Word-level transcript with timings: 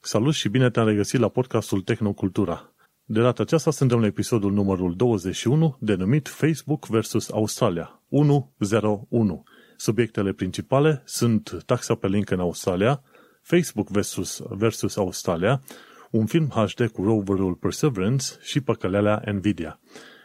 Salut 0.00 0.34
și 0.34 0.48
bine 0.48 0.70
te-am 0.70 0.86
regăsit 0.86 1.20
la 1.20 1.28
podcastul 1.28 1.80
Tehnocultura. 1.80 2.72
De 3.04 3.20
data 3.20 3.42
aceasta 3.42 3.70
suntem 3.70 4.00
la 4.00 4.06
episodul 4.06 4.52
numărul 4.52 4.94
21, 4.96 5.76
denumit 5.80 6.28
Facebook 6.28 6.86
vs. 6.86 7.30
Australia 7.30 8.02
101. 8.08 9.42
Subiectele 9.76 10.32
principale 10.32 11.02
sunt 11.04 11.62
taxa 11.66 11.94
pe 11.94 12.06
link 12.06 12.30
în 12.30 12.40
Australia, 12.40 13.02
Facebook 13.42 13.88
versus, 13.88 14.42
versus 14.48 14.96
Australia, 14.96 15.62
un 16.10 16.26
film 16.26 16.48
HD 16.48 16.88
cu 16.92 17.02
roverul 17.02 17.54
Perseverance 17.54 18.26
și 18.40 18.60
păcălelea 18.60 19.22
Nvidia. 19.32 19.80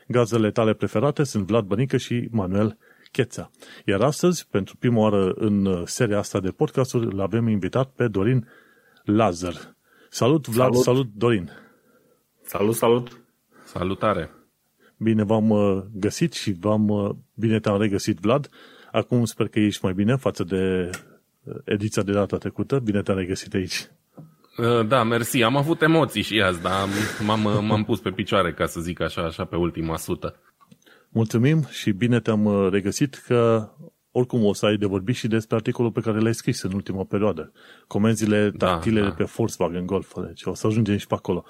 Gazele 0.08 0.52
tale 0.52 0.74
preferate 0.74 1.24
sunt 1.24 1.46
Vlad 1.46 1.66
Bănică 1.66 1.98
și 1.98 2.28
Manuel 2.32 2.78
Cheța. 3.12 3.52
Iar 3.86 4.02
astăzi, 4.02 4.48
pentru 4.52 4.76
prima 4.78 5.00
oară 5.00 5.32
în 5.36 5.84
seria 5.86 6.18
asta 6.18 6.40
de 6.40 6.50
podcasturi, 6.50 7.16
l-avem 7.16 7.48
invitat 7.48 7.90
pe 7.90 8.08
Dorin 8.08 8.48
Lazar. 9.04 9.76
Salut, 10.10 10.48
Vlad, 10.48 10.70
salut, 10.70 10.84
salut 10.84 11.08
Dorin. 11.16 11.52
Salut, 12.46 12.76
salut. 12.76 13.22
Salutare. 13.66 14.30
Bine 14.98 15.24
v-am 15.24 15.50
uh, 15.50 15.84
găsit 15.94 16.34
și 16.34 16.56
v-am, 16.60 16.88
uh, 16.88 17.10
bine 17.34 17.60
te-am 17.60 17.82
regăsit, 17.82 18.18
Vlad. 18.20 18.50
Acum 18.92 19.26
sper 19.26 19.48
că 19.48 19.60
ești 19.60 19.84
mai 19.84 19.94
bine 19.94 20.16
față 20.16 20.44
de 20.44 20.90
uh, 21.44 21.56
ediția 21.64 22.04
de 22.04 22.12
data 22.12 22.38
trecută. 22.38 22.80
Bine 22.80 23.02
te-am 23.02 23.18
regăsit 23.18 23.54
aici. 23.54 23.88
Da, 24.88 25.04
mersi. 25.04 25.42
Am 25.42 25.58
avut 25.58 25.82
emoții 25.82 26.22
și 26.22 26.42
azi, 26.42 26.62
dar 26.62 26.88
m-am, 27.26 27.66
m-am 27.66 27.84
pus 27.84 28.00
pe 28.00 28.10
picioare, 28.10 28.54
ca 28.54 28.66
să 28.66 28.80
zic 28.80 29.02
așa, 29.02 29.22
așa 29.22 29.46
pe 29.46 29.56
ultima 29.56 29.98
sută. 29.98 30.36
Mulțumim 31.10 31.66
și 31.70 31.92
bine 31.92 32.20
te-am 32.20 32.70
regăsit 32.70 33.16
că 33.16 33.70
oricum 34.16 34.44
o 34.44 34.54
să 34.54 34.66
ai 34.66 34.78
de 34.78 34.86
vorbit 34.86 35.16
și 35.16 35.28
despre 35.28 35.56
articolul 35.56 35.92
pe 35.92 36.02
care 36.02 36.20
l-ai 36.20 36.34
scris 36.34 36.62
în 36.62 36.74
ultima 36.74 37.04
perioadă. 37.04 37.52
Comenzile 37.88 38.50
da, 38.50 38.68
tactile 38.68 39.02
da, 39.02 39.08
da. 39.08 39.14
pe 39.14 39.24
Volkswagen 39.24 39.86
Golf. 39.86 40.14
Deci 40.26 40.44
o 40.44 40.54
să 40.54 40.68
ajungem 40.68 40.98
și 40.98 41.08
pe 41.08 41.14
acolo. 41.14 41.44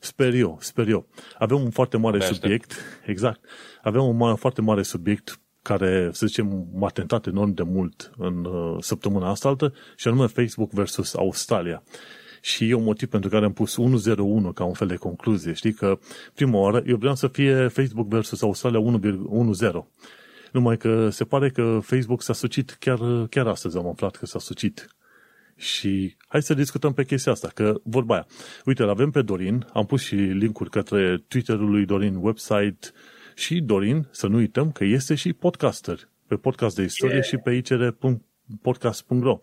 Sper 0.00 0.34
eu, 0.34 0.58
sper 0.60 0.88
eu. 0.88 1.06
Avem 1.38 1.62
un 1.62 1.70
foarte 1.70 1.96
mare 1.96 2.18
de 2.18 2.24
subiect, 2.24 2.70
aștept. 2.70 3.08
exact, 3.12 3.40
avem 3.82 4.04
un 4.04 4.16
mare, 4.16 4.36
foarte 4.36 4.60
mare 4.60 4.82
subiect 4.82 5.40
care, 5.62 6.10
să 6.12 6.26
zicem, 6.26 6.68
m-a 6.74 6.88
tentat 6.88 7.26
enorm 7.26 7.54
de 7.54 7.62
mult 7.62 8.10
în 8.18 8.44
uh, 8.44 8.76
săptămâna 8.80 9.30
asta 9.30 9.48
altă, 9.48 9.72
și 9.96 10.08
anume 10.08 10.26
Facebook 10.26 10.70
versus 10.70 11.14
Australia. 11.14 11.82
Și 12.40 12.68
e 12.68 12.74
un 12.74 12.82
motiv 12.82 13.08
pentru 13.08 13.30
care 13.30 13.44
am 13.44 13.52
pus 13.52 13.76
101 13.76 14.52
ca 14.52 14.64
un 14.64 14.72
fel 14.72 14.86
de 14.86 14.96
concluzie. 14.96 15.52
Știi 15.52 15.72
că 15.72 15.98
prima 16.34 16.58
oară 16.58 16.82
eu 16.86 16.96
vreau 16.96 17.14
să 17.14 17.28
fie 17.28 17.68
Facebook 17.68 18.08
versus 18.08 18.42
Australia 18.42 18.80
1.10. 19.00 19.70
Numai 20.56 20.76
că 20.76 21.08
se 21.10 21.24
pare 21.24 21.50
că 21.50 21.78
Facebook 21.82 22.22
s-a 22.22 22.32
sucit 22.32 22.70
chiar, 22.70 22.98
chiar 23.30 23.46
astăzi 23.46 23.76
am 23.76 23.86
aflat 23.86 24.16
că 24.16 24.26
s-a 24.26 24.38
sucit. 24.38 24.96
Și 25.56 26.16
hai 26.28 26.42
să 26.42 26.54
discutăm 26.54 26.92
pe 26.92 27.04
chestia 27.04 27.32
asta, 27.32 27.48
că 27.54 27.74
vorba 27.82 28.14
aia. 28.14 28.26
Uite, 28.64 28.82
îl 28.82 28.88
avem 28.88 29.10
pe 29.10 29.22
Dorin, 29.22 29.66
am 29.72 29.86
pus 29.86 30.02
și 30.02 30.14
linkuri 30.14 30.70
către 30.70 31.24
Twitter-ul 31.28 31.70
lui 31.70 31.84
Dorin, 31.84 32.16
website 32.16 32.88
și 33.34 33.60
Dorin, 33.60 34.08
să 34.10 34.26
nu 34.26 34.36
uităm 34.36 34.72
că 34.72 34.84
este 34.84 35.14
și 35.14 35.32
podcaster 35.32 36.08
pe 36.26 36.34
podcast 36.34 36.76
de 36.76 36.82
istorie 36.82 37.14
yeah. 37.14 37.26
și 37.26 37.36
pe 37.36 37.50
icr.podcast.ro. 37.52 39.40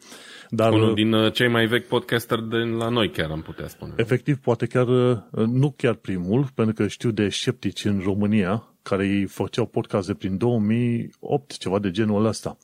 Dar, 0.50 0.72
Unul 0.72 0.94
din 0.94 1.14
uh, 1.14 1.34
cei 1.34 1.47
mai 1.47 1.66
vechi 1.66 1.88
podcaster 1.88 2.39
de 2.39 2.58
la 2.58 2.89
noi 2.89 3.09
chiar 3.09 3.31
am 3.31 3.41
putea 3.41 3.67
spune. 3.67 3.94
Efectiv, 3.95 4.38
poate 4.38 4.66
chiar, 4.66 4.88
uh, 4.88 5.17
nu 5.31 5.72
chiar 5.72 5.94
primul, 5.94 6.47
pentru 6.56 6.73
că 6.73 6.88
știu 6.88 7.11
de 7.11 7.30
sceptici 7.30 7.86
în 7.86 8.00
România, 8.03 8.72
care 8.84 9.06
îi 9.06 9.26
făceau 9.26 9.66
podcast 9.66 10.08
de 10.08 10.14
prin 10.14 10.38
2008, 10.38 11.58
ceva 11.58 11.80
de 11.80 11.92
genul 11.92 12.26
ăsta. 12.26 12.58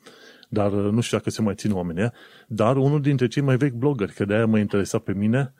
Dar 0.49 0.71
uh, 0.71 0.91
nu 0.91 1.01
știu 1.01 1.17
dacă 1.17 1.29
se 1.29 1.41
mai 1.41 1.55
țin 1.55 1.71
oamenii 1.71 2.11
dar 2.47 2.77
unul 2.77 3.01
dintre 3.01 3.27
cei 3.27 3.41
mai 3.41 3.57
vechi 3.57 3.73
blogări, 3.73 4.13
că 4.13 4.25
de-aia 4.25 4.45
mă 4.45 4.57
interesa 4.57 4.99
pe 4.99 5.13
mine, 5.13 5.53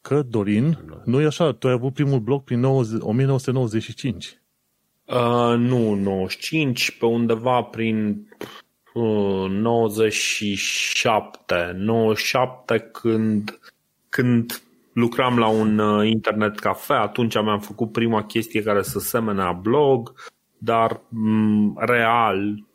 că 0.00 0.22
Dorin, 0.22 0.78
nu 1.04 1.20
e 1.20 1.26
așa, 1.26 1.52
tu 1.52 1.66
ai 1.66 1.72
avut 1.72 1.92
primul 1.92 2.20
blog 2.20 2.44
prin 2.44 2.60
90, 2.60 3.02
1995. 3.02 4.40
Uh, 5.04 5.54
nu, 5.56 5.94
95, 5.94 6.96
pe 6.98 7.06
undeva 7.06 7.62
prin 7.62 8.28
uh, 8.94 9.50
97, 9.50 11.72
97 11.76 12.78
când, 12.78 13.58
când 14.08 14.62
lucram 14.98 15.38
la 15.38 15.46
un 15.46 15.78
uh, 15.78 16.08
internet 16.08 16.58
cafe, 16.58 16.92
atunci 16.92 17.34
mi-am 17.34 17.60
făcut 17.60 17.92
prima 17.92 18.24
chestie 18.24 18.62
care 18.62 18.82
să 18.82 18.98
semene 18.98 19.58
blog, 19.62 20.12
dar 20.58 21.00
mm, 21.08 21.76
real, 21.80 22.66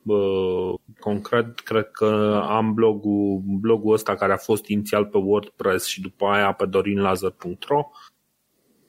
concret, 1.00 1.60
cred 1.60 1.90
că 1.92 2.42
am 2.48 2.74
blogul, 2.74 3.42
blogul 3.46 3.94
ăsta 3.94 4.16
care 4.16 4.34
a 4.34 4.38
fost 4.38 4.68
inițial 4.68 5.06
pe 5.06 5.18
WordPress 5.18 5.88
și 5.88 6.02
după 6.02 6.26
aia 6.26 6.52
pe 6.52 6.66
dorinlazar.ro 6.66 7.90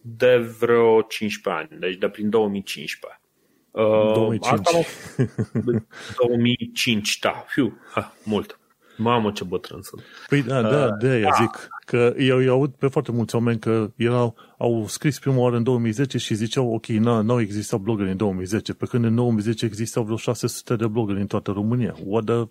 de 0.00 0.36
vreo 0.60 1.02
15 1.02 1.62
ani, 1.62 1.80
deci 1.80 1.96
de 1.96 2.08
prin 2.08 2.30
2015. 2.30 3.20
2005. 3.72 4.58
Asta 4.58 4.78
2005, 6.16 7.18
da, 7.18 7.44
fiu, 7.46 7.78
ha, 7.92 8.14
mult. 8.24 8.58
Mamă, 8.96 9.30
ce 9.30 9.44
bătrân 9.44 9.82
sunt. 9.82 10.02
Păi 10.28 10.42
da, 10.42 10.62
da, 10.62 10.90
de 10.90 11.08
aia 11.08 11.28
da. 11.28 11.44
zic 11.44 11.68
că 11.84 12.14
eu 12.18 12.36
îi 12.36 12.48
aud 12.48 12.74
pe 12.74 12.86
foarte 12.86 13.12
mulți 13.12 13.34
oameni 13.34 13.58
că 13.58 13.92
erau, 13.96 14.36
au 14.58 14.86
scris 14.88 15.18
prima 15.18 15.36
oară 15.36 15.56
în 15.56 15.62
2010 15.62 16.18
și 16.18 16.34
ziceau, 16.34 16.72
ok, 16.74 16.86
nu 16.86 17.32
au 17.32 17.40
existat 17.40 17.80
blogări 17.80 18.10
în 18.10 18.16
2010, 18.16 18.74
pe 18.74 18.86
când 18.86 19.04
în 19.04 19.14
2010 19.14 19.64
existau 19.64 20.02
vreo 20.02 20.16
600 20.16 20.76
de 20.76 20.86
blogări 20.86 21.20
în 21.20 21.26
toată 21.26 21.50
România. 21.50 21.94
What 22.04 22.24
the... 22.24 22.42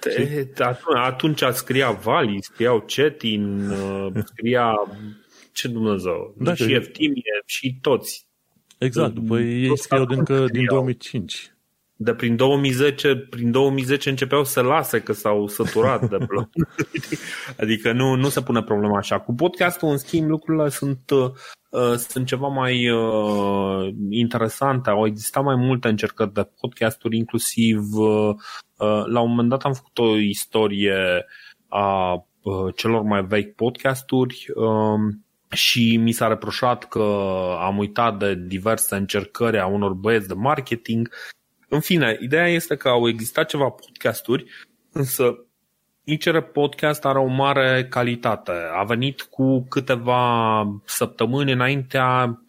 De, 0.00 0.52
atunci 0.94 1.42
scria 1.52 1.90
Vali, 1.90 2.38
scriau 2.40 2.84
Cetin, 2.86 3.68
uh, 3.70 4.08
scria 4.24 4.74
ce 5.52 5.68
Dumnezeu, 5.68 6.34
da, 6.38 6.54
și 6.54 6.72
Eftimie 6.72 7.42
și 7.46 7.78
toți. 7.80 8.26
Exact, 8.78 9.14
după 9.14 9.38
ei 9.38 9.78
scriau 9.78 10.06
încă 10.08 10.46
din 10.52 10.64
2005 10.64 11.51
de 12.04 12.14
prin 12.14 12.36
2010, 12.36 13.16
prin 13.16 13.50
2010 13.50 14.10
începeau 14.10 14.44
să 14.44 14.60
lase 14.60 15.00
că 15.00 15.12
s-au 15.12 15.46
săturat 15.46 16.08
de 16.08 16.16
blog. 16.28 16.48
adică 17.60 17.92
nu, 17.92 18.14
nu 18.14 18.28
se 18.28 18.42
pune 18.42 18.62
problema 18.62 18.96
așa. 18.96 19.20
Cu 19.20 19.34
podcastul, 19.34 19.88
în 19.88 19.96
schimb, 19.96 20.28
lucrurile 20.28 20.68
sunt, 20.68 21.10
uh, 21.10 21.94
sunt 21.96 22.26
ceva 22.26 22.46
mai 22.46 22.90
uh, 22.90 23.94
interesante. 24.10 24.90
Au 24.90 25.06
existat 25.06 25.44
mai 25.44 25.56
multe 25.56 25.88
încercări 25.88 26.32
de 26.32 26.48
podcasturi, 26.60 27.16
inclusiv 27.16 27.78
uh, 27.92 28.34
uh, 28.76 29.04
la 29.06 29.20
un 29.20 29.28
moment 29.28 29.48
dat 29.48 29.62
am 29.62 29.72
făcut 29.72 29.98
o 29.98 30.16
istorie 30.16 31.26
a 31.68 32.12
uh, 32.42 32.74
celor 32.76 33.02
mai 33.02 33.24
vechi 33.24 33.54
podcasturi 33.54 34.46
uh, 34.54 35.14
și 35.52 35.96
mi 35.96 36.12
s-a 36.12 36.28
reproșat 36.28 36.88
că 36.88 37.04
am 37.60 37.78
uitat 37.78 38.18
de 38.18 38.34
diverse 38.34 38.96
încercări 38.96 39.58
a 39.58 39.66
unor 39.66 39.92
băieți 39.92 40.28
de 40.28 40.34
marketing 40.34 41.10
în 41.72 41.80
fine, 41.80 42.18
ideea 42.20 42.48
este 42.48 42.76
că 42.76 42.88
au 42.88 43.08
existat 43.08 43.48
ceva 43.48 43.68
podcasturi, 43.68 44.44
însă 44.92 45.46
ICR 46.04 46.38
Podcast 46.38 47.04
are 47.04 47.18
o 47.18 47.26
mare 47.26 47.86
calitate. 47.90 48.52
A 48.74 48.82
venit 48.82 49.22
cu 49.22 49.66
câteva 49.68 50.64
săptămâni 50.84 51.52
înaintea 51.52 52.42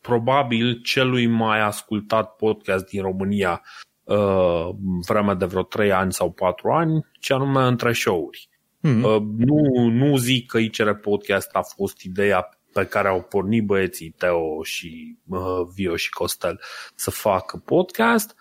probabil 0.00 0.80
celui 0.82 1.26
mai 1.26 1.60
ascultat 1.60 2.36
podcast 2.36 2.86
din 2.86 3.02
România 3.02 3.62
uh, 4.04 4.68
vreme 5.06 5.34
de 5.34 5.44
vreo 5.44 5.62
3 5.62 5.92
ani 5.92 6.12
sau 6.12 6.30
4 6.30 6.70
ani, 6.70 7.06
ce 7.20 7.32
anume 7.32 7.62
între 7.62 7.92
show-uri. 7.92 8.48
Mm-hmm. 8.78 9.02
Uh, 9.02 9.22
nu, 9.36 9.88
nu 9.88 10.16
zic 10.16 10.46
că 10.46 10.58
ICR 10.58 10.90
Podcast 10.90 11.50
a 11.52 11.62
fost 11.76 12.00
ideea 12.00 12.48
pe 12.72 12.84
care 12.84 13.08
au 13.08 13.22
pornit 13.22 13.64
băieții 13.64 14.10
Teo 14.10 14.62
și 14.62 15.18
uh, 15.28 15.60
Vio 15.74 15.96
și 15.96 16.10
Costel 16.10 16.60
să 16.94 17.10
facă 17.10 17.56
podcast, 17.56 18.34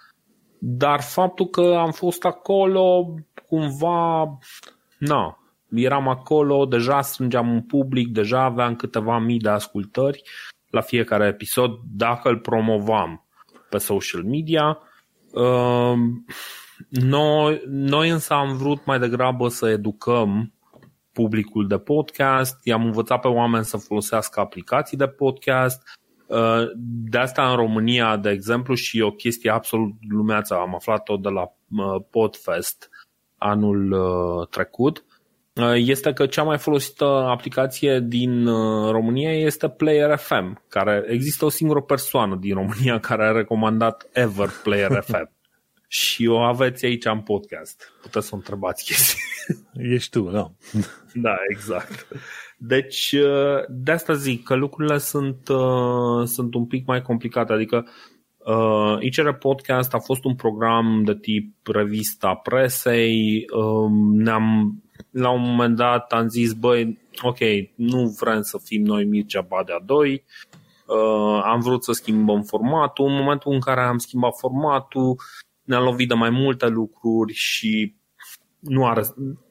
dar 0.59 1.01
faptul 1.01 1.45
că 1.45 1.75
am 1.77 1.91
fost 1.91 2.25
acolo, 2.25 3.13
cumva, 3.47 4.37
na, 4.97 5.37
eram 5.69 6.07
acolo, 6.07 6.65
deja 6.65 7.01
strângeam 7.01 7.51
un 7.51 7.61
public, 7.61 8.07
deja 8.07 8.43
aveam 8.43 8.75
câteva 8.75 9.19
mii 9.19 9.39
de 9.39 9.49
ascultări 9.49 10.21
la 10.69 10.81
fiecare 10.81 11.27
episod, 11.27 11.71
dacă 11.95 12.29
îl 12.29 12.39
promovam 12.39 13.25
pe 13.69 13.77
social 13.77 14.23
media. 14.23 14.77
Ehm, 15.33 16.25
noi, 16.89 17.61
noi 17.67 18.09
însă 18.09 18.33
am 18.33 18.57
vrut 18.57 18.85
mai 18.85 18.99
degrabă 18.99 19.47
să 19.47 19.69
educăm 19.69 20.53
publicul 21.11 21.67
de 21.67 21.77
podcast, 21.77 22.65
i-am 22.65 22.85
învățat 22.85 23.21
pe 23.21 23.27
oameni 23.27 23.65
să 23.65 23.77
folosească 23.77 24.39
aplicații 24.39 24.97
de 24.97 25.07
podcast, 25.07 25.81
Uh, 25.87 26.05
de 27.09 27.17
asta 27.17 27.49
în 27.49 27.55
România, 27.55 28.17
de 28.17 28.29
exemplu, 28.29 28.73
și 28.73 29.01
o 29.01 29.11
chestie 29.11 29.51
absolut 29.51 29.93
lumeață, 30.09 30.53
am 30.53 30.75
aflat-o 30.75 31.15
de 31.17 31.29
la 31.29 31.41
uh, 31.41 32.01
Podfest 32.09 32.89
anul 33.37 33.91
uh, 33.91 34.47
trecut, 34.47 35.05
este 35.75 36.13
că 36.13 36.25
cea 36.25 36.43
mai 36.43 36.57
folosită 36.57 37.05
aplicație 37.05 37.99
din 37.99 38.45
România 38.91 39.33
este 39.33 39.69
Player 39.69 40.17
FM, 40.17 40.63
care 40.67 41.05
există 41.07 41.45
o 41.45 41.49
singură 41.49 41.81
persoană 41.81 42.35
din 42.35 42.53
România 42.53 42.99
care 43.09 43.25
a 43.25 43.31
recomandat 43.31 44.09
ever 44.13 44.49
Player 44.63 45.01
FM. 45.07 45.31
și 45.87 46.27
o 46.27 46.37
aveți 46.37 46.85
aici 46.85 47.05
în 47.05 47.21
podcast. 47.21 47.91
Puteți 48.01 48.25
să 48.27 48.31
o 48.33 48.37
întrebați 48.37 48.83
chestii. 48.83 49.19
Ești 49.73 50.09
tu, 50.09 50.29
da. 50.29 50.51
Da, 51.13 51.35
exact. 51.49 52.07
Deci, 52.57 53.11
uh, 53.11 53.63
de 53.69 53.91
asta 53.91 54.13
zic 54.13 54.43
că 54.43 54.55
lucrurile 54.55 54.97
sunt, 54.97 55.47
uh, 55.47 56.25
sunt 56.25 56.53
un 56.53 56.65
pic 56.65 56.85
mai 56.85 57.01
complicate. 57.01 57.53
Adică, 57.53 57.87
uh, 58.37 58.97
ICR 58.99 59.29
Podcast 59.29 59.93
a 59.93 59.99
fost 59.99 60.23
un 60.23 60.35
program 60.35 61.03
de 61.03 61.15
tip 61.15 61.67
revista 61.67 62.33
presei. 62.33 63.45
Uh, 63.55 63.89
ne-am, 64.11 64.75
la 65.11 65.29
un 65.29 65.41
moment 65.41 65.75
dat 65.75 66.11
am 66.11 66.27
zis, 66.27 66.53
băi, 66.53 66.99
ok, 67.21 67.37
nu 67.75 68.15
vrem 68.19 68.41
să 68.41 68.59
fim 68.63 68.83
noi 68.83 69.05
Mircea 69.05 69.41
Badea 69.41 69.79
2, 69.85 70.23
uh, 70.85 71.41
am 71.43 71.59
vrut 71.59 71.83
să 71.83 71.91
schimbăm 71.91 72.41
formatul. 72.41 73.07
În 73.07 73.15
momentul 73.15 73.53
în 73.53 73.59
care 73.59 73.81
am 73.81 73.97
schimbat 73.97 74.37
formatul, 74.37 75.15
ne-am 75.63 75.83
lovit 75.83 76.07
de 76.07 76.13
mai 76.13 76.29
multe 76.29 76.67
lucruri 76.67 77.33
și 77.33 77.95
nu, 78.59 78.85
are, 78.85 79.03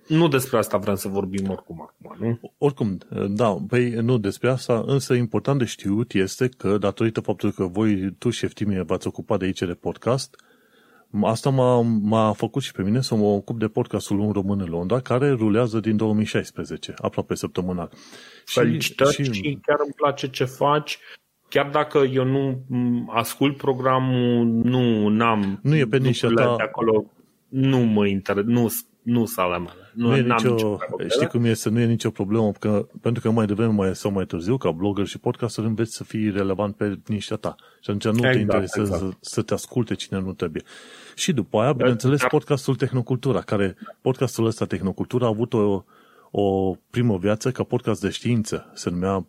nu 0.06 0.28
despre 0.28 0.58
asta 0.58 0.76
vrem 0.76 0.94
să 0.94 1.08
vorbim 1.08 1.50
oricum 1.50 1.80
acum, 1.82 2.26
nu? 2.26 2.52
Oricum, 2.58 2.98
da, 3.28 3.56
păi 3.68 3.90
nu 3.90 4.18
despre 4.18 4.50
asta, 4.50 4.82
însă 4.86 5.14
important 5.14 5.58
de 5.58 5.64
știut 5.64 6.12
este 6.12 6.48
că 6.48 6.78
datorită 6.78 7.20
faptului 7.20 7.54
că 7.54 7.64
voi, 7.64 8.12
tu 8.18 8.30
și 8.30 8.38
Șeftimie, 8.38 8.82
v-ați 8.82 9.06
ocupat 9.06 9.38
de 9.38 9.44
aici 9.44 9.58
de 9.58 9.74
podcast, 9.80 10.36
asta 11.22 11.50
m-a, 11.50 11.80
m-a 11.80 12.32
făcut 12.32 12.62
și 12.62 12.72
pe 12.72 12.82
mine 12.82 13.00
să 13.00 13.14
mă 13.14 13.24
ocup 13.24 13.58
de 13.58 13.68
podcastul 13.68 14.18
Un 14.18 14.32
Român 14.32 14.60
în 14.60 14.68
Londra, 14.68 15.00
care 15.00 15.30
rulează 15.30 15.80
din 15.80 15.96
2016, 15.96 16.94
aproape 16.98 17.34
săptămânal. 17.34 17.90
Felicitări 18.44 19.14
și, 19.14 19.24
și... 19.24 19.32
și 19.32 19.58
chiar 19.62 19.78
îmi 19.84 19.94
place 19.96 20.30
ce 20.30 20.44
faci 20.44 20.98
chiar 21.48 21.68
dacă 21.70 21.98
eu 21.98 22.24
nu 22.24 22.64
ascult 23.08 23.56
programul, 23.56 24.46
nu 24.46 25.24
am 25.24 25.58
nu 25.62 25.76
e 25.76 25.84
pe 25.84 25.98
nișa 25.98 26.28
ta. 26.28 26.54
de 26.56 26.62
acolo, 26.62 27.04
nu 27.48 27.78
mă 27.78 28.06
inter, 28.06 28.36
nu, 28.36 28.66
nu 29.02 29.24
sale 29.24 29.58
mele. 29.58 29.85
Nu, 29.96 30.08
nu 30.08 30.16
e 30.16 30.20
nicio, 30.20 30.50
nicio 30.50 30.78
știi 31.08 31.26
cum 31.26 31.44
este, 31.44 31.68
nu 31.68 31.80
e 31.80 31.84
nicio 31.84 32.10
problemă, 32.10 32.52
că, 32.58 32.86
pentru 33.00 33.22
că 33.22 33.30
mai 33.30 33.46
devreme 33.46 33.72
mai, 33.72 33.96
sau 33.96 34.10
mai 34.10 34.26
târziu, 34.26 34.56
ca 34.56 34.70
blogger 34.70 35.06
și 35.06 35.18
podcaster, 35.18 35.64
înveți 35.64 35.94
să 35.94 36.04
fii 36.04 36.30
relevant 36.30 36.76
pe 36.76 36.98
nișa 37.06 37.36
ta. 37.36 37.54
Și 37.80 37.90
atunci 37.90 38.04
nu 38.04 38.10
exact, 38.10 38.34
te 38.34 38.40
interesează 38.40 38.94
exact. 38.94 39.16
să 39.20 39.42
te 39.42 39.54
asculte 39.54 39.94
cine 39.94 40.20
nu 40.20 40.32
trebuie. 40.32 40.62
Și 41.14 41.32
după 41.32 41.58
aia, 41.58 41.72
bineînțeles, 41.72 42.22
podcastul 42.28 42.74
Tehnocultura, 42.74 43.40
care 43.40 43.76
podcastul 44.00 44.46
ăsta 44.46 44.64
Tehnocultura 44.64 45.24
a 45.24 45.28
avut 45.28 45.52
o, 45.52 45.84
o 46.30 46.76
primă 46.90 47.18
viață 47.18 47.50
ca 47.50 47.62
podcast 47.62 48.00
de 48.00 48.10
știință. 48.10 48.70
Se 48.74 48.90
numea 48.90 49.26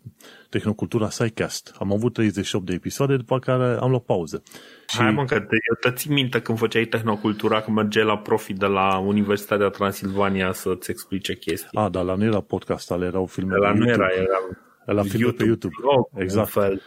Tehnocultura 0.48 1.10
SciCast. 1.10 1.74
Am 1.78 1.92
avut 1.92 2.12
38 2.12 2.66
de 2.66 2.72
episoade, 2.72 3.16
după 3.16 3.38
care 3.38 3.76
am 3.80 3.90
luat 3.90 4.02
pauză. 4.02 4.42
Și... 4.88 4.98
Hai 4.98 5.10
mă, 5.10 5.24
că 5.24 5.40
te, 5.40 5.56
eu 5.68 5.76
te 5.80 5.96
țin 5.96 6.12
minte 6.12 6.40
când 6.40 6.58
făceai 6.58 6.84
Tehnocultura, 6.84 7.60
când 7.60 7.76
mergeai 7.76 8.04
la 8.04 8.18
profi 8.18 8.52
de 8.52 8.66
la 8.66 8.98
Universitatea 8.98 9.68
Transilvania 9.68 10.52
să-ți 10.52 10.90
explice 10.90 11.34
chestii. 11.34 11.68
A, 11.72 11.88
da, 11.88 12.00
la 12.00 12.14
nu 12.14 12.24
era 12.24 12.40
podcast, 12.40 12.90
ale 12.90 13.06
erau 13.06 13.26
filme 13.26 13.56
la 13.56 13.72
nu 13.72 13.88
era, 13.88 14.06
era 14.14 14.38
la 14.84 15.02
filme 15.02 15.18
YouTube, 15.18 15.36
pe 15.36 15.44
YouTube. 15.44 15.74
Blog, 15.80 16.08
exact. 16.14 16.48
Fel. 16.48 16.82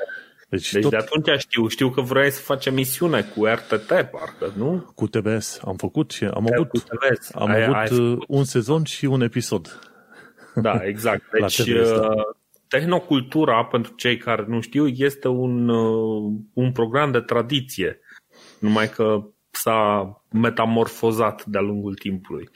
Deci, 0.50 0.72
deci 0.72 0.82
tot... 0.82 0.92
de 0.92 0.98
atunci 0.98 1.40
știu, 1.40 1.68
știu 1.68 1.90
că 1.90 2.02
vrei 2.02 2.32
să 2.32 2.42
faci 2.42 2.66
emisiune 2.66 3.22
cu 3.36 3.46
RTT, 3.46 3.88
parcă, 3.88 4.54
nu? 4.58 4.92
Cu 4.96 5.08
TBS 5.08 5.60
am 5.66 5.76
făcut 5.76 6.12
și 6.12 6.24
am 6.24 6.48
avut, 6.54 6.84
am 7.34 7.50
ai, 7.50 7.64
avut 7.64 7.76
ai 7.76 8.18
un 8.28 8.44
sezon 8.44 8.84
și 8.84 9.06
un 9.06 9.22
episod. 9.22 9.80
Da, 10.56 10.80
exact. 10.84 11.24
Deci 11.40 11.58
uh, 11.58 11.98
tehnocultura, 12.72 13.66
pentru 13.66 13.94
cei 13.96 14.18
care 14.18 14.46
nu 14.48 14.60
știu, 14.60 14.88
este 14.88 15.28
un, 15.28 15.70
uh, 15.70 16.34
un 16.54 16.72
program 16.72 17.12
de 17.12 17.20
tradiție, 17.20 18.00
numai 18.60 18.90
că 18.90 19.24
s-a 19.52 20.12
metamorfozat 20.32 21.46
de-a 21.46 21.62
lungul 21.62 21.94
timpului. 21.94 22.50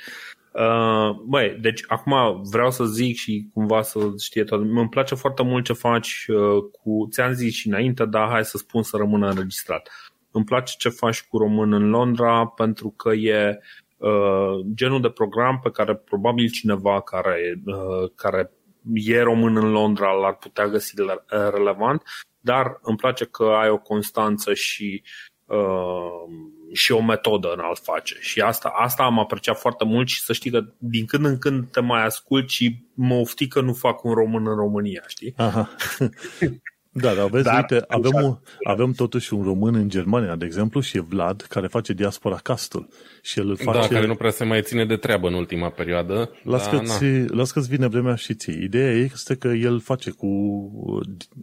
Uh, 0.51 1.09
băi, 1.25 1.57
deci 1.61 1.83
acum 1.87 2.41
vreau 2.51 2.71
să 2.71 2.85
zic 2.85 3.15
și 3.15 3.49
cumva 3.53 3.81
să 3.81 3.99
știe 4.19 4.43
tot. 4.43 4.59
Îmi 4.59 4.89
place 4.89 5.15
foarte 5.15 5.43
mult 5.43 5.65
ce 5.65 5.73
faci 5.73 6.25
uh, 6.27 6.63
cu, 6.71 7.07
ți-am 7.11 7.31
zis 7.31 7.53
și 7.53 7.67
înainte, 7.67 8.05
dar 8.05 8.29
hai 8.29 8.45
să 8.45 8.57
spun 8.57 8.83
să 8.83 8.97
rămână 8.97 9.29
înregistrat. 9.29 9.89
Îmi 10.31 10.45
place 10.45 10.75
ce 10.77 10.89
faci 10.89 11.23
cu 11.23 11.37
român 11.37 11.73
în 11.73 11.89
Londra 11.89 12.45
pentru 12.45 12.89
că 12.89 13.13
e 13.13 13.59
Uh, 13.97 14.65
genul 14.73 15.01
de 15.01 15.09
program 15.09 15.59
pe 15.63 15.71
care 15.71 15.95
probabil 15.95 16.49
cineva 16.49 17.01
care, 17.01 17.61
uh, 17.65 18.11
care 18.15 18.51
e 18.93 19.21
român 19.21 19.57
în 19.57 19.71
Londra 19.71 20.11
l-ar 20.11 20.35
putea 20.35 20.67
găsi 20.67 20.93
relevant, 21.27 22.03
dar 22.39 22.79
îmi 22.81 22.97
place 22.97 23.25
că 23.25 23.43
ai 23.43 23.69
o 23.69 23.77
constanță 23.77 24.53
și 24.53 25.03
uh, 25.45 26.55
și 26.73 26.91
o 26.91 27.01
metodă 27.01 27.53
în 27.53 27.59
a-l 27.59 27.77
face. 27.81 28.17
Și 28.19 28.41
asta, 28.41 28.73
asta 28.75 29.03
am 29.03 29.19
apreciat 29.19 29.59
foarte 29.59 29.83
mult 29.85 30.07
și 30.07 30.21
să 30.21 30.33
știi 30.33 30.51
că 30.51 30.65
din 30.77 31.05
când 31.05 31.25
în 31.25 31.37
când 31.37 31.71
te 31.71 31.79
mai 31.79 32.05
ascult 32.05 32.49
și 32.49 32.85
mă 32.93 33.13
ofti 33.13 33.47
că 33.47 33.61
nu 33.61 33.73
fac 33.73 34.03
un 34.03 34.13
român 34.13 34.47
în 34.47 34.55
România, 34.55 35.03
știi? 35.07 35.33
Aha. 35.37 35.69
Da, 36.97 37.13
dar 37.13 37.29
vezi, 37.29 37.43
dar, 37.43 37.55
uite, 37.55 37.85
avem, 37.87 38.23
un, 38.23 38.37
avem 38.63 38.91
totuși 38.91 39.33
un 39.33 39.43
român 39.43 39.75
în 39.75 39.89
Germania, 39.89 40.35
de 40.35 40.45
exemplu, 40.45 40.79
și 40.79 40.97
e 40.97 40.99
Vlad, 40.99 41.41
care 41.41 41.67
face 41.67 41.93
diaspora 41.93 42.35
castul. 42.35 42.87
Și 43.21 43.39
el 43.39 43.47
da, 43.47 43.71
face... 43.71 43.79
Da, 43.79 43.87
care 43.87 44.07
nu 44.07 44.15
prea 44.15 44.29
se 44.29 44.43
mai 44.43 44.61
ține 44.61 44.85
de 44.85 44.95
treabă 44.95 45.27
în 45.27 45.33
ultima 45.33 45.69
perioadă. 45.69 46.29
Las, 46.43 46.63
da, 46.63 46.77
că-ți, 46.77 47.05
las 47.27 47.51
că 47.51 47.59
vine 47.59 47.87
vremea 47.87 48.15
și 48.15 48.33
ție. 48.33 48.63
Ideea 48.63 48.91
este 48.91 49.35
că 49.35 49.47
el 49.47 49.79
face 49.79 50.09
cu 50.09 50.27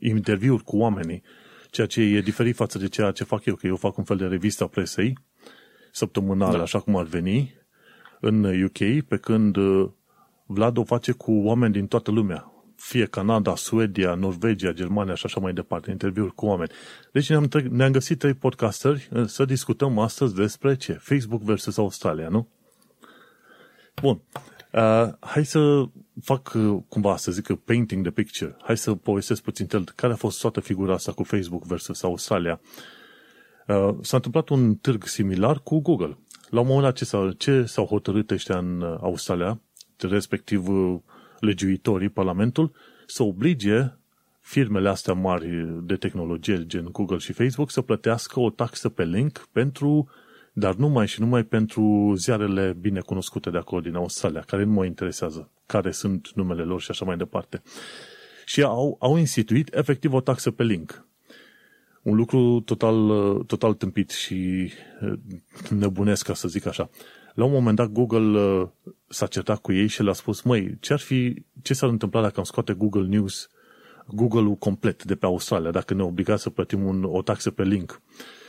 interviuri 0.00 0.64
cu 0.64 0.76
oamenii, 0.76 1.22
ceea 1.70 1.86
ce 1.86 2.00
e 2.00 2.20
diferit 2.20 2.54
față 2.54 2.78
de 2.78 2.88
ceea 2.88 3.10
ce 3.10 3.24
fac 3.24 3.44
eu, 3.44 3.54
că 3.54 3.66
eu 3.66 3.76
fac 3.76 3.96
un 3.96 4.04
fel 4.04 4.16
de 4.16 4.24
revistă 4.24 4.64
presei, 4.64 5.18
săptămânal, 5.90 6.52
da. 6.52 6.62
așa 6.62 6.80
cum 6.80 6.96
ar 6.96 7.04
veni, 7.04 7.54
în 8.20 8.62
UK, 8.64 9.04
pe 9.08 9.16
când 9.16 9.56
uh, 9.56 9.88
Vlad 10.46 10.76
o 10.76 10.84
face 10.84 11.12
cu 11.12 11.32
oameni 11.32 11.72
din 11.72 11.86
toată 11.86 12.10
lumea 12.10 12.51
fie 12.82 13.06
Canada, 13.06 13.56
Suedia, 13.56 14.14
Norvegia, 14.14 14.72
Germania 14.72 15.14
și 15.14 15.26
așa 15.26 15.40
mai 15.40 15.52
departe, 15.52 15.90
interviuri 15.90 16.34
cu 16.34 16.46
oameni. 16.46 16.70
Deci 17.12 17.28
ne-am, 17.28 17.48
ne-am 17.70 17.92
găsit 17.92 18.18
trei 18.18 18.34
podcasteri 18.34 19.08
uh, 19.12 19.26
să 19.26 19.44
discutăm 19.44 19.98
astăzi 19.98 20.34
despre 20.34 20.76
ce? 20.76 20.92
Facebook 20.92 21.42
versus 21.42 21.76
Australia, 21.76 22.28
nu? 22.28 22.48
Bun. 24.00 24.22
Uh, 24.72 25.12
hai 25.20 25.44
să 25.44 25.84
fac 26.22 26.52
uh, 26.54 26.82
cumva 26.88 27.16
să 27.16 27.30
zic 27.32 27.54
painting 27.54 28.02
the 28.02 28.12
picture. 28.12 28.56
Hai 28.62 28.76
să 28.76 28.94
povestesc 28.94 29.42
puțin 29.42 29.66
el 29.72 29.84
care 29.96 30.12
a 30.12 30.16
fost 30.16 30.40
toată 30.40 30.60
figura 30.60 30.94
asta 30.94 31.12
cu 31.12 31.22
Facebook 31.22 31.64
versus 31.64 32.02
Australia. 32.02 32.60
Uh, 33.66 33.94
s-a 34.00 34.16
întâmplat 34.16 34.48
un 34.48 34.74
târg 34.74 35.04
similar 35.04 35.58
cu 35.58 35.80
Google. 35.80 36.18
La 36.50 36.60
un 36.60 36.66
moment 36.66 36.84
dat 36.84 36.96
ce 36.96 37.04
s-au, 37.04 37.30
ce 37.30 37.64
s-au 37.64 37.84
hotărât 37.84 38.30
ăștia 38.30 38.58
în 38.58 38.80
uh, 38.80 38.98
Australia, 39.00 39.60
respectiv 39.96 40.68
uh, 40.68 41.00
legiuitorii, 41.42 42.08
Parlamentul, 42.08 42.72
să 43.06 43.22
oblige 43.22 43.96
firmele 44.40 44.88
astea 44.88 45.14
mari 45.14 45.68
de 45.82 45.96
tehnologie, 45.96 46.66
gen 46.66 46.88
Google 46.92 47.16
și 47.16 47.32
Facebook, 47.32 47.70
să 47.70 47.80
plătească 47.80 48.40
o 48.40 48.50
taxă 48.50 48.88
pe 48.88 49.04
link 49.04 49.48
pentru, 49.52 50.08
dar 50.52 50.74
numai 50.74 51.06
și 51.06 51.20
numai 51.20 51.42
pentru 51.42 52.14
ziarele 52.16 52.76
bine 52.80 53.00
cunoscute 53.00 53.50
de 53.50 53.58
acolo 53.58 53.80
din 53.80 53.94
Australia, 53.94 54.40
care 54.40 54.64
nu 54.64 54.72
mă 54.72 54.84
interesează 54.84 55.50
care 55.66 55.90
sunt 55.90 56.30
numele 56.34 56.62
lor 56.62 56.80
și 56.80 56.90
așa 56.90 57.04
mai 57.04 57.16
departe. 57.16 57.62
Și 58.44 58.62
au, 58.62 58.96
au 59.00 59.16
instituit 59.16 59.74
efectiv 59.74 60.12
o 60.12 60.20
taxă 60.20 60.50
pe 60.50 60.62
link. 60.62 61.06
Un 62.02 62.16
lucru 62.16 62.60
total, 62.60 63.08
total 63.46 63.74
tâmpit 63.74 64.10
și 64.10 64.72
eh, 65.00 65.12
nebunesc, 65.70 66.26
ca 66.26 66.34
să 66.34 66.48
zic 66.48 66.66
așa. 66.66 66.90
La 67.34 67.44
un 67.44 67.52
moment 67.52 67.76
dat 67.76 67.90
Google 67.92 68.40
uh, 68.40 68.68
s-a 69.12 69.26
certat 69.26 69.60
cu 69.60 69.72
ei 69.72 69.86
și 69.86 70.02
le-a 70.02 70.12
spus, 70.12 70.42
măi, 70.42 70.76
ce 70.80 70.92
ar 70.92 70.98
fi, 70.98 71.44
ce 71.62 71.74
s-ar 71.74 71.88
întâmpla 71.88 72.20
dacă 72.20 72.38
am 72.38 72.44
scoate 72.44 72.72
Google 72.72 73.06
News, 73.06 73.48
Google-ul 74.06 74.54
complet 74.54 75.04
de 75.04 75.14
pe 75.14 75.26
Australia, 75.26 75.70
dacă 75.70 75.94
ne 75.94 76.02
obliga 76.02 76.36
să 76.36 76.50
plătim 76.50 76.84
un, 76.84 77.04
o 77.04 77.22
taxă 77.22 77.50
pe 77.50 77.62
link. 77.62 78.00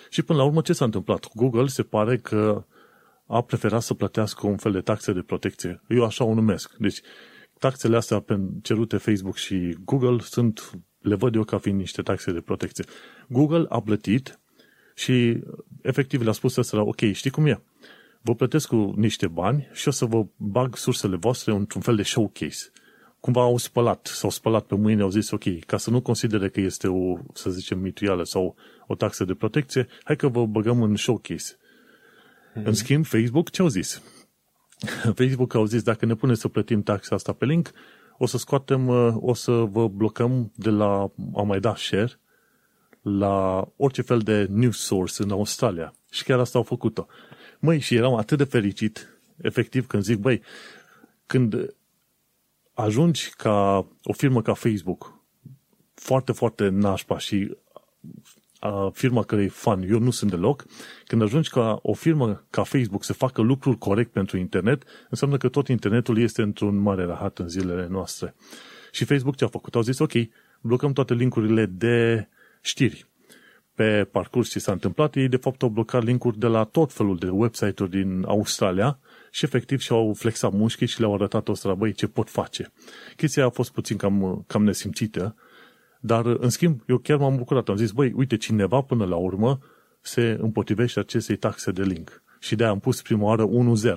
Și 0.10 0.22
până 0.22 0.39
la 0.39 0.46
urmă 0.46 0.62
ce 0.62 0.74
s-a 0.74 0.86
întâmplat? 0.86 1.27
Google 1.36 1.67
se 1.67 1.84
pare 1.84 2.17
că 2.17 2.65
a 3.27 3.41
preferat 3.41 3.82
să 3.82 3.93
plătească 3.93 4.48
un 4.48 4.58
fel 4.58 4.72
de 4.72 4.82
taxe 4.82 5.13
de 5.13 5.22
protecție. 5.22 5.82
Eu 5.88 6.03
așa 6.03 6.24
o 6.24 6.34
numesc. 6.34 6.75
Deci 6.77 7.01
taxele 7.60 7.96
astea 7.96 8.25
cerute 8.62 8.98
Facebook 8.98 9.36
și 9.36 9.77
Google 9.86 10.17
sunt, 10.20 10.79
le 11.00 11.15
văd 11.15 11.36
eu 11.36 11.43
ca 11.43 11.58
fiind 11.58 11.79
niște 11.79 12.01
taxe 12.01 12.32
de 12.32 12.41
protecție. 12.41 12.84
Google 13.29 13.65
a 13.70 13.82
plătit 13.82 14.39
și 14.96 15.43
efectiv 15.82 16.22
le-a 16.22 16.32
spus 16.32 16.53
să 16.53 16.77
ok, 16.77 17.01
știi 17.12 17.29
cum 17.29 17.46
e? 17.46 17.63
Vă 18.24 18.36
plătesc 18.36 18.68
cu 18.68 18.94
niște 18.96 19.27
bani 19.27 19.70
și 19.74 19.88
o 19.88 19.92
să 19.92 20.06
vă 20.06 20.25
bag 20.38 20.75
sursele 20.75 21.15
voastre 21.15 21.53
într-un 21.53 21.82
fel 21.82 21.96
de 21.96 22.03
showcase. 22.03 22.72
Cumva 23.20 23.42
au 23.42 23.58
spălat, 23.58 24.10
s-au 24.13 24.30
spălat 24.30 24.63
pe 24.63 24.75
mâine, 24.75 25.01
au 25.01 25.10
zis, 25.10 25.32
ok, 25.32 25.65
ca 25.65 25.77
să 25.77 25.89
nu 25.89 26.01
considere 26.01 26.50
că 26.50 26.60
este 26.60 26.88
o, 26.88 27.18
să 27.34 27.50
zicem, 27.50 27.80
mituială 27.80 28.24
sau 28.24 28.56
o 28.88 28.96
taxă 28.96 29.25
de 29.25 29.34
protecție, 29.34 29.88
hai 30.03 30.15
că 30.15 30.27
vă 30.27 30.46
băgăm 30.46 30.82
în 30.82 30.96
showcase. 30.96 31.56
Mm-hmm. 31.56 32.63
În 32.63 32.74
schimb, 32.74 33.06
Facebook 33.06 33.50
ce 33.50 33.62
au 33.62 33.68
zis? 33.68 34.01
Facebook 35.20 35.53
au 35.53 35.65
zis, 35.65 35.82
dacă 35.82 36.06
ne 36.06 36.15
pune 36.15 36.34
să 36.34 36.48
plătim 36.48 36.82
taxa 36.82 37.15
asta 37.15 37.32
pe 37.34 37.46
link, 37.46 37.72
o 38.18 38.25
să 38.25 38.38
scoatem, 38.38 38.88
o 39.20 39.34
să 39.34 39.51
vă 39.51 39.88
blocăm 39.88 40.51
de 40.56 40.70
la 40.70 41.12
a 41.36 41.42
mai 41.42 41.60
da 41.60 41.75
share 41.75 42.20
la 43.01 43.68
orice 43.77 44.01
fel 44.01 44.20
de 44.20 44.48
news 44.50 44.77
source 44.77 45.24
în 45.24 45.32
Australia. 45.32 45.94
Și 46.10 46.24
chiar 46.24 46.39
asta 46.39 46.58
au 46.58 46.63
făcut-o. 46.63 47.08
Măi, 47.65 47.79
și 47.79 47.96
eram 47.96 48.13
atât 48.13 48.38
de 48.38 48.43
fericit, 48.43 49.20
efectiv, 49.41 49.88
când 49.88 50.03
zic, 50.03 50.17
băi, 50.17 50.41
când 51.25 51.75
ajungi 52.74 53.29
ca 53.38 53.88
o 54.03 54.13
firmă 54.13 54.41
ca 54.41 54.53
Facebook, 54.53 55.20
foarte, 55.93 56.32
foarte 56.32 56.67
nașpa 56.67 57.17
și 57.17 57.58
a 58.60 58.89
firma 58.93 59.24
care 59.24 59.41
e 59.43 59.48
fan, 59.48 59.82
eu 59.82 60.00
nu 60.00 60.12
sunt 60.12 60.29
deloc, 60.29 60.65
când 61.05 61.22
ajungi 61.22 61.50
ca 61.50 61.79
o 61.82 61.93
firmă 61.93 62.46
ca 62.50 62.63
Facebook 62.63 63.03
să 63.03 63.13
facă 63.13 63.41
lucrul 63.41 63.75
corect 63.75 64.12
pentru 64.12 64.38
internet, 64.38 64.84
înseamnă 65.10 65.38
că 65.38 65.50
tot 65.50 65.67
internetul 65.67 66.17
este 66.17 66.41
într-un 66.41 66.75
mare 66.75 67.03
rahat 67.03 67.39
în 67.39 67.48
zilele 67.48 67.88
noastre. 67.88 68.36
Și 68.91 69.05
Facebook 69.05 69.36
ce 69.36 69.43
a 69.43 69.48
făcut? 69.48 69.75
Au 69.75 69.82
zis, 69.82 70.00
ok, 70.00 70.12
blocăm 70.62 70.93
toate 70.93 71.13
linkurile 71.13 71.65
de 71.65 72.27
știri. 72.62 73.08
Pe 73.75 74.08
parcurs 74.12 74.50
ce 74.50 74.60
s-a 74.60 74.72
întâmplat, 74.72 75.15
ei 75.15 75.27
de 75.27 75.38
fapt 75.38 75.62
au 75.62 75.70
blocat 75.70 76.03
linkuri 76.03 76.39
de 76.39 76.48
la 76.48 76.63
tot 76.63 76.94
felul 76.94 77.18
de 77.18 77.30
website-uri 77.30 77.92
din 77.92 78.24
Australia 78.27 79.00
și 79.32 79.46
efectiv 79.46 79.80
și-au 79.80 80.13
flexat 80.13 80.51
mușchii 80.51 80.88
și 80.88 81.00
le-au 81.00 81.13
arătat 81.13 81.48
o 81.48 81.75
băi, 81.75 81.94
ce 81.94 82.08
pot 82.08 82.30
face. 82.30 82.72
Chestia 83.15 83.46
a 83.46 83.50
fost 83.50 83.72
puțin 83.72 83.98
cam, 83.98 84.44
cam 84.48 84.63
nesimțită, 84.63 85.36
dar, 86.06 86.25
în 86.25 86.50
schimb, 86.50 86.82
eu 86.88 86.98
chiar 86.98 87.18
m-am 87.18 87.36
bucurat. 87.36 87.70
Am 87.70 87.75
zis, 87.75 87.92
băi, 87.92 88.12
uite, 88.15 88.38
cineva 88.38 88.82
până 88.82 89.06
la 89.06 89.15
urmă 89.15 89.60
se 90.01 90.38
împotrivește 90.42 91.00
acestei 91.00 91.36
taxe 91.36 91.72
de 91.72 91.84
link. 91.84 92.24
Și 92.39 92.56
de-aia 92.56 92.72
am 92.72 92.80
pus 92.80 93.01
prima 93.01 93.24
oară 93.24 93.48
1.0. 93.48 93.96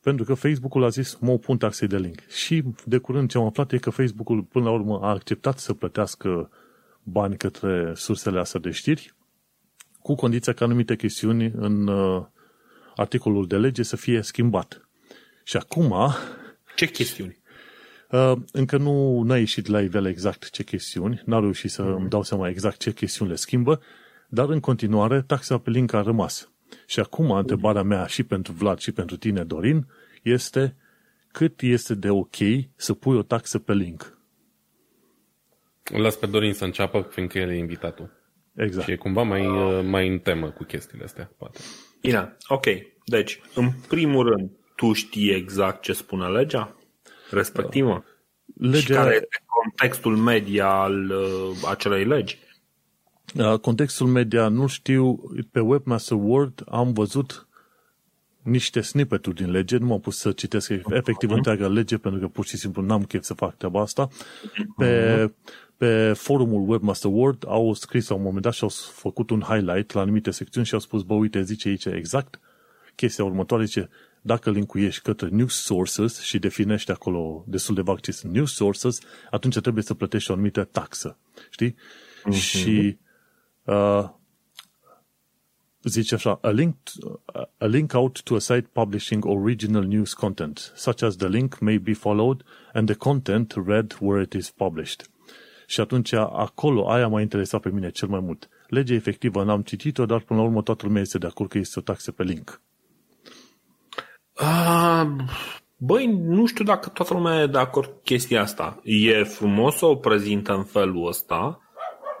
Pentru 0.00 0.24
că 0.24 0.34
Facebook-ul 0.34 0.84
a 0.84 0.88
zis, 0.88 1.16
mă 1.20 1.30
opun 1.30 1.56
taxei 1.56 1.88
de 1.88 1.96
link. 1.96 2.26
Și 2.28 2.62
de 2.84 2.98
curând 2.98 3.30
ce 3.30 3.38
am 3.38 3.44
aflat 3.44 3.72
e 3.72 3.78
că 3.78 3.90
Facebook-ul 3.90 4.42
până 4.42 4.64
la 4.64 4.70
urmă 4.70 4.98
a 5.02 5.08
acceptat 5.08 5.58
să 5.58 5.74
plătească 5.74 6.50
bani 7.02 7.36
către 7.36 7.92
sursele 7.94 8.38
astea 8.38 8.60
de 8.60 8.70
știri, 8.70 9.14
cu 10.02 10.14
condiția 10.14 10.52
ca 10.52 10.64
anumite 10.64 10.96
chestiuni 10.96 11.52
în 11.54 11.86
uh, 11.86 12.24
articolul 12.96 13.46
de 13.46 13.56
lege 13.56 13.82
să 13.82 13.96
fie 13.96 14.22
schimbat. 14.22 14.88
Și 15.44 15.56
acum... 15.56 15.94
Ce 16.76 16.86
chestiuni? 16.86 17.40
Uh, 18.10 18.32
încă 18.52 18.76
nu 18.76 19.26
a 19.28 19.38
ieșit 19.38 19.66
la 19.66 19.80
iveală 19.80 20.08
exact 20.08 20.50
ce 20.50 20.62
chestiuni, 20.62 21.22
n-a 21.24 21.38
reușit 21.38 21.70
să 21.70 21.82
mm-hmm. 21.82 21.96
îmi 21.96 22.08
dau 22.08 22.22
seama 22.22 22.48
exact 22.48 22.78
ce 22.78 22.92
chestiuni 22.92 23.30
le 23.30 23.36
schimbă, 23.36 23.80
dar 24.28 24.48
în 24.48 24.60
continuare 24.60 25.22
taxa 25.22 25.58
pe 25.58 25.70
link 25.70 25.92
a 25.92 26.02
rămas. 26.02 26.50
Și 26.86 27.00
acum 27.00 27.26
mm-hmm. 27.26 27.38
întrebarea 27.38 27.82
mea 27.82 28.06
și 28.06 28.22
pentru 28.22 28.52
Vlad 28.52 28.78
și 28.78 28.92
pentru 28.92 29.16
tine, 29.16 29.44
Dorin, 29.44 29.86
este 30.22 30.76
cât 31.32 31.60
este 31.60 31.94
de 31.94 32.10
ok 32.10 32.36
să 32.76 32.94
pui 32.94 33.16
o 33.16 33.22
taxă 33.22 33.58
pe 33.58 33.72
link? 33.72 34.18
Las 35.90 36.16
pe 36.16 36.26
Dorin 36.26 36.52
să 36.52 36.64
înceapă, 36.64 37.06
fiindcă 37.10 37.38
el 37.38 37.50
e 37.50 37.56
invitatul. 37.56 38.10
Exact. 38.56 38.86
Și 38.86 38.92
e 38.92 38.96
cumva 38.96 39.22
mai, 39.22 39.46
uh, 39.46 39.84
mai 39.84 40.08
în 40.08 40.18
temă 40.18 40.50
cu 40.50 40.64
chestiile 40.64 41.04
astea, 41.04 41.32
poate. 41.38 41.58
Bine, 42.00 42.36
ok. 42.46 42.66
Deci, 43.04 43.40
în 43.54 43.70
primul 43.88 44.28
rând, 44.28 44.50
tu 44.76 44.92
știi 44.92 45.30
exact 45.30 45.82
ce 45.82 45.92
spune 45.92 46.26
legea? 46.26 46.76
respectivă? 47.30 48.04
Legea... 48.54 48.78
Și 48.78 48.92
care 48.92 49.14
este 49.14 49.42
contextul 49.46 50.16
media 50.16 50.68
al 50.68 51.10
uh, 51.10 51.56
acelei 51.68 52.04
legi? 52.04 52.38
Uh, 53.34 53.58
contextul 53.58 54.06
media 54.06 54.48
nu 54.48 54.66
știu, 54.66 55.20
pe 55.50 55.60
Webmaster 55.60 56.18
Word 56.20 56.64
am 56.68 56.92
văzut 56.92 57.46
niște 58.42 58.80
snippet 58.80 59.26
din 59.26 59.50
lege, 59.50 59.76
nu 59.76 59.86
m-am 59.86 60.00
pus 60.00 60.18
să 60.18 60.32
citesc 60.32 60.70
efectiv 60.70 61.30
uh-huh. 61.30 61.34
întreaga 61.34 61.68
lege, 61.68 61.98
pentru 61.98 62.20
că 62.20 62.28
pur 62.28 62.44
și 62.44 62.56
simplu 62.56 62.82
n-am 62.82 63.04
chef 63.04 63.22
să 63.22 63.34
fac 63.34 63.56
treaba 63.56 63.80
asta. 63.80 64.08
Pe, 64.76 65.24
uh-huh. 65.24 65.32
Pe 65.82 66.12
forumul 66.12 66.68
Webmaster 66.68 67.10
Word 67.14 67.44
au 67.46 67.74
scris 67.74 68.08
la 68.08 68.14
un 68.14 68.22
moment 68.22 68.42
dat 68.42 68.52
și 68.52 68.62
au 68.62 68.68
făcut 68.68 69.30
un 69.30 69.40
highlight 69.40 69.92
la 69.92 70.00
anumite 70.00 70.30
secțiuni 70.30 70.66
și 70.66 70.74
au 70.74 70.80
spus, 70.80 71.02
bă, 71.02 71.14
uite, 71.14 71.42
zice 71.42 71.68
aici 71.68 71.84
exact 71.84 72.40
chestia 72.94 73.24
următoare, 73.24 73.64
zice, 73.64 73.88
dacă 74.20 74.50
linkuiești 74.50 75.02
către 75.02 75.28
news 75.28 75.62
sources 75.62 76.20
și 76.20 76.38
definești 76.38 76.90
acolo 76.90 77.44
destul 77.46 77.74
de 77.74 77.80
vag 77.80 78.00
ce 78.00 78.12
sunt 78.12 78.32
news 78.32 78.54
sources, 78.54 79.00
atunci 79.30 79.58
trebuie 79.58 79.82
să 79.82 79.94
plătești 79.94 80.30
o 80.30 80.32
anumită 80.32 80.64
taxă. 80.64 81.16
Știi? 81.50 81.74
Mm-hmm. 81.74 82.38
Și 82.38 82.98
uh, 83.64 84.08
zice 85.82 86.14
așa, 86.14 86.38
a 86.42 86.50
link, 86.50 86.76
a 87.58 87.66
link 87.66 87.92
out 87.94 88.22
to 88.22 88.34
a 88.34 88.38
site 88.38 88.68
publishing 88.72 89.24
original 89.24 89.84
news 89.84 90.12
content, 90.12 90.72
such 90.76 91.02
as 91.02 91.16
the 91.16 91.28
link 91.28 91.58
may 91.58 91.78
be 91.78 91.92
followed 91.92 92.44
and 92.72 92.88
the 92.88 92.96
content 92.96 93.54
read 93.66 93.96
where 94.00 94.22
it 94.22 94.32
is 94.32 94.50
published. 94.50 95.10
Și 95.72 95.80
atunci 95.80 96.12
acolo 96.12 96.90
aia 96.90 97.08
m-a 97.08 97.20
interesat 97.20 97.60
pe 97.60 97.70
mine 97.70 97.90
cel 97.90 98.08
mai 98.08 98.20
mult. 98.20 98.48
Legea 98.66 98.94
efectivă 98.94 99.44
n-am 99.44 99.62
citit-o, 99.62 100.06
dar 100.06 100.20
până 100.20 100.40
la 100.40 100.46
urmă 100.46 100.62
toată 100.62 100.86
lumea 100.86 101.02
este 101.02 101.18
de 101.18 101.26
acord 101.26 101.50
că 101.50 101.58
este 101.58 101.78
o 101.78 101.82
taxă 101.82 102.10
pe 102.10 102.22
link. 102.22 102.60
Uh, 104.40 105.06
băi, 105.76 106.06
nu 106.06 106.46
știu 106.46 106.64
dacă 106.64 106.88
toată 106.88 107.14
lumea 107.14 107.42
e 107.42 107.46
de 107.46 107.58
acord 107.58 107.88
cu 107.88 108.00
chestia 108.04 108.40
asta. 108.40 108.80
E 108.84 109.22
frumos 109.22 109.76
să 109.76 109.86
o 109.86 109.96
prezintă 109.96 110.52
în 110.52 110.64
felul 110.64 111.06
ăsta, 111.06 111.60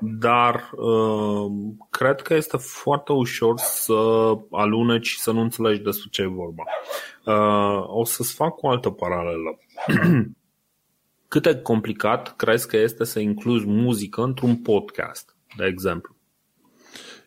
dar 0.00 0.70
uh, 0.72 1.50
cred 1.90 2.20
că 2.20 2.34
este 2.34 2.56
foarte 2.56 3.12
ușor 3.12 3.58
să 3.58 3.94
aluneci 4.50 5.06
și 5.06 5.18
să 5.18 5.32
nu 5.32 5.40
înțelegi 5.40 5.80
despre 5.80 6.08
ce 6.10 6.22
e 6.22 6.26
vorba. 6.26 6.62
Uh, 7.24 7.84
o 7.86 8.04
să-ți 8.04 8.34
fac 8.34 8.62
o 8.62 8.68
altă 8.68 8.90
paralelă. 8.90 9.58
Cât 11.32 11.42
de 11.42 11.56
complicat 11.56 12.36
crezi 12.36 12.68
că 12.68 12.76
este 12.76 13.04
să 13.04 13.20
incluzi 13.20 13.66
muzică 13.66 14.22
într-un 14.22 14.56
podcast, 14.56 15.36
de 15.56 15.64
exemplu? 15.64 16.16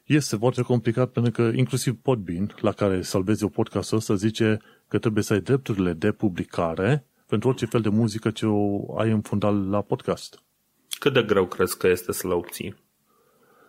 Este 0.06 0.36
foarte 0.36 0.62
complicat 0.62 1.12
pentru 1.12 1.32
că 1.32 1.52
inclusiv 1.56 1.98
Podbean, 2.02 2.56
la 2.60 2.72
care 2.72 3.02
salvezi 3.02 3.44
o 3.44 3.48
podcast 3.48 3.94
ăsta, 3.94 4.16
zice 4.16 4.58
că 4.88 4.98
trebuie 4.98 5.24
să 5.24 5.34
ai 5.34 5.40
drepturile 5.40 5.94
de 5.94 6.12
publicare 6.12 7.06
pentru 7.28 7.50
orice 7.50 7.66
fel 7.66 7.82
de 7.82 7.90
muzică 7.90 8.32
ce 8.32 8.46
o 8.46 8.98
ai 8.98 9.12
în 9.12 9.22
fundal 9.22 9.70
la 9.70 9.82
podcast. 9.82 10.44
Cât 11.00 11.14
de 11.14 11.24
greu 11.24 11.46
crezi 11.46 11.78
că 11.78 11.88
este 11.88 12.12
să 12.12 12.28
le 12.28 12.34
obții? 12.34 12.76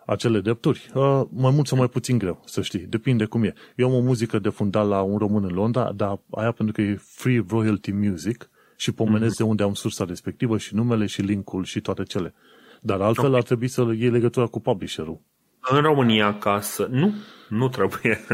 Acele 0.07 0.41
drepturi? 0.41 0.91
Uh, 0.95 1.23
mai 1.31 1.51
mult 1.51 1.67
sau 1.67 1.79
mai 1.79 1.89
puțin 1.89 2.19
greu, 2.19 2.43
să 2.45 2.63
știi. 2.63 2.87
Depinde 2.87 3.25
cum 3.25 3.45
e. 3.45 3.55
Eu 3.77 3.89
am 3.89 3.95
o 3.95 4.01
muzică 4.01 4.39
de 4.39 4.49
fundal 4.49 4.89
la 4.89 5.03
un 5.03 5.19
român 5.19 5.45
în 5.45 5.55
Londra, 5.55 5.93
dar 5.93 6.21
aia 6.31 6.53
pentru 6.53 6.75
că 6.75 6.81
e 6.81 6.95
free 6.95 7.45
royalty 7.49 7.93
music 7.93 8.51
și 8.77 8.93
pomenesc 8.93 9.35
mm-hmm. 9.35 9.39
de 9.39 9.43
unde 9.43 9.63
am 9.63 9.75
sursa 9.75 10.05
respectivă 10.05 10.59
și 10.59 10.75
numele 10.75 11.07
și 11.07 11.21
linkul 11.21 11.65
și 11.65 11.81
toate 11.81 12.03
cele. 12.03 12.35
Dar 12.81 13.01
altfel 13.01 13.25
okay. 13.25 13.39
ar 13.39 13.45
trebui 13.45 13.69
să 13.69 13.83
iei 13.97 14.11
legătura 14.11 14.47
cu 14.47 14.61
publisherul. 14.61 15.21
În 15.61 15.81
România, 15.81 16.39
ca 16.39 16.61
să... 16.61 16.89
Nu, 16.91 17.15
nu 17.49 17.69
trebuie. 17.69 18.25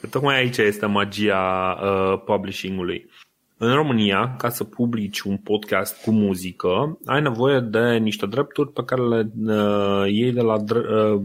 Că 0.00 0.06
tocmai 0.10 0.36
aici 0.36 0.56
este 0.56 0.86
magia 0.86 1.78
uh, 1.82 2.22
publishing-ului. 2.24 3.10
În 3.56 3.74
România, 3.74 4.34
ca 4.38 4.48
să 4.48 4.64
publici 4.64 5.20
un 5.20 5.36
podcast 5.36 6.02
cu 6.02 6.10
muzică, 6.10 6.98
ai 7.04 7.22
nevoie 7.22 7.60
de 7.60 7.96
niște 7.96 8.26
drepturi 8.26 8.72
pe 8.72 8.84
care 8.84 9.02
le 9.02 9.30
uh, 9.44 10.12
iei 10.12 10.32
de 10.32 10.40
la, 10.40 10.54
uh, 10.54 11.20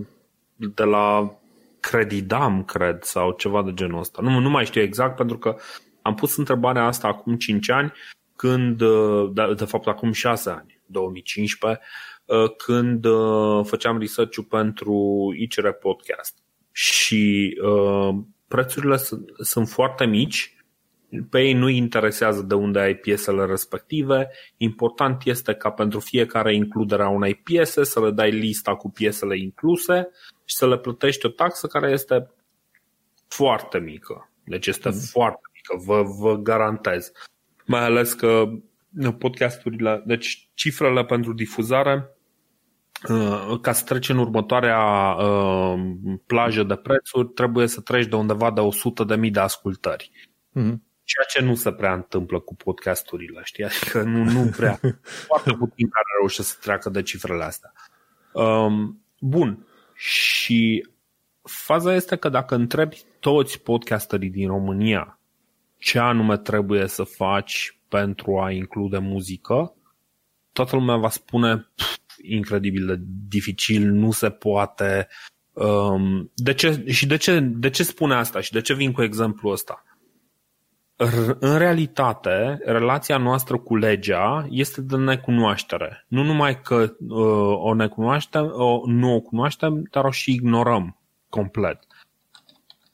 de 0.55 0.83
la 0.83 1.37
Credidam, 1.79 2.63
cred, 2.63 3.03
sau 3.03 3.31
ceva 3.31 3.63
de 3.63 3.73
genul 3.73 3.99
ăsta. 3.99 4.21
Nu, 4.21 4.39
nu 4.39 4.49
mai 4.49 4.65
știu 4.65 4.81
exact, 4.81 5.15
pentru 5.15 5.37
că 5.37 5.55
am 6.01 6.15
pus 6.15 6.37
întrebarea 6.37 6.85
asta 6.85 7.07
acum 7.07 7.35
5 7.35 7.69
ani, 7.69 7.93
când, 8.43 8.81
uh, 8.81 9.29
de, 9.33 9.53
de 9.53 9.65
fapt 9.65 9.87
acum 9.87 10.11
6 10.11 10.49
ani, 10.49 10.81
2015, 10.85 11.81
uh, 12.25 12.55
când 12.57 13.05
uh, 13.05 13.65
făceam 13.65 13.99
research-ul 13.99 14.43
pentru 14.43 14.93
ICR 15.37 15.69
Podcast 15.69 16.37
și 16.71 17.57
uh, 17.63 18.15
prețurile 18.47 18.97
sunt, 18.97 19.29
sunt 19.41 19.69
foarte 19.69 20.05
mici, 20.05 20.55
pe 21.29 21.41
ei 21.41 21.53
nu 21.53 21.69
interesează 21.69 22.41
de 22.41 22.53
unde 22.53 22.79
ai 22.79 22.95
piesele 22.95 23.45
respective, 23.45 24.29
important 24.57 25.21
este 25.25 25.53
ca 25.53 25.71
pentru 25.71 25.99
fiecare 25.99 26.55
includere 26.55 27.03
a 27.03 27.09
unei 27.09 27.35
piese 27.35 27.83
să 27.83 28.01
le 28.01 28.11
dai 28.11 28.31
lista 28.31 28.75
cu 28.75 28.89
piesele 28.89 29.37
incluse 29.37 30.09
și 30.45 30.55
să 30.55 30.67
le 30.67 30.77
plătești 30.77 31.25
o 31.25 31.29
taxă 31.29 31.67
care 31.67 31.91
este 31.91 32.31
foarte 33.27 33.79
mică. 33.79 34.31
Deci 34.43 34.67
este 34.67 34.89
mm. 34.89 34.95
foarte 34.95 35.41
mică, 35.53 35.83
vă, 35.85 36.01
vă 36.19 36.35
garantez. 36.35 37.11
Mai 37.65 37.83
ales 37.83 38.13
că 38.13 38.43
podcasturile, 39.17 40.03
deci 40.05 40.49
cifrele 40.53 41.05
pentru 41.05 41.33
difuzare 41.33 42.13
Uh, 43.09 43.59
ca 43.61 43.71
să 43.71 43.83
treci 43.83 44.09
în 44.09 44.17
următoarea 44.17 44.79
uh, 45.11 45.79
plajă 46.25 46.63
de 46.63 46.75
prețuri, 46.75 47.27
trebuie 47.27 47.67
să 47.67 47.81
treci 47.81 48.05
de 48.05 48.15
undeva 48.15 48.51
de 48.51 48.59
100 48.59 49.03
de 49.03 49.15
mii 49.15 49.31
de 49.31 49.39
ascultări. 49.39 50.11
Mm-hmm. 50.49 50.77
Ceea 51.03 51.25
ce 51.29 51.41
nu 51.41 51.55
se 51.55 51.71
prea 51.71 51.93
întâmplă 51.93 52.39
cu 52.39 52.55
podcasturile, 52.55 53.41
știi? 53.43 53.63
Adică 53.63 54.01
nu, 54.01 54.23
nu 54.23 54.49
prea. 54.57 54.79
Foarte 55.27 55.51
puțin 55.51 55.89
care 55.89 56.05
reușesc 56.19 56.49
să 56.49 56.57
treacă 56.61 56.89
de 56.89 57.01
cifrele 57.01 57.43
astea. 57.43 57.73
Um, 58.31 59.05
bun. 59.19 59.67
Și 59.95 60.87
faza 61.41 61.93
este 61.93 62.15
că 62.15 62.29
dacă 62.29 62.55
întrebi 62.55 63.01
toți 63.19 63.61
podcasterii 63.61 64.29
din 64.29 64.47
România 64.47 65.19
ce 65.83 65.99
anume 65.99 66.37
trebuie 66.37 66.87
să 66.87 67.03
faci 67.03 67.79
pentru 67.87 68.39
a 68.39 68.51
include 68.51 68.97
muzică, 68.97 69.73
toată 70.51 70.75
lumea 70.75 70.95
va 70.95 71.09
spune 71.09 71.67
incredibil 72.21 72.85
de 72.85 72.95
dificil, 73.27 73.91
nu 73.91 74.11
se 74.11 74.29
poate, 74.29 75.07
Um, 75.53 76.31
de 76.35 76.53
ce, 76.53 76.83
și 76.87 77.07
de 77.07 77.15
ce, 77.15 77.39
de 77.39 77.69
ce 77.69 77.83
spune 77.83 78.13
asta 78.13 78.39
și 78.39 78.51
de 78.51 78.61
ce 78.61 78.73
vin 78.73 78.91
cu 78.91 79.01
exemplul 79.01 79.51
ăsta? 79.51 79.83
în 81.39 81.57
realitate, 81.57 82.59
relația 82.65 83.17
noastră 83.17 83.57
cu 83.57 83.75
legea 83.75 84.47
este 84.49 84.81
de 84.81 84.95
necunoaștere. 84.95 86.05
Nu 86.07 86.23
numai 86.23 86.61
că 86.61 86.93
uh, 87.07 87.57
o 87.57 87.73
necunoaștem, 87.73 88.51
o, 88.53 88.81
nu 88.85 89.15
o 89.15 89.19
cunoaștem, 89.19 89.87
dar 89.91 90.05
o 90.05 90.11
și 90.11 90.31
ignorăm 90.31 90.99
complet. 91.29 91.79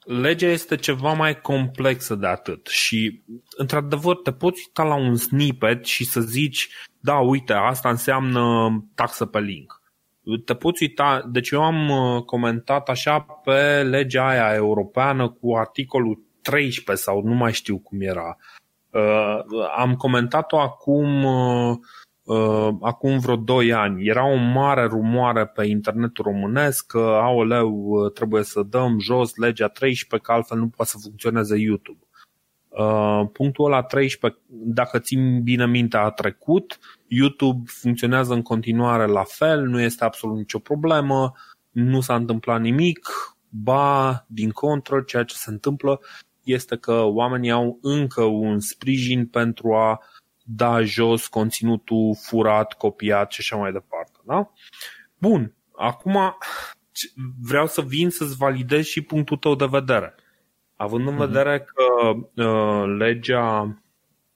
Legea 0.04 0.46
este 0.46 0.76
ceva 0.76 1.12
mai 1.12 1.40
complexă 1.40 2.14
de 2.14 2.26
atât 2.26 2.66
și, 2.66 3.22
într-adevăr, 3.56 4.16
te 4.16 4.32
poți 4.32 4.62
uita 4.66 4.82
la 4.82 4.94
un 4.94 5.16
snippet 5.16 5.84
și 5.84 6.04
să 6.04 6.20
zici, 6.20 6.68
da, 7.00 7.18
uite, 7.18 7.52
asta 7.52 7.88
înseamnă 7.88 8.70
taxă 8.94 9.26
pe 9.26 9.40
link. 9.40 9.80
Te 10.44 10.54
poți 10.54 10.82
uita, 10.82 11.28
deci 11.30 11.50
eu 11.50 11.62
am 11.62 11.88
uh, 11.88 12.22
comentat 12.22 12.88
așa 12.88 13.20
pe 13.20 13.82
legea 13.82 14.28
aia 14.28 14.54
europeană 14.54 15.28
cu 15.28 15.56
articolul 15.56 16.22
13 16.42 17.04
sau 17.04 17.22
nu 17.22 17.34
mai 17.34 17.52
știu 17.52 17.78
cum 17.78 18.00
era. 18.00 18.36
Uh, 18.90 19.38
am 19.76 19.94
comentat-o 19.94 20.60
acum, 20.60 21.24
uh, 21.24 21.70
uh, 21.70 21.78
acum 22.80 23.18
vreo 23.18 23.36
2 23.36 23.72
ani. 23.72 24.06
Era 24.06 24.26
o 24.26 24.36
mare 24.36 24.84
rumoare 24.84 25.46
pe 25.46 25.66
internetul 25.66 26.24
românesc 26.24 26.86
că, 26.86 26.98
aoleu, 26.98 27.72
uh, 27.72 28.12
trebuie 28.12 28.42
să 28.42 28.62
dăm 28.62 28.98
jos 28.98 29.36
legea 29.36 29.68
13 29.68 30.28
că 30.28 30.36
altfel 30.36 30.58
nu 30.58 30.68
poate 30.68 30.90
să 30.90 30.98
funcționeze 31.02 31.56
YouTube. 31.58 31.98
Uh, 32.68 33.28
punctul 33.32 33.64
ăla 33.64 33.82
13, 33.82 34.40
dacă 34.48 34.98
țin 34.98 35.42
bine 35.42 35.66
minte, 35.66 35.96
a 35.96 36.10
trecut. 36.10 36.78
YouTube 37.06 37.62
funcționează 37.66 38.32
în 38.32 38.42
continuare 38.42 39.06
la 39.06 39.24
fel, 39.26 39.66
nu 39.66 39.80
este 39.80 40.04
absolut 40.04 40.36
nicio 40.36 40.58
problemă, 40.58 41.32
nu 41.70 42.00
s-a 42.00 42.14
întâmplat 42.14 42.60
nimic, 42.60 43.08
ba, 43.48 44.24
din 44.28 44.50
contră, 44.50 45.00
ceea 45.00 45.24
ce 45.24 45.34
se 45.34 45.50
întâmplă 45.50 46.00
este 46.42 46.76
că 46.76 47.02
oamenii 47.02 47.50
au 47.50 47.78
încă 47.82 48.22
un 48.22 48.60
sprijin 48.60 49.26
pentru 49.26 49.74
a 49.74 50.00
da 50.56 50.82
jos 50.82 51.26
conținutul 51.26 52.16
furat, 52.22 52.72
copiat 52.72 53.32
și 53.32 53.40
așa 53.40 53.56
mai 53.56 53.72
departe. 53.72 54.18
Da? 54.26 54.50
Bun, 55.18 55.54
acum 55.76 56.36
vreau 57.42 57.66
să 57.66 57.80
vin 57.80 58.10
să-ți 58.10 58.36
validez 58.36 58.84
și 58.84 59.00
punctul 59.00 59.36
tău 59.36 59.54
de 59.54 59.66
vedere. 59.70 60.14
Având 60.76 61.06
în 61.06 61.14
mhm. 61.14 61.26
vedere 61.26 61.60
că 61.60 61.84
uh, 62.44 62.96
legea, 62.98 63.76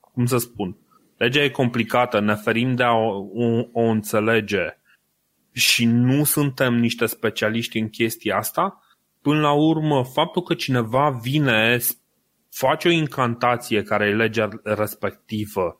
cum 0.00 0.26
să 0.26 0.38
spun, 0.38 0.76
legea 1.16 1.42
e 1.42 1.48
complicată, 1.48 2.20
ne 2.20 2.34
ferim 2.34 2.74
de 2.74 2.82
a 2.82 2.92
o, 2.92 3.28
o, 3.32 3.68
o 3.72 3.82
înțelege 3.82 4.78
și 5.52 5.84
nu 5.84 6.24
suntem 6.24 6.74
niște 6.74 7.06
specialiști 7.06 7.78
în 7.78 7.88
chestia 7.88 8.36
asta, 8.36 8.82
până 9.22 9.40
la 9.40 9.52
urmă, 9.52 10.04
faptul 10.04 10.42
că 10.42 10.54
cineva 10.54 11.18
vine, 11.22 11.78
face 12.50 12.88
o 12.88 12.90
incantație 12.90 13.82
care 13.82 14.06
e 14.06 14.14
legea 14.14 14.48
respectivă, 14.62 15.78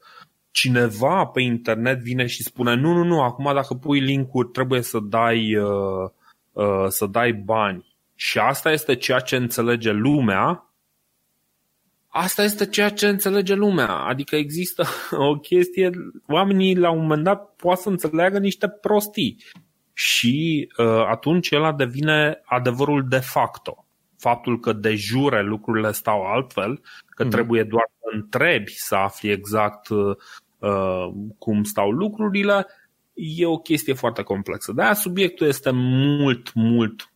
cineva 0.55 1.27
pe 1.27 1.41
internet 1.41 1.99
vine 1.99 2.27
și 2.27 2.43
spune 2.43 2.75
nu, 2.75 2.93
nu, 2.93 3.05
nu, 3.05 3.23
acum 3.23 3.55
dacă 3.55 3.75
pui 3.75 4.01
linkuri 4.01 4.49
trebuie 4.49 4.83
să 4.83 4.99
dai, 5.03 5.57
uh, 5.57 6.11
uh, 6.53 6.87
să 6.89 7.07
dai 7.07 7.33
bani 7.33 7.95
și 8.15 8.39
asta 8.39 8.71
este 8.73 8.95
ceea 8.95 9.19
ce 9.19 9.37
înțelege 9.37 9.91
lumea, 9.91 10.75
asta 12.09 12.43
este 12.43 12.67
ceea 12.67 12.89
ce 12.89 13.09
înțelege 13.09 13.55
lumea. 13.55 13.89
Adică 13.89 14.37
există 14.37 14.85
o 15.31 15.39
chestie, 15.39 15.91
oamenii 16.27 16.77
la 16.77 16.91
un 16.91 17.01
moment 17.01 17.25
dat 17.25 17.55
poate 17.57 17.81
să 17.81 17.89
înțeleagă 17.89 18.39
niște 18.39 18.69
prostii 18.69 19.45
și 19.93 20.69
uh, 20.79 20.87
atunci 20.87 21.53
ăla 21.53 21.73
devine 21.73 22.41
adevărul 22.45 23.09
de 23.09 23.19
facto. 23.19 23.87
Faptul 24.19 24.61
că 24.61 24.73
de 24.73 24.95
jure 24.95 25.43
lucrurile 25.43 25.93
stau 25.93 26.23
altfel, 26.23 26.81
că 27.09 27.25
mm-hmm. 27.25 27.31
trebuie 27.31 27.63
doar 27.63 27.91
să 27.99 28.17
întrebi 28.17 28.73
să 28.73 28.95
afli 28.95 29.31
exact 29.31 29.89
uh, 29.89 29.99
uh, 29.99 30.17
cum 31.39 31.63
stau 31.63 31.91
lucrurile, 31.91 32.67
e 33.15 33.47
o 33.47 33.59
chestie 33.59 33.95
foarte 33.95 34.23
complexă. 34.23 34.73
De 34.73 34.83
aia 34.83 34.95
subiectul 34.95 35.47
este 35.47 35.71
mult, 35.73 36.55
mult, 36.55 37.13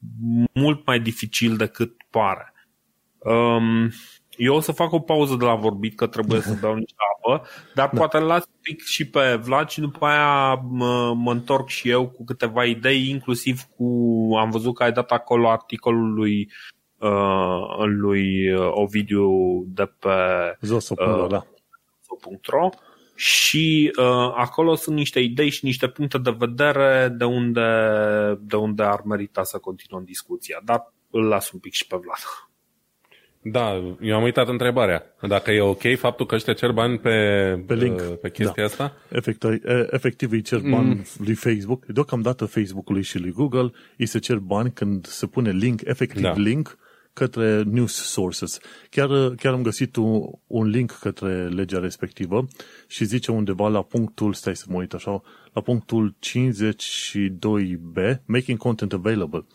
mult 0.52 0.86
mai 0.86 1.00
dificil 1.00 1.56
decât 1.56 1.92
pare. 2.10 2.52
Um, 3.18 3.90
eu 4.36 4.54
o 4.54 4.60
să 4.60 4.72
fac 4.72 4.92
o 4.92 5.00
pauză 5.00 5.36
de 5.36 5.44
la 5.44 5.54
vorbit, 5.54 5.96
că 5.96 6.06
trebuie 6.06 6.40
să 6.40 6.56
beau 6.60 6.74
niște 6.74 6.94
apă, 7.16 7.46
dar 7.74 7.88
da. 7.92 7.98
poate 7.98 8.18
las 8.18 8.44
un 8.44 8.58
pic 8.60 8.82
și 8.82 9.08
pe 9.08 9.34
Vlad 9.42 9.68
și 9.68 9.80
după 9.80 10.06
aia 10.06 10.54
mă, 10.54 11.14
mă 11.16 11.32
întorc 11.32 11.68
și 11.68 11.90
eu 11.90 12.08
cu 12.08 12.24
câteva 12.24 12.64
idei, 12.64 13.08
inclusiv 13.08 13.62
cu, 13.76 13.84
am 14.38 14.50
văzut 14.50 14.74
că 14.74 14.82
ai 14.82 14.92
dat 14.92 15.10
acolo 15.10 15.48
articolul 15.48 16.12
lui, 16.12 16.50
uh, 16.98 17.84
lui 17.84 18.54
Ovidiu 18.70 19.28
de 19.66 19.92
pe 19.98 20.08
zoso.ro, 20.60 21.22
uh, 21.22 21.28
da. 21.28 21.46
zoso.ro 23.18 23.24
și 23.24 23.92
uh, 23.98 24.32
acolo 24.36 24.74
sunt 24.74 24.96
niște 24.96 25.20
idei 25.20 25.50
și 25.50 25.64
niște 25.64 25.88
puncte 25.88 26.18
de 26.18 26.34
vedere 26.38 27.14
de 27.18 27.24
unde, 27.24 27.60
de 28.40 28.56
unde 28.56 28.82
ar 28.82 29.00
merita 29.04 29.42
să 29.42 29.58
continuăm 29.58 30.04
discuția, 30.04 30.60
dar 30.64 30.92
îl 31.10 31.24
las 31.24 31.50
un 31.50 31.58
pic 31.58 31.72
și 31.72 31.86
pe 31.86 31.96
Vlad. 31.96 32.50
Da, 33.40 33.96
eu 34.00 34.16
am 34.16 34.22
uitat 34.22 34.48
întrebarea. 34.48 35.14
Dacă 35.28 35.50
e 35.50 35.60
ok 35.60 35.96
faptul 35.96 36.26
că 36.26 36.34
ăștia 36.34 36.52
cer 36.52 36.72
bani 36.72 36.98
pe, 36.98 37.10
pe, 37.66 37.74
link. 37.74 38.00
Uh, 38.00 38.18
pe 38.20 38.30
chestia 38.30 38.62
da. 38.62 38.64
asta? 38.64 38.96
Efectiv, 39.08 39.60
efectiv 39.90 40.30
îi 40.30 40.42
cer 40.42 40.60
bani 40.60 40.88
mm. 40.88 41.04
lui 41.24 41.34
Facebook. 41.34 41.86
Deocamdată 41.86 42.44
Facebook-ului 42.44 43.02
și 43.02 43.18
lui 43.18 43.30
Google 43.30 43.70
îi 43.96 44.06
se 44.06 44.18
cer 44.18 44.36
bani 44.36 44.70
când 44.70 45.06
se 45.06 45.26
pune 45.26 45.50
link, 45.50 45.80
efectiv 45.84 46.22
da. 46.22 46.32
link, 46.36 46.78
către 47.18 47.62
news 47.62 47.92
sources. 47.92 48.58
Chiar, 48.90 49.34
chiar 49.34 49.52
am 49.52 49.62
găsit 49.62 49.96
un, 49.96 50.22
un 50.46 50.66
link 50.66 50.90
către 50.90 51.48
legea 51.48 51.78
respectivă 51.78 52.46
și 52.86 53.04
zice 53.04 53.30
undeva 53.30 53.68
la 53.68 53.82
punctul, 53.82 54.32
stai 54.32 54.56
să 54.56 54.64
mă 54.68 54.76
uit 54.76 54.92
așa, 54.92 55.22
la 55.52 55.60
punctul 55.60 56.14
52b, 56.26 58.24
making 58.24 58.58
content 58.58 58.92
available. 58.92 59.46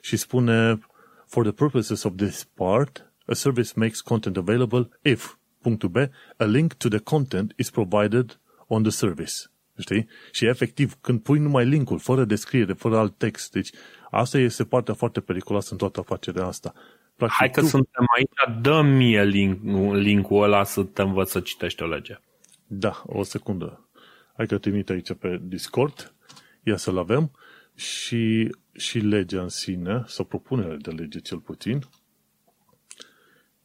Și 0.00 0.16
spune, 0.16 0.78
for 1.26 1.42
the 1.42 1.52
purposes 1.52 2.02
of 2.02 2.12
this 2.16 2.44
part, 2.54 3.12
a 3.26 3.34
service 3.34 3.72
makes 3.74 4.00
content 4.00 4.36
available 4.36 4.88
if, 5.02 5.34
punctul 5.60 5.88
B, 5.88 5.96
a 6.36 6.44
link 6.44 6.72
to 6.72 6.88
the 6.88 6.98
content 6.98 7.52
is 7.56 7.70
provided 7.70 8.40
on 8.66 8.82
the 8.82 8.90
service. 8.90 9.34
Știi? 9.78 10.08
Și 10.32 10.46
efectiv, 10.46 10.96
când 11.00 11.20
pui 11.20 11.38
numai 11.38 11.66
linkul, 11.66 11.98
fără 11.98 12.24
descriere, 12.24 12.72
fără 12.72 12.96
alt 12.96 13.18
text, 13.18 13.52
deci 13.52 13.70
asta 14.10 14.38
este 14.38 14.64
partea 14.64 14.94
foarte 14.94 15.20
periculoasă 15.20 15.68
în 15.72 15.78
toată 15.78 16.00
afacerea 16.00 16.46
asta. 16.46 16.72
Practic, 17.18 17.38
Hai 17.38 17.50
că 17.50 17.60
tu... 17.60 17.66
suntem 17.66 18.04
aici, 18.16 18.60
dă 18.62 18.82
mie 18.82 19.24
link, 19.24 19.60
linkul 19.94 20.42
ăla 20.42 20.64
să 20.64 20.82
te 20.82 21.02
învăț 21.02 21.30
să 21.30 21.40
citești 21.40 21.82
o 21.82 21.86
lege. 21.86 22.18
Da, 22.66 23.02
o 23.06 23.22
secundă. 23.22 23.88
Hai 24.36 24.46
că 24.46 24.58
trimit 24.58 24.90
aici 24.90 25.12
pe 25.12 25.40
Discord, 25.42 26.14
ia 26.62 26.76
să-l 26.76 26.98
avem, 26.98 27.30
și, 27.74 28.54
și 28.72 28.98
legea 28.98 29.42
în 29.42 29.48
sine, 29.48 30.02
sau 30.06 30.24
propunerea 30.24 30.76
de 30.76 30.90
lege 30.90 31.18
cel 31.18 31.38
puțin, 31.38 31.80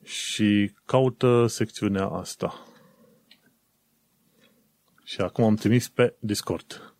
și 0.03 0.71
caută 0.85 1.45
secțiunea 1.47 2.07
asta. 2.07 2.67
Și 5.03 5.21
acum 5.21 5.43
am 5.43 5.55
trimis 5.55 5.89
pe 5.89 6.15
Discord. 6.19 6.95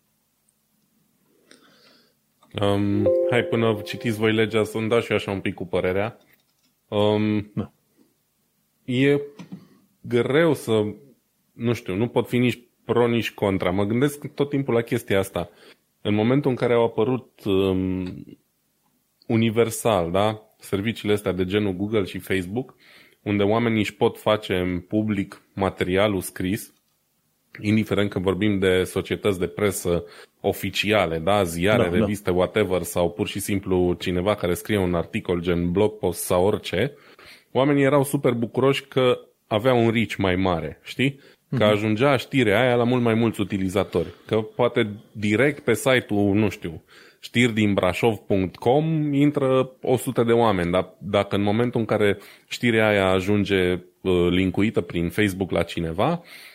Um, 2.60 3.08
hai 3.30 3.42
până 3.42 3.80
citiți 3.84 4.18
voi 4.18 4.32
legea 4.34 4.64
să-mi 4.64 4.88
dați 4.88 5.06
și 5.06 5.12
așa 5.12 5.30
un 5.30 5.40
pic 5.40 5.54
cu 5.54 5.66
părerea. 5.66 6.18
Um, 6.88 7.50
da. 7.54 7.72
E 8.84 9.20
greu 10.00 10.54
să, 10.54 10.94
nu 11.52 11.72
știu, 11.72 11.94
nu 11.94 12.08
pot 12.08 12.28
fi 12.28 12.38
nici 12.38 12.58
pro, 12.84 13.06
nici 13.06 13.32
contra. 13.32 13.70
Mă 13.70 13.84
gândesc 13.84 14.26
tot 14.26 14.48
timpul 14.48 14.74
la 14.74 14.80
chestia 14.80 15.18
asta. 15.18 15.50
În 16.00 16.14
momentul 16.14 16.50
în 16.50 16.56
care 16.56 16.72
au 16.72 16.84
apărut 16.84 17.44
um, 17.44 18.24
universal, 19.26 20.10
da, 20.10 20.42
serviciile 20.58 21.14
astea 21.14 21.32
de 21.32 21.44
genul 21.44 21.72
Google 21.72 22.04
și 22.04 22.18
Facebook, 22.18 22.74
unde 23.22 23.42
oamenii 23.42 23.78
își 23.78 23.94
pot 23.94 24.18
face 24.18 24.56
în 24.56 24.80
public 24.80 25.42
materialul 25.54 26.20
scris, 26.20 26.73
indiferent 27.60 28.10
că 28.10 28.18
vorbim 28.18 28.58
de 28.58 28.82
societăți 28.84 29.38
de 29.38 29.46
presă 29.46 30.04
oficiale, 30.40 31.18
da, 31.18 31.42
ziare, 31.42 31.82
da, 31.82 31.88
da. 31.88 31.96
reviste, 31.96 32.30
da. 32.30 32.36
whatever, 32.36 32.82
sau 32.82 33.10
pur 33.10 33.26
și 33.26 33.38
simplu 33.38 33.96
cineva 33.98 34.34
care 34.34 34.54
scrie 34.54 34.78
un 34.78 34.94
articol 34.94 35.40
gen 35.40 35.70
blog 35.70 35.92
post 35.98 36.24
sau 36.24 36.44
orice, 36.44 36.92
oamenii 37.52 37.84
erau 37.84 38.04
super 38.04 38.32
bucuroși 38.32 38.86
că 38.86 39.18
avea 39.46 39.74
un 39.74 39.90
reach 39.90 40.14
mai 40.14 40.36
mare, 40.36 40.80
știi? 40.82 41.20
Că 41.48 41.64
mhm. 41.64 41.72
ajungea 41.72 42.16
știrea 42.16 42.60
aia 42.60 42.74
la 42.74 42.84
mult 42.84 43.02
mai 43.02 43.14
mulți 43.14 43.40
utilizatori. 43.40 44.08
Că 44.26 44.36
poate 44.36 44.90
direct 45.12 45.64
pe 45.64 45.74
site-ul, 45.74 46.34
nu 46.34 46.48
știu, 46.48 46.82
știri 47.20 47.52
din 47.52 47.74
brașov.com 47.74 49.12
intră 49.12 49.70
100 49.82 50.22
de 50.22 50.32
oameni, 50.32 50.70
dar 50.70 50.94
dacă 50.98 51.36
în 51.36 51.42
momentul 51.42 51.80
în 51.80 51.86
care 51.86 52.18
știrea 52.48 52.88
aia 52.88 53.10
ajunge 53.10 53.72
uh, 53.72 54.28
linkuită 54.30 54.80
prin 54.80 55.08
Facebook 55.08 55.50
la 55.50 55.62
cineva, 55.62 56.10
uh, 56.10 56.53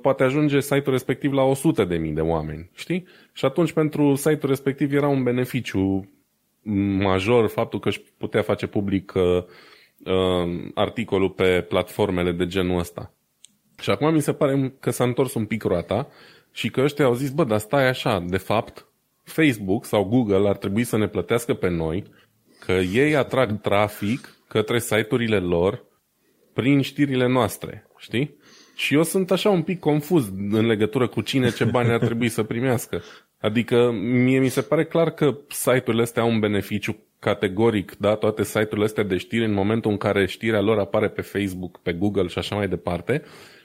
poate 0.00 0.22
ajunge 0.22 0.60
site-ul 0.60 0.90
respectiv 0.90 1.32
la 1.32 1.42
100 1.42 1.84
de 1.84 1.96
mii 1.96 2.12
de 2.12 2.20
oameni, 2.20 2.70
știi? 2.74 3.06
Și 3.32 3.44
atunci 3.44 3.72
pentru 3.72 4.14
site-ul 4.14 4.48
respectiv 4.48 4.92
era 4.92 5.08
un 5.08 5.22
beneficiu 5.22 6.08
major 6.98 7.48
faptul 7.48 7.80
că 7.80 7.88
își 7.88 8.00
putea 8.18 8.42
face 8.42 8.66
public 8.66 9.12
uh, 9.14 9.42
uh, 10.04 10.70
articolul 10.74 11.30
pe 11.30 11.60
platformele 11.68 12.32
de 12.32 12.46
genul 12.46 12.78
ăsta. 12.78 13.14
Și 13.80 13.90
acum 13.90 14.12
mi 14.12 14.22
se 14.22 14.32
pare 14.32 14.74
că 14.80 14.90
s-a 14.90 15.04
întors 15.04 15.34
un 15.34 15.44
pic 15.44 15.62
roata 15.62 16.08
și 16.52 16.70
că 16.70 16.80
ăștia 16.80 17.04
au 17.04 17.14
zis, 17.14 17.30
bă, 17.30 17.44
dar 17.44 17.58
stai 17.58 17.88
așa, 17.88 18.24
de 18.28 18.36
fapt, 18.36 18.86
Facebook 19.22 19.84
sau 19.84 20.04
Google 20.04 20.48
ar 20.48 20.56
trebui 20.56 20.84
să 20.84 20.96
ne 20.96 21.08
plătească 21.08 21.54
pe 21.54 21.68
noi, 21.68 22.04
că 22.58 22.72
ei 22.72 23.16
atrag 23.16 23.60
trafic 23.60 24.34
către 24.48 24.78
site-urile 24.78 25.38
lor 25.38 25.84
prin 26.52 26.80
știrile 26.80 27.26
noastre, 27.26 27.86
știi? 27.98 28.36
Și 28.74 28.94
eu 28.94 29.02
sunt 29.02 29.30
așa 29.30 29.50
un 29.50 29.62
pic 29.62 29.80
confuz 29.80 30.32
în 30.50 30.66
legătură 30.66 31.08
cu 31.08 31.20
cine 31.20 31.50
ce 31.50 31.64
bani 31.64 31.90
ar 31.90 31.98
trebui 31.98 32.28
să 32.28 32.42
primească. 32.42 33.02
Adică 33.40 33.90
mie 34.00 34.38
mi 34.38 34.48
se 34.48 34.60
pare 34.60 34.84
clar 34.84 35.10
că 35.10 35.38
site-urile 35.48 36.02
astea 36.02 36.22
au 36.22 36.30
un 36.30 36.40
beneficiu 36.40 36.96
categoric, 37.18 37.96
da, 37.98 38.14
toate 38.14 38.44
site-urile 38.44 38.84
astea 38.84 39.02
de 39.02 39.16
știri 39.16 39.44
în 39.44 39.52
momentul 39.52 39.90
în 39.90 39.96
care 39.96 40.26
știrea 40.26 40.60
lor 40.60 40.78
apare 40.78 41.08
pe 41.08 41.20
Facebook, 41.20 41.78
pe 41.82 41.92
Google 41.92 42.26
și 42.26 42.38
așa 42.38 42.56
mai 42.56 42.68
departe, 42.68 43.22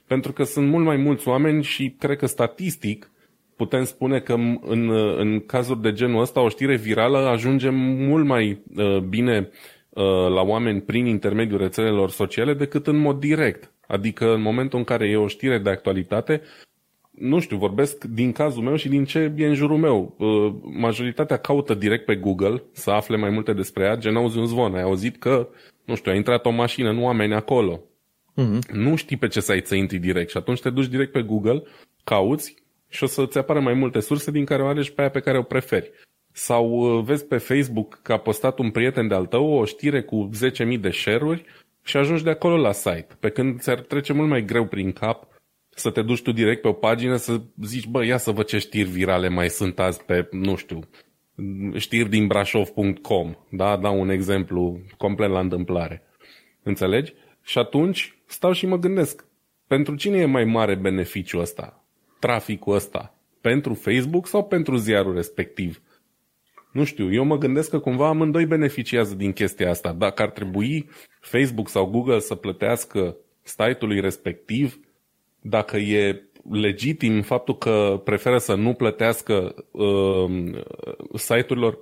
pentru 0.08 0.34
că 0.34 0.44
sunt 0.44 0.68
mult 0.68 0.86
mai 0.86 0.98
mulți 0.98 1.28
oameni 1.28 1.64
și 1.64 1.96
cred 2.00 2.18
că 2.18 2.26
statistic 2.26 3.12
putem 3.56 3.84
spune 3.84 4.20
că 4.20 4.34
în, 4.62 4.90
în 5.18 5.40
cazuri 5.46 5.82
de 5.82 5.92
genul 5.94 6.22
ăsta 6.22 6.42
o 6.42 6.50
știre 6.50 6.76
virală 6.76 7.18
ajunge 7.18 7.70
mult 7.70 8.26
mai 8.26 8.62
uh, 8.76 8.98
bine 8.98 9.50
uh, 9.90 10.04
la 10.34 10.42
oameni 10.42 10.82
prin 10.82 11.06
intermediul 11.06 11.60
rețelelor 11.60 12.10
sociale 12.10 12.54
decât 12.54 12.88
în 12.88 12.98
mod 12.98 13.20
direct. 13.20 13.72
Adică 13.92 14.34
în 14.34 14.42
momentul 14.42 14.80
în 14.80 14.86
care 14.86 15.10
e 15.10 15.16
o 15.16 15.28
știre 15.28 15.58
de 15.58 15.70
actualitate, 15.70 16.42
nu 17.12 17.40
știu, 17.40 17.58
vorbesc 17.58 18.04
din 18.04 18.32
cazul 18.32 18.64
meu 18.64 18.76
și 18.76 18.90
din 18.90 19.06
ce 19.06 19.34
e 19.38 19.46
în 19.46 19.54
jurul 19.54 19.78
meu. 19.78 20.16
Uh, 20.18 20.54
majoritatea 20.80 21.38
caută 21.38 21.74
direct 21.74 22.06
pe 22.06 22.16
Google 22.16 22.64
să 22.72 22.92
afle 22.92 23.18
mai 23.18 23.30
multe 23.30 23.54
despre 23.54 23.84
ea, 23.84 23.96
gen 23.96 24.16
auzi 24.16 24.38
un 24.38 24.46
zvon, 24.46 24.76
ai 24.76 24.82
auzit 24.82 25.18
că, 25.18 25.50
nu 25.86 25.96
știu, 25.96 26.12
a 26.12 26.16
intrat 26.16 26.46
o 26.46 26.50
mașină, 26.50 26.92
nu 26.92 27.04
oameni 27.04 27.34
acolo. 27.34 27.80
Uh-huh. 28.32 28.72
Nu 28.72 28.96
știi 28.96 29.18
pe 29.18 29.28
ce 29.28 29.40
site 29.40 29.66
să 29.66 29.76
intri 29.76 29.98
direct 29.98 30.30
și 30.30 30.38
atunci 30.38 30.62
te 30.62 30.70
duci 30.70 30.88
direct 30.88 31.12
pe 31.12 31.22
Google, 31.22 31.64
cauți 32.04 32.56
și 32.90 33.04
o 33.04 33.08
să-ți 33.08 33.38
apară 33.38 33.60
mai 33.60 33.74
multe 33.74 34.00
surse 34.00 34.32
din 34.32 34.46
care 34.46 34.64
o 34.64 34.68
alegi 34.68 34.94
pe 34.94 35.02
aia 35.02 35.10
pe 35.10 35.20
care 35.20 35.38
o 35.38 35.44
preferi. 35.44 35.92
Sau 36.32 36.70
uh, 36.70 37.04
vezi 37.04 37.26
pe 37.26 37.38
Facebook 37.38 38.00
că 38.04 38.14
a 38.14 38.18
postat 38.18 38.60
un 38.60 38.72
prieten 38.72 39.08
de-al 39.08 39.26
tău 39.26 39.46
o 39.46 39.66
știre 39.66 40.02
cu 40.02 40.30
10.000 40.74 40.80
de 40.80 40.90
share-uri 40.90 41.46
și 41.84 41.98
ajungi 41.98 42.24
de 42.24 42.30
acolo 42.30 42.58
la 42.58 42.72
site. 42.72 43.08
Pe 43.20 43.30
când 43.30 43.60
ți-ar 43.60 43.80
trece 43.80 44.14
mult 44.14 44.30
mai 44.30 44.46
greu 44.46 44.66
prin 44.66 44.92
cap 44.92 45.28
să 45.70 45.92
te 45.92 46.02
duci 46.02 46.22
tu 46.22 46.32
direct 46.32 46.62
pe 46.62 46.68
o 46.68 46.74
pagină 46.74 47.16
să 47.16 47.42
zici, 47.64 47.88
bă, 47.88 48.06
ia 48.06 48.18
să 48.18 48.32
văd 48.32 48.46
ce 48.46 48.58
știri 48.58 48.90
virale 48.90 49.30
mai 49.30 49.50
sunt 49.50 49.80
azi 49.80 50.04
pe, 50.04 50.28
nu 50.32 50.56
știu, 50.56 50.80
știri 51.76 52.10
din 52.10 52.28
brașov.com, 52.28 53.36
da? 53.50 53.78
Dau 53.78 54.00
un 54.00 54.10
exemplu 54.10 54.80
complet 54.98 55.30
la 55.30 55.40
întâmplare. 55.40 56.04
Înțelegi? 56.64 57.14
Și 57.44 57.58
atunci 57.58 58.18
stau 58.26 58.52
și 58.52 58.66
mă 58.66 58.78
gândesc, 58.78 59.26
pentru 59.68 59.96
cine 59.96 60.18
e 60.18 60.26
mai 60.26 60.44
mare 60.44 60.76
beneficiu 60.76 61.40
ăsta? 61.40 61.84
Traficul 62.20 62.74
ăsta? 62.76 63.16
Pentru 63.42 63.74
Facebook 63.74 64.28
sau 64.28 64.46
pentru 64.46 64.76
ziarul 64.76 65.16
respectiv? 65.16 65.82
Nu 66.72 66.84
știu, 66.84 67.14
eu 67.14 67.24
mă 67.24 67.38
gândesc 67.38 67.70
că 67.70 67.80
cumva 67.80 68.08
amândoi 68.08 68.46
beneficiază 68.46 69.16
din 69.16 69.34
chestia 69.34 69.70
asta. 69.70 69.94
Dacă 69.94 70.22
ar 70.22 70.30
trebui 70.30 70.90
Facebook 71.20 71.70
sau 71.70 71.86
Google 71.86 72.20
să 72.20 72.36
plătească 72.36 73.16
site-ului 73.42 74.00
respectiv, 74.00 74.80
dacă 75.42 75.78
e 75.78 76.24
legitim 76.52 77.22
faptul 77.22 77.58
că 77.58 78.02
preferă 78.04 78.38
să 78.38 78.56
nu 78.56 78.74
plătească 78.74 79.56
uh, 79.72 80.62
site-urilor 81.14 81.78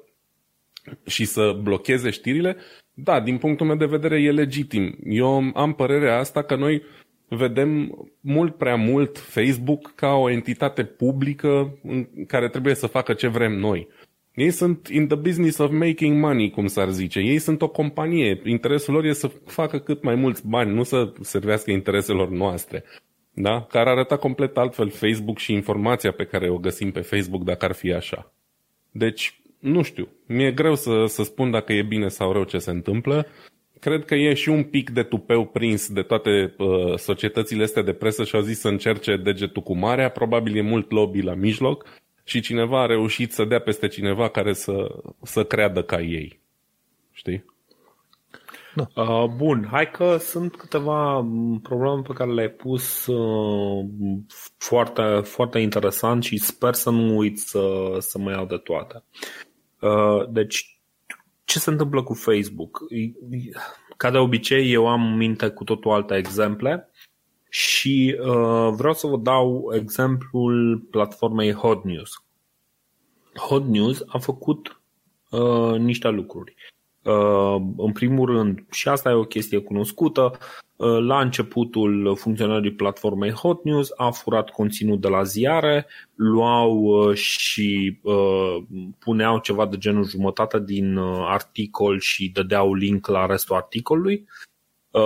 și 1.06 1.26
să 1.26 1.60
blocheze 1.62 2.10
știrile, 2.10 2.56
da, 2.94 3.20
din 3.20 3.38
punctul 3.38 3.66
meu 3.66 3.76
de 3.76 3.86
vedere 3.86 4.22
e 4.22 4.32
legitim. 4.32 4.98
Eu 5.04 5.52
am 5.54 5.74
părerea 5.74 6.18
asta 6.18 6.44
că 6.44 6.56
noi 6.56 6.82
vedem 7.30 7.98
mult 8.22 8.56
prea 8.56 8.76
mult 8.76 9.18
Facebook 9.18 9.92
ca 9.96 10.14
o 10.14 10.30
entitate 10.30 10.84
publică 10.84 11.78
în 11.84 12.08
care 12.28 12.50
trebuie 12.50 12.76
să 12.76 12.88
facă 12.88 13.14
ce 13.14 13.28
vrem 13.28 13.52
noi. 13.52 13.88
Ei 14.38 14.52
sunt 14.52 14.88
in 14.88 15.08
the 15.08 15.18
business 15.18 15.58
of 15.58 15.72
making 15.72 16.20
money, 16.20 16.50
cum 16.50 16.68
s-ar 16.68 16.90
zice. 16.90 17.20
Ei 17.20 17.40
sunt 17.40 17.62
o 17.62 17.68
companie. 17.68 18.42
Interesul 18.46 18.94
lor 18.94 19.06
e 19.06 19.14
să 19.14 19.32
facă 19.46 19.80
cât 19.80 20.04
mai 20.04 20.16
mulți 20.16 20.48
bani, 20.48 20.74
nu 20.74 20.84
să 20.84 21.14
servească 21.22 21.72
intereselor 21.72 22.30
noastre. 22.30 22.84
Da? 23.34 23.62
Care 23.70 23.90
arăta 23.90 24.18
complet 24.18 24.58
altfel 24.58 24.90
Facebook 24.90 25.38
și 25.38 25.54
informația 25.54 26.12
pe 26.12 26.24
care 26.24 26.50
o 26.50 26.58
găsim 26.58 26.92
pe 26.92 27.00
Facebook 27.00 27.44
dacă 27.44 27.66
ar 27.66 27.72
fi 27.72 27.94
așa. 27.94 28.34
Deci, 28.92 29.40
nu 29.60 29.82
știu. 29.82 30.08
Mi-e 30.28 30.52
greu 30.52 30.76
să, 30.76 31.06
să 31.08 31.24
spun 31.24 31.52
dacă 31.52 31.74
e 31.74 31.82
bine 31.82 32.08
sau 32.08 32.32
rău 32.32 32.44
ce 32.44 32.58
se 32.58 32.72
întâmplă. 32.72 33.28
Cred 33.80 34.06
că 34.06 34.16
e 34.16 34.34
și 34.34 34.50
un 34.50 34.64
pic 34.64 34.90
de 34.90 35.04
tupeu 35.04 35.46
prins 35.46 35.90
de 35.90 36.02
toate 36.02 36.56
uh, 36.58 36.98
societățile 36.98 37.64
astea 37.64 37.84
de 37.84 37.94
presă 37.94 38.24
și 38.24 38.36
au 38.36 38.42
zis 38.42 38.60
să 38.60 38.68
încerce 38.68 39.16
degetul 39.16 39.62
cu 39.62 39.78
marea. 39.78 40.10
Probabil 40.10 40.58
e 40.58 40.62
mult 40.62 40.92
lobby 40.92 41.22
la 41.22 41.34
mijloc 41.34 41.86
și 42.28 42.40
cineva 42.40 42.82
a 42.82 42.86
reușit 42.86 43.34
să 43.34 43.46
dea 43.46 43.60
peste 43.60 43.88
cineva 43.88 44.30
care 44.30 44.54
să, 44.54 45.02
să 45.24 45.44
creadă 45.44 45.84
ca 45.84 46.02
ei. 46.02 46.40
Știi? 47.12 47.46
Da. 48.76 49.04
Uh, 49.04 49.26
bun, 49.36 49.68
hai 49.72 49.92
că 49.92 50.18
sunt 50.18 50.56
câteva 50.56 51.28
probleme 51.62 52.02
pe 52.02 52.14
care 52.14 52.32
le-ai 52.32 52.50
pus 52.50 53.06
uh, 53.06 53.86
foarte, 54.58 55.02
foarte 55.24 55.60
interesant 55.60 56.24
și 56.24 56.38
sper 56.38 56.74
să 56.74 56.90
nu 56.90 57.18
uit 57.18 57.40
să, 57.40 57.96
să 58.00 58.18
mă 58.18 58.32
iau 58.32 58.46
de 58.46 58.58
toate. 58.58 59.04
Uh, 59.80 60.30
deci, 60.30 60.80
ce 61.46 61.60
se 61.60 61.70
întâmplă 61.70 62.04
cu 62.04 62.14
Facebook? 62.14 62.80
Ca 63.98 64.12
de 64.12 64.18
obicei, 64.18 64.72
eu 64.72 64.88
am 64.88 65.06
în 65.06 65.18
minte 65.18 65.50
cu 65.50 65.64
totul 65.64 65.92
alte 65.92 66.16
exemple 66.16 66.90
și 67.50 68.18
uh, 68.20 68.70
vreau 68.76 68.94
să 68.94 69.08
vă 69.08 69.18
dau 69.18 69.72
exemplul 69.74 70.78
platformei 70.92 71.54
Hot 71.54 71.84
News. 71.84 72.24
Hot 73.36 73.66
News 73.66 74.04
a 74.08 74.18
făcut 74.18 74.82
uh, 75.30 75.80
niște 75.80 76.08
lucruri. 76.08 76.56
Uh, 77.08 77.62
în 77.78 77.92
primul 77.92 78.26
rând, 78.26 78.66
și 78.72 78.88
asta 78.88 79.10
e 79.10 79.14
o 79.14 79.24
chestie 79.24 79.58
cunoscută, 79.58 80.38
uh, 80.76 80.98
la 81.00 81.20
începutul 81.20 82.16
funcționării 82.16 82.74
platformei 82.74 83.32
Hot 83.32 83.64
News 83.64 83.90
a 83.96 84.10
furat 84.10 84.50
conținut 84.50 85.02
de 85.02 85.08
la 85.08 85.24
ziare, 85.24 85.88
luau 86.16 86.74
uh, 86.74 87.16
și 87.16 88.00
puneau 89.00 89.40
ceva 89.40 89.66
de 89.66 89.78
genul 89.78 90.08
jumătate 90.08 90.60
din 90.60 90.98
articol 91.22 92.00
și 92.00 92.30
dădeau 92.30 92.74
link 92.74 93.08
la 93.08 93.26
restul 93.26 93.56
articolului. 93.56 94.28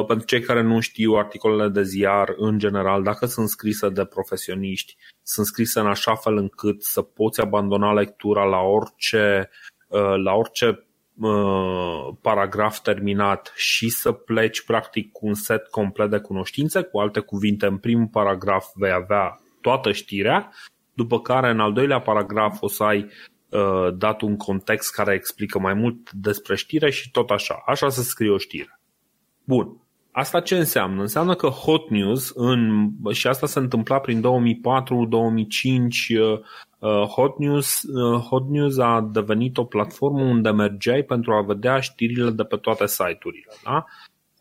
Pentru 0.07 0.25
cei 0.25 0.41
care 0.41 0.61
nu 0.61 0.79
știu, 0.79 1.13
articolele 1.13 1.69
de 1.69 1.83
ziar, 1.83 2.33
în 2.37 2.57
general, 2.57 3.03
dacă 3.03 3.25
sunt 3.25 3.49
scrise 3.49 3.89
de 3.89 4.05
profesioniști, 4.05 4.97
sunt 5.23 5.45
scrise 5.45 5.79
în 5.79 5.87
așa 5.87 6.15
fel 6.15 6.37
încât 6.37 6.83
să 6.83 7.01
poți 7.01 7.41
abandona 7.41 7.93
lectura 7.93 8.43
la 8.43 8.59
orice, 8.59 9.49
la 10.23 10.33
orice 10.33 10.85
Uh, 11.21 12.15
paragraf 12.21 12.79
terminat 12.79 13.53
și 13.55 13.89
să 13.89 14.11
pleci 14.11 14.61
practic 14.61 15.11
cu 15.11 15.27
un 15.27 15.33
set 15.33 15.67
complet 15.67 16.09
de 16.09 16.19
cunoștințe, 16.19 16.81
cu 16.81 16.99
alte 16.99 17.19
cuvinte, 17.19 17.65
în 17.65 17.77
primul 17.77 18.07
paragraf 18.07 18.65
vei 18.73 18.91
avea 18.91 19.41
toată 19.61 19.91
știrea, 19.91 20.51
după 20.93 21.21
care 21.21 21.49
în 21.49 21.59
al 21.59 21.73
doilea 21.73 22.01
paragraf 22.01 22.61
o 22.61 22.67
să 22.67 22.83
ai 22.83 23.09
uh, 23.49 23.93
dat 23.97 24.21
un 24.21 24.37
context 24.37 24.93
care 24.93 25.13
explică 25.13 25.59
mai 25.59 25.73
mult 25.73 26.11
despre 26.11 26.55
știre 26.55 26.91
și 26.91 27.11
tot 27.11 27.29
așa. 27.29 27.63
Așa 27.65 27.89
se 27.89 28.01
scrie 28.01 28.31
o 28.31 28.37
știre. 28.37 28.79
Bun. 29.43 29.80
Asta 30.11 30.39
ce 30.39 30.57
înseamnă? 30.57 31.01
Înseamnă 31.01 31.35
că 31.35 31.47
Hot 31.47 31.89
News, 31.89 32.31
în, 32.35 32.89
și 33.11 33.27
asta 33.27 33.47
se 33.47 33.59
întâmpla 33.59 33.99
prin 33.99 34.21
2004-2005, 34.21 34.21
Uh, 36.81 37.07
Hot 37.07 37.37
News, 37.37 37.81
uh, 37.81 38.19
Hot 38.19 38.49
News 38.49 38.77
a 38.77 39.09
devenit 39.11 39.57
o 39.57 39.63
platformă 39.63 40.21
unde 40.21 40.49
mergeai 40.49 41.03
pentru 41.03 41.31
a 41.33 41.41
vedea 41.41 41.79
știrile 41.79 42.29
de 42.29 42.43
pe 42.43 42.55
toate 42.55 42.87
site-urile. 42.87 43.53
Da? 43.63 43.85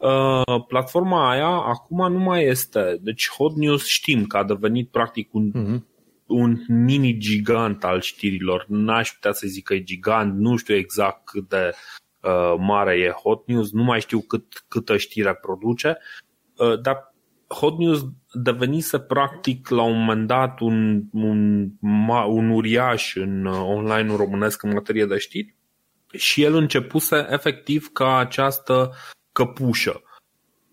Uh, 0.09 0.65
platforma 0.67 1.31
aia 1.31 1.49
acum 1.49 2.13
nu 2.13 2.19
mai 2.19 2.45
este. 2.45 2.99
Deci 3.01 3.29
Hot 3.29 3.57
News 3.57 3.87
știm 3.87 4.27
că 4.27 4.37
a 4.37 4.45
devenit 4.45 4.89
practic 4.89 5.35
un, 5.35 5.51
uh-huh. 5.51 5.81
un 6.27 6.57
mini 6.69 7.19
gigant 7.19 7.85
al 7.85 8.01
știrilor. 8.01 8.65
N-aș 8.69 9.11
putea 9.11 9.33
să 9.33 9.47
zic 9.47 9.65
că 9.65 9.75
e 9.75 9.83
gigant, 9.83 10.39
nu 10.39 10.57
știu 10.57 10.75
exact 10.75 11.25
cât 11.25 11.49
de 11.49 11.71
uh, 11.73 12.00
mare 12.59 12.99
e 12.99 13.11
Hot 13.11 13.47
News, 13.47 13.73
nu 13.73 13.83
mai 13.83 14.01
știu 14.01 14.21
cât, 14.21 14.65
câtă 14.69 14.97
știre 14.97 15.35
produce, 15.35 15.99
uh, 16.57 16.81
dar 16.81 17.15
Hot 17.55 17.79
News 17.79 18.05
devenise 18.33 19.01
practic 19.01 19.69
la 19.69 19.83
un 19.83 19.99
moment 19.99 20.27
dat 20.27 20.61
un, 20.61 21.03
un, 21.13 21.67
un 22.27 22.51
uriaș 22.51 23.17
în 23.17 23.45
uh, 23.45 23.61
online 23.65 24.17
românesc 24.17 24.63
în 24.63 24.73
materie 24.73 25.07
de 25.07 25.19
știri 25.19 25.55
și 26.13 26.43
el 26.43 26.55
începuse 26.55 27.27
efectiv 27.31 27.89
ca 27.93 28.17
această 28.17 28.91
căpușă. 29.33 30.03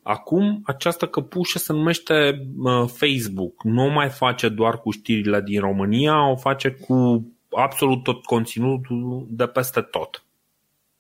Acum 0.04 0.62
această 0.66 1.08
căpușă 1.08 1.58
se 1.58 1.74
numește 1.74 2.48
uh, 2.58 2.84
Facebook. 2.88 3.64
Nu 3.64 3.84
o 3.84 3.90
mai 3.90 4.10
face 4.10 4.50
doar 4.50 4.80
cu 4.80 4.92
știrile 4.92 5.42
din 5.42 5.60
România, 5.60 6.30
o 6.30 6.36
face 6.36 6.70
cu 6.70 7.28
absolut 7.50 8.04
tot 8.04 8.26
conținutul 8.26 9.26
de 9.30 9.48
peste 9.48 9.82
tot. 9.82 10.27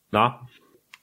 Da? 0.10 0.40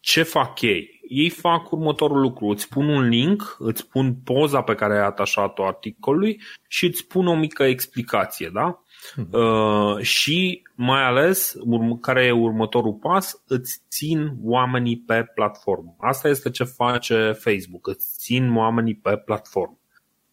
Ce 0.00 0.22
fac 0.22 0.60
ei? 0.60 1.00
Ei 1.08 1.30
fac 1.30 1.72
următorul 1.72 2.20
lucru. 2.20 2.46
Îți 2.46 2.68
pun 2.68 2.88
un 2.88 3.08
link, 3.08 3.56
îți 3.58 3.88
pun 3.88 4.14
poza 4.14 4.62
pe 4.62 4.74
care 4.74 4.94
ai 4.94 5.04
atașat-o 5.04 5.66
articolului 5.66 6.40
și 6.68 6.86
îți 6.86 7.06
pun 7.06 7.26
o 7.26 7.34
mică 7.34 7.62
explicație. 7.62 8.50
Da? 8.52 8.82
Hmm. 9.14 9.28
Uh, 9.32 10.02
și 10.02 10.62
mai 10.74 11.02
ales, 11.02 11.54
urm- 11.54 12.00
care 12.00 12.24
e 12.24 12.30
următorul 12.30 12.92
pas, 12.92 13.42
îți 13.46 13.80
țin 13.88 14.32
oamenii 14.42 14.98
pe 14.98 15.24
platformă. 15.34 15.96
Asta 15.98 16.28
este 16.28 16.50
ce 16.50 16.64
face 16.64 17.32
Facebook, 17.32 17.86
îți 17.86 18.18
țin 18.18 18.56
oamenii 18.56 18.94
pe 18.94 19.16
platformă. 19.16 19.78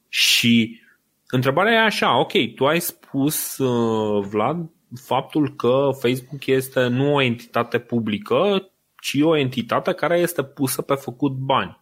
Și 0.10 0.82
întrebarea 1.28 1.74
e 1.74 1.86
așa, 1.86 2.20
ok, 2.20 2.32
tu 2.56 2.66
ai 2.66 2.80
spus, 2.80 3.58
uh, 3.58 4.26
Vlad, 4.30 4.70
faptul 4.96 5.56
că 5.56 5.90
Facebook 6.00 6.46
este 6.46 6.88
nu 6.88 7.14
o 7.14 7.22
entitate 7.22 7.80
publică, 7.80 8.72
ci 9.02 9.18
o 9.22 9.38
entitate 9.38 9.94
care 9.94 10.18
este 10.20 10.44
pusă 10.44 10.82
pe 10.82 10.94
făcut 10.94 11.32
bani. 11.32 11.80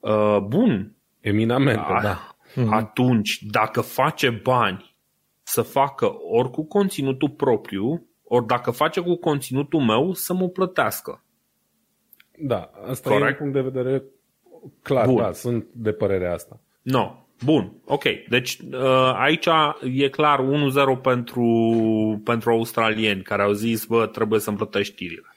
Uh, 0.00 0.38
bun. 0.38 0.96
Eminamente, 1.20 1.86
da. 2.02 2.18
da. 2.54 2.70
Atunci, 2.70 3.42
dacă 3.50 3.80
face 3.80 4.30
bani 4.30 4.96
să 5.42 5.62
facă 5.62 6.12
ori 6.30 6.50
cu 6.50 6.64
conținutul 6.64 7.30
propriu, 7.30 8.06
ori 8.22 8.46
dacă 8.46 8.70
face 8.70 9.00
cu 9.00 9.14
conținutul 9.14 9.80
meu, 9.80 10.12
să 10.12 10.34
mă 10.34 10.48
plătească. 10.48 11.24
Da, 12.38 12.70
asta 12.86 13.10
Corect? 13.10 13.40
e 13.40 13.42
un 13.44 13.50
punct 13.50 13.52
de 13.52 13.78
vedere 13.78 14.02
clar, 14.82 15.06
Bun. 15.06 15.16
da, 15.16 15.32
sunt 15.32 15.66
de 15.72 15.92
părerea 15.92 16.32
asta. 16.32 16.60
No. 16.82 17.21
Bun, 17.44 17.72
ok. 17.84 18.02
Deci 18.28 18.58
uh, 18.72 19.12
aici 19.14 19.46
e 19.94 20.08
clar 20.08 20.40
1-0 20.98 21.02
pentru, 21.02 22.20
pentru 22.24 22.50
australieni 22.50 23.22
care 23.22 23.42
au 23.42 23.52
zis, 23.52 23.84
bă, 23.84 24.06
trebuie 24.06 24.40
să-mi 24.40 24.56
plătești 24.56 24.92
știrile. 24.92 25.36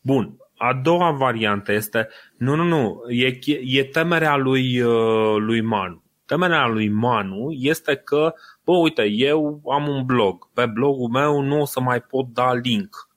Bun. 0.00 0.36
A 0.56 0.74
doua 0.82 1.10
variantă 1.10 1.72
este, 1.72 2.08
nu, 2.36 2.54
nu, 2.54 2.64
nu, 2.64 3.02
e, 3.08 3.38
e 3.64 3.84
temerea 3.84 4.36
lui, 4.36 4.80
uh, 4.80 5.36
lui 5.38 5.60
Manu. 5.60 6.02
Temerea 6.26 6.66
lui 6.66 6.88
Manu 6.88 7.50
este 7.50 7.96
că 7.96 8.34
bă, 8.64 8.72
uite, 8.76 9.04
eu 9.04 9.62
am 9.72 9.88
un 9.88 10.04
blog, 10.04 10.50
pe 10.54 10.66
blogul 10.66 11.08
meu 11.08 11.40
nu 11.40 11.60
o 11.60 11.64
să 11.64 11.80
mai 11.80 12.00
pot 12.00 12.26
da 12.32 12.54
link. 12.54 13.08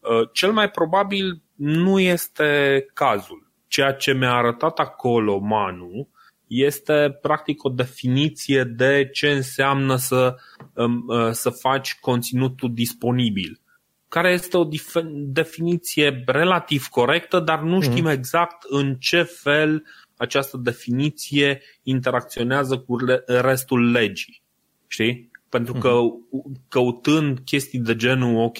Uh, 0.00 0.28
cel 0.32 0.52
mai 0.52 0.70
probabil 0.70 1.42
nu 1.54 2.00
este 2.00 2.84
cazul. 2.94 3.50
Ceea 3.68 3.92
ce 3.92 4.12
mi-a 4.12 4.32
arătat 4.32 4.78
acolo 4.78 5.38
Manu 5.38 6.08
este 6.46 7.18
practic 7.22 7.64
o 7.64 7.68
definiție 7.68 8.64
de 8.64 9.08
ce 9.12 9.30
înseamnă 9.30 9.96
să, 9.96 10.34
um, 10.74 11.04
uh, 11.06 11.30
să 11.30 11.50
faci 11.50 11.98
conținutul 12.00 12.74
disponibil 12.74 13.60
care 14.08 14.32
este 14.32 14.56
o 14.56 14.68
definiție 15.12 16.22
relativ 16.26 16.86
corectă, 16.86 17.40
dar 17.40 17.62
nu 17.62 17.80
știm 17.80 18.04
mm. 18.04 18.10
exact 18.10 18.62
în 18.68 18.94
ce 18.94 19.22
fel 19.22 19.84
această 20.16 20.56
definiție 20.56 21.62
interacționează 21.82 22.78
cu 22.78 22.96
restul 23.26 23.90
legii. 23.90 24.42
Știi? 24.86 25.30
Pentru 25.48 25.72
că 25.72 25.90
uh-huh. 25.90 26.68
căutând 26.68 27.38
chestii 27.38 27.78
de 27.78 27.96
genul, 27.96 28.42
ok, 28.42 28.58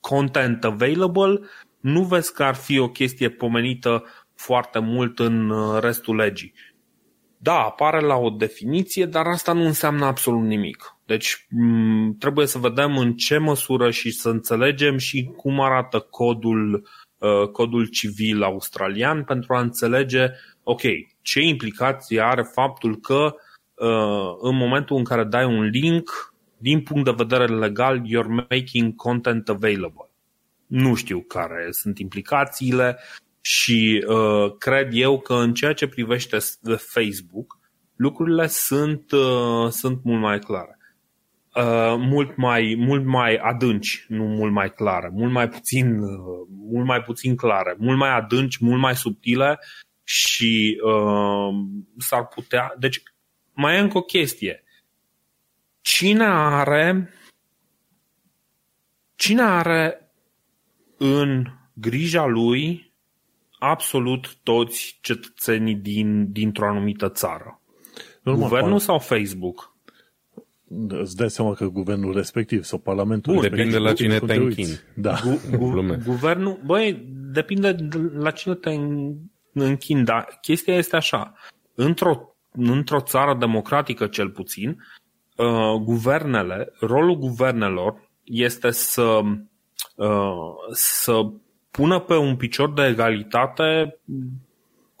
content 0.00 0.64
available, 0.64 1.40
nu 1.80 2.02
vezi 2.02 2.32
că 2.32 2.42
ar 2.42 2.54
fi 2.54 2.78
o 2.78 2.88
chestie 2.88 3.28
pomenită 3.30 4.04
foarte 4.44 4.78
mult 4.78 5.18
în 5.18 5.50
uh, 5.50 5.80
restul 5.80 6.16
legii. 6.16 6.52
Da, 7.38 7.58
apare 7.58 8.00
la 8.00 8.16
o 8.16 8.30
definiție, 8.30 9.06
dar 9.06 9.26
asta 9.26 9.52
nu 9.52 9.64
înseamnă 9.64 10.04
absolut 10.04 10.42
nimic. 10.42 10.96
Deci 11.06 11.46
trebuie 12.18 12.46
să 12.46 12.58
vedem 12.58 12.96
în 12.96 13.14
ce 13.14 13.38
măsură 13.38 13.90
și 13.90 14.10
să 14.10 14.28
înțelegem 14.28 14.96
și 14.96 15.30
cum 15.36 15.60
arată 15.60 16.00
codul, 16.10 16.88
uh, 17.18 17.48
codul 17.48 17.86
civil 17.86 18.42
australian 18.42 19.24
pentru 19.24 19.54
a 19.54 19.60
înțelege, 19.60 20.30
ok, 20.62 20.82
ce 21.22 21.40
implicație 21.40 22.20
are 22.20 22.42
faptul 22.42 22.96
că 22.96 23.34
Uh, 23.82 24.36
în 24.40 24.56
momentul 24.56 24.96
în 24.96 25.04
care 25.04 25.24
dai 25.24 25.44
un 25.44 25.62
link, 25.62 26.34
din 26.58 26.80
punct 26.80 27.04
de 27.04 27.14
vedere 27.16 27.46
legal, 27.46 28.02
you're 28.06 28.48
making 28.48 28.94
content 28.94 29.48
available. 29.48 30.10
Nu 30.66 30.94
știu 30.94 31.20
care 31.20 31.68
sunt 31.70 31.98
implicațiile 31.98 32.98
și 33.42 34.04
uh, 34.08 34.56
cred 34.58 34.88
eu 34.92 35.20
că 35.20 35.34
în 35.34 35.54
ceea 35.54 35.72
ce 35.72 35.86
privește 35.86 36.38
Facebook, 36.76 37.58
lucrurile 37.96 38.46
sunt, 38.46 39.12
uh, 39.12 39.70
sunt 39.70 40.04
mult 40.04 40.20
mai 40.20 40.38
clare. 40.38 40.76
Uh, 41.54 41.94
mult, 41.98 42.36
mai, 42.36 42.74
mult 42.78 43.04
mai 43.04 43.36
adânci, 43.36 44.04
nu 44.08 44.24
mult 44.24 44.52
mai 44.52 44.70
clare, 44.70 45.10
mult 45.12 45.32
mai 45.32 45.48
puțin, 45.48 45.98
uh, 45.98 46.46
mult 46.70 46.86
mai 46.86 47.02
puțin 47.02 47.36
clare, 47.36 47.76
mult 47.78 47.98
mai 47.98 48.10
adânci, 48.16 48.56
mult 48.60 48.80
mai 48.80 48.96
subtile 48.96 49.58
și 50.04 50.80
uh, 50.84 51.54
s-ar 51.98 52.26
putea. 52.26 52.74
Deci 52.78 53.02
mai 53.52 53.76
e 53.76 53.80
încă 53.80 53.98
o 53.98 54.02
chestie. 54.02 54.64
Cine 55.80 56.24
are 56.24 57.10
cine 59.14 59.42
are 59.42 60.12
în 60.96 61.46
grija 61.72 62.26
lui 62.26 62.91
absolut 63.62 64.36
toți 64.42 64.98
cetățenii 65.00 65.74
din, 65.74 66.32
dintr-o 66.32 66.68
anumită 66.68 67.08
țară? 67.08 67.60
Normal, 68.22 68.48
Guvernul 68.48 68.78
sau 68.78 68.98
Facebook? 68.98 69.76
Îți 70.88 71.16
dai 71.16 71.30
seama 71.30 71.54
că 71.54 71.64
guvernul 71.64 72.14
respectiv 72.14 72.62
sau 72.62 72.78
parlamentul 72.78 73.32
Bun, 73.32 73.42
respectiv. 73.42 73.70
Depinde 73.70 73.88
la 73.88 73.94
cine 73.94 74.18
te 74.18 74.34
închini. 74.34 74.80
Da. 74.94 75.14
Gu, 75.24 75.40
gu, 75.56 75.96
guvernul, 76.04 76.60
băi, 76.64 77.08
depinde 77.32 77.76
la 78.14 78.30
cine 78.30 78.54
te 78.54 78.70
închini, 79.52 80.04
dar 80.04 80.38
chestia 80.40 80.74
este 80.74 80.96
așa. 80.96 81.34
Într-o 81.74 82.32
într-o 82.52 83.00
țară 83.00 83.36
democratică 83.38 84.06
cel 84.06 84.30
puțin, 84.30 84.84
uh, 85.36 85.80
guvernele, 85.82 86.72
rolul 86.80 87.18
guvernelor 87.18 88.10
este 88.24 88.70
să, 88.70 89.20
uh, 89.94 90.52
să 90.72 91.30
pună 91.72 91.98
pe 92.00 92.16
un 92.16 92.36
picior 92.36 92.72
de 92.72 92.86
egalitate 92.86 93.98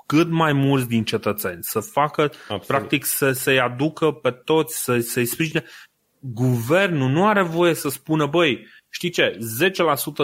cât 0.06 0.30
mai 0.30 0.52
mulți 0.52 0.88
din 0.88 1.04
cetățeni, 1.04 1.58
să 1.60 1.80
facă, 1.80 2.22
Absolut. 2.22 2.66
practic, 2.66 3.04
să, 3.04 3.32
să-i 3.32 3.60
aducă 3.60 4.10
pe 4.10 4.30
toți, 4.30 4.82
să, 4.82 4.98
să-i 4.98 5.24
sprijine. 5.24 5.64
Guvernul 6.20 7.10
nu 7.10 7.26
are 7.26 7.42
voie 7.42 7.74
să 7.74 7.88
spună, 7.88 8.26
băi, 8.26 8.66
știi 8.88 9.10
ce, 9.10 9.38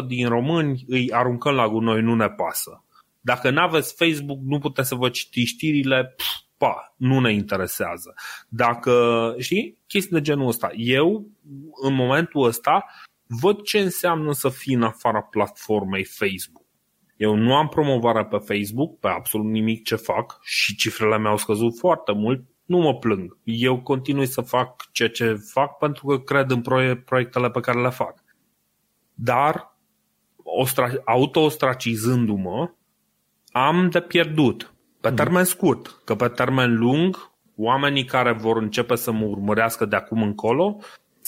10% 0.03 0.07
din 0.07 0.29
români 0.29 0.85
îi 0.89 1.13
aruncăm 1.13 1.55
la 1.55 1.69
gunoi, 1.69 2.03
nu 2.03 2.15
ne 2.15 2.29
pasă. 2.29 2.85
Dacă 3.21 3.51
nu 3.51 3.61
aveți 3.61 3.95
Facebook, 3.95 4.39
nu 4.45 4.59
puteți 4.59 4.89
să 4.89 4.95
vă 4.95 5.09
citiți 5.09 5.53
știrile, 5.53 6.15
pf, 6.17 6.27
pa, 6.57 6.95
nu 6.97 7.21
ne 7.21 7.33
interesează. 7.33 8.15
Dacă, 8.49 9.35
știi, 9.39 9.79
chestii 9.87 10.17
de 10.17 10.23
genul 10.23 10.49
ăsta. 10.49 10.71
Eu, 10.77 11.27
în 11.83 11.95
momentul 11.95 12.47
ăsta, 12.47 12.85
văd 13.41 13.62
ce 13.62 13.79
înseamnă 13.79 14.33
să 14.33 14.49
fii 14.49 14.75
în 14.75 14.83
afara 14.83 15.21
platformei 15.21 16.05
Facebook. 16.05 16.67
Eu 17.17 17.35
nu 17.35 17.55
am 17.55 17.69
promovare 17.69 18.25
pe 18.25 18.37
Facebook, 18.37 18.99
pe 18.99 19.09
absolut 19.09 19.47
nimic 19.47 19.85
ce 19.85 19.97
fac 19.97 20.38
și 20.43 20.77
cifrele 20.77 21.17
mele 21.17 21.29
au 21.29 21.37
scăzut 21.37 21.79
foarte 21.79 22.12
mult, 22.12 22.45
nu 22.64 22.79
mă 22.79 22.95
plâng. 22.95 23.38
Eu 23.45 23.81
continui 23.81 24.27
să 24.27 24.41
fac 24.41 24.91
ceea 24.93 25.09
ce 25.09 25.35
fac 25.35 25.79
pentru 25.79 26.07
că 26.07 26.19
cred 26.19 26.51
în 26.51 26.62
proiectele 27.05 27.51
pe 27.51 27.61
care 27.61 27.81
le 27.81 27.91
fac. 27.91 28.25
Dar, 29.14 29.77
auto-ostracizându-mă, 31.05 32.71
am 33.51 33.91
de 33.91 34.01
pierdut. 34.01 34.75
Pe 35.01 35.11
termen 35.11 35.45
scurt, 35.45 36.01
că 36.05 36.14
pe 36.14 36.29
termen 36.29 36.77
lung, 36.77 37.33
oamenii 37.57 38.05
care 38.05 38.33
vor 38.33 38.57
începe 38.57 38.95
să 38.95 39.12
mă 39.12 39.25
urmărească 39.25 39.85
de 39.85 39.97
acum 39.97 40.23
încolo 40.23 40.79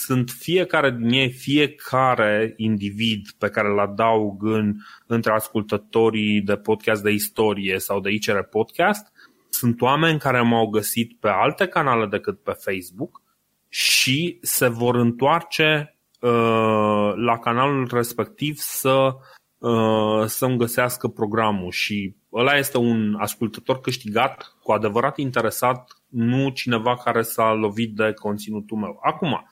sunt 0.05 0.29
fiecare 0.29 0.91
din 0.91 1.09
ei, 1.09 1.31
fiecare 1.31 2.53
individ 2.57 3.31
pe 3.37 3.49
care 3.49 3.67
îl 3.67 3.79
adaug 3.79 4.43
în, 4.43 4.73
între 5.05 5.31
ascultătorii 5.31 6.41
de 6.41 6.55
podcast 6.55 7.03
de 7.03 7.11
istorie 7.11 7.79
sau 7.79 7.99
de 7.99 8.11
ICR 8.11 8.39
Podcast, 8.39 9.11
sunt 9.49 9.81
oameni 9.81 10.19
care 10.19 10.41
m-au 10.41 10.67
găsit 10.67 11.19
pe 11.19 11.27
alte 11.27 11.67
canale 11.67 12.05
decât 12.05 12.39
pe 12.39 12.51
Facebook 12.51 13.21
și 13.69 14.37
se 14.41 14.67
vor 14.67 14.95
întoarce 14.95 15.97
uh, 16.19 17.11
la 17.15 17.39
canalul 17.41 17.89
respectiv 17.91 18.55
să, 18.57 19.15
uh, 19.57 20.25
să-mi 20.25 20.57
găsească 20.57 21.07
programul 21.07 21.71
și 21.71 22.15
ăla 22.33 22.57
este 22.57 22.77
un 22.77 23.15
ascultător 23.19 23.81
câștigat, 23.81 24.55
cu 24.63 24.71
adevărat 24.71 25.17
interesat, 25.17 26.01
nu 26.07 26.49
cineva 26.49 26.95
care 26.95 27.21
s-a 27.21 27.53
lovit 27.53 27.95
de 27.95 28.13
conținutul 28.13 28.77
meu. 28.77 28.99
Acum, 29.01 29.45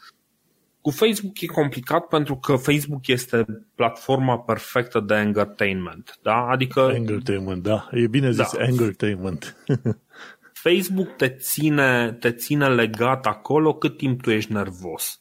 cu 0.82 0.90
Facebook 0.90 1.42
e 1.42 1.46
complicat 1.46 2.08
pentru 2.08 2.36
că 2.38 2.56
Facebook 2.56 3.08
este 3.08 3.46
platforma 3.76 4.40
perfectă 4.40 5.00
de 5.00 5.14
entertainment. 5.14 6.20
Da? 6.22 6.48
Adică, 6.48 6.92
entertainment, 6.94 7.64
da. 7.64 7.90
E 7.92 8.08
bine 8.08 8.32
zis 8.32 8.52
da. 8.52 8.64
entertainment. 8.64 9.56
Facebook 10.64 11.16
te 11.16 11.30
ține, 11.30 12.18
te 12.20 12.32
ține 12.32 12.68
legat 12.70 13.26
acolo 13.26 13.74
cât 13.74 13.98
timp 13.98 14.22
tu 14.22 14.32
ești 14.32 14.52
nervos. 14.52 15.20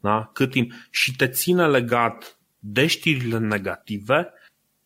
Da? 0.00 0.30
Cât 0.32 0.50
timp. 0.50 0.72
Și 0.90 1.16
te 1.16 1.28
ține 1.28 1.66
legat 1.66 2.38
de 2.58 2.86
știrile 2.86 3.38
negative 3.38 4.32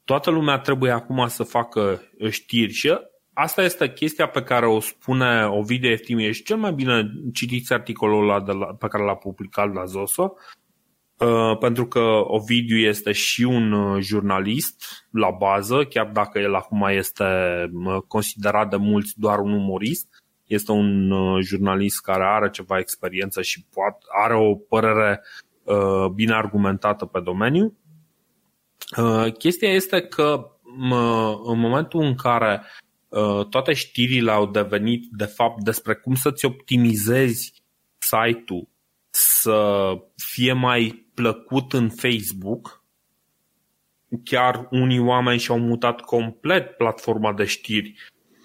toată 0.05 0.31
lumea 0.31 0.59
trebuie 0.59 0.91
acum 0.91 1.29
să 1.29 1.43
facă 1.43 2.03
știri 2.31 2.73
și 2.73 2.99
asta 3.35 3.63
este 3.63 3.93
chestia 3.93 4.29
pe 4.29 4.43
care 4.43 4.67
o 4.67 4.81
spune 4.81 5.47
Ovidiu 5.47 5.91
Eftimiu. 5.91 6.31
Și 6.31 6.43
cel 6.43 6.57
mai 6.57 6.73
bine 6.73 7.13
citiți 7.33 7.73
articolul 7.73 8.23
ăla 8.23 8.41
de 8.41 8.53
la, 8.53 8.67
pe 8.67 8.87
care 8.87 9.05
l-a 9.05 9.15
publicat 9.15 9.73
la 9.73 9.85
Zoso, 9.85 10.35
uh, 11.19 11.59
pentru 11.59 11.87
că 11.87 12.23
Ovidiu 12.25 12.77
este 12.77 13.13
și 13.13 13.43
un 13.43 13.73
uh, 13.73 14.03
jurnalist 14.03 15.07
la 15.11 15.31
bază, 15.31 15.85
chiar 15.85 16.07
dacă 16.07 16.39
el 16.39 16.55
acum 16.55 16.83
este 16.89 17.25
uh, 17.73 17.97
considerat 18.07 18.71
de 18.71 18.77
mulți 18.77 19.13
doar 19.17 19.39
un 19.39 19.53
umorist, 19.53 20.09
este 20.47 20.73
un 20.73 21.13
jurnalist 21.43 22.01
care 22.01 22.25
are 22.25 22.51
ceva 22.51 22.79
experiență 22.79 23.43
și 23.43 23.67
poate, 23.75 23.99
are 24.25 24.35
o 24.35 24.55
părere 24.55 25.21
bine 26.15 26.35
argumentată 26.35 27.05
pe 27.05 27.21
domeniu. 27.21 27.77
Chestia 29.39 29.69
este 29.69 30.01
că 30.01 30.51
în 31.45 31.59
momentul 31.59 32.03
în 32.03 32.15
care 32.15 32.63
Uh, 32.63 32.82
toate 33.51 33.73
știrile 33.73 34.31
au 34.31 34.47
devenit, 34.47 35.09
de 35.11 35.25
fapt, 35.25 35.63
despre 35.63 35.95
cum 35.95 36.15
să-ți 36.15 36.45
optimizezi 36.45 37.53
site-ul 37.99 38.69
să 39.11 39.93
fie 40.17 40.53
mai 40.53 41.11
plăcut 41.15 41.73
în 41.73 41.91
Facebook. 41.91 42.85
Chiar 44.25 44.67
unii 44.71 44.99
oameni 44.99 45.39
și-au 45.39 45.59
mutat 45.59 46.01
complet 46.01 46.77
platforma 46.77 47.33
de 47.33 47.45
știri 47.45 47.95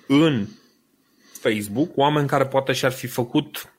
în 0.07 0.47
Facebook, 1.39 1.97
oameni 1.97 2.27
care 2.27 2.45
poate 2.45 2.73
și-ar 2.73 2.91
fi 2.91 3.07
făcut 3.07 3.73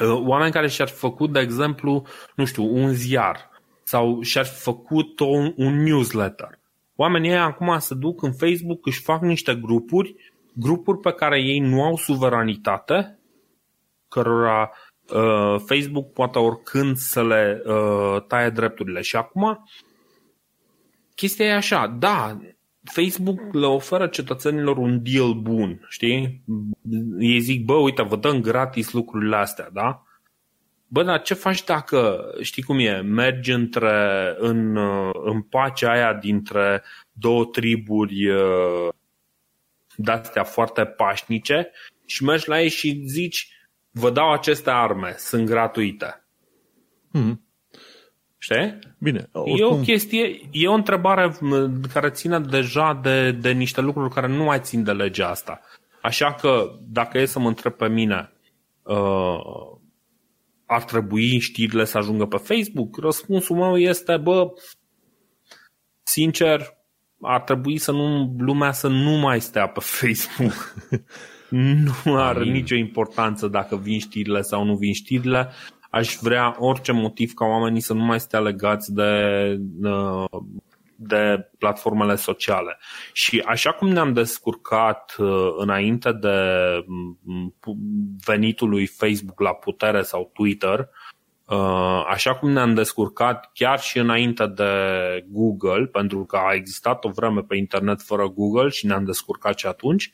uh, 0.00 0.20
oameni 0.26 0.52
care 0.52 0.68
și-ar 0.68 0.88
fi 0.88 0.98
făcut, 0.98 1.32
de 1.32 1.40
exemplu, 1.40 2.06
nu 2.34 2.44
știu, 2.44 2.64
un 2.64 2.94
ziar 2.94 3.50
sau 3.82 4.22
și-ar 4.22 4.44
fi 4.44 4.60
făcut 4.60 5.20
un, 5.20 5.52
un 5.56 5.82
newsletter 5.82 6.59
Oamenii 7.00 7.34
acum 7.34 7.78
se 7.78 7.94
duc 7.94 8.22
în 8.22 8.32
Facebook, 8.32 8.86
își 8.86 9.02
fac 9.02 9.22
niște 9.22 9.54
grupuri, 9.54 10.14
grupuri 10.52 10.98
pe 10.98 11.12
care 11.12 11.40
ei 11.42 11.58
nu 11.58 11.82
au 11.82 11.96
suveranitate, 11.96 13.18
cărora 14.08 14.70
uh, 15.14 15.60
Facebook 15.66 16.12
poate 16.12 16.38
oricând 16.38 16.96
să 16.96 17.24
le 17.24 17.62
uh, 17.66 18.22
taie 18.26 18.50
drepturile. 18.50 19.00
Și 19.00 19.16
acum, 19.16 19.64
chestia 21.14 21.46
e 21.46 21.54
așa, 21.54 21.86
da, 21.98 22.38
Facebook 22.92 23.40
le 23.52 23.66
oferă 23.66 24.06
cetățenilor 24.06 24.76
un 24.76 25.02
deal 25.02 25.34
bun, 25.34 25.86
știi? 25.88 26.44
Ei 27.18 27.40
zic, 27.40 27.64
bă, 27.64 27.74
uite, 27.74 28.02
vă 28.02 28.16
dăm 28.16 28.40
gratis 28.40 28.92
lucrurile 28.92 29.36
astea, 29.36 29.70
da? 29.72 30.02
Bă, 30.92 31.02
dar 31.02 31.22
ce 31.22 31.34
faci 31.34 31.64
dacă, 31.64 32.30
știi 32.40 32.62
cum 32.62 32.78
e, 32.78 33.00
mergi 33.00 33.52
între, 33.52 34.34
în, 34.38 34.76
în 35.24 35.42
pacea 35.42 35.90
aia 35.90 36.14
dintre 36.14 36.82
două 37.12 37.44
triburi 37.44 38.30
uh, 38.30 38.88
de-astea 39.96 40.44
foarte 40.44 40.84
pașnice 40.84 41.70
și 42.06 42.24
mergi 42.24 42.48
la 42.48 42.60
ei 42.60 42.68
și 42.68 43.02
zici, 43.06 43.48
vă 43.90 44.10
dau 44.10 44.32
aceste 44.32 44.70
arme, 44.70 45.14
sunt 45.16 45.46
gratuite. 45.46 46.24
Hmm. 47.12 47.44
Știi? 48.38 48.78
Bine. 48.98 49.28
Oricum... 49.32 49.60
E 49.60 49.64
o 49.64 49.80
chestie, 49.80 50.48
e 50.50 50.68
o 50.68 50.72
întrebare 50.72 51.36
care 51.92 52.10
ține 52.10 52.40
deja 52.40 53.00
de, 53.02 53.32
de 53.32 53.50
niște 53.50 53.80
lucruri 53.80 54.14
care 54.14 54.26
nu 54.26 54.44
mai 54.44 54.60
țin 54.60 54.84
de 54.84 54.92
legea 54.92 55.28
asta. 55.28 55.60
Așa 56.02 56.34
că, 56.34 56.78
dacă 56.80 57.18
e 57.18 57.24
să 57.24 57.38
mă 57.38 57.48
întreb 57.48 57.72
pe 57.72 57.88
mine, 57.88 58.32
uh, 58.82 59.78
ar 60.72 60.84
trebui 60.84 61.38
știrile 61.38 61.84
să 61.84 61.98
ajungă 61.98 62.26
pe 62.26 62.36
Facebook? 62.36 62.96
Răspunsul 62.96 63.56
meu 63.56 63.78
este, 63.78 64.16
bă, 64.16 64.46
sincer, 66.02 66.76
ar 67.20 67.40
trebui 67.40 67.78
să 67.78 67.92
nu, 67.92 68.34
lumea 68.38 68.72
să 68.72 68.88
nu 68.88 69.10
mai 69.10 69.40
stea 69.40 69.68
pe 69.68 69.80
Facebook. 69.80 70.74
nu 72.04 72.16
are 72.16 72.38
Amin. 72.38 72.52
nicio 72.52 72.74
importanță 72.74 73.48
dacă 73.48 73.76
vin 73.76 73.98
știrile 73.98 74.40
sau 74.40 74.64
nu 74.64 74.76
vin 74.76 74.92
știrile. 74.92 75.48
Aș 75.90 76.16
vrea 76.20 76.56
orice 76.58 76.92
motiv 76.92 77.32
ca 77.32 77.44
oamenii 77.44 77.80
să 77.80 77.92
nu 77.92 78.04
mai 78.04 78.20
stea 78.20 78.40
legați 78.40 78.92
de, 78.92 79.10
uh, 79.82 80.24
de 81.02 81.50
platformele 81.58 82.16
sociale. 82.16 82.78
Și 83.12 83.42
așa 83.46 83.72
cum 83.72 83.88
ne-am 83.88 84.12
descurcat 84.12 85.14
uh, 85.18 85.48
înainte 85.56 86.12
de 86.12 86.36
mm, 86.86 87.54
venitul 88.24 88.68
lui 88.68 88.86
Facebook 88.86 89.40
la 89.40 89.54
putere 89.54 90.02
sau 90.02 90.30
Twitter, 90.34 90.88
uh, 91.44 92.04
așa 92.08 92.34
cum 92.34 92.50
ne-am 92.50 92.74
descurcat 92.74 93.50
chiar 93.54 93.80
și 93.80 93.98
înainte 93.98 94.46
de 94.46 94.72
Google, 95.28 95.86
pentru 95.86 96.24
că 96.24 96.36
a 96.36 96.54
existat 96.54 97.04
o 97.04 97.08
vreme 97.08 97.40
pe 97.40 97.56
internet 97.56 98.02
fără 98.02 98.28
Google 98.28 98.68
și 98.68 98.86
ne-am 98.86 99.04
descurcat 99.04 99.58
și 99.58 99.66
atunci, 99.66 100.12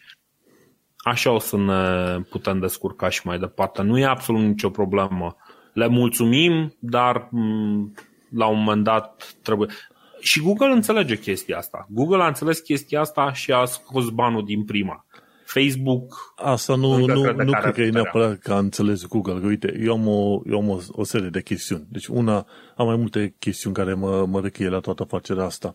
așa 0.97 1.31
o 1.31 1.39
să 1.39 1.57
ne 1.57 2.21
putem 2.31 2.59
descurca 2.59 3.09
și 3.09 3.27
mai 3.27 3.39
departe. 3.39 3.83
Nu 3.83 3.99
e 3.99 4.05
absolut 4.05 4.43
nicio 4.43 4.71
problemă. 4.71 5.37
Le 5.73 5.87
mulțumim, 5.87 6.75
dar 6.79 7.29
mm, 7.31 7.95
la 8.31 8.47
un 8.47 8.59
moment 8.59 8.85
dat 8.85 9.37
trebuie 9.43 9.69
și 10.27 10.41
Google 10.41 10.73
înțelege 10.73 11.19
chestia 11.19 11.57
asta. 11.57 11.87
Google 11.91 12.23
a 12.23 12.27
înțeles 12.27 12.59
chestia 12.59 13.01
asta 13.01 13.33
și 13.33 13.53
a 13.53 13.65
scos 13.65 14.09
banul 14.09 14.45
din 14.45 14.65
prima. 14.65 15.07
Facebook. 15.45 16.35
Asta 16.37 16.75
nu, 16.75 16.97
nu, 16.97 17.07
nu, 17.07 17.43
nu 17.43 17.53
cred 17.53 17.75
că 17.75 17.83
e 17.83 17.91
neapărat 17.91 18.39
că 18.39 18.53
a 18.53 18.59
înțeles 18.59 19.05
Google. 19.05 19.41
Că, 19.41 19.47
uite, 19.47 19.81
eu 19.83 19.93
am, 19.93 20.07
o, 20.07 20.41
eu 20.51 20.59
am 20.59 20.69
o, 20.69 20.79
o 20.89 21.05
serie 21.05 21.29
de 21.29 21.43
chestiuni. 21.43 21.87
Deci 21.89 22.07
una, 22.07 22.47
am 22.77 22.87
mai 22.87 22.97
multe 22.97 23.35
chestiuni 23.39 23.77
care 23.77 23.95
mă, 23.95 24.27
mă 24.27 24.41
recheie 24.41 24.69
la 24.69 24.81
toată 24.81 25.03
afacerea 25.03 25.45
asta. 25.45 25.75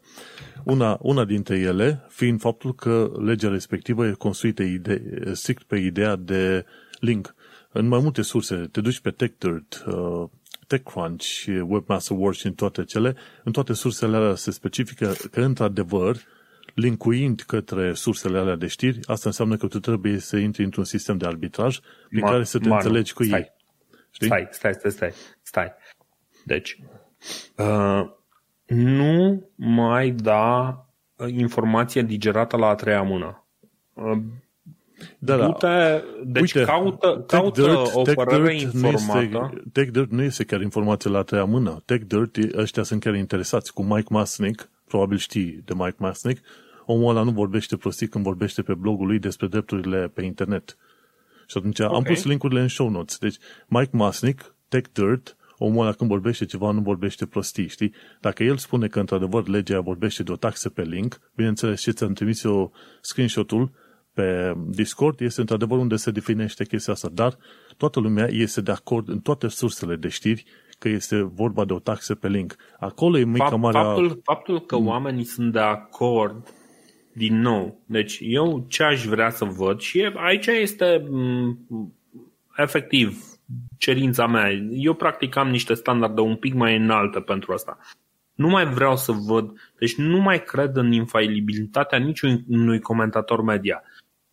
Una, 0.64 0.98
una 1.02 1.26
dintre 1.26 1.58
ele 1.58 2.06
fiind 2.10 2.40
faptul 2.40 2.76
că 2.76 3.12
legea 3.24 3.50
respectivă 3.50 4.06
e 4.06 4.12
construită 4.12 4.64
ide, 4.64 5.04
strict 5.34 5.64
pe 5.64 5.78
ideea 5.78 6.16
de 6.16 6.66
link. 7.00 7.36
În 7.72 7.88
mai 7.88 8.00
multe 8.00 8.22
surse, 8.22 8.56
te 8.56 8.82
duci 8.82 9.00
pe 9.00 9.10
TechDirt, 9.10 9.84
uh, 9.88 10.24
TechCrunch, 10.72 11.46
Webmaster 11.68 12.18
Wars 12.20 12.38
și 12.38 12.46
în 12.46 12.54
toate 12.54 12.84
cele, 12.84 13.16
în 13.44 13.52
toate 13.52 13.74
sursele 13.74 14.16
alea 14.16 14.36
se 14.36 14.52
specifică 14.52 15.14
că, 15.32 15.42
într-adevăr, 15.42 16.18
linkuind 16.74 17.42
către 17.42 17.94
sursele 17.94 18.38
alea 18.38 18.56
de 18.56 18.68
știri, 18.68 19.00
asta 19.04 19.30
înseamnă 19.30 19.58
că 19.58 19.68
tu 19.68 19.80
trebuie 19.80 20.20
să 20.20 20.38
intri 20.38 20.64
într-un 20.64 20.84
sistem 20.84 21.18
de 21.18 21.26
arbitraj 21.26 21.80
prin 22.08 22.20
Ma, 22.20 22.30
care 22.30 22.44
să 22.44 22.60
te 22.60 22.68
Manu, 22.68 22.82
înțelegi 22.82 23.14
cu 23.14 23.24
stai, 23.24 23.40
ei. 23.40 23.52
Știi? 24.12 24.28
Stai, 24.28 24.48
stai, 24.52 24.74
stai, 24.74 24.92
stai, 24.92 25.14
stai. 25.42 25.72
Deci, 26.46 26.78
uh, 27.58 28.10
nu 28.66 29.50
mai 29.56 30.12
da 30.12 30.76
informație 31.28 32.02
digerată 32.02 32.58
la 32.58 32.68
a 32.68 32.76
treia 32.76 33.02
mână. 33.02 33.46
Uh, 35.02 35.08
da, 35.20 35.38
da. 35.38 35.46
Du-te, 35.46 36.04
deci 36.26 36.54
Uite, 36.54 36.64
caută, 36.64 37.24
caută 37.28 37.62
Dirt, 37.62 37.90
o 37.94 38.02
părere 38.02 38.56
informată. 38.56 39.54
TechDirt 39.72 40.12
nu 40.12 40.22
este 40.22 40.44
chiar 40.44 40.62
informație 40.62 41.10
la 41.10 41.22
treia 41.22 41.44
mână. 41.44 41.82
TechDirt, 41.86 42.38
ăștia 42.56 42.84
sunt 42.84 43.02
chiar 43.02 43.16
interesați. 43.16 43.74
Cu 43.74 43.84
Mike 43.84 44.08
Masnick, 44.10 44.70
probabil 44.88 45.18
știi 45.18 45.62
de 45.66 45.74
Mike 45.76 45.96
Masnick, 45.98 46.44
omul 46.86 47.10
ăla 47.10 47.24
nu 47.24 47.32
vorbește 47.32 47.78
prostii 47.78 48.08
când 48.08 48.24
vorbește 48.24 48.62
pe 48.62 48.74
blogul 48.74 49.08
lui 49.08 49.20
despre 49.20 49.48
drepturile 49.48 50.12
pe 50.14 50.24
internet. 50.24 50.78
Și 51.48 51.58
atunci 51.58 51.80
okay. 51.80 51.96
am 51.96 52.04
pus 52.04 52.24
linkurile 52.24 52.62
în 52.62 52.68
show 52.68 52.90
notes. 52.90 53.18
Deci 53.18 53.36
Mike 53.68 53.90
Masnick, 53.92 54.56
TechDirt, 54.68 55.36
omul 55.58 55.82
ăla 55.82 55.92
când 55.92 56.10
vorbește 56.10 56.46
ceva 56.46 56.72
nu 56.72 56.82
vorbește 56.82 57.26
prostii, 57.26 57.68
știi? 57.68 57.94
Dacă 58.20 58.44
el 58.44 58.58
spune 58.58 58.88
că 58.88 59.00
într-adevăr 59.00 59.48
legea 59.48 59.80
vorbește 59.80 60.24
de 60.24 60.32
o 60.32 60.36
taxă 60.36 60.70
pe 60.70 60.82
link, 60.82 61.20
bineînțeles 61.36 61.82
și 61.82 61.94
ți-am 61.94 62.14
trimis 62.14 62.44
eu 62.44 62.72
screenshot-ul, 63.02 63.72
pe 64.14 64.54
Discord 64.68 65.22
este 65.22 65.40
într-adevăr 65.40 65.78
unde 65.78 65.96
se 65.96 66.12
definește 66.12 66.66
chestia 66.66 66.94
asta, 66.94 67.10
dar 67.14 67.38
toată 67.78 68.00
lumea 68.00 68.28
este 68.30 68.62
de 68.62 68.72
acord 68.72 69.10
în 69.10 69.20
toate 69.20 69.48
sursele 69.48 69.96
de 69.96 70.08
știri 70.08 70.46
că 70.80 70.90
este 70.90 71.22
vorba 71.22 71.66
de 71.66 71.74
o 71.74 71.80
taxă 71.80 72.16
pe 72.16 72.28
link. 72.28 72.56
Acolo 72.80 73.18
e 73.18 73.24
mica 73.24 73.56
mare... 73.56 73.78
Faptul, 73.78 74.22
faptul 74.24 74.62
că 74.66 74.78
mm. 74.78 74.88
oamenii 74.88 75.24
sunt 75.24 75.52
de 75.52 75.60
acord, 75.60 76.54
din 77.14 77.40
nou, 77.40 77.82
deci 77.86 78.18
eu 78.22 78.66
ce 78.68 78.84
aș 78.84 79.06
vrea 79.06 79.30
să 79.30 79.46
văd 79.46 79.80
și 79.80 80.12
aici 80.16 80.46
este 80.46 81.06
mm, 81.10 81.60
efectiv 82.56 83.32
cerința 83.78 84.28
mea. 84.28 84.52
Eu 84.72 84.94
practic 84.94 85.36
am 85.36 85.50
niște 85.50 85.74
standarde 85.74 86.22
un 86.22 86.36
pic 86.36 86.54
mai 86.54 86.76
înalte 86.76 87.20
pentru 87.20 87.54
asta. 87.54 87.78
Nu 88.34 88.48
mai 88.48 88.66
vreau 88.66 88.96
să 88.96 89.12
văd, 89.12 89.52
deci 89.80 89.96
nu 89.96 90.20
mai 90.20 90.44
cred 90.44 90.76
în 90.76 90.92
infailibilitatea 90.92 91.98
niciunui 91.98 92.80
comentator 92.80 93.42
media. 93.42 93.84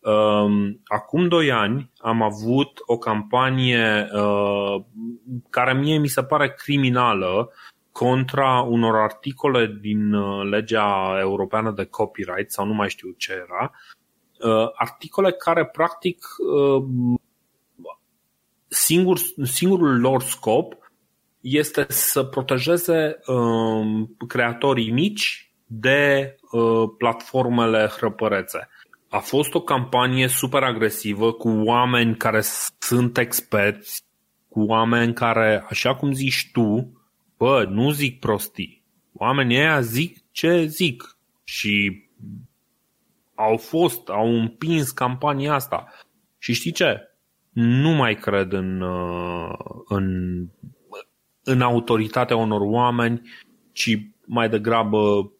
Um, 0.09 0.81
acum 0.83 1.27
doi 1.27 1.51
ani 1.51 1.91
am 1.97 2.21
avut 2.21 2.79
o 2.85 2.97
campanie 2.97 4.09
uh, 4.13 4.83
care 5.49 5.73
mie 5.73 5.97
mi 5.97 6.07
se 6.07 6.23
pare 6.23 6.53
criminală 6.53 7.51
contra 7.91 8.61
unor 8.61 8.95
articole 8.95 9.77
din 9.81 10.13
uh, 10.13 10.49
legea 10.49 11.17
europeană 11.19 11.71
de 11.71 11.85
copyright 11.85 12.51
sau 12.51 12.65
nu 12.65 12.73
mai 12.73 12.89
știu 12.89 13.09
ce 13.17 13.31
era, 13.31 13.71
uh, 14.39 14.69
articole 14.75 15.31
care 15.31 15.65
practic 15.65 16.25
singur, 18.67 19.17
singurul 19.43 19.99
lor 19.99 20.21
scop 20.21 20.77
este 21.41 21.85
să 21.89 22.23
protejeze 22.23 23.19
um, 23.27 24.15
creatorii 24.27 24.91
mici 24.91 25.53
de 25.65 26.35
uh, 26.51 26.83
platformele 26.97 27.91
hrăpărețe. 27.97 28.69
A 29.09 29.19
fost 29.19 29.53
o 29.53 29.61
campanie 29.61 30.27
super 30.27 30.63
agresivă 30.63 31.31
cu 31.31 31.49
oameni 31.49 32.15
care 32.15 32.41
sunt 32.79 33.17
experți, 33.17 34.03
cu 34.49 34.59
oameni 34.59 35.13
care, 35.13 35.65
așa 35.69 35.95
cum 35.95 36.11
zici 36.11 36.49
tu, 36.51 36.93
bă, 37.37 37.65
nu 37.69 37.91
zic 37.91 38.19
prostii. 38.19 38.83
Oamenii 39.13 39.57
ăia 39.57 39.81
zic 39.81 40.17
ce 40.31 40.65
zic 40.65 41.17
și 41.43 42.03
au 43.35 43.57
fost, 43.57 44.09
au 44.09 44.39
împins 44.39 44.91
campania 44.91 45.53
asta. 45.53 45.87
Și 46.37 46.53
știi 46.53 46.71
ce? 46.71 47.09
Nu 47.51 47.89
mai 47.89 48.15
cred 48.15 48.51
în, 48.51 48.81
uh, 48.81 49.53
în, 49.87 50.05
în 51.43 51.61
autoritatea 51.61 52.35
unor 52.35 52.61
oameni, 52.61 53.21
ci 53.71 53.97
mai 54.25 54.49
degrabă 54.49 55.31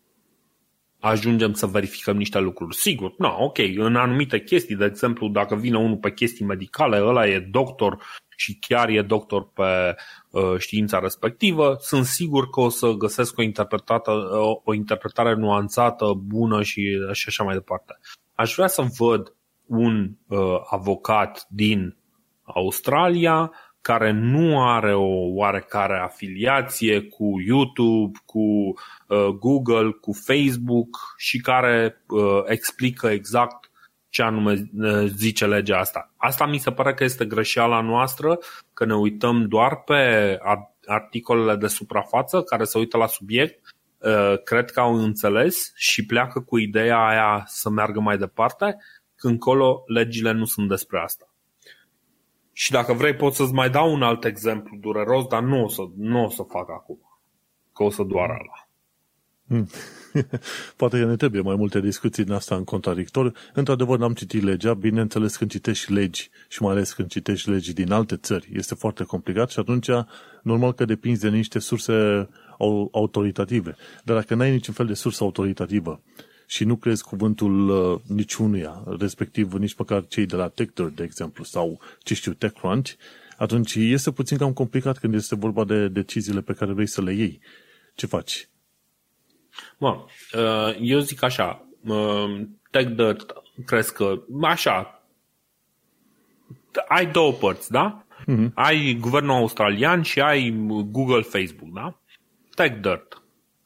ajungem 1.00 1.54
să 1.54 1.66
verificăm 1.66 2.18
niște 2.18 2.40
lucruri. 2.40 2.76
Sigur, 2.76 3.14
nu, 3.18 3.36
ok, 3.40 3.58
în 3.76 3.96
anumite 3.96 4.40
chestii, 4.44 4.76
de 4.76 4.86
exemplu, 4.86 5.28
dacă 5.28 5.56
vine 5.56 5.78
unul 5.78 5.98
pe 5.98 6.12
chestii 6.12 6.46
medicale, 6.46 7.02
ăla 7.02 7.28
e 7.28 7.40
doctor 7.40 8.04
și 8.36 8.58
chiar 8.68 8.90
e 8.90 9.02
doctor 9.02 9.50
pe 9.54 9.96
uh, 10.30 10.58
știința 10.58 11.00
respectivă, 11.00 11.78
sunt 11.80 12.06
sigur 12.06 12.50
că 12.50 12.60
o 12.60 12.70
să 12.70 12.92
găsesc 12.92 13.38
o, 13.38 13.42
interpretată, 13.42 14.12
o, 14.32 14.62
o 14.64 14.74
interpretare 14.74 15.36
nuanțată, 15.36 16.14
bună 16.26 16.64
și, 16.64 16.98
și 17.12 17.26
așa 17.28 17.44
mai 17.44 17.54
departe. 17.54 18.00
Aș 18.36 18.54
vrea 18.54 18.68
să 18.68 18.86
văd 18.98 19.34
un 19.66 20.12
uh, 20.28 20.40
avocat 20.70 21.46
din 21.50 21.98
Australia 22.44 23.52
care 23.82 24.12
nu 24.12 24.68
are 24.70 24.94
o 24.94 25.34
oarecare 25.34 26.00
afiliație 26.00 27.02
cu 27.02 27.40
YouTube, 27.46 28.20
cu 28.26 28.40
uh, 28.40 29.28
Google, 29.40 29.92
cu 30.02 30.14
Facebook 30.14 30.98
și 31.18 31.40
care 31.40 32.04
uh, 32.08 32.42
explică 32.46 33.08
exact 33.08 33.70
ce 34.10 34.22
anume 34.22 34.70
uh, 34.78 35.06
zice 35.06 35.46
legea 35.46 35.80
asta. 35.80 36.14
Asta 36.18 36.46
mi 36.46 36.58
se 36.58 36.72
pare 36.72 36.94
că 36.94 37.04
este 37.04 37.26
greșeala 37.26 37.82
noastră, 37.82 38.40
că 38.74 38.86
ne 38.86 38.96
uităm 38.96 39.48
doar 39.48 39.76
pe 39.76 40.38
articolele 40.86 41.56
de 41.56 41.68
suprafață 41.68 42.42
care 42.42 42.64
se 42.64 42.78
uită 42.78 42.98
la 42.98 43.08
subiect, 43.08 43.76
uh, 43.98 44.44
cred 44.44 44.72
că 44.72 44.80
au 44.80 44.96
înțeles 44.96 45.72
și 45.76 46.06
pleacă 46.06 46.40
cu 46.40 46.58
ideea 46.58 46.98
aia 46.98 47.44
să 47.48 47.70
meargă 47.70 48.00
mai 48.00 48.18
departe, 48.18 48.78
când 49.16 49.40
colo 49.40 49.84
legile 49.88 50.32
nu 50.32 50.46
sunt 50.46 50.70
despre 50.70 51.00
asta. 51.00 51.29
Și 52.60 52.72
dacă 52.72 52.94
vrei 52.94 53.16
pot 53.16 53.34
să-ți 53.34 53.54
mai 53.54 53.70
dau 53.70 53.94
un 53.94 54.02
alt 54.02 54.26
exemplu 54.26 54.78
dureros, 54.80 55.28
dar 55.28 55.44
nu 55.44 55.64
o 55.64 55.68
să, 55.68 55.82
nu 55.98 56.26
o 56.26 56.30
să 56.30 56.44
fac 56.44 56.70
acum, 56.70 57.00
că 57.74 57.84
o 57.84 57.90
să 57.90 58.04
doară 58.04 58.34
la. 58.34 58.68
Hmm. 59.48 59.70
Poate 60.78 61.00
că 61.00 61.06
ne 61.06 61.16
trebuie 61.16 61.42
mai 61.42 61.56
multe 61.56 61.80
discuții 61.80 62.24
din 62.24 62.34
asta 62.34 62.56
în 62.56 62.64
contradictor. 62.64 63.34
Într-adevăr, 63.54 63.98
n-am 63.98 64.14
citit 64.14 64.44
legea, 64.44 64.74
bineînțeles 64.74 65.36
când 65.36 65.50
citești 65.50 65.94
legi 65.94 66.30
și 66.48 66.62
mai 66.62 66.72
ales 66.72 66.94
când 66.94 67.10
citești 67.10 67.50
legi 67.50 67.74
din 67.74 67.92
alte 67.92 68.16
țări, 68.16 68.50
este 68.54 68.76
foarte 68.76 69.04
complicat 69.04 69.50
și 69.50 69.60
atunci 69.60 69.90
normal 70.44 70.74
că 70.74 70.86
depinzi 70.86 71.22
de 71.22 71.30
niște 71.30 71.60
surse 71.60 72.30
autoritative. 72.92 73.76
Dar 74.04 74.16
dacă 74.16 74.36
n-ai 74.36 74.52
niciun 74.52 74.74
fel 74.74 74.86
de 74.86 74.94
sursă 74.94 75.24
autoritativă 75.24 76.02
și 76.50 76.64
nu 76.64 76.76
crezi 76.76 77.04
cuvântul 77.04 77.70
uh, 77.70 78.00
niciunuia, 78.08 78.84
respectiv 79.00 79.54
nici 79.54 79.76
măcar 79.78 80.08
cei 80.08 80.26
de 80.26 80.36
la 80.36 80.48
Tector, 80.48 80.90
de 80.90 81.04
exemplu, 81.04 81.44
sau, 81.44 81.80
ce 82.04 82.14
știu, 82.14 82.34
TechCrunch, 82.34 82.92
atunci 83.38 83.76
este 83.76 84.12
puțin 84.12 84.38
cam 84.38 84.54
complicat 84.54 84.98
când 84.98 85.14
este 85.14 85.36
vorba 85.36 85.64
de 85.64 85.88
deciziile 85.88 86.42
pe 86.42 86.54
care 86.54 86.74
vrei 86.74 86.88
să 86.88 87.02
le 87.02 87.14
iei. 87.14 87.42
Ce 87.96 88.06
faci? 88.06 88.50
Bă, 89.78 90.06
uh, 90.34 90.78
eu 90.82 91.00
zic 91.00 91.24
așa, 91.24 91.68
uh, 91.84 92.42
TechDirt, 92.72 93.34
crezi 93.66 93.94
că, 93.94 94.22
așa, 94.42 95.04
ai 96.88 97.12
două 97.12 97.32
părți, 97.32 97.72
da? 97.72 98.06
Mm-hmm. 98.22 98.54
Ai 98.54 98.98
guvernul 99.00 99.36
australian 99.36 100.02
și 100.02 100.22
ai 100.22 100.52
Google, 100.92 101.22
Facebook, 101.22 101.74
da? 101.74 102.02
TechDirt 102.56 103.19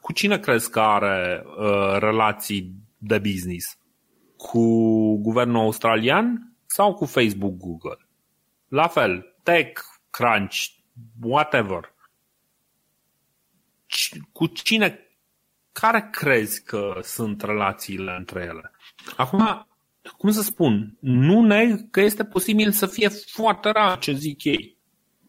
cu 0.03 0.13
cine 0.13 0.39
crezi 0.39 0.69
că 0.69 0.79
are 0.79 1.43
uh, 1.45 1.97
relații 1.99 2.75
de 2.97 3.17
business? 3.17 3.77
Cu 4.37 4.65
guvernul 5.21 5.59
australian 5.59 6.55
sau 6.65 6.93
cu 6.93 7.05
Facebook, 7.05 7.57
Google? 7.57 8.07
La 8.67 8.87
fel, 8.87 9.35
Tech, 9.43 9.81
Crunch, 10.09 10.65
whatever. 11.21 11.93
Cu 14.31 14.45
cine, 14.45 14.99
care 15.71 16.09
crezi 16.11 16.63
că 16.63 16.99
sunt 17.01 17.41
relațiile 17.41 18.15
între 18.17 18.41
ele? 18.41 18.71
Acum, 19.17 19.67
cum 20.17 20.31
să 20.31 20.41
spun, 20.41 20.97
nu 20.99 21.41
neg 21.45 21.89
că 21.89 22.01
este 22.01 22.25
posibil 22.25 22.71
să 22.71 22.85
fie 22.85 23.09
foarte 23.09 23.69
rar 23.69 23.99
ce 23.99 24.13
zic 24.13 24.43
ei. 24.43 24.77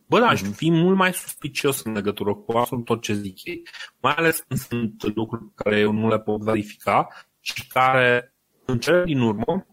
Bă, 0.07 0.18
da, 0.18 0.26
aș 0.26 0.42
mhm. 0.42 0.52
fi 0.52 0.70
mult 0.70 0.96
mai 0.96 1.12
suspicios 1.12 1.82
în 1.82 1.92
legătură 1.92 2.34
cu 2.34 2.57
absolut 2.57 2.84
tot 2.84 3.02
ce 3.02 3.12
zic 3.12 3.44
ei. 3.44 3.62
Mai 4.00 4.14
ales 4.16 4.44
când 4.48 4.61
sunt 4.61 5.14
lucruri 5.14 5.44
pe 5.44 5.62
care 5.62 5.78
eu 5.78 5.92
nu 5.92 6.09
le 6.09 6.18
pot 6.18 6.40
verifica 6.40 7.09
și 7.40 7.66
care, 7.66 8.34
în 8.64 8.78
cele 8.78 9.05
din 9.05 9.20
urmă, 9.20 9.66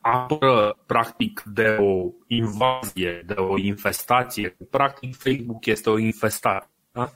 apără 0.00 0.78
practic 0.86 1.42
de 1.46 1.76
o 1.80 2.10
invazie, 2.26 3.22
de 3.26 3.32
o 3.32 3.58
infestație. 3.58 4.56
Practic 4.70 5.16
Facebook 5.16 5.66
este 5.66 5.90
o 5.90 5.98
infestare. 5.98 6.70
Da? 6.92 7.10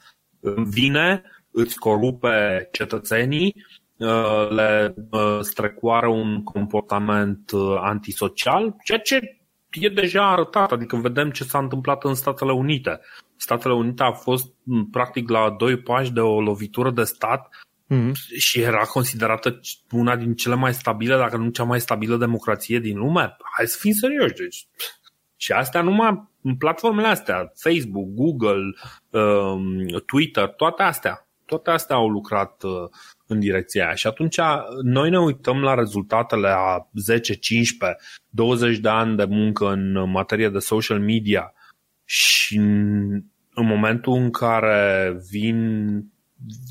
Vine, 0.57 1.22
îți 1.50 1.78
corupe 1.78 2.68
cetățenii, 2.72 3.55
uh, 3.96 4.48
le 4.50 4.94
uh, 5.11 5.38
strecoară 5.40 6.09
un 6.09 6.42
comportament 6.42 7.50
uh, 7.50 7.76
antisocial, 7.80 8.76
ceea 8.84 8.98
ce 8.98 9.38
e 9.75 9.89
deja 9.89 10.31
arătat, 10.31 10.72
adică 10.72 10.97
vedem 10.97 11.31
ce 11.31 11.45
s-a 11.45 11.59
întâmplat 11.59 12.05
în 12.05 12.14
Statele 12.14 12.53
Unite. 12.53 13.01
Statele 13.37 13.75
Unite 13.75 14.03
a 14.03 14.12
fost 14.12 14.53
practic 14.91 15.29
la 15.29 15.55
doi 15.59 15.79
pași 15.79 16.12
de 16.12 16.20
o 16.20 16.41
lovitură 16.41 16.91
de 16.91 17.05
stat 17.05 17.49
mm-hmm. 17.91 18.12
și 18.39 18.61
era 18.61 18.85
considerată 18.85 19.61
una 19.91 20.16
din 20.16 20.35
cele 20.35 20.55
mai 20.55 20.75
stabile, 20.75 21.16
dacă 21.16 21.37
nu 21.37 21.51
cea 21.51 21.64
mai 21.64 21.81
stabilă 21.81 22.16
democrație 22.16 22.79
din 22.79 22.99
lume. 22.99 23.37
Hai 23.57 23.66
să 23.66 23.79
fim 23.81 23.93
serioși, 23.93 24.35
deci 24.35 24.66
și 25.37 25.53
astea 25.53 25.83
numai 25.83 26.29
în 26.43 26.57
platformele 26.57 27.07
astea, 27.07 27.53
Facebook, 27.55 28.07
Google, 28.07 28.75
um, 29.11 29.87
Twitter, 30.07 30.49
toate 30.49 30.83
astea, 30.83 31.27
toate 31.45 31.70
astea 31.70 31.97
au 31.97 32.09
lucrat 32.09 32.62
uh, 32.62 32.91
în 33.27 33.41
direcția 33.41 33.85
aia. 33.85 33.95
Și 33.95 34.07
atunci 34.07 34.39
noi 34.83 35.11
ne 35.11 35.20
uităm 35.20 35.62
la 35.62 35.75
rezultatele 35.75 36.49
a 36.49 36.91
10, 36.95 37.35
15, 37.35 37.99
20 38.29 38.79
de 38.79 38.89
ani 38.89 39.16
de 39.16 39.25
muncă 39.25 39.70
în 39.70 40.11
materie 40.11 40.49
de 40.49 40.59
social 40.59 41.01
media 41.01 41.53
și 42.05 42.57
în 43.55 43.66
momentul 43.66 44.12
în 44.12 44.31
care 44.31 45.16
vin 45.31 45.59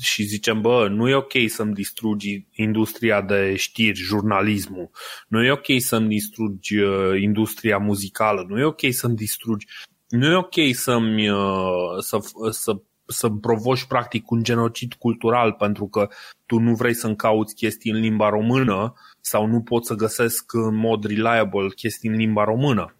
și 0.00 0.22
zicem, 0.22 0.60
bă, 0.60 0.88
nu 0.88 1.08
e 1.08 1.14
ok 1.14 1.32
să-mi 1.46 1.74
distrugi 1.74 2.46
industria 2.52 3.22
de 3.22 3.54
știri, 3.56 3.98
jurnalismul, 3.98 4.90
nu 5.28 5.42
e 5.42 5.50
ok 5.50 5.66
să-mi 5.78 6.08
distrugi 6.08 6.78
uh, 6.78 7.20
industria 7.20 7.78
muzicală, 7.78 8.44
nu 8.48 8.58
e 8.58 8.64
ok 8.64 8.80
să-mi 8.90 9.16
distrugi, 9.16 9.66
nu 10.08 10.26
e 10.26 10.34
ok 10.34 10.54
să-mi, 10.72 11.28
uh, 11.30 11.98
să, 11.98 12.18
să 12.50 12.76
să 13.06 13.28
provoci 13.28 13.84
practic 13.84 14.30
un 14.30 14.42
genocid 14.42 14.92
cultural 14.92 15.52
pentru 15.52 15.86
că 15.86 16.08
tu 16.46 16.58
nu 16.58 16.74
vrei 16.74 16.94
să-mi 16.94 17.16
cauți 17.16 17.54
chestii 17.54 17.90
în 17.90 18.00
limba 18.00 18.28
română 18.28 18.94
sau 19.20 19.46
nu 19.46 19.60
poți 19.60 19.86
să 19.86 19.94
găsesc 19.94 20.52
în 20.52 20.74
mod 20.74 21.04
reliable 21.04 21.68
chestii 21.68 22.08
în 22.08 22.16
limba 22.16 22.44
română. 22.44 22.94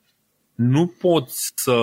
Nu 0.54 0.86
poți 0.86 1.52
să, 1.54 1.76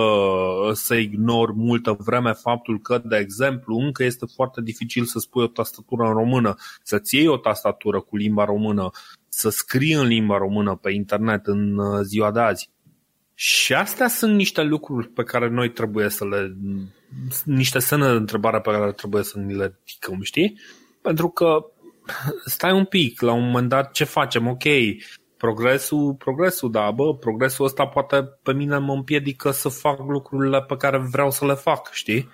să 0.72 0.94
ignori 0.94 1.52
multă 1.54 1.96
vreme 1.98 2.32
faptul 2.32 2.80
că, 2.80 3.02
de 3.04 3.16
exemplu, 3.16 3.76
încă 3.76 4.04
este 4.04 4.26
foarte 4.34 4.60
dificil 4.60 5.04
să 5.04 5.18
spui 5.18 5.42
o 5.42 5.46
tastatură 5.46 6.02
în 6.06 6.12
română, 6.12 6.54
să-ți 6.82 7.16
iei 7.16 7.26
o 7.26 7.36
tastatură 7.36 8.00
cu 8.00 8.16
limba 8.16 8.44
română, 8.44 8.90
să 9.28 9.48
scrii 9.48 9.92
în 9.92 10.06
limba 10.06 10.36
română 10.36 10.76
pe 10.76 10.92
internet 10.92 11.46
în 11.46 11.78
uh, 11.78 12.00
ziua 12.02 12.30
de 12.30 12.40
azi. 12.40 12.70
Și 13.44 13.74
astea 13.74 14.08
sunt 14.08 14.34
niște 14.34 14.62
lucruri 14.62 15.08
pe 15.08 15.22
care 15.22 15.48
noi 15.48 15.70
trebuie 15.70 16.08
să 16.08 16.24
le 16.24 16.56
niște 17.44 17.78
semne 17.78 18.06
de 18.06 18.16
întrebare 18.16 18.60
pe 18.60 18.70
care 18.70 18.92
trebuie 18.92 19.22
să 19.22 19.38
ni 19.38 19.54
le 19.54 19.78
ridicăm, 19.86 20.22
știi? 20.22 20.60
Pentru 21.00 21.28
că 21.28 21.66
stai 22.44 22.72
un 22.72 22.84
pic, 22.84 23.20
la 23.20 23.32
un 23.32 23.44
moment 23.44 23.68
dat 23.68 23.92
ce 23.92 24.04
facem? 24.04 24.48
Ok, 24.48 24.62
progresul, 25.36 26.14
progresul, 26.14 26.70
da, 26.70 26.90
bă, 26.90 27.14
progresul 27.14 27.64
ăsta 27.64 27.86
poate 27.86 28.24
pe 28.42 28.52
mine 28.52 28.78
mă 28.78 28.92
împiedică 28.92 29.50
să 29.50 29.68
fac 29.68 29.98
lucrurile 29.98 30.62
pe 30.62 30.76
care 30.76 30.98
vreau 30.98 31.30
să 31.30 31.46
le 31.46 31.54
fac, 31.54 31.92
știi? 31.92 32.28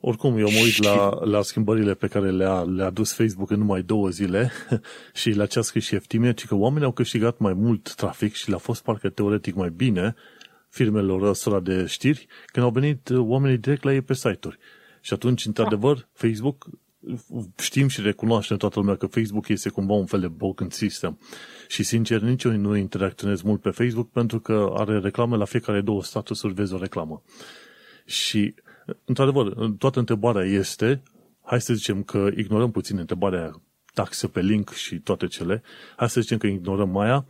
Oricum, 0.00 0.38
eu 0.38 0.50
mă 0.50 0.58
uit 0.62 0.82
la, 0.82 1.24
la 1.24 1.42
schimbările 1.42 1.94
pe 1.94 2.06
care 2.06 2.30
le-a, 2.30 2.62
le-a 2.62 2.90
dus 2.90 3.12
Facebook 3.12 3.50
în 3.50 3.58
numai 3.58 3.82
două 3.82 4.08
zile 4.08 4.50
și 5.20 5.30
la 5.30 5.46
ce 5.46 5.58
a 5.58 5.62
scris 5.62 5.84
și 5.84 5.94
Eftimie, 5.94 6.32
ci 6.32 6.46
că 6.46 6.54
oamenii 6.54 6.86
au 6.86 6.92
câștigat 6.92 7.38
mai 7.38 7.52
mult 7.52 7.94
trafic 7.94 8.34
și 8.34 8.48
le-a 8.48 8.58
fost 8.58 8.82
parcă 8.82 9.08
teoretic 9.08 9.54
mai 9.54 9.70
bine 9.76 10.14
firmelor 10.68 11.22
ăstora 11.22 11.60
de 11.60 11.86
știri 11.86 12.26
când 12.46 12.66
au 12.66 12.72
venit 12.72 13.08
uh, 13.08 13.18
oamenii 13.18 13.58
direct 13.58 13.82
la 13.82 13.92
ei 13.92 14.02
pe 14.02 14.14
site-uri. 14.14 14.58
Și 15.00 15.12
atunci, 15.12 15.46
într-adevăr, 15.46 16.08
Facebook 16.12 16.66
știm 17.58 17.88
și 17.88 18.00
recunoaștem 18.00 18.56
toată 18.56 18.78
lumea 18.78 18.96
că 18.96 19.06
Facebook 19.06 19.48
este 19.48 19.68
cumva 19.68 19.92
un 19.92 20.06
fel 20.06 20.20
de 20.20 20.28
broken 20.28 20.70
system. 20.70 21.18
Și 21.68 21.82
sincer, 21.82 22.20
nici 22.20 22.44
eu 22.44 22.52
nu 22.52 22.76
interacționez 22.76 23.42
mult 23.42 23.60
pe 23.60 23.70
Facebook 23.70 24.10
pentru 24.10 24.40
că 24.40 24.72
are 24.76 24.98
reclame 24.98 25.36
la 25.36 25.44
fiecare 25.44 25.80
două 25.80 26.02
statusuri, 26.02 26.54
vezi 26.54 26.74
o 26.74 26.78
reclamă. 26.78 27.22
Și, 28.04 28.54
într-adevăr, 29.04 29.70
toată 29.78 29.98
întrebarea 29.98 30.44
este, 30.44 31.02
hai 31.42 31.60
să 31.60 31.74
zicem 31.74 32.02
că 32.02 32.28
ignorăm 32.36 32.70
puțin 32.70 32.98
întrebarea 32.98 33.62
taxe 33.94 34.26
pe 34.26 34.40
link 34.40 34.70
și 34.70 34.98
toate 34.98 35.26
cele, 35.26 35.62
hai 35.96 36.10
să 36.10 36.20
zicem 36.20 36.38
că 36.38 36.46
ignorăm 36.46 36.96
aia, 36.96 37.26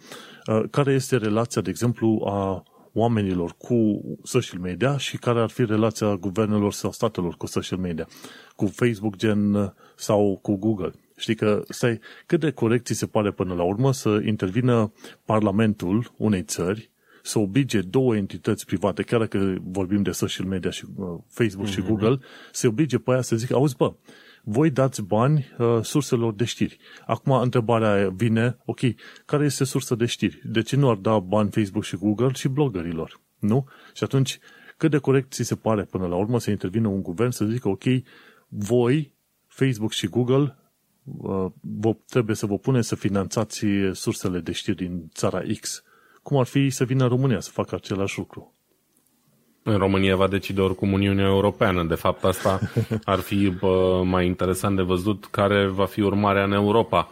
uh, 0.47 0.63
care 0.71 0.93
este 0.93 1.17
relația, 1.17 1.63
de 1.63 1.71
exemplu, 1.71 2.23
a 2.27 2.63
oamenilor 2.93 3.55
cu 3.59 4.01
social 4.23 4.61
media 4.61 4.97
și 4.97 5.17
care 5.17 5.41
ar 5.41 5.51
fi 5.51 5.65
relația 5.65 6.17
guvernelor 6.17 6.73
sau 6.73 6.93
statelor 6.93 7.35
cu 7.37 7.47
social 7.47 7.79
media, 7.79 8.09
cu 8.57 8.67
Facebook 8.67 9.17
gen 9.17 9.75
sau 9.97 10.39
cu 10.43 10.57
Google. 10.57 10.93
Știi 11.17 11.35
că, 11.35 11.63
stai, 11.69 12.01
cât 12.27 12.41
de 12.41 12.51
corect 12.51 12.87
ți 12.87 12.93
se 12.95 13.07
pare 13.07 13.31
până 13.31 13.55
la 13.55 13.63
urmă 13.63 13.93
să 13.93 14.21
intervină 14.25 14.93
Parlamentul 15.25 16.13
unei 16.17 16.43
țări 16.43 16.91
să 17.27 17.39
oblige 17.39 17.81
două 17.81 18.17
entități 18.17 18.67
private, 18.67 19.03
chiar 19.03 19.21
dacă 19.21 19.57
vorbim 19.63 20.03
de 20.03 20.11
social 20.11 20.47
media 20.47 20.71
și 20.71 20.85
uh, 20.97 21.07
Facebook 21.29 21.67
mm-hmm. 21.67 21.73
și 21.73 21.79
mhm. 21.79 21.89
Google, 21.89 22.19
să 22.53 22.67
oblige 22.67 22.99
pe 22.99 23.11
aia 23.11 23.21
să 23.21 23.37
zică, 23.37 23.55
auzi 23.55 23.77
bă, 23.77 23.95
voi 24.43 24.71
dați 24.71 25.03
bani 25.03 25.47
uh, 25.59 25.79
surselor 25.83 26.35
de 26.35 26.45
știri. 26.45 26.79
Acum 27.07 27.33
întrebarea 27.33 28.09
vine, 28.09 28.57
ok, 28.65 28.81
care 29.25 29.45
este 29.45 29.65
sursa 29.65 29.95
de 29.95 30.07
știri? 30.07 30.41
De 30.45 30.63
ce 30.63 30.77
nu 30.77 30.89
ar 30.89 30.97
da 30.97 31.19
bani 31.19 31.51
Facebook 31.51 31.85
și 31.85 31.97
Google 31.97 32.33
și 32.33 32.49
bloggerilor? 32.49 33.21
Nu? 33.39 33.67
Și 33.95 34.05
atunci, 34.05 34.39
cât 34.77 34.91
de 34.91 34.99
corect 34.99 35.33
ți 35.33 35.43
se 35.43 35.55
pare 35.55 35.85
până 35.85 36.07
la 36.07 36.17
urmă 36.17 36.41
să 36.41 36.51
intervină 36.51 36.89
un 36.89 37.03
guvern 37.03 37.31
să 37.31 37.45
zică, 37.45 37.69
ok, 37.69 37.85
voi, 38.49 39.15
Facebook 39.47 39.93
și 39.93 40.07
Google, 40.07 40.59
uh, 41.05 41.47
vă, 41.61 41.97
trebuie 42.09 42.37
să 42.37 42.47
vă 42.47 42.59
pune 42.59 42.83
să 42.83 42.95
finanțați 42.95 43.65
sursele 43.93 44.41
de 44.41 44.53
știri 44.53 44.77
din 44.77 45.09
țara 45.15 45.43
X. 45.61 45.83
Cum 46.27 46.39
ar 46.39 46.47
fi 46.47 46.71
să 46.71 46.85
vină 46.85 47.07
România 47.07 47.41
să 47.41 47.51
facă 47.51 47.75
același 47.75 48.19
lucru? 48.19 48.55
În 49.63 49.77
România 49.77 50.17
va 50.17 50.29
decide 50.29 50.61
oricum 50.61 50.93
Uniunea 50.93 51.27
Europeană. 51.27 51.85
De 51.85 51.95
fapt, 51.95 52.25
asta 52.25 52.61
ar 53.05 53.19
fi 53.19 53.51
bă, 53.61 54.03
mai 54.05 54.27
interesant 54.27 54.77
de 54.77 54.83
văzut 54.83 55.27
care 55.27 55.67
va 55.67 55.85
fi 55.85 56.01
urmarea 56.01 56.45
în 56.45 56.53
Europa 56.53 57.09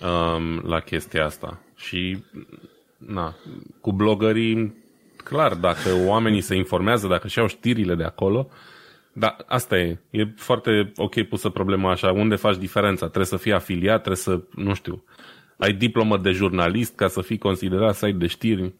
um, 0.00 0.68
la 0.70 0.80
chestia 0.80 1.24
asta. 1.24 1.60
Și, 1.76 2.24
na, 2.96 3.34
cu 3.80 3.92
blogării, 3.92 4.74
clar, 5.16 5.54
dacă 5.54 5.88
oamenii 6.06 6.40
se 6.40 6.54
informează, 6.54 7.06
dacă 7.06 7.28
și-au 7.28 7.46
știrile 7.46 7.94
de 7.94 8.04
acolo, 8.04 8.48
da, 9.12 9.36
asta 9.46 9.76
e. 9.76 9.98
E 10.10 10.24
foarte 10.36 10.92
ok 10.96 11.22
pusă 11.22 11.48
problema 11.48 11.90
așa. 11.90 12.12
Unde 12.12 12.34
faci 12.34 12.56
diferența? 12.56 13.04
Trebuie 13.06 13.26
să 13.26 13.36
fii 13.36 13.52
afiliat, 13.52 14.02
trebuie 14.02 14.16
să, 14.16 14.40
nu 14.54 14.74
știu, 14.74 15.04
ai 15.58 15.72
diplomă 15.72 16.18
de 16.18 16.30
jurnalist 16.30 16.94
ca 16.94 17.08
să 17.08 17.20
fii 17.20 17.38
considerat 17.38 17.94
site 17.94 18.12
de 18.12 18.26
știri. 18.26 18.74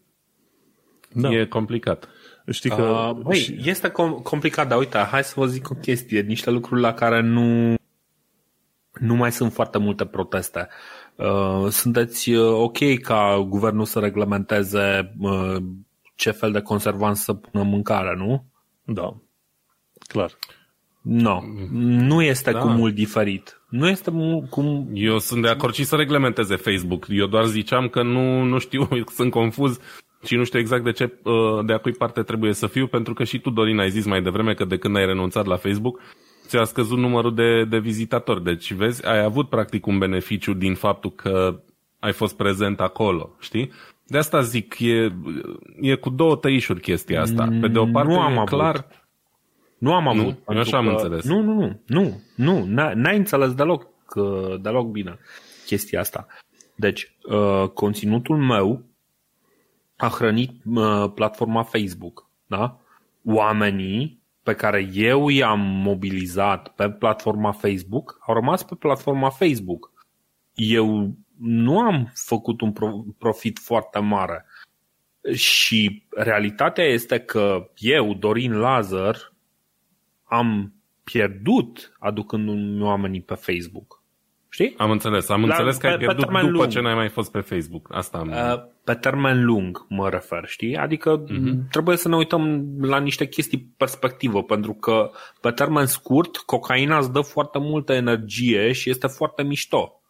Da. 1.11 1.29
E 1.31 1.45
complicat. 1.45 2.09
Știi 2.49 2.69
că... 2.69 2.81
Uh, 2.81 3.11
băi, 3.11 3.59
este 3.63 3.89
com- 3.89 4.23
complicat, 4.23 4.67
dar 4.67 4.77
uite, 4.77 4.97
hai 4.97 5.23
să 5.23 5.33
vă 5.35 5.45
zic 5.45 5.69
o 5.69 5.75
chestie, 5.75 6.21
niște 6.21 6.49
lucruri 6.49 6.81
la 6.81 6.93
care 6.93 7.21
nu, 7.21 7.75
nu 8.93 9.15
mai 9.15 9.31
sunt 9.31 9.53
foarte 9.53 9.77
multe 9.77 10.05
proteste. 10.05 10.67
Uh, 11.15 11.67
sunteți 11.69 12.31
uh, 12.31 12.51
ok 12.51 12.99
ca 13.01 13.45
guvernul 13.47 13.85
să 13.85 13.99
reglementeze 13.99 15.13
uh, 15.19 15.55
ce 16.15 16.31
fel 16.31 16.51
de 16.51 16.61
conservanți 16.61 17.23
să 17.23 17.33
pună 17.33 17.63
în 17.63 17.69
mâncare, 17.69 18.15
nu? 18.15 18.45
Da, 18.83 19.15
clar. 20.07 20.31
No, 21.05 21.41
nu 21.71 22.21
este 22.21 22.51
da. 22.51 22.59
cu 22.59 22.67
mult 22.67 22.93
diferit. 22.93 23.61
Nu 23.69 23.87
este 23.87 24.11
cum... 24.49 24.89
Eu 24.93 25.19
sunt 25.19 25.41
de 25.41 25.47
acord 25.47 25.73
și 25.73 25.83
să 25.83 25.95
reglementeze 25.95 26.55
Facebook. 26.55 27.05
Eu 27.09 27.25
doar 27.25 27.45
ziceam 27.45 27.87
că 27.87 28.03
nu, 28.03 28.43
nu 28.43 28.57
știu, 28.57 28.87
sunt 29.17 29.31
confuz 29.31 29.79
și 30.23 30.35
nu 30.35 30.43
știu 30.43 30.59
exact 30.59 30.83
de 30.83 30.91
ce, 30.91 31.19
uh, 31.23 31.65
de 31.65 31.73
a 31.73 31.77
cui 31.77 31.91
parte 31.91 32.21
trebuie 32.21 32.53
să 32.53 32.67
fiu, 32.67 32.87
pentru 32.87 33.13
că 33.13 33.23
și 33.23 33.39
tu, 33.39 33.49
Dorin, 33.49 33.79
ai 33.79 33.89
zis 33.89 34.05
mai 34.05 34.21
devreme 34.21 34.53
că 34.53 34.65
de 34.65 34.77
când 34.77 34.95
ai 34.95 35.05
renunțat 35.05 35.45
la 35.45 35.55
Facebook, 35.55 36.01
ți-a 36.47 36.63
scăzut 36.63 36.97
numărul 36.97 37.35
de, 37.35 37.63
de 37.63 37.79
vizitatori. 37.79 38.43
Deci, 38.43 38.73
vezi, 38.73 39.07
ai 39.07 39.23
avut 39.23 39.49
practic 39.49 39.85
un 39.85 39.97
beneficiu 39.97 40.53
din 40.53 40.73
faptul 40.73 41.11
că 41.11 41.59
ai 41.99 42.11
fost 42.11 42.35
prezent 42.35 42.79
acolo, 42.79 43.35
știi? 43.39 43.71
De 44.07 44.17
asta 44.17 44.41
zic, 44.41 44.79
e, 44.79 45.15
e 45.81 45.95
cu 45.95 46.09
două 46.09 46.35
tăișuri 46.35 46.79
chestia 46.79 47.21
asta. 47.21 47.47
Pe 47.61 47.67
de 47.67 47.79
o 47.79 47.85
parte, 47.85 48.13
nu 48.13 48.19
am 48.19 48.37
e 48.37 48.43
clar... 48.45 48.75
Avut. 48.75 49.04
Nu 49.85 49.93
am 49.93 50.07
avut. 50.07 50.47
Nu, 50.47 50.53
eu 50.53 50.59
așa 50.59 50.77
am 50.77 50.87
înțeles. 50.87 51.23
Nu, 51.23 51.41
nu, 51.41 51.53
nu, 51.53 51.79
nu, 51.85 52.21
nu, 52.35 52.65
n-ai 52.93 53.17
înțeles 53.17 53.53
deloc, 53.53 53.87
deloc 54.61 54.87
bine 54.87 55.19
chestia 55.65 55.99
asta. 55.99 56.27
Deci, 56.75 57.15
uh, 57.23 57.69
conținutul 57.69 58.37
meu 58.37 58.83
a 59.95 60.07
hrănit 60.07 60.51
uh, 60.65 61.11
platforma 61.15 61.63
Facebook. 61.63 62.29
Da? 62.47 62.79
Oamenii 63.25 64.21
pe 64.43 64.53
care 64.53 64.89
eu 64.93 65.29
i-am 65.29 65.59
mobilizat 65.59 66.67
pe 66.67 66.89
platforma 66.89 67.51
Facebook 67.51 68.17
au 68.27 68.33
rămas 68.33 68.63
pe 68.63 68.75
platforma 68.75 69.29
Facebook. 69.29 69.91
Eu 70.53 71.15
nu 71.39 71.79
am 71.79 72.11
făcut 72.13 72.61
un 72.61 72.73
profit 73.17 73.59
foarte 73.59 73.99
mare. 73.99 74.45
Și 75.33 76.05
realitatea 76.09 76.83
este 76.83 77.19
că 77.19 77.69
eu, 77.75 78.13
Dorin 78.13 78.53
Lazar, 78.53 79.33
am 80.37 80.73
pierdut 81.03 81.95
aducând 81.99 82.81
oamenii 82.81 83.21
pe 83.21 83.33
Facebook. 83.33 84.03
Știi? 84.49 84.73
Am 84.77 84.91
înțeles. 84.91 85.29
Am 85.29 85.45
La, 85.45 85.45
înțeles 85.45 85.75
că 85.75 85.87
pe, 85.87 85.91
ai 85.91 85.97
pierdut 85.97 86.25
după 86.25 86.41
lung. 86.41 86.67
ce 86.67 86.79
n-ai 86.79 86.93
mai 86.93 87.09
fost 87.09 87.31
pe 87.31 87.39
Facebook. 87.39 87.87
Asta 87.91 88.17
am... 88.17 88.29
Uh, 88.29 88.63
pe 88.83 88.93
termen 88.93 89.45
lung 89.45 89.85
mă 89.89 90.09
refer, 90.09 90.43
știi? 90.45 90.77
Adică 90.77 91.23
uh-huh. 91.23 91.69
trebuie 91.71 91.97
să 91.97 92.07
ne 92.07 92.15
uităm 92.15 92.65
la 92.81 92.99
niște 92.99 93.27
chestii 93.27 93.73
perspectivă, 93.77 94.43
pentru 94.43 94.73
că 94.73 95.11
pe 95.41 95.51
termen 95.51 95.85
scurt 95.85 96.37
cocaina 96.37 96.97
îți 96.97 97.11
dă 97.11 97.19
foarte 97.19 97.59
multă 97.59 97.93
energie 97.93 98.71
și 98.71 98.89
este 98.89 99.07
foarte 99.07 99.43
mișto. 99.43 100.01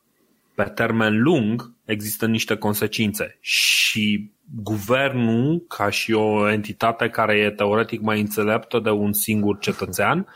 Pe 0.56 0.64
termen 0.64 1.22
lung 1.22 1.74
există 1.86 2.26
niște 2.26 2.56
consecințe 2.56 3.38
și 3.42 4.32
guvernul, 4.64 5.66
ca 5.68 5.90
și 5.90 6.14
o 6.14 6.50
entitate 6.52 7.10
care 7.10 7.38
e 7.38 7.52
teoretic 7.52 8.02
mai 8.02 8.20
înțeleaptă 8.20 8.80
de 8.80 8.90
un 8.90 9.14
singur 9.14 9.60
cetățean, 9.60 10.28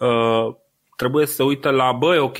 uh, 0.00 0.54
trebuie 0.96 1.26
să 1.26 1.34
se 1.34 1.42
uite 1.42 1.70
la, 1.70 1.92
băi, 1.92 2.18
ok, 2.18 2.38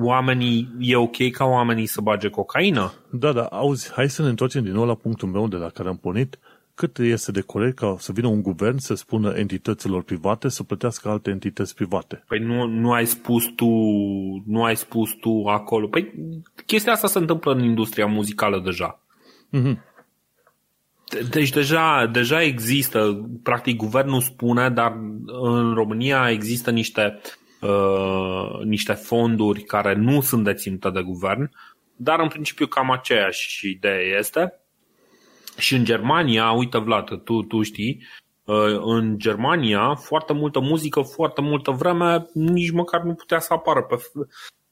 oamenii, 0.00 0.68
e 0.78 0.96
ok 0.96 1.30
ca 1.30 1.44
oamenii 1.44 1.86
să 1.86 2.00
bage 2.00 2.28
cocaină? 2.28 2.92
Da, 3.10 3.32
da, 3.32 3.44
auzi, 3.44 3.92
hai 3.92 4.08
să 4.08 4.22
ne 4.22 4.28
întoarcem 4.28 4.62
din 4.62 4.72
nou 4.72 4.86
la 4.86 4.94
punctul 4.94 5.28
meu 5.28 5.48
de 5.48 5.56
la 5.56 5.68
care 5.68 5.88
am 5.88 5.96
pornit. 5.96 6.38
Cât 6.78 6.98
este 6.98 7.30
de 7.30 7.40
corect 7.40 7.76
ca 7.76 7.96
să 7.98 8.12
vină 8.12 8.26
un 8.26 8.42
guvern 8.42 8.76
să 8.76 8.94
spună 8.94 9.32
entităților 9.36 10.02
private 10.02 10.48
să 10.48 10.62
plătească 10.62 11.08
alte 11.08 11.30
entități 11.30 11.74
private? 11.74 12.24
Păi 12.26 12.38
nu, 12.38 12.66
nu 12.66 12.92
ai 12.92 13.06
spus 13.06 13.44
tu, 13.56 13.66
nu 14.46 14.64
ai 14.64 14.76
spus 14.76 15.10
tu 15.20 15.44
acolo. 15.46 15.86
Păi 15.86 16.12
chestia 16.66 16.92
asta 16.92 17.06
se 17.06 17.18
întâmplă 17.18 17.52
în 17.52 17.62
industria 17.62 18.06
muzicală 18.06 18.60
deja. 18.60 19.00
Mm-hmm. 19.56 19.76
Deci 21.30 21.50
deja, 21.50 22.06
deja 22.06 22.42
există, 22.42 23.28
practic 23.42 23.76
guvernul 23.76 24.20
spune, 24.20 24.70
dar 24.70 24.98
în 25.26 25.74
România 25.74 26.30
există 26.30 26.70
niște, 26.70 27.20
uh, 27.60 28.60
niște 28.64 28.92
fonduri 28.92 29.62
care 29.62 29.94
nu 29.94 30.20
sunt 30.20 30.44
deținute 30.44 30.90
de 30.90 31.02
guvern, 31.02 31.50
dar 31.96 32.20
în 32.20 32.28
principiu 32.28 32.66
cam 32.66 32.90
aceeași 32.90 33.70
idee 33.70 34.16
este. 34.18 34.52
Și 35.58 35.74
în 35.74 35.84
Germania, 35.84 36.50
uite 36.50 36.78
Vlad, 36.78 37.22
tu, 37.24 37.42
tu 37.42 37.62
știi, 37.62 38.02
uh, 38.44 38.78
în 38.80 39.18
Germania 39.18 39.94
foarte 39.94 40.32
multă 40.32 40.60
muzică, 40.60 41.00
foarte 41.00 41.40
multă 41.40 41.70
vreme, 41.70 42.26
nici 42.32 42.70
măcar 42.70 43.02
nu 43.02 43.14
putea 43.14 43.38
să 43.38 43.52
apară 43.52 43.82
pe, 43.82 43.96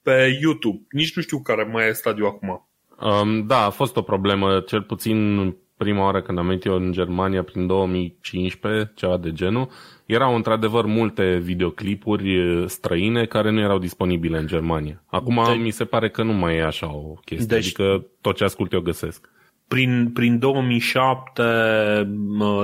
pe 0.03 0.39
YouTube. 0.41 0.87
Nici 0.91 1.17
nu 1.17 1.23
știu 1.23 1.41
care 1.41 1.63
mai 1.73 1.89
e 1.89 1.93
stadiul 1.93 2.27
acum. 2.27 2.69
Um, 3.01 3.47
da, 3.47 3.65
a 3.65 3.71
fost 3.71 3.97
o 3.97 4.03
problemă, 4.03 4.61
cel 4.61 4.83
puțin 4.83 5.51
prima 5.77 6.05
oară 6.05 6.23
când 6.23 6.39
am 6.39 6.47
venit 6.47 6.65
eu 6.65 6.75
în 6.75 6.93
Germania 6.93 7.43
prin 7.43 7.67
2015, 7.67 8.93
ceva 8.95 9.17
de 9.17 9.33
genul, 9.33 9.69
erau 10.07 10.35
într-adevăr 10.35 10.85
multe 10.85 11.37
videoclipuri 11.37 12.65
străine 12.67 13.27
care 13.27 13.51
nu 13.51 13.61
erau 13.61 13.79
disponibile 13.79 14.39
în 14.39 14.47
Germania. 14.47 15.03
Acum 15.07 15.43
de... 15.47 15.53
mi 15.53 15.71
se 15.71 15.85
pare 15.85 16.11
că 16.11 16.23
nu 16.23 16.33
mai 16.33 16.57
e 16.57 16.65
așa 16.65 16.95
o 16.95 17.15
chestie, 17.25 17.47
deci... 17.47 17.65
adică 17.65 18.07
tot 18.21 18.37
ce 18.37 18.45
ascult 18.45 18.73
eu 18.73 18.81
găsesc 18.81 19.29
prin, 19.69 20.11
prin 20.13 20.39
2007 20.39 21.43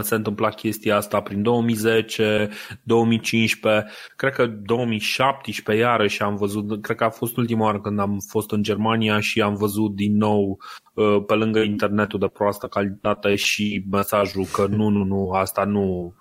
se 0.00 0.14
întâmpla 0.14 0.48
chestia 0.48 0.96
asta, 0.96 1.20
prin 1.20 1.42
2010, 1.42 2.48
2015, 2.82 3.90
cred 4.16 4.32
că 4.32 4.46
2017 4.46 5.84
iarăși 5.84 6.22
am 6.22 6.36
văzut, 6.36 6.82
cred 6.82 6.96
că 6.96 7.05
a 7.05 7.11
fost 7.11 7.36
ultima 7.36 7.64
oară 7.64 7.80
când 7.80 7.98
am 7.98 8.18
fost 8.28 8.50
în 8.50 8.62
Germania 8.62 9.20
și 9.20 9.40
am 9.40 9.55
văzut 9.55 9.94
din 9.94 10.16
nou 10.16 10.59
uh, 10.94 11.24
pe 11.26 11.34
lângă 11.34 11.59
internetul 11.61 12.18
de 12.18 12.26
proastă 12.26 12.66
calitate 12.66 13.34
și 13.34 13.84
mesajul 13.90 14.44
că 14.53 14.66
nu, 14.66 14.88
nu, 14.88 15.05
nu, 15.05 15.30
asta 15.30 15.64
nu, 15.64 16.14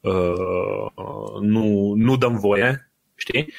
uh, 0.00 0.90
nu, 1.40 1.92
nu 1.96 2.16
dăm 2.16 2.36
voie, 2.36 2.92
știi? 3.14 3.52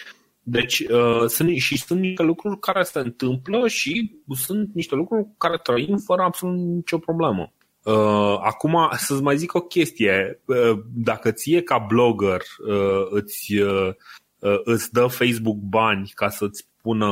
Deci 0.48 0.80
uh, 0.80 1.26
sunt, 1.28 1.58
și 1.58 1.78
sunt 1.78 2.00
niște 2.00 2.24
lucruri 2.24 2.60
care 2.60 2.84
se 2.84 3.00
întâmplă 3.00 3.68
și 3.68 4.16
sunt 4.36 4.70
niște 4.74 4.96
lucruri 4.96 5.28
care 5.38 5.58
trăim 5.64 5.98
fără 5.98 6.22
absolut 6.22 6.58
nicio 6.58 6.98
problemă. 6.98 7.54
Uh, 7.84 8.38
acum 8.42 8.90
să-ți 8.98 9.22
mai 9.22 9.38
zic 9.38 9.54
o 9.54 9.60
chestie. 9.60 10.42
Uh, 10.46 10.80
dacă 10.94 11.32
ție 11.32 11.62
ca 11.62 11.78
blogger 11.78 12.42
uh, 12.68 13.06
îți, 13.10 13.56
uh, 13.56 13.90
uh, 14.40 14.60
îți 14.64 14.92
dă 14.92 15.08
Facebook 15.08 15.58
bani 15.58 16.12
ca 16.16 16.30
să-ți 16.30 16.68
pună 16.82 17.12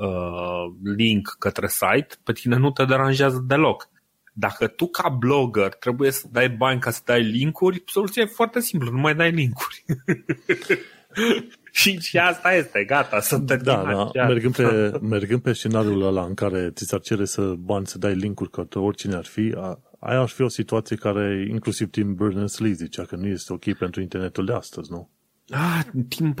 uh, 0.00 0.72
link 0.96 1.36
către 1.38 1.68
site, 1.68 2.16
pe 2.24 2.32
tine 2.32 2.56
nu 2.56 2.70
te 2.70 2.84
deranjează 2.84 3.44
deloc. 3.46 3.88
Dacă 4.32 4.66
tu 4.66 4.86
ca 4.86 5.08
blogger 5.08 5.74
trebuie 5.74 6.10
să 6.10 6.26
dai 6.32 6.50
bani 6.50 6.80
ca 6.80 6.90
să 6.90 7.00
dai 7.04 7.22
linkuri, 7.22 7.82
soluția 7.86 8.22
e 8.22 8.26
foarte 8.26 8.60
simplă, 8.60 8.90
nu 8.90 8.98
mai 8.98 9.14
dai 9.14 9.30
linkuri. 9.30 9.84
și, 11.74 11.98
și 11.98 12.18
asta 12.18 12.54
este, 12.54 12.84
gata, 12.84 13.20
să 13.20 13.38
te 13.38 13.56
Da, 13.56 14.10
da. 14.12 14.26
Mergând, 14.26 14.56
pe, 14.56 14.98
mergând 15.00 15.40
pe 15.40 15.52
scenariul 15.52 16.02
ăla 16.02 16.24
în 16.24 16.34
care 16.34 16.70
ți 16.70 16.84
s-ar 16.84 17.00
cere 17.00 17.24
să 17.24 17.42
bani 17.42 17.86
să 17.86 17.98
dai 17.98 18.14
linkuri 18.14 18.50
către 18.50 18.78
oricine 18.78 19.14
ar 19.14 19.24
fi, 19.24 19.54
a, 19.56 19.78
aia 19.98 20.20
ar 20.20 20.28
fi 20.28 20.42
o 20.42 20.48
situație 20.48 20.96
care 20.96 21.46
inclusiv 21.50 21.90
Tim 21.90 22.14
Berners-Lee 22.14 22.72
zicea 22.72 23.04
că 23.04 23.16
nu 23.16 23.26
este 23.26 23.52
ok 23.52 23.72
pentru 23.72 24.00
internetul 24.00 24.44
de 24.44 24.52
astăzi, 24.52 24.90
nu? 24.90 25.10
Ah, 25.50 25.80
Tim 26.08 26.34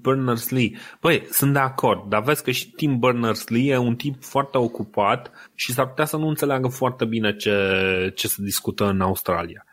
Berners-Lee. 0.00 0.76
Băi, 1.00 1.26
sunt 1.30 1.52
de 1.52 1.58
acord, 1.58 2.08
dar 2.08 2.22
vezi 2.22 2.42
că 2.42 2.50
și 2.50 2.70
Tim 2.70 2.98
Berners-Lee 2.98 3.72
e 3.72 3.76
un 3.76 3.96
tip 3.96 4.22
foarte 4.22 4.58
ocupat 4.58 5.30
și 5.54 5.72
s-ar 5.72 5.88
putea 5.88 6.04
să 6.04 6.16
nu 6.16 6.28
înțeleagă 6.28 6.68
foarte 6.68 7.04
bine 7.04 7.36
ce, 7.36 8.12
ce 8.14 8.28
se 8.28 8.42
discută 8.42 8.88
în 8.88 9.00
Australia. 9.00 9.66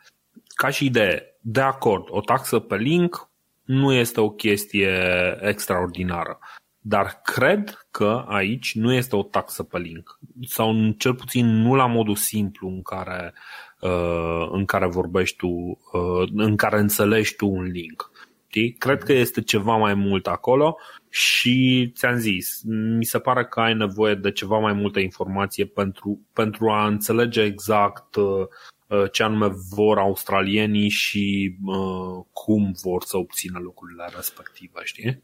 Ca 0.54 0.68
și 0.68 0.84
idee, 0.84 1.36
de 1.40 1.60
acord, 1.60 2.04
o 2.08 2.20
taxă 2.20 2.58
pe 2.58 2.76
link 2.76 3.30
nu 3.64 3.92
este 3.92 4.20
o 4.20 4.30
chestie 4.30 4.98
extraordinară. 5.40 6.38
Dar 6.84 7.20
cred 7.24 7.86
că 7.90 8.24
aici 8.28 8.74
nu 8.74 8.92
este 8.92 9.16
o 9.16 9.22
taxă 9.22 9.62
pe 9.62 9.78
link. 9.78 10.18
Sau 10.46 10.90
cel 10.98 11.14
puțin 11.14 11.46
nu 11.46 11.74
la 11.74 11.86
modul 11.86 12.16
simplu 12.16 12.68
în 12.68 12.82
care, 12.82 13.34
uh, 13.80 14.48
în 14.50 14.64
care 14.64 14.86
vorbești 14.86 15.36
tu, 15.36 15.46
uh, 15.46 16.28
în 16.34 16.56
care 16.56 16.78
înțelegi 16.78 17.34
tu 17.34 17.48
un 17.48 17.62
link. 17.62 18.10
Știi? 18.46 18.72
Cred 18.72 19.02
că 19.02 19.12
este 19.12 19.42
ceva 19.42 19.76
mai 19.76 19.94
mult 19.94 20.26
acolo 20.26 20.76
și 21.08 21.90
ți-am 21.94 22.16
zis, 22.16 22.60
mi 22.98 23.04
se 23.04 23.18
pare 23.18 23.44
că 23.44 23.60
ai 23.60 23.74
nevoie 23.74 24.14
de 24.14 24.32
ceva 24.32 24.58
mai 24.58 24.72
multă 24.72 25.00
informație 25.00 25.64
pentru, 25.64 26.20
pentru 26.32 26.70
a 26.70 26.86
înțelege 26.86 27.42
exact 27.42 28.14
uh, 28.14 28.24
uh 28.24 28.46
ce 29.12 29.22
anume 29.22 29.52
vor 29.70 29.98
australienii 29.98 30.88
și 30.88 31.56
uh, 31.64 32.24
cum 32.32 32.74
vor 32.82 33.02
să 33.02 33.16
obțină 33.16 33.58
lucrurile 33.58 34.04
respective, 34.14 34.80
știi? 34.84 35.22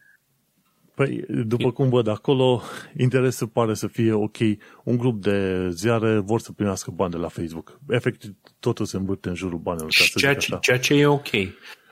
Păi, 0.98 1.24
după 1.28 1.72
cum 1.72 1.88
văd 1.88 2.06
acolo, 2.06 2.62
interesul 2.96 3.46
pare 3.46 3.74
să 3.74 3.86
fie 3.86 4.12
ok. 4.12 4.36
Un 4.84 4.96
grup 4.96 5.22
de 5.22 5.68
ziare 5.70 6.18
vor 6.18 6.40
să 6.40 6.52
primească 6.52 6.90
bani 6.90 7.10
de 7.10 7.16
la 7.16 7.28
Facebook. 7.28 7.78
Efectiv, 7.88 8.34
totul 8.60 8.84
se 8.84 8.96
învârte 8.96 9.28
în 9.28 9.34
jurul 9.34 9.58
banilor. 9.58 9.90
Ca 9.98 10.04
să 10.04 10.18
ceea, 10.18 10.34
ce, 10.34 10.56
ceea 10.60 10.78
ce 10.78 10.94
e 10.94 11.06
ok. 11.06 11.30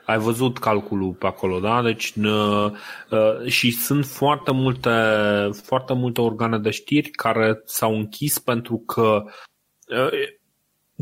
Ai 0.05 0.17
văzut 0.17 0.57
calculul 0.57 1.13
pe 1.13 1.25
acolo, 1.25 1.59
da? 1.59 1.81
Deci, 1.81 2.13
uh, 2.15 2.71
uh, 3.11 3.45
și 3.45 3.71
sunt 3.71 4.05
foarte 4.05 4.51
multe, 4.51 4.89
foarte 5.63 5.93
multe 5.93 6.21
organe 6.21 6.59
de 6.59 6.69
știri 6.69 7.09
care 7.09 7.61
s-au 7.65 7.95
închis 7.95 8.39
pentru 8.39 8.77
că 8.77 9.23
uh, 9.87 10.09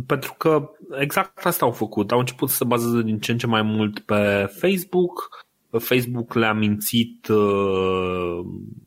pentru 0.05 0.33
că 0.37 0.69
exact 0.99 1.45
asta 1.45 1.65
au 1.65 1.71
făcut. 1.71 2.11
Au 2.11 2.19
început 2.19 2.49
să 2.49 2.55
se 2.55 2.63
bazeze 2.63 3.01
din 3.01 3.19
ce 3.19 3.31
în 3.31 3.37
ce 3.37 3.47
mai 3.47 3.61
mult 3.61 3.99
pe 3.99 4.51
Facebook, 4.59 5.45
Facebook 5.79 6.33
le-a 6.33 6.53
mințit, 6.53 7.27
uh, 7.27 8.39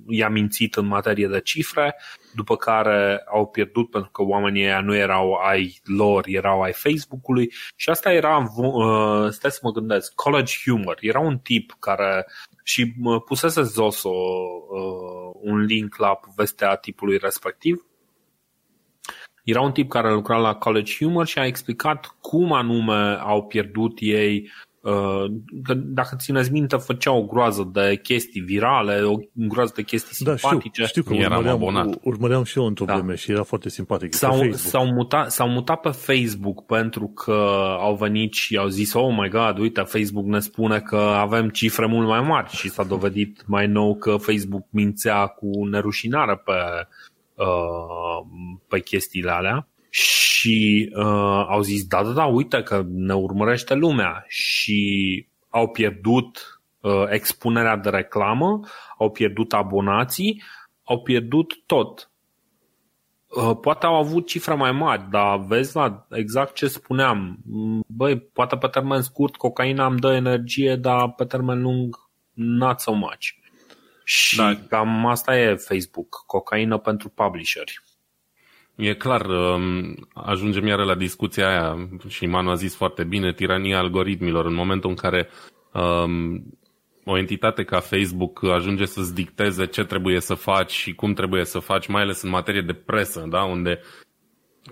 i-a 0.08 0.28
mințit 0.28 0.74
în 0.74 0.86
materie 0.86 1.26
de 1.26 1.40
cifre, 1.40 1.96
după 2.34 2.56
care 2.56 3.24
au 3.32 3.46
pierdut 3.46 3.90
pentru 3.90 4.10
că 4.10 4.22
oamenii 4.22 4.62
ăia 4.62 4.80
nu 4.80 4.94
erau 4.94 5.32
ai 5.32 5.80
lor, 5.84 6.24
erau 6.26 6.62
ai 6.62 6.72
Facebook-ului 6.72 7.52
și 7.76 7.90
asta 7.90 8.12
era, 8.12 8.52
uh, 8.56 9.30
stai 9.30 9.50
să 9.50 9.58
mă 9.62 9.70
gândesc, 9.70 10.14
college 10.14 10.52
humor. 10.64 10.96
Era 11.00 11.20
un 11.20 11.38
tip 11.38 11.76
care 11.78 12.26
și 12.62 12.94
pusese 13.24 13.62
Zoso 13.62 14.08
uh, 14.08 15.40
un 15.40 15.58
link 15.58 15.96
la 15.96 16.14
povestea 16.14 16.74
tipului 16.74 17.18
respectiv 17.18 17.86
era 19.50 19.60
un 19.60 19.72
tip 19.72 19.88
care 19.88 20.12
lucra 20.12 20.36
la 20.36 20.54
College 20.54 20.92
Humor 20.98 21.26
și 21.26 21.38
a 21.38 21.46
explicat 21.46 22.16
cum 22.20 22.52
anume 22.52 23.18
au 23.20 23.42
pierdut 23.42 23.96
ei 24.00 24.50
Uh, 24.80 25.30
că 25.62 25.74
dacă 25.74 26.16
țineți 26.18 26.52
minte, 26.52 26.76
făcea 26.76 27.12
o 27.12 27.22
groază 27.22 27.70
de 27.72 27.98
chestii 28.02 28.40
virale, 28.40 29.02
o 29.02 29.16
groază 29.32 29.72
de 29.76 29.82
chestii 29.82 30.24
da, 30.24 30.36
simpatice. 30.36 30.84
Știu, 30.84 31.02
știu 31.02 31.02
că 31.02 31.14
Eram 31.14 31.32
urmăream, 31.32 31.54
abonat. 31.54 31.98
urmăream 32.02 32.44
și 32.44 32.58
eu 32.58 32.66
într-o 32.66 32.84
da. 32.84 32.94
vreme 32.94 33.14
și 33.14 33.30
era 33.30 33.42
foarte 33.42 33.68
simpatic. 33.68 34.14
S-au, 34.14 34.52
s-au, 34.52 34.86
mutat, 34.86 35.30
s-au 35.30 35.48
mutat 35.48 35.80
pe 35.80 35.88
Facebook 35.88 36.66
pentru 36.66 37.06
că 37.06 37.48
au 37.78 37.94
venit 37.94 38.32
și 38.32 38.56
au 38.56 38.68
zis, 38.68 38.92
oh 38.92 39.16
my 39.18 39.28
god, 39.28 39.58
uite, 39.58 39.80
Facebook 39.80 40.26
ne 40.26 40.40
spune 40.40 40.80
că 40.80 40.96
avem 40.96 41.48
cifre 41.48 41.86
mult 41.86 42.06
mai 42.06 42.20
mari 42.20 42.50
și 42.50 42.70
s-a 42.70 42.84
dovedit 42.84 43.42
mai 43.46 43.66
nou 43.66 43.96
că 43.96 44.16
Facebook 44.16 44.66
mințea 44.70 45.26
cu 45.26 45.64
nerușinare 45.64 46.42
pe, 46.44 46.52
uh, 46.52 46.86
pe 48.68 48.80
chestiile 48.80 49.30
alea 49.30 49.68
și 49.90 50.92
uh, 50.94 51.46
au 51.48 51.60
zis, 51.60 51.86
da, 51.86 52.02
da, 52.02 52.10
da, 52.10 52.24
uite 52.24 52.62
că 52.62 52.82
ne 52.86 53.14
urmărește 53.14 53.74
lumea 53.74 54.24
și 54.26 55.26
au 55.48 55.68
pierdut 55.68 56.60
uh, 56.80 57.04
expunerea 57.08 57.76
de 57.76 57.88
reclamă, 57.88 58.60
au 58.98 59.10
pierdut 59.10 59.52
abonații, 59.52 60.42
au 60.84 61.02
pierdut 61.02 61.62
tot. 61.66 62.10
Uh, 63.26 63.56
poate 63.60 63.86
au 63.86 63.94
avut 63.94 64.26
cifre 64.26 64.54
mai 64.54 64.72
mari, 64.72 65.10
dar 65.10 65.38
vezi 65.38 65.76
la 65.76 66.06
exact 66.10 66.54
ce 66.54 66.66
spuneam. 66.66 67.38
Băi, 67.86 68.20
poate 68.20 68.56
pe 68.56 68.66
termen 68.66 69.02
scurt 69.02 69.36
cocaina 69.36 69.86
îmi 69.86 69.98
dă 69.98 70.12
energie, 70.12 70.76
dar 70.76 71.12
pe 71.12 71.24
termen 71.24 71.62
lung 71.62 71.96
not 72.32 72.80
so 72.80 72.92
much. 72.92 73.37
Și 74.10 74.36
da. 74.36 74.54
cam 74.68 75.06
asta 75.06 75.38
e 75.38 75.54
Facebook, 75.54 76.24
cocaină 76.26 76.78
pentru 76.78 77.08
publisheri. 77.08 77.80
E 78.74 78.94
clar, 78.94 79.26
um, 79.26 80.08
ajungem 80.14 80.66
iară 80.66 80.84
la 80.84 80.94
discuția 80.94 81.48
aia 81.48 81.88
și 82.08 82.26
Manu 82.26 82.50
a 82.50 82.54
zis 82.54 82.76
foarte 82.76 83.04
bine, 83.04 83.32
tirania 83.32 83.78
algoritmilor. 83.78 84.46
În 84.46 84.54
momentul 84.54 84.90
în 84.90 84.96
care 84.96 85.28
um, 85.72 86.44
o 87.04 87.18
entitate 87.18 87.64
ca 87.64 87.80
Facebook 87.80 88.44
ajunge 88.44 88.84
să-ți 88.84 89.14
dicteze 89.14 89.66
ce 89.66 89.84
trebuie 89.84 90.20
să 90.20 90.34
faci 90.34 90.72
și 90.72 90.94
cum 90.94 91.12
trebuie 91.12 91.44
să 91.44 91.58
faci, 91.58 91.86
mai 91.86 92.02
ales 92.02 92.22
în 92.22 92.30
materie 92.30 92.62
de 92.62 92.72
presă, 92.72 93.26
da? 93.30 93.42
unde, 93.42 93.80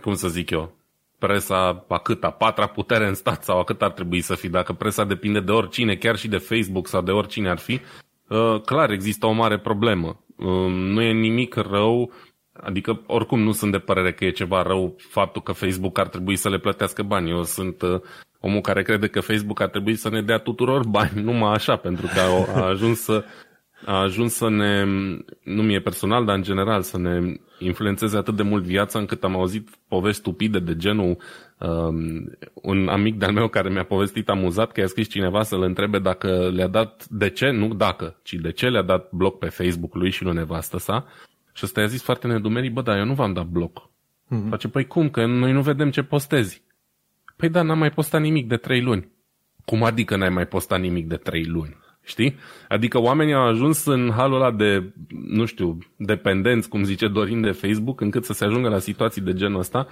cum 0.03 0.15
să 0.15 0.29
zic 0.29 0.51
eu, 0.51 0.77
presa 1.19 1.85
a 1.89 1.99
câta, 1.99 2.31
patra 2.31 2.67
putere 2.67 3.07
în 3.07 3.15
stat 3.15 3.45
sau 3.45 3.59
a 3.59 3.65
cât 3.65 3.83
ar 3.83 3.91
trebui 3.91 4.21
să 4.21 4.35
fie, 4.35 4.49
dacă 4.49 4.73
presa 4.73 5.05
depinde 5.05 5.41
de 5.41 5.53
oricine, 5.53 5.97
chiar 5.97 6.17
și 6.17 6.29
de 6.29 6.39
Facebook 6.39 6.87
sau 6.87 7.03
de 7.03 7.11
oricine 7.11 7.49
ar 7.49 7.59
fi, 7.59 7.73
uh, 7.73 8.05
clar 8.65 8.91
există 8.91 9.27
o 9.27 9.33
mare 9.33 9.59
problemă. 9.59 10.21
Uh, 10.37 10.71
nu 10.71 11.03
e 11.03 11.13
nimic 11.13 11.55
rău 11.55 12.13
Adică, 12.61 13.03
oricum, 13.07 13.41
nu 13.43 13.53
sunt 13.53 13.73
de 13.73 13.79
părere 13.79 14.13
că 14.13 14.25
e 14.25 14.31
ceva 14.31 14.63
rău 14.63 14.97
faptul 14.99 15.43
că 15.43 15.53
Facebook 15.53 15.99
ar 15.99 16.09
trebui 16.09 16.37
să 16.37 16.49
le 16.49 16.59
plătească 16.59 17.03
bani. 17.03 17.31
Eu 17.31 17.43
sunt 17.43 17.83
uh, 17.83 18.01
omul 18.41 18.61
care 18.61 18.83
crede 18.83 19.07
că 19.07 19.21
Facebook 19.21 19.61
ar 19.61 19.69
trebui 19.69 19.95
să 19.95 20.09
ne 20.09 20.23
dea 20.23 20.39
tuturor 20.39 20.87
bani, 20.87 21.23
numai 21.29 21.53
așa, 21.53 21.77
pentru 21.77 22.07
că 22.07 22.21
a, 22.21 22.61
a 22.61 22.67
ajuns 22.67 23.01
să 23.01 23.25
a 23.85 24.01
ajuns 24.01 24.35
să 24.35 24.49
ne, 24.49 24.85
nu 25.45 25.63
mie 25.63 25.81
personal, 25.81 26.25
dar 26.25 26.37
în 26.37 26.43
general, 26.43 26.83
să 26.83 26.99
ne 26.99 27.35
influențeze 27.59 28.17
atât 28.17 28.37
de 28.37 28.43
mult 28.43 28.63
viața 28.63 28.99
încât 28.99 29.25
am 29.25 29.37
auzit 29.37 29.69
povești 29.89 30.21
stupide 30.21 30.59
de 30.59 30.77
genul 30.77 31.17
um, 31.59 31.99
un 32.55 32.89
amic 32.89 33.19
de-al 33.19 33.33
meu 33.33 33.49
care 33.49 33.69
mi-a 33.69 33.85
povestit 33.85 34.29
amuzat 34.29 34.73
că 34.73 34.81
i-a 34.81 34.87
scris 34.87 35.09
cineva 35.09 35.43
să-l 35.43 35.63
întrebe 35.63 35.99
dacă 35.99 36.51
le-a 36.55 36.69
dat, 36.69 37.07
de 37.09 37.31
ce, 37.31 37.51
nu 37.51 37.75
dacă, 37.75 38.19
ci 38.23 38.33
de 38.33 38.53
ce 38.53 38.69
le-a 38.69 38.83
dat 38.83 39.09
bloc 39.13 39.39
pe 39.39 39.49
Facebook 39.49 39.95
lui 39.95 40.11
și 40.11 40.25
lui 40.25 40.35
nevastă 40.35 40.79
sa 40.79 41.07
și 41.53 41.65
ăsta 41.65 41.81
i-a 41.81 41.87
zis 41.87 42.03
foarte 42.03 42.27
nedumerit, 42.27 42.73
bă, 42.73 42.83
da, 42.83 42.99
eu 42.99 43.05
nu 43.05 43.15
v-am 43.15 43.33
dat 43.33 43.47
bloc. 43.47 43.91
Mm-hmm. 44.27 44.49
Face, 44.49 44.69
păi 44.69 44.87
cum, 44.87 45.11
că 45.11 45.27
noi 45.27 45.53
nu 45.53 45.63
vedem 45.63 45.91
ce 45.91 46.03
postezi. 46.03 46.63
Păi 47.37 47.49
da, 47.49 47.63
n-am 47.63 47.79
mai 47.79 47.91
postat 47.91 48.21
nimic 48.21 48.49
de 48.49 48.57
trei 48.57 48.81
luni. 48.81 49.13
Cum 49.65 49.83
adică 49.83 50.17
n-ai 50.17 50.29
mai 50.29 50.47
postat 50.47 50.81
nimic 50.81 51.09
de 51.09 51.17
trei 51.17 51.45
luni? 51.45 51.77
Știi? 52.07 52.37
Adică 52.69 53.01
oamenii 53.01 53.35
au 53.35 53.47
ajuns 53.47 53.85
în 53.85 54.11
halul 54.17 54.37
ăla 54.37 54.51
de, 54.51 54.93
nu 55.09 55.45
știu, 55.45 55.79
dependenți, 55.97 56.69
cum 56.69 56.85
zice 56.85 57.09
Dorin, 57.09 57.41
de 57.41 57.51
Facebook, 57.51 58.01
încât 58.01 58.25
să 58.25 58.33
se 58.33 58.45
ajungă 58.45 58.69
la 58.69 58.79
situații 58.79 59.23
de 59.23 59.33
genul 59.33 59.59
ăsta 59.59 59.89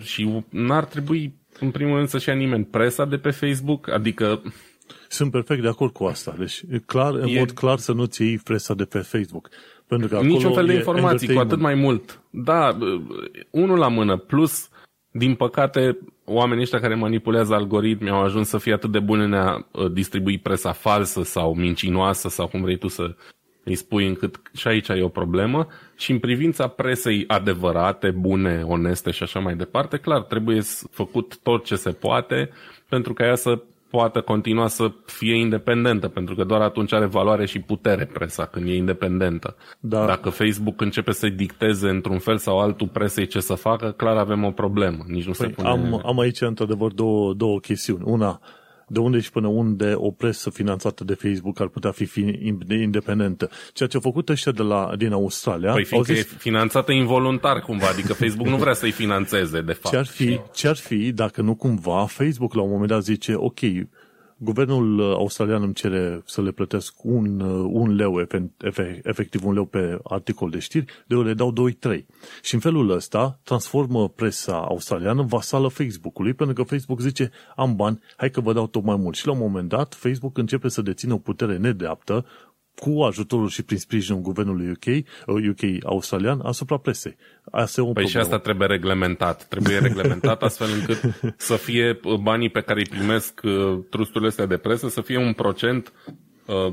și 0.00 0.42
n-ar 0.48 0.84
trebui, 0.84 1.34
în 1.60 1.70
primul 1.70 1.96
rând, 1.96 2.08
să-și 2.08 2.28
ia 2.28 2.34
nimeni 2.34 2.64
presa 2.64 3.04
de 3.04 3.16
pe 3.16 3.30
Facebook, 3.30 3.88
adică... 3.88 4.42
Sunt 5.08 5.30
perfect 5.30 5.62
de 5.62 5.68
acord 5.68 5.92
cu 5.92 6.04
asta. 6.04 6.34
Deci, 6.38 6.62
clar, 6.86 7.14
în 7.14 7.28
e... 7.28 7.38
mod 7.38 7.50
clar 7.50 7.78
să 7.78 7.92
nu-ți 7.92 8.22
iei 8.22 8.38
presa 8.38 8.74
de 8.74 8.84
pe 8.84 8.98
Facebook. 8.98 9.48
Pentru 9.86 10.08
că 10.08 10.20
Niciun 10.20 10.52
fel 10.52 10.66
de 10.66 10.74
informații, 10.74 11.34
cu 11.34 11.40
atât 11.40 11.60
mai 11.60 11.74
mult. 11.74 12.20
Da, 12.30 12.78
unul 13.50 13.78
la 13.78 13.88
mână, 13.88 14.16
plus, 14.16 14.68
din 15.16 15.34
păcate, 15.34 15.98
oamenii 16.24 16.62
ăștia 16.62 16.80
care 16.80 16.94
manipulează 16.94 17.54
algoritmi 17.54 18.10
au 18.10 18.22
ajuns 18.22 18.48
să 18.48 18.58
fie 18.58 18.72
atât 18.72 18.90
de 18.90 18.98
buni 18.98 19.24
în 19.24 19.32
a 19.32 19.66
uh, 19.70 19.92
distribui 19.92 20.38
presa 20.38 20.72
falsă 20.72 21.22
sau 21.22 21.54
mincinoasă 21.54 22.28
sau 22.28 22.46
cum 22.46 22.62
vrei 22.62 22.78
tu 22.78 22.88
să, 22.88 23.14
îi 23.64 23.74
spui 23.74 24.06
încât 24.06 24.40
și 24.56 24.68
aici 24.68 24.88
e 24.88 25.02
o 25.02 25.08
problemă. 25.08 25.66
Și 25.96 26.10
în 26.10 26.18
privința 26.18 26.66
presei 26.66 27.24
adevărate, 27.26 28.10
bune, 28.10 28.62
oneste 28.66 29.10
și 29.10 29.22
așa 29.22 29.40
mai 29.40 29.56
departe, 29.56 29.96
clar, 29.96 30.22
trebuie 30.22 30.60
făcut 30.90 31.38
tot 31.42 31.64
ce 31.64 31.76
se 31.76 31.90
poate 31.90 32.50
pentru 32.88 33.12
ca 33.12 33.24
ea 33.24 33.34
să 33.34 33.62
poată 33.96 34.20
continua 34.20 34.66
să 34.66 34.92
fie 35.04 35.34
independentă, 35.34 36.08
pentru 36.08 36.34
că 36.34 36.44
doar 36.44 36.60
atunci 36.60 36.92
are 36.92 37.06
valoare 37.06 37.46
și 37.46 37.60
putere 37.60 38.04
presa 38.04 38.44
când 38.44 38.68
e 38.68 38.74
independentă. 38.74 39.56
Da. 39.80 40.06
Dacă 40.06 40.28
Facebook 40.30 40.80
începe 40.80 41.12
să 41.12 41.28
dicteze 41.28 41.88
într-un 41.88 42.18
fel 42.18 42.36
sau 42.36 42.60
altul 42.60 42.88
presei 42.88 43.26
ce 43.26 43.40
să 43.40 43.54
facă, 43.54 43.90
clar 43.96 44.16
avem 44.16 44.44
o 44.44 44.50
problemă. 44.50 45.04
Nici 45.06 45.26
nu 45.26 45.32
păi, 45.36 45.46
se 45.46 45.52
pune... 45.52 45.68
am, 45.68 46.02
am 46.04 46.18
aici 46.18 46.40
într-adevăr 46.40 46.92
două, 46.92 47.34
două 47.34 47.58
chestiuni. 47.58 48.02
Una, 48.04 48.40
de 48.88 48.98
unde 48.98 49.20
și 49.20 49.30
până 49.30 49.46
unde 49.46 49.92
o 49.96 50.10
presă 50.10 50.50
finanțată 50.50 51.04
de 51.04 51.14
Facebook 51.14 51.60
ar 51.60 51.68
putea 51.68 51.90
fi 51.90 52.08
independentă. 52.68 53.50
Ceea 53.72 53.88
ce 53.88 53.96
au 53.96 54.02
făcut 54.02 54.28
ăștia 54.28 54.52
de 54.52 54.62
la, 54.62 54.92
din 54.96 55.12
Australia... 55.12 55.72
Păi 55.72 55.84
fiindcă 55.84 56.12
zis, 56.12 56.32
e 56.32 56.36
finanțată 56.38 56.92
involuntar 56.92 57.60
cumva, 57.60 57.86
adică 57.86 58.12
Facebook 58.12 58.48
nu 58.48 58.56
vrea 58.56 58.74
să-i 58.74 58.90
finanțeze, 59.02 59.60
de 59.60 59.72
fapt. 59.72 59.94
Ce-ar 59.94 60.06
fi, 60.06 60.40
ce-ar 60.54 60.76
fi 60.76 61.12
dacă 61.12 61.42
nu 61.42 61.54
cumva 61.54 62.06
Facebook 62.06 62.54
la 62.54 62.62
un 62.62 62.70
moment 62.70 62.88
dat 62.88 63.02
zice, 63.02 63.34
ok, 63.36 63.60
Guvernul 64.36 64.98
uh, 64.98 65.14
australian 65.16 65.62
îmi 65.62 65.74
cere 65.74 66.22
să 66.26 66.42
le 66.42 66.50
plătesc 66.50 67.04
un, 67.04 67.40
uh, 67.40 67.70
un 67.72 67.94
leu, 67.94 68.20
efectiv 69.02 69.44
un 69.44 69.52
leu 69.52 69.64
pe 69.64 69.98
articol 70.02 70.50
de 70.50 70.58
știri, 70.58 70.84
de 70.84 71.14
eu 71.14 71.22
le 71.22 71.34
dau 71.34 71.52
2-3. 71.52 72.04
Și 72.42 72.54
în 72.54 72.60
felul 72.60 72.90
ăsta 72.90 73.40
transformă 73.42 74.08
presa 74.08 74.60
australiană 74.60 75.20
în 75.20 75.26
vasală 75.26 75.68
Facebook-ului, 75.68 76.34
pentru 76.34 76.54
că 76.54 76.62
Facebook 76.62 77.00
zice, 77.00 77.30
am 77.56 77.76
bani, 77.76 78.00
hai 78.16 78.30
că 78.30 78.40
vă 78.40 78.52
dau 78.52 78.66
tot 78.66 78.82
mai 78.82 78.96
mult. 78.96 79.16
Și 79.16 79.26
la 79.26 79.32
un 79.32 79.38
moment 79.38 79.68
dat, 79.68 79.94
Facebook 79.94 80.38
începe 80.38 80.68
să 80.68 80.82
dețină 80.82 81.14
o 81.14 81.18
putere 81.18 81.56
nedreaptă 81.56 82.24
cu 82.76 83.02
ajutorul 83.02 83.48
și 83.48 83.62
prin 83.62 83.78
sprijinul 83.78 84.20
guvernului 84.20 84.70
UK, 84.70 85.06
UK 85.26 85.62
uh, 85.62 85.76
australian 85.84 86.40
asupra 86.40 86.76
presei. 86.76 87.16
Asta 87.50 87.80
e 87.80 87.84
o 87.84 87.92
păi 87.92 87.92
problemă. 87.92 88.08
și 88.08 88.16
asta 88.16 88.38
trebuie 88.38 88.68
reglementat. 88.68 89.44
Trebuie 89.48 89.78
reglementat 89.78 90.42
astfel 90.48 90.68
încât 90.78 91.00
să 91.36 91.56
fie 91.56 92.00
uh, 92.04 92.14
banii 92.14 92.50
pe 92.50 92.60
care 92.60 92.80
îi 92.80 92.86
primesc 92.86 93.40
uh, 93.44 93.78
trusturile 93.90 94.28
astea 94.28 94.46
de 94.46 94.56
presă 94.56 94.88
să 94.88 95.00
fie 95.00 95.18
un 95.18 95.32
procent 95.32 95.92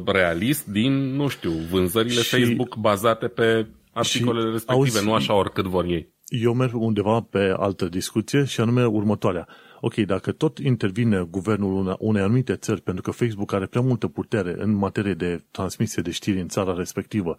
realist 0.06 0.66
din, 0.66 1.16
nu 1.16 1.28
știu, 1.28 1.52
vânzările 1.52 2.22
și, 2.22 2.40
Facebook 2.40 2.76
bazate 2.76 3.28
pe 3.28 3.68
articolele 3.94 4.52
respective, 4.52 4.80
auzi, 4.80 5.06
nu 5.06 5.14
așa 5.14 5.34
oricât 5.34 5.66
vor 5.66 5.86
ei. 5.86 6.14
Eu 6.26 6.54
merg 6.54 6.74
undeva 6.74 7.28
pe 7.30 7.54
altă 7.58 7.86
discuție 7.86 8.44
și 8.44 8.62
anume 8.62 8.86
următoarea 8.86 9.48
ok, 9.82 9.96
dacă 9.96 10.32
tot 10.32 10.58
intervine 10.58 11.22
guvernul 11.30 11.96
unei 12.00 12.22
anumite 12.22 12.56
țări 12.56 12.82
pentru 12.82 13.02
că 13.02 13.12
Facebook 13.12 13.54
are 13.54 13.66
prea 13.66 13.82
multă 13.82 14.08
putere 14.08 14.56
în 14.58 14.74
materie 14.74 15.14
de 15.14 15.44
transmisie 15.52 16.02
de 16.02 16.12
știri 16.12 16.42
în 16.42 16.48
țara 16.48 16.74
respectivă, 16.74 17.38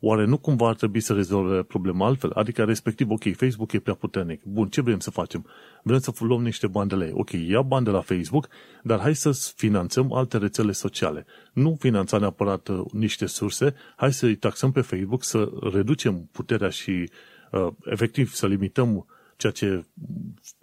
oare 0.00 0.24
nu 0.24 0.38
cumva 0.38 0.68
ar 0.68 0.74
trebui 0.74 1.00
să 1.00 1.12
rezolve 1.12 1.62
problema 1.62 2.06
altfel? 2.06 2.30
Adică 2.30 2.64
respectiv, 2.64 3.10
ok, 3.10 3.36
Facebook 3.36 3.72
e 3.72 3.78
prea 3.78 3.94
puternic. 3.94 4.42
Bun, 4.44 4.68
ce 4.68 4.80
vrem 4.80 4.98
să 4.98 5.10
facem? 5.10 5.46
Vrem 5.82 5.98
să 5.98 6.12
luăm 6.18 6.42
niște 6.42 6.66
bani 6.66 6.88
de 6.88 6.94
lei. 6.94 7.10
Ok, 7.14 7.30
ia 7.32 7.62
bani 7.62 7.84
de 7.84 7.90
la 7.90 8.00
Facebook, 8.00 8.48
dar 8.82 9.00
hai 9.00 9.14
să 9.14 9.52
finanțăm 9.56 10.12
alte 10.12 10.38
rețele 10.38 10.72
sociale. 10.72 11.26
Nu 11.52 11.76
finanța 11.78 12.18
neapărat 12.18 12.68
uh, 12.68 12.80
niște 12.92 13.26
surse, 13.26 13.74
hai 13.96 14.12
să-i 14.12 14.36
taxăm 14.36 14.72
pe 14.72 14.80
Facebook, 14.80 15.24
să 15.24 15.50
reducem 15.72 16.28
puterea 16.32 16.68
și 16.68 17.10
uh, 17.52 17.66
efectiv 17.84 18.32
să 18.32 18.46
limităm 18.46 19.06
ceea 19.36 19.52
ce 19.52 19.84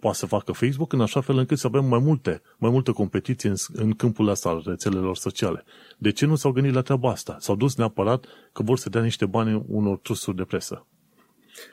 poate 0.00 0.16
să 0.16 0.26
facă 0.26 0.52
Facebook 0.52 0.92
în 0.92 1.00
așa 1.00 1.20
fel 1.20 1.38
încât 1.38 1.58
să 1.58 1.66
avem 1.66 1.84
mai 1.84 1.98
multe, 1.98 2.42
mai 2.58 2.70
multă 2.70 2.92
competiție 2.92 3.48
în, 3.48 3.56
în 3.72 3.92
câmpul 3.92 4.28
ăsta 4.28 4.48
al 4.48 4.62
rețelelor 4.66 5.16
sociale. 5.16 5.64
De 5.98 6.10
ce 6.10 6.26
nu 6.26 6.34
s-au 6.34 6.52
gândit 6.52 6.72
la 6.74 6.80
treaba 6.80 7.10
asta? 7.10 7.36
S-au 7.40 7.56
dus 7.56 7.76
neapărat 7.76 8.26
că 8.52 8.62
vor 8.62 8.78
să 8.78 8.88
dea 8.88 9.02
niște 9.02 9.26
bani 9.26 9.62
unor 9.68 9.98
trusuri 9.98 10.36
de 10.36 10.44
presă. 10.44 10.86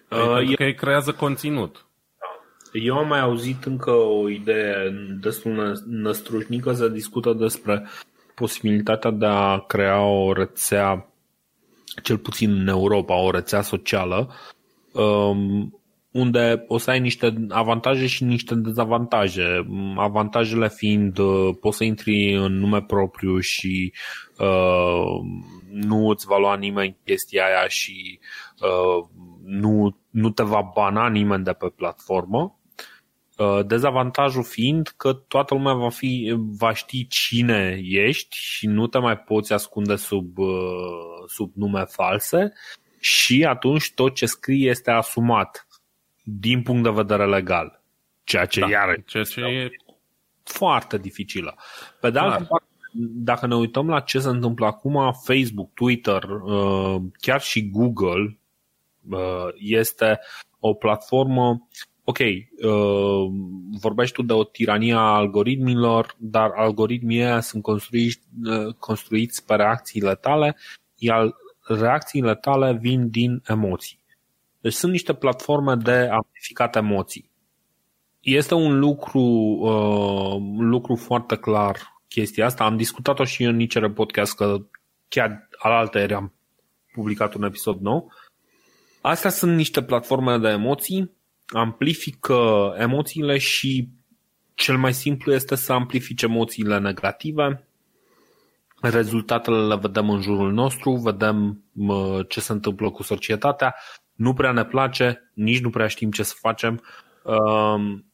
Uh, 0.09 0.33
Pentru 0.35 0.55
că 0.55 0.63
ei 0.63 0.75
creează 0.75 1.11
conținut. 1.11 1.85
Eu 2.71 2.97
am 2.97 3.07
mai 3.07 3.19
auzit 3.19 3.63
încă 3.63 3.91
o 3.91 4.29
idee 4.29 4.89
destul 5.19 5.81
năstrușnică, 5.85 6.73
se 6.73 6.89
discută 6.89 7.33
despre 7.33 7.87
posibilitatea 8.35 9.11
de 9.11 9.25
a 9.25 9.59
crea 9.59 10.01
o 10.01 10.33
rețea, 10.33 11.09
cel 12.03 12.17
puțin 12.17 12.59
în 12.59 12.67
Europa, 12.67 13.15
o 13.15 13.31
rețea 13.31 13.61
socială, 13.61 14.29
um, 14.91 15.80
unde 16.11 16.63
o 16.67 16.77
să 16.77 16.89
ai 16.89 16.99
niște 16.99 17.45
avantaje 17.49 18.07
și 18.07 18.23
niște 18.23 18.55
dezavantaje. 18.55 19.67
Avantajele 19.95 20.69
fiind 20.69 21.17
uh, 21.17 21.55
poți 21.59 21.77
să 21.77 21.83
intri 21.83 22.33
în 22.33 22.59
nume 22.59 22.81
propriu 22.81 23.39
și 23.39 23.93
uh, 24.37 25.19
nu 25.71 26.07
îți 26.07 26.25
va 26.25 26.37
lua 26.37 26.55
nimeni 26.55 26.97
chestia 27.05 27.45
aia 27.45 27.67
și 27.67 28.19
uh, 28.61 29.05
nu, 29.43 29.97
nu 30.09 30.29
te 30.29 30.43
va 30.43 30.71
bana 30.73 31.09
nimeni 31.09 31.43
de 31.43 31.51
pe 31.51 31.67
platformă. 31.75 32.59
Uh, 33.37 33.65
dezavantajul 33.65 34.43
fiind 34.43 34.93
că 34.97 35.13
toată 35.13 35.53
lumea 35.53 35.73
va, 35.73 35.89
fi, 35.89 36.33
va 36.37 36.73
ști 36.73 37.07
cine 37.07 37.79
ești 37.83 38.37
și 38.37 38.67
nu 38.67 38.87
te 38.87 38.97
mai 38.97 39.17
poți 39.17 39.53
ascunde 39.53 39.95
sub, 39.95 40.37
uh, 40.37 40.47
sub 41.27 41.51
nume 41.55 41.83
false 41.87 42.53
și 42.99 43.45
atunci 43.45 43.91
tot 43.93 44.15
ce 44.15 44.25
scrii 44.25 44.67
este 44.67 44.91
asumat 44.91 45.65
din 46.23 46.61
punct 46.61 46.83
de 46.83 46.89
vedere 46.89 47.25
legal. 47.25 47.81
Ceea 48.23 48.45
ce 48.45 48.59
da, 48.59 48.69
iar 48.69 49.03
ceea 49.05 49.23
ce 49.23 49.41
e 49.41 49.69
foarte 50.43 50.97
dificilă. 50.97 51.55
Pe 51.99 52.09
de 52.09 52.19
altă 52.19 52.45
parte, 52.49 52.67
dacă 53.13 53.47
ne 53.47 53.55
uităm 53.55 53.87
la 53.87 53.99
ce 53.99 54.19
se 54.19 54.29
întâmplă 54.29 54.65
acum, 54.65 55.13
Facebook, 55.23 55.73
Twitter, 55.73 56.23
uh, 56.23 57.01
chiar 57.19 57.41
și 57.41 57.69
Google 57.69 58.39
uh, 59.09 59.47
este 59.57 60.19
o 60.59 60.73
platformă 60.73 61.67
ok, 62.03 62.17
uh, 62.19 63.31
vorbești 63.79 64.15
tu 64.15 64.21
de 64.21 64.33
o 64.33 64.43
tiranie 64.43 64.93
a 64.93 65.15
algoritmilor, 65.15 66.15
dar 66.17 66.51
algoritmii 66.55 67.41
sunt 67.41 67.63
construiți, 67.63 68.19
construiți 68.77 69.45
pe 69.45 69.55
reacțiile 69.55 70.15
tale, 70.15 70.57
iar 70.95 71.35
reacțiile 71.67 72.35
tale 72.35 72.73
vin 72.73 73.09
din 73.09 73.41
emoții. 73.47 74.00
Deci 74.61 74.73
sunt 74.73 74.91
niște 74.91 75.13
platforme 75.13 75.75
de 75.75 76.07
amplificat 76.11 76.75
emoții. 76.75 77.29
Este 78.19 78.53
un 78.53 78.79
lucru, 78.79 79.19
uh, 79.59 80.33
un 80.57 80.69
lucru 80.69 80.95
foarte 80.95 81.35
clar 81.35 82.01
chestia 82.07 82.45
asta. 82.45 82.63
Am 82.63 82.77
discutat-o 82.77 83.23
și 83.23 83.43
în 83.43 83.55
Nicere 83.55 83.89
Podcast, 83.89 84.35
că 84.35 84.57
chiar 85.07 85.47
alaltă 85.57 85.99
eri 85.99 86.13
am 86.13 86.33
publicat 86.93 87.33
un 87.33 87.43
episod 87.43 87.79
nou. 87.79 88.13
Astea 89.01 89.29
sunt 89.29 89.55
niște 89.55 89.83
platforme 89.83 90.37
de 90.37 90.47
emoții, 90.47 91.11
amplifică 91.47 92.73
emoțiile 92.77 93.37
și 93.37 93.89
cel 94.53 94.77
mai 94.77 94.93
simplu 94.93 95.33
este 95.33 95.55
să 95.55 95.73
amplifice 95.73 96.25
emoțiile 96.25 96.79
negative. 96.79 97.67
Rezultatele 98.81 99.65
le 99.67 99.75
vedem 99.75 100.09
în 100.09 100.21
jurul 100.21 100.51
nostru, 100.51 100.91
vedem 100.91 101.63
uh, 101.75 102.19
ce 102.27 102.39
se 102.39 102.51
întâmplă 102.51 102.89
cu 102.89 103.03
societatea 103.03 103.75
nu 104.21 104.33
prea 104.33 104.51
ne 104.51 104.65
place, 104.65 105.31
nici 105.33 105.61
nu 105.61 105.69
prea 105.69 105.87
știm 105.87 106.11
ce 106.11 106.23
să 106.23 106.33
facem. 106.37 106.83
Um, 107.23 108.05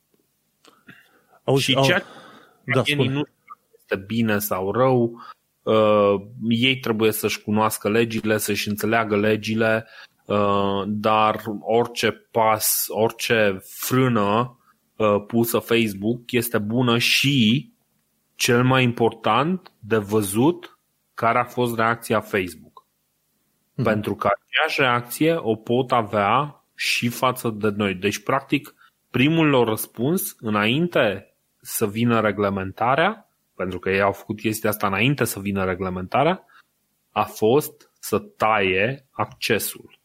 Auzi, 1.43 1.63
și 1.63 1.81
ceea 1.81 1.99
ce 1.99 2.95
da, 2.95 3.03
nu 3.03 3.23
este 3.77 3.95
bine 4.05 4.39
sau 4.39 4.71
rău, 4.71 5.21
uh, 5.63 6.15
ei 6.49 6.79
trebuie 6.79 7.11
să-și 7.11 7.41
cunoască 7.41 7.89
legile, 7.89 8.37
să-și 8.37 8.67
înțeleagă 8.67 9.17
legile, 9.17 9.87
uh, 10.25 10.83
dar 10.85 11.41
orice 11.59 12.11
pas, 12.11 12.85
orice 12.87 13.59
frână 13.63 14.59
uh, 14.95 15.23
pusă 15.27 15.59
Facebook 15.59 16.31
este 16.31 16.57
bună 16.57 16.97
și, 16.97 17.71
cel 18.35 18.63
mai 18.63 18.83
important, 18.83 19.71
de 19.79 19.97
văzut 19.97 20.79
care 21.13 21.39
a 21.39 21.43
fost 21.43 21.75
reacția 21.75 22.19
Facebook. 22.19 22.66
Mm. 23.77 23.83
Pentru 23.83 24.15
că 24.15 24.27
aceeași 24.27 24.81
reacție 24.81 25.35
o 25.35 25.55
pot 25.55 25.91
avea 25.91 26.63
și 26.75 27.09
față 27.09 27.49
de 27.49 27.69
noi. 27.69 27.93
Deci, 27.93 28.23
practic, 28.23 28.75
primul 29.11 29.47
lor 29.47 29.67
răspuns, 29.67 30.35
înainte 30.39 31.33
să 31.61 31.87
vină 31.87 32.19
reglementarea, 32.19 33.29
pentru 33.55 33.79
că 33.79 33.89
ei 33.89 34.01
au 34.01 34.11
făcut 34.11 34.39
chestia 34.39 34.69
asta 34.69 34.87
înainte 34.87 35.23
să 35.23 35.39
vină 35.39 35.65
reglementarea, 35.65 36.45
a 37.11 37.23
fost 37.23 37.91
să 37.99 38.19
taie 38.19 39.05
accesul. 39.11 39.99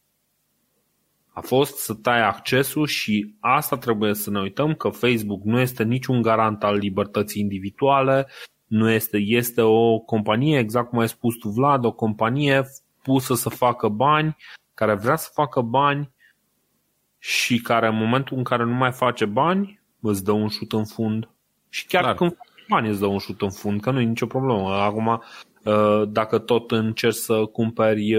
A 1.32 1.40
fost 1.40 1.76
să 1.76 1.94
taie 1.94 2.22
accesul 2.22 2.86
și 2.86 3.34
asta 3.40 3.76
trebuie 3.76 4.14
să 4.14 4.30
ne 4.30 4.40
uităm 4.40 4.74
că 4.74 4.88
Facebook 4.88 5.42
nu 5.42 5.60
este 5.60 5.82
niciun 5.82 6.22
garant 6.22 6.64
al 6.64 6.76
libertății 6.76 7.40
individuale, 7.40 8.26
nu 8.66 8.90
este, 8.90 9.18
este 9.18 9.60
o 9.60 9.98
companie, 9.98 10.58
exact 10.58 10.88
cum 10.88 10.98
ai 10.98 11.08
spus 11.08 11.34
tu 11.34 11.48
Vlad, 11.48 11.84
o 11.84 11.92
companie 11.92 12.64
pusă 13.02 13.34
să 13.34 13.48
facă 13.48 13.88
bani, 13.88 14.36
care 14.74 14.94
vrea 14.94 15.16
să 15.16 15.30
facă 15.32 15.60
bani 15.60 16.10
și 17.18 17.60
care 17.60 17.86
în 17.86 17.96
momentul 17.96 18.36
în 18.36 18.44
care 18.44 18.64
nu 18.64 18.74
mai 18.74 18.92
face 18.92 19.24
bani, 19.24 19.80
îți 20.00 20.24
dă 20.24 20.32
un 20.32 20.48
șut 20.48 20.72
în 20.72 20.84
fund. 20.84 21.28
Și 21.68 21.86
chiar 21.86 22.02
Clar. 22.02 22.14
când 22.14 22.30
faci 22.36 22.66
bani 22.68 22.88
îți 22.88 23.00
dă 23.00 23.06
un 23.06 23.18
șut 23.18 23.42
în 23.42 23.50
fund, 23.50 23.80
că 23.80 23.90
nu 23.90 24.00
e 24.00 24.04
nicio 24.04 24.26
problemă. 24.26 24.68
Acum, 24.68 25.22
dacă 26.08 26.38
tot 26.38 26.70
încerci 26.70 27.14
să 27.14 27.44
cumperi 27.44 28.16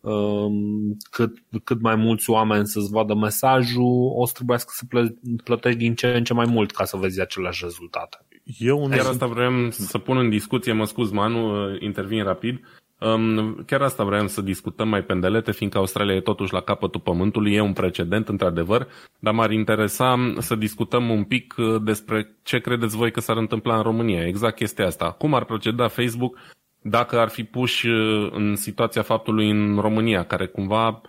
um, 0.00 0.96
cât, 1.10 1.38
cât 1.64 1.80
mai 1.80 1.94
mulți 1.94 2.30
oameni 2.30 2.66
să-ți 2.66 2.90
vadă 2.90 3.14
mesajul, 3.14 4.12
o 4.14 4.26
să 4.26 4.32
trebuiască 4.34 4.72
să 4.74 5.12
plătești 5.44 5.78
din 5.78 5.94
ce 5.94 6.06
în 6.06 6.24
ce 6.24 6.34
mai 6.34 6.46
mult 6.48 6.70
ca 6.70 6.84
să 6.84 6.96
vezi 6.96 7.20
aceleași 7.20 7.64
rezultate. 7.64 8.26
Eu 8.58 8.88
Chiar 8.88 9.06
asta 9.06 9.26
vreau 9.26 9.70
să 9.70 9.98
pun 9.98 10.16
în 10.16 10.30
discuție, 10.30 10.72
mă 10.72 10.84
scuz, 10.84 11.10
Manu, 11.10 11.74
intervin 11.78 12.24
rapid. 12.24 12.60
Um, 13.04 13.54
chiar 13.66 13.82
asta 13.82 14.04
vreau 14.04 14.26
să 14.26 14.40
discutăm 14.40 14.88
mai 14.88 15.02
pendelete, 15.02 15.52
fiindcă 15.52 15.78
Australia 15.78 16.14
e 16.14 16.20
totuși 16.20 16.52
la 16.52 16.60
capătul 16.60 17.00
pământului, 17.00 17.54
e 17.54 17.60
un 17.60 17.72
precedent, 17.72 18.28
într-adevăr, 18.28 18.88
dar 19.18 19.34
m-ar 19.34 19.50
interesa 19.50 20.34
să 20.38 20.54
discutăm 20.54 21.10
un 21.10 21.24
pic 21.24 21.54
uh, 21.58 21.82
despre 21.82 22.36
ce 22.42 22.58
credeți 22.58 22.96
voi 22.96 23.10
că 23.10 23.20
s-ar 23.20 23.36
întâmpla 23.36 23.76
în 23.76 23.82
România. 23.82 24.26
Exact 24.26 24.54
chestia 24.54 24.86
asta. 24.86 25.10
Cum 25.10 25.34
ar 25.34 25.44
proceda 25.44 25.88
Facebook 25.88 26.38
dacă 26.82 27.18
ar 27.18 27.28
fi 27.28 27.44
puși 27.44 27.88
uh, 27.88 28.30
în 28.32 28.56
situația 28.56 29.02
faptului 29.02 29.50
în 29.50 29.78
România, 29.80 30.24
care 30.24 30.46
cumva 30.46 31.00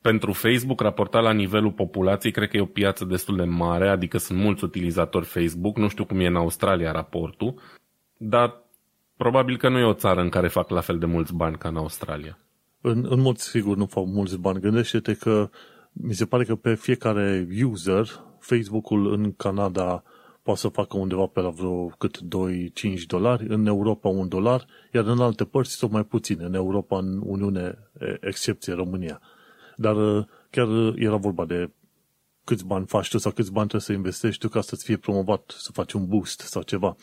pentru 0.00 0.32
Facebook, 0.32 0.80
raportat 0.80 1.22
la 1.22 1.32
nivelul 1.32 1.70
populației, 1.70 2.32
cred 2.32 2.48
că 2.48 2.56
e 2.56 2.60
o 2.60 2.64
piață 2.64 3.04
destul 3.04 3.36
de 3.36 3.44
mare, 3.44 3.88
adică 3.88 4.18
sunt 4.18 4.38
mulți 4.38 4.64
utilizatori 4.64 5.24
Facebook, 5.24 5.76
nu 5.76 5.88
știu 5.88 6.04
cum 6.04 6.20
e 6.20 6.26
în 6.26 6.36
Australia 6.36 6.92
raportul, 6.92 7.54
dar 8.16 8.61
probabil 9.16 9.56
că 9.56 9.68
nu 9.68 9.78
e 9.78 9.84
o 9.84 9.92
țară 9.92 10.20
în 10.20 10.28
care 10.28 10.48
fac 10.48 10.68
la 10.70 10.80
fel 10.80 10.98
de 10.98 11.06
mulți 11.06 11.34
bani 11.34 11.56
ca 11.56 11.68
în 11.68 11.76
Australia. 11.76 12.38
În, 12.80 13.06
în 13.08 13.20
mod 13.20 13.36
sigur 13.36 13.76
nu 13.76 13.86
fac 13.86 14.04
mulți 14.04 14.38
bani. 14.38 14.60
Gândește-te 14.60 15.14
că 15.14 15.50
mi 15.92 16.14
se 16.14 16.26
pare 16.26 16.44
că 16.44 16.54
pe 16.54 16.74
fiecare 16.74 17.48
user, 17.64 18.06
Facebook-ul 18.38 19.12
în 19.12 19.32
Canada 19.32 20.02
poate 20.42 20.60
să 20.60 20.68
facă 20.68 20.96
undeva 20.96 21.26
pe 21.26 21.40
la 21.40 21.48
vreo 21.48 21.86
cât 21.86 22.18
2-5 22.18 22.22
dolari, 23.06 23.46
în 23.48 23.66
Europa 23.66 24.08
1 24.08 24.26
dolar, 24.26 24.66
iar 24.92 25.04
în 25.04 25.20
alte 25.20 25.44
părți 25.44 25.72
sunt 25.72 25.90
mai 25.90 26.04
puțin, 26.04 26.38
în 26.40 26.54
Europa, 26.54 26.98
în 26.98 27.20
Uniune, 27.24 27.78
excepție 28.20 28.72
România. 28.72 29.20
Dar 29.76 29.96
uh, 29.96 30.24
chiar 30.50 30.68
uh, 30.68 30.94
era 30.96 31.16
vorba 31.16 31.44
de 31.44 31.70
câți 32.44 32.66
bani 32.66 32.86
faci 32.86 33.08
tu 33.08 33.18
sau 33.18 33.32
câți 33.32 33.52
bani 33.52 33.68
trebuie 33.68 33.86
să 33.86 33.92
investești 33.92 34.40
tu 34.40 34.48
ca 34.48 34.60
să-ți 34.60 34.84
fie 34.84 34.96
promovat, 34.96 35.54
să 35.58 35.72
faci 35.72 35.92
un 35.92 36.06
boost 36.06 36.40
sau 36.40 36.62
ceva. 36.62 36.96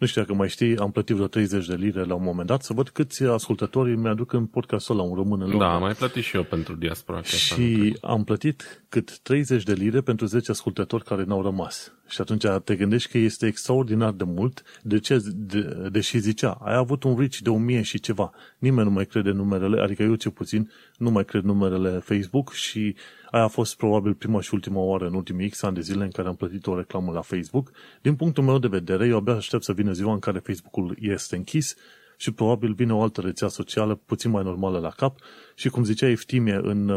Nu 0.00 0.06
știu 0.06 0.20
dacă 0.20 0.34
mai 0.34 0.48
știi, 0.48 0.76
am 0.76 0.90
plătit 0.90 1.14
vreo 1.14 1.26
30 1.26 1.66
de 1.66 1.74
lire 1.74 2.04
la 2.04 2.14
un 2.14 2.22
moment 2.22 2.48
dat 2.48 2.62
să 2.62 2.72
văd 2.72 2.88
câți 2.88 3.22
ascultători 3.22 3.96
mi-aduc 3.96 4.32
în 4.32 4.46
podcastul 4.46 4.98
ăla, 4.98 5.08
un 5.08 5.14
român 5.14 5.40
în 5.40 5.48
Londra. 5.48 5.66
Da, 5.66 5.74
am 5.74 5.80
mai 5.80 5.92
plătit 5.92 6.22
și 6.22 6.36
eu 6.36 6.42
pentru 6.42 6.74
diaspora. 6.74 7.22
Și 7.22 7.96
am 8.00 8.24
plătit 8.24 8.84
cât 8.88 9.18
30 9.18 9.62
de 9.62 9.72
lire 9.72 10.00
pentru 10.00 10.26
10 10.26 10.50
ascultători 10.50 11.04
care 11.04 11.24
n-au 11.24 11.42
rămas. 11.42 11.92
Și 12.08 12.20
atunci 12.20 12.44
te 12.64 12.76
gândești 12.76 13.10
că 13.10 13.18
este 13.18 13.46
extraordinar 13.46 14.12
de 14.12 14.24
mult, 14.26 14.62
de 14.82 14.98
ce, 14.98 15.22
de, 15.34 15.88
deși 15.90 16.18
zicea, 16.18 16.50
ai 16.50 16.74
avut 16.74 17.02
un 17.02 17.16
reach 17.18 17.36
de 17.36 17.50
1000 17.50 17.82
și 17.82 18.00
ceva. 18.00 18.30
Nimeni 18.58 18.88
nu 18.88 18.94
mai 18.94 19.06
crede 19.06 19.30
numerele, 19.30 19.80
adică 19.80 20.02
eu 20.02 20.14
ce 20.14 20.30
puțin 20.30 20.70
nu 20.96 21.10
mai 21.10 21.24
cred 21.24 21.42
numerele 21.42 21.90
Facebook 21.90 22.52
și 22.52 22.94
aia 23.30 23.44
a 23.44 23.48
fost 23.48 23.76
probabil 23.76 24.14
prima 24.14 24.40
și 24.40 24.54
ultima 24.54 24.80
oară 24.80 25.06
în 25.06 25.14
ultimii 25.14 25.48
X 25.48 25.62
ani 25.62 25.74
de 25.74 25.80
zile 25.80 26.04
în 26.04 26.10
care 26.10 26.28
am 26.28 26.36
plătit 26.36 26.66
o 26.66 26.76
reclamă 26.76 27.12
la 27.12 27.20
Facebook. 27.20 27.70
Din 28.02 28.16
punctul 28.16 28.44
meu 28.44 28.58
de 28.58 28.68
vedere, 28.68 29.06
eu 29.06 29.16
abia 29.16 29.34
aștept 29.34 29.62
să 29.62 29.72
vină 29.72 29.92
ziua 29.92 30.12
în 30.12 30.18
care 30.18 30.38
Facebook-ul 30.38 30.96
este 31.00 31.36
închis 31.36 31.76
și 32.16 32.30
probabil 32.30 32.72
vine 32.72 32.94
o 32.94 33.02
altă 33.02 33.20
rețea 33.20 33.48
socială 33.48 33.94
puțin 33.94 34.30
mai 34.30 34.42
normală 34.42 34.78
la 34.78 34.90
cap 34.90 35.18
și 35.54 35.68
cum 35.68 35.84
zicea 35.84 36.08
Eftimie 36.08 36.60
în, 36.62 36.90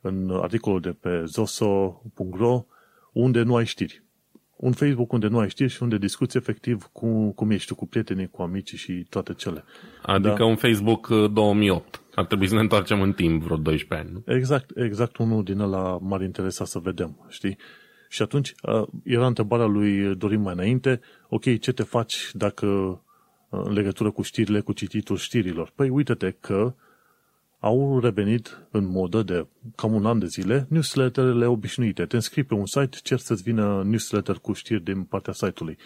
în 0.00 0.30
articolul 0.30 0.80
de 0.80 0.90
pe 0.90 1.24
zoso.ro 1.24 2.64
unde 3.12 3.42
nu 3.42 3.56
ai 3.56 3.66
știri 3.66 4.02
un 4.58 4.72
Facebook 4.72 5.12
unde 5.12 5.26
nu 5.26 5.38
ai 5.38 5.48
știri 5.48 5.70
și 5.70 5.82
unde 5.82 5.98
discuți 5.98 6.36
efectiv 6.36 6.88
cu, 6.92 7.32
cum 7.32 7.50
ești 7.50 7.66
tu, 7.66 7.74
cu 7.74 7.86
prietenii, 7.86 8.28
cu 8.28 8.42
amicii 8.42 8.78
și 8.78 9.06
toate 9.08 9.34
cele. 9.34 9.64
Adică 10.02 10.34
da? 10.38 10.44
un 10.44 10.56
Facebook 10.56 11.08
2008. 11.08 11.94
Uh, 11.94 12.00
Ar 12.14 12.24
trebui 12.24 12.48
să 12.48 12.54
ne 12.54 12.60
întoarcem 12.60 13.00
în 13.00 13.12
timp 13.12 13.42
vreo 13.42 13.56
12 13.56 14.06
ani. 14.06 14.22
Nu? 14.24 14.34
Exact, 14.34 14.76
exact 14.76 15.16
unul 15.16 15.44
din 15.44 15.58
ăla 15.58 15.98
m-ar 16.00 16.22
interesa 16.22 16.64
să 16.64 16.78
vedem, 16.78 17.26
știi? 17.28 17.58
Și 18.08 18.22
atunci 18.22 18.54
uh, 18.62 18.82
era 19.04 19.26
întrebarea 19.26 19.66
lui 19.66 20.14
Dorin 20.16 20.40
mai 20.40 20.52
înainte, 20.52 21.00
ok, 21.28 21.58
ce 21.60 21.72
te 21.72 21.82
faci 21.82 22.30
dacă 22.32 22.66
uh, 22.66 23.60
în 23.64 23.72
legătură 23.72 24.10
cu 24.10 24.22
știrile, 24.22 24.60
cu 24.60 24.72
cititul 24.72 25.16
știrilor? 25.16 25.72
Păi 25.74 25.88
uite-te 25.88 26.30
că 26.30 26.74
au 27.60 28.00
revenit 28.00 28.66
în 28.70 28.86
modă 28.86 29.22
de 29.22 29.46
cam 29.76 29.92
un 29.94 30.06
an 30.06 30.18
de 30.18 30.26
zile 30.26 30.66
newsletterele 30.68 31.46
obișnuite. 31.46 32.06
Te 32.06 32.16
înscrii 32.16 32.44
pe 32.44 32.54
un 32.54 32.66
site, 32.66 32.98
cer 33.02 33.18
să-ți 33.18 33.42
vină 33.42 33.82
newsletter 33.84 34.36
cu 34.36 34.52
știri 34.52 34.82
din 34.82 35.02
partea 35.02 35.32
site-ului. 35.32 35.78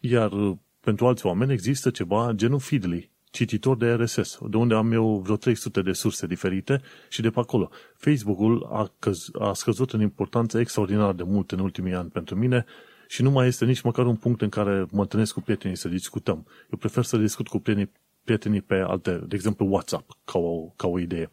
Iar 0.00 0.32
uh, 0.32 0.56
pentru 0.80 1.06
alți 1.06 1.26
oameni 1.26 1.52
există 1.52 1.90
ceva 1.90 2.32
genul 2.34 2.58
Feedly, 2.58 3.10
cititor 3.30 3.76
de 3.76 3.92
RSS, 3.92 4.38
de 4.48 4.56
unde 4.56 4.74
am 4.74 4.92
eu 4.92 5.18
vreo 5.18 5.36
300 5.36 5.82
de 5.82 5.92
surse 5.92 6.26
diferite 6.26 6.80
și 7.08 7.22
de 7.22 7.30
pe 7.30 7.40
acolo. 7.40 7.70
Facebook-ul 7.96 8.68
a, 8.72 8.92
căz, 8.98 9.28
a 9.38 9.52
scăzut 9.52 9.92
în 9.92 10.00
importanță 10.00 10.58
extraordinar 10.58 11.12
de 11.12 11.22
mult 11.22 11.52
în 11.52 11.58
ultimii 11.58 11.94
ani 11.94 12.08
pentru 12.08 12.34
mine 12.34 12.64
și 13.08 13.22
nu 13.22 13.30
mai 13.30 13.46
este 13.46 13.64
nici 13.64 13.80
măcar 13.80 14.06
un 14.06 14.16
punct 14.16 14.40
în 14.40 14.48
care 14.48 14.86
mă 14.90 15.00
întâlnesc 15.00 15.32
cu 15.32 15.40
prietenii 15.40 15.76
să 15.76 15.88
discutăm. 15.88 16.46
Eu 16.70 16.78
prefer 16.78 17.04
să 17.04 17.16
discut 17.16 17.48
cu 17.48 17.58
prietenii, 18.26 18.60
prietenii 18.60 18.86
pe 18.86 18.92
alte, 18.92 19.26
de 19.28 19.34
exemplu 19.34 19.66
WhatsApp, 19.66 20.10
ca 20.24 20.38
o, 20.38 20.72
ca 20.76 20.88
o 20.88 20.98
idee. 20.98 21.30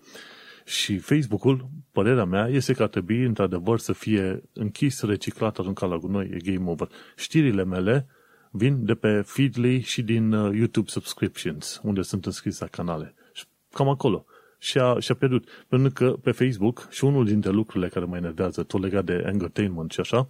Și 0.65 0.97
Facebook-ul, 0.97 1.69
părerea 1.91 2.25
mea, 2.25 2.47
este 2.47 2.73
că 2.73 2.83
ar 2.83 2.89
trebui 2.89 3.23
într-adevăr 3.23 3.79
să 3.79 3.93
fie 3.93 4.43
închis, 4.53 5.01
reciclat, 5.01 5.57
aruncat 5.57 5.89
la 5.89 5.97
gunoi, 5.97 6.29
e 6.33 6.51
game 6.51 6.69
over. 6.69 6.87
Știrile 7.15 7.63
mele 7.63 8.07
vin 8.51 8.85
de 8.85 8.93
pe 8.93 9.21
Feedly 9.21 9.81
și 9.81 10.01
din 10.01 10.33
uh, 10.33 10.55
YouTube 10.55 10.89
subscriptions, 10.89 11.79
unde 11.83 12.01
sunt 12.01 12.25
înscrise 12.25 12.63
la 12.63 12.69
canale. 12.69 13.13
Și 13.33 13.43
cam 13.71 13.89
acolo. 13.89 14.25
Și 14.59 14.77
a, 14.77 14.99
și 14.99 15.11
a 15.11 15.15
pierdut. 15.15 15.65
Pentru 15.67 15.91
că 15.91 16.11
pe 16.21 16.31
Facebook, 16.31 16.87
și 16.89 17.03
unul 17.03 17.25
dintre 17.25 17.51
lucrurile 17.51 17.89
care 17.89 18.05
mă 18.05 18.17
enervează, 18.17 18.63
tot 18.63 18.81
legat 18.81 19.05
de 19.05 19.23
entertainment 19.25 19.91
și 19.91 19.99
așa, 19.99 20.27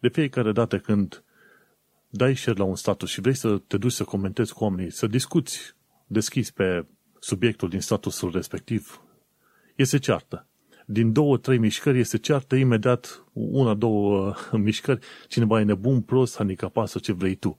de 0.00 0.08
fiecare 0.08 0.52
dată 0.52 0.78
când 0.78 1.24
dai 2.08 2.36
share 2.36 2.58
la 2.58 2.64
un 2.64 2.76
status 2.76 3.10
și 3.10 3.20
vrei 3.20 3.34
să 3.34 3.58
te 3.66 3.76
duci 3.76 3.92
să 3.92 4.04
comentezi 4.04 4.52
cu 4.52 4.64
oamenii, 4.64 4.90
să 4.90 5.06
discuți 5.06 5.74
deschis 6.14 6.50
pe 6.50 6.86
subiectul 7.20 7.68
din 7.68 7.80
statusul 7.80 8.30
respectiv, 8.30 9.02
este 9.76 9.98
ceartă. 9.98 10.48
Din 10.86 11.12
două, 11.12 11.36
trei 11.38 11.58
mișcări 11.58 11.98
este 11.98 12.18
ceartă 12.18 12.54
imediat 12.54 13.24
una, 13.32 13.74
două 13.74 14.28
uh, 14.28 14.60
mișcări, 14.66 15.06
cineva 15.28 15.60
e 15.60 15.64
nebun, 15.64 16.00
prost, 16.00 16.36
handicapat 16.36 16.88
sau 16.88 17.00
ce 17.00 17.12
vrei 17.12 17.34
tu. 17.34 17.56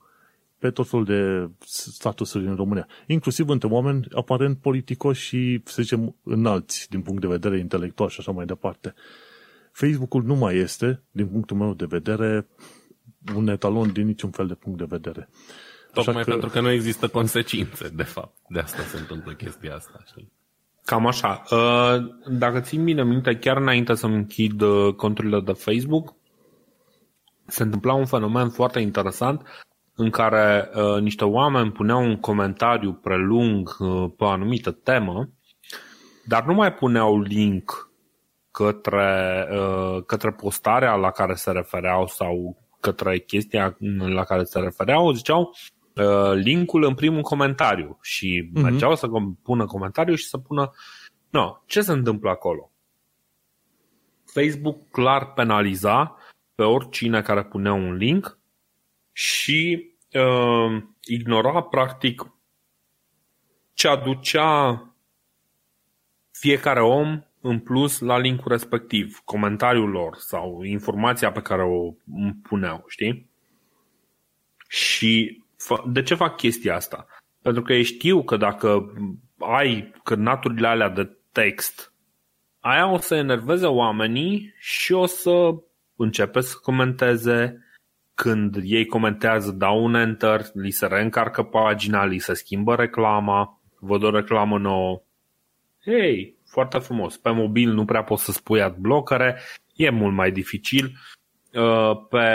Pe 0.58 0.70
tot 0.70 0.88
felul 0.88 1.04
de 1.04 1.50
statusuri 1.64 2.46
în 2.46 2.54
România. 2.54 2.86
Inclusiv 3.06 3.48
între 3.48 3.68
oameni 3.68 4.06
aparent 4.14 4.58
politicoși 4.58 5.26
și, 5.26 5.60
să 5.64 5.82
zicem, 5.82 6.16
înalți 6.22 6.90
din 6.90 7.02
punct 7.02 7.20
de 7.20 7.26
vedere 7.26 7.58
intelectual 7.58 8.08
și 8.08 8.20
așa 8.20 8.30
mai 8.30 8.46
departe. 8.46 8.94
Facebook-ul 9.72 10.22
nu 10.22 10.34
mai 10.34 10.56
este, 10.56 11.02
din 11.10 11.26
punctul 11.26 11.56
meu 11.56 11.74
de 11.74 11.84
vedere, 11.84 12.48
un 13.34 13.48
etalon 13.48 13.92
din 13.92 14.06
niciun 14.06 14.30
fel 14.30 14.46
de 14.46 14.54
punct 14.54 14.78
de 14.78 14.84
vedere. 14.88 15.28
Tocmai 16.04 16.24
că... 16.24 16.30
pentru 16.30 16.48
că 16.48 16.60
nu 16.60 16.70
există 16.70 17.08
consecințe, 17.08 17.88
de 17.88 18.02
fapt. 18.02 18.36
De 18.48 18.58
asta 18.58 18.82
se 18.82 18.98
întâmplă 18.98 19.32
chestia 19.32 19.74
asta, 19.74 19.98
știi? 20.06 20.32
Cam 20.84 21.06
așa. 21.06 21.42
Uh, 21.50 21.96
dacă 22.26 22.60
țin 22.60 22.84
bine 22.84 23.04
minte, 23.04 23.36
chiar 23.36 23.56
înainte 23.56 23.94
să-mi 23.94 24.14
închid 24.14 24.60
uh, 24.60 24.94
conturile 24.94 25.40
de 25.40 25.52
Facebook, 25.52 26.14
se 27.46 27.62
întâmpla 27.62 27.92
un 27.94 28.06
fenomen 28.06 28.48
foarte 28.48 28.80
interesant 28.80 29.42
în 29.94 30.10
care 30.10 30.70
uh, 30.74 31.00
niște 31.00 31.24
oameni 31.24 31.72
puneau 31.72 32.02
un 32.02 32.16
comentariu 32.16 32.92
prelung 32.92 33.76
pe 34.16 34.24
o 34.24 34.28
anumită 34.28 34.70
temă, 34.70 35.28
dar 36.24 36.44
nu 36.44 36.54
mai 36.54 36.72
puneau 36.72 37.20
link 37.20 37.90
către, 38.50 39.48
către 40.06 40.30
postarea 40.30 40.94
la 40.94 41.10
care 41.10 41.34
se 41.34 41.50
refereau 41.50 42.06
sau 42.06 42.62
către 42.80 43.18
chestia 43.18 43.76
la 43.98 44.24
care 44.24 44.44
se 44.44 44.58
refereau, 44.58 45.12
ziceau 45.12 45.52
Uh, 45.52 45.75
linkul 46.34 46.84
în 46.84 46.94
primul 46.94 47.22
comentariu 47.22 47.98
și 48.02 48.50
uh-huh. 48.50 48.62
mergeau 48.62 48.96
să 48.96 49.08
pună 49.42 49.66
comentariu 49.66 50.14
și 50.14 50.28
să 50.28 50.38
pună 50.38 50.72
no, 51.30 51.56
ce 51.66 51.80
se 51.80 51.92
întâmplă 51.92 52.30
acolo. 52.30 52.70
Facebook 54.24 54.90
clar 54.90 55.32
penaliza 55.32 56.16
pe 56.54 56.62
oricine 56.62 57.22
care 57.22 57.44
punea 57.44 57.72
un 57.72 57.94
link 57.94 58.38
și 59.12 59.90
uh, 60.12 60.82
ignora 61.04 61.62
practic 61.62 62.30
ce 63.74 63.88
aducea 63.88 64.80
fiecare 66.30 66.80
om 66.80 67.20
în 67.40 67.58
plus 67.58 67.98
la 67.98 68.18
linkul 68.18 68.52
respectiv, 68.52 69.20
comentariul 69.24 69.90
lor 69.90 70.16
sau 70.16 70.62
informația 70.62 71.32
pe 71.32 71.42
care 71.42 71.62
o 71.62 71.92
puneau, 72.42 72.84
știi? 72.88 73.30
Și 74.68 75.42
de 75.86 76.02
ce 76.02 76.14
fac 76.14 76.36
chestia 76.36 76.74
asta? 76.74 77.06
Pentru 77.42 77.62
că 77.62 77.80
știu 77.80 78.22
că 78.22 78.36
dacă 78.36 78.92
ai 79.38 79.92
cârnaturile 80.02 80.66
alea 80.66 80.88
de 80.88 81.16
text, 81.32 81.92
aia 82.60 82.92
o 82.92 82.98
să 82.98 83.14
enerveze 83.14 83.66
oamenii 83.66 84.54
și 84.58 84.92
o 84.92 85.06
să 85.06 85.54
începe 85.96 86.40
să 86.40 86.56
comenteze, 86.62 87.66
când 88.14 88.56
ei 88.62 88.86
comentează, 88.86 89.50
dau 89.50 89.84
un 89.84 89.94
enter, 89.94 90.40
li 90.54 90.70
se 90.70 90.86
reîncarcă 90.86 91.42
pagina, 91.42 92.04
li 92.04 92.18
se 92.18 92.34
schimbă 92.34 92.74
reclama, 92.74 93.60
văd 93.78 94.02
o 94.02 94.10
reclamă 94.10 94.58
nouă. 94.58 95.02
Hei, 95.84 96.36
foarte 96.46 96.78
frumos. 96.78 97.16
Pe 97.16 97.30
mobil 97.30 97.72
nu 97.72 97.84
prea 97.84 98.02
poți 98.02 98.24
să 98.24 98.32
spui 98.32 98.62
adblockere, 98.62 99.40
e 99.74 99.90
mult 99.90 100.14
mai 100.14 100.30
dificil. 100.30 100.92
Uh, 101.52 102.06
pe, 102.08 102.26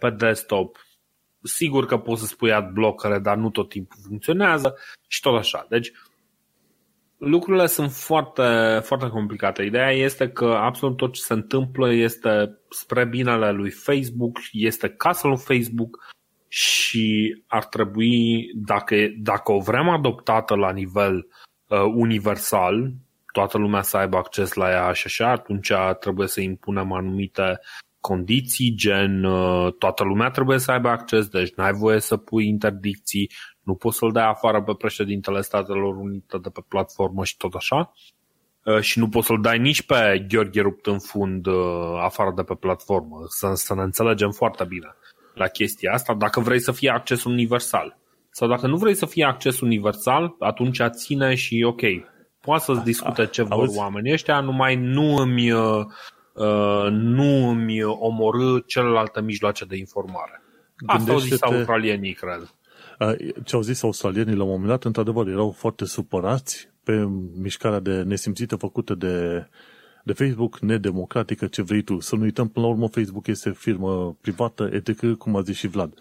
pe 0.00 0.10
desktop 0.10 0.85
sigur 1.46 1.86
că 1.86 1.98
poți 1.98 2.20
să 2.20 2.26
spui 2.26 2.52
adblockere, 2.52 3.18
dar 3.18 3.36
nu 3.36 3.50
tot 3.50 3.68
timpul 3.68 3.98
funcționează 4.06 4.76
și 5.08 5.20
tot 5.20 5.38
așa. 5.38 5.66
Deci 5.68 5.92
lucrurile 7.18 7.66
sunt 7.66 7.92
foarte, 7.92 8.80
foarte 8.82 9.08
complicate. 9.08 9.62
Ideea 9.62 9.90
este 9.90 10.28
că 10.28 10.44
absolut 10.44 10.96
tot 10.96 11.12
ce 11.12 11.20
se 11.20 11.32
întâmplă 11.32 11.92
este 11.92 12.58
spre 12.68 13.04
binele 13.04 13.50
lui 13.50 13.70
Facebook, 13.70 14.38
este 14.52 14.88
casa 14.88 15.28
lui 15.28 15.36
Facebook 15.36 16.14
și 16.48 17.42
ar 17.46 17.64
trebui, 17.64 18.46
dacă, 18.54 18.96
dacă 19.18 19.52
o 19.52 19.58
vrem 19.58 19.88
adoptată 19.88 20.54
la 20.54 20.72
nivel 20.72 21.26
uh, 21.68 21.78
universal, 21.94 22.92
toată 23.32 23.58
lumea 23.58 23.82
să 23.82 23.96
aibă 23.96 24.16
acces 24.16 24.52
la 24.52 24.70
ea 24.70 24.92
și 24.92 25.02
așa, 25.06 25.30
atunci 25.30 25.72
trebuie 26.00 26.28
să 26.28 26.40
impunem 26.40 26.92
anumite 26.92 27.60
condiții, 28.00 28.74
gen 28.74 29.24
uh, 29.24 29.72
toată 29.78 30.04
lumea 30.04 30.30
trebuie 30.30 30.58
să 30.58 30.70
aibă 30.70 30.88
acces, 30.88 31.28
deci 31.28 31.54
n-ai 31.54 31.72
voie 31.72 32.00
să 32.00 32.16
pui 32.16 32.46
interdicții, 32.48 33.30
nu 33.62 33.74
poți 33.74 33.96
să-l 33.96 34.12
dai 34.12 34.28
afară 34.28 34.62
pe 34.62 34.74
președintele 34.78 35.40
Statelor 35.40 35.96
Unite 35.96 36.38
de 36.38 36.48
pe 36.48 36.60
platformă 36.68 37.24
și 37.24 37.36
tot 37.36 37.54
așa. 37.54 37.92
Uh, 38.64 38.80
și 38.80 38.98
nu 38.98 39.08
poți 39.08 39.26
să-l 39.26 39.40
dai 39.40 39.58
nici 39.58 39.82
pe 39.82 40.26
Gheorghe 40.28 40.60
rupt 40.60 40.86
în 40.86 40.98
fund 40.98 41.46
uh, 41.46 41.54
afară 42.00 42.32
de 42.36 42.42
pe 42.42 42.54
platformă. 42.54 43.16
Să, 43.28 43.52
să 43.54 43.74
ne 43.74 43.82
înțelegem 43.82 44.30
foarte 44.30 44.64
bine 44.64 44.96
la 45.36 45.46
chestia 45.46 45.92
asta, 45.92 46.14
dacă 46.14 46.40
vrei 46.40 46.60
să 46.60 46.72
fie 46.72 46.90
acces 46.90 47.24
universal. 47.24 47.98
Sau 48.30 48.48
dacă 48.48 48.66
nu 48.66 48.76
vrei 48.76 48.94
să 48.94 49.06
fie 49.06 49.24
acces 49.24 49.60
universal, 49.60 50.36
atunci 50.38 50.78
ține 50.88 51.34
și 51.34 51.64
ok, 51.66 51.80
poate 52.40 52.64
să-ți 52.64 52.84
discute 52.84 53.26
ce 53.26 53.42
vor 53.42 53.68
oamenii 53.74 54.12
ăștia, 54.12 54.40
numai 54.40 54.76
nu 54.76 55.16
îmi, 55.16 55.50
uh, 55.50 55.84
nu 56.90 57.48
îmi 57.48 57.82
omorâ 57.82 58.58
celelalte 58.66 59.20
mijloace 59.20 59.64
de 59.64 59.76
informare. 59.76 60.42
Asta 60.86 61.12
au 61.12 61.18
zis 61.18 61.42
australienii, 61.42 62.12
cred. 62.12 62.54
Ce 63.44 63.54
au 63.54 63.62
zis 63.62 63.82
australienii 63.82 64.34
la 64.34 64.42
un 64.42 64.48
moment 64.48 64.68
dat, 64.68 64.84
într-adevăr, 64.84 65.28
erau 65.28 65.50
foarte 65.50 65.84
supărați 65.84 66.68
pe 66.82 67.08
mișcarea 67.40 67.80
de 67.80 68.02
nesimțită 68.02 68.56
făcută 68.56 68.94
de, 68.94 69.46
de 70.04 70.12
Facebook, 70.12 70.58
nedemocratică, 70.58 71.46
ce 71.46 71.62
vrei 71.62 71.82
tu. 71.82 72.00
Să 72.00 72.16
nu 72.16 72.22
uităm, 72.22 72.48
până 72.48 72.66
la 72.66 72.72
urmă, 72.72 72.88
Facebook 72.88 73.26
este 73.26 73.50
firmă 73.50 74.16
privată, 74.20 74.70
etc., 74.72 75.12
cum 75.18 75.36
a 75.36 75.40
zis 75.40 75.56
și 75.56 75.66
Vlad. 75.66 75.94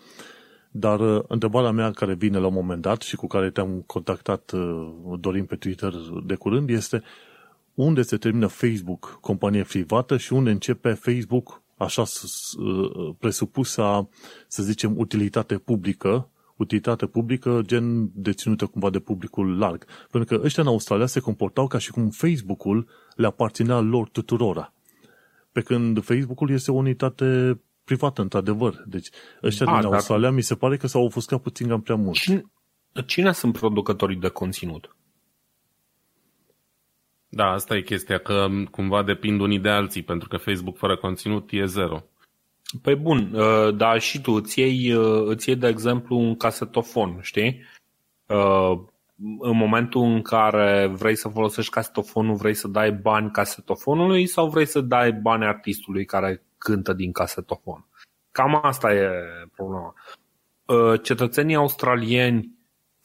Dar 0.72 1.00
uh, 1.00 1.24
întrebarea 1.28 1.72
mea 1.72 1.92
care 1.92 2.14
vine 2.14 2.38
la 2.38 2.48
un 2.48 2.54
moment 2.54 2.82
dat 2.82 3.02
și 3.02 3.16
cu 3.16 3.28
care 3.28 3.50
te-am 3.50 3.84
contactat, 3.86 4.52
uh, 4.52 5.20
Dorin, 5.20 5.46
pe 5.46 5.56
Twitter 5.56 5.94
de 6.26 6.36
curând, 6.36 6.70
este 6.70 7.04
unde 7.76 8.02
se 8.02 8.18
termină 8.18 8.48
Facebook, 8.48 9.18
companie 9.22 9.64
privată, 9.64 10.18
și 10.18 10.34
unde 10.34 10.50
începe 10.50 10.94
Facebook, 10.94 11.62
așa 11.78 12.02
uh, 12.02 13.16
presupusă, 13.20 14.10
să 14.48 14.64
zicem, 14.64 14.98
utilitate 14.98 15.58
publică, 15.58 16.30
utilitate 16.56 17.06
publică, 17.06 17.62
gen 17.66 18.10
deținută 18.14 18.66
cumva 18.66 18.90
de 18.90 19.00
publicul 19.00 19.58
larg. 19.58 19.86
Pentru 20.12 20.38
că 20.38 20.46
ăștia 20.46 20.64
în 20.64 20.70
Australia 20.70 21.06
se 21.06 21.20
comportau 21.20 21.68
ca 21.68 21.78
și 21.78 21.92
cum 21.92 22.10
Facebook-ul 22.10 22.88
le 23.16 23.26
aparținea 23.26 23.80
lor 23.80 24.10
tuturora. 24.10 24.74
Pe 25.52 25.62
când 25.62 26.04
Facebook-ul 26.04 26.50
este 26.50 26.72
o 26.72 26.76
unitate 26.76 27.60
privată, 27.84 28.22
într-adevăr. 28.22 28.84
Deci 28.88 29.10
ăștia 29.44 29.68
A, 29.68 29.82
din 29.82 29.94
Australia 29.94 30.32
mi 30.32 30.42
se 30.42 30.56
pare 30.56 30.78
că 30.78 30.88
s-au 30.88 31.04
ofuscat 31.04 31.42
puțin 31.42 31.68
cam 31.68 31.82
prea 31.82 31.96
mult. 31.96 32.16
Cine, 32.16 32.44
cine 33.06 33.32
sunt 33.32 33.58
producătorii 33.58 34.18
de 34.18 34.28
conținut? 34.28 34.96
Da, 37.36 37.52
asta 37.52 37.76
e 37.76 37.82
chestia, 37.82 38.18
că 38.18 38.48
cumva 38.72 39.04
depind 39.04 39.40
unii 39.40 39.60
de 39.60 39.70
alții, 39.70 40.04
pentru 40.04 40.28
că 40.28 40.38
Facebook 40.38 40.78
fără 40.78 40.98
conținut 40.98 41.50
e 41.52 41.66
zero. 41.66 42.04
Păi 42.82 42.96
bun, 42.96 43.34
uh, 43.34 43.76
dar 43.76 44.00
și 44.00 44.22
tu 44.22 44.32
îți 44.32 44.60
iei, 44.60 44.94
uh, 44.94 45.28
îți 45.28 45.50
iei 45.50 45.58
de 45.58 45.68
exemplu 45.68 46.18
un 46.18 46.36
casetofon, 46.36 47.18
știi? 47.22 47.66
Uh, 48.26 48.80
în 49.40 49.58
momentul 49.58 50.02
în 50.02 50.22
care 50.22 50.88
vrei 50.88 51.16
să 51.16 51.28
folosești 51.28 51.72
casetofonul, 51.72 52.36
vrei 52.36 52.54
să 52.54 52.68
dai 52.68 52.92
bani 52.92 53.32
casetofonului 53.32 54.28
sau 54.28 54.50
vrei 54.50 54.66
să 54.66 54.82
dai 54.82 55.12
bani 55.12 55.46
artistului 55.46 56.06
care 56.06 56.44
cântă 56.58 56.94
din 56.94 57.12
casetofon? 57.12 57.86
Cam 58.32 58.60
asta 58.64 58.94
e 58.94 59.10
problema. 59.56 59.94
Cetățenii 61.02 61.56
australieni 61.56 62.55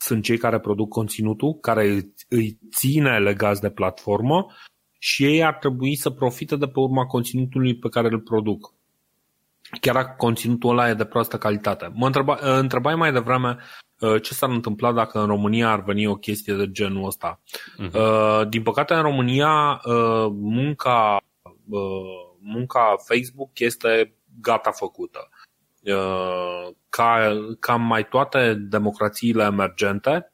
sunt 0.00 0.22
cei 0.24 0.38
care 0.38 0.60
produc 0.60 0.88
conținutul, 0.88 1.54
care 1.54 2.12
îi 2.28 2.58
ține 2.74 3.18
legați 3.18 3.60
de 3.60 3.70
platformă 3.70 4.46
și 4.98 5.24
ei 5.24 5.44
ar 5.44 5.54
trebui 5.54 5.96
să 5.96 6.10
profite 6.10 6.56
de 6.56 6.66
pe 6.66 6.80
urma 6.80 7.06
conținutului 7.06 7.76
pe 7.76 7.88
care 7.88 8.08
îl 8.10 8.20
produc 8.20 8.74
chiar 9.80 9.94
dacă 9.94 10.14
conținutul 10.16 10.70
ăla 10.70 10.88
e 10.88 10.94
de 10.94 11.04
proastă 11.04 11.38
calitate. 11.38 11.90
Mă 11.94 12.06
întreba, 12.06 12.38
întrebai 12.40 12.94
mai 12.94 13.12
devreme 13.12 13.56
uh, 13.98 14.22
ce 14.22 14.34
s-ar 14.34 14.50
întâmpla 14.50 14.92
dacă 14.92 15.20
în 15.20 15.26
România 15.26 15.70
ar 15.70 15.82
veni 15.82 16.06
o 16.06 16.14
chestie 16.14 16.54
de 16.54 16.70
genul 16.70 17.06
ăsta. 17.06 17.40
Uh-huh. 17.78 18.48
Din 18.48 18.62
păcate, 18.62 18.94
în 18.94 19.02
România, 19.02 19.80
uh, 19.84 20.26
munca, 20.30 21.20
uh, 21.68 21.80
munca 22.40 22.94
Facebook 23.06 23.58
este 23.58 24.14
gata 24.40 24.70
făcută. 24.70 25.28
Ca, 26.88 27.32
ca 27.58 27.76
mai 27.76 28.08
toate 28.08 28.54
democrațiile 28.54 29.44
emergente, 29.44 30.32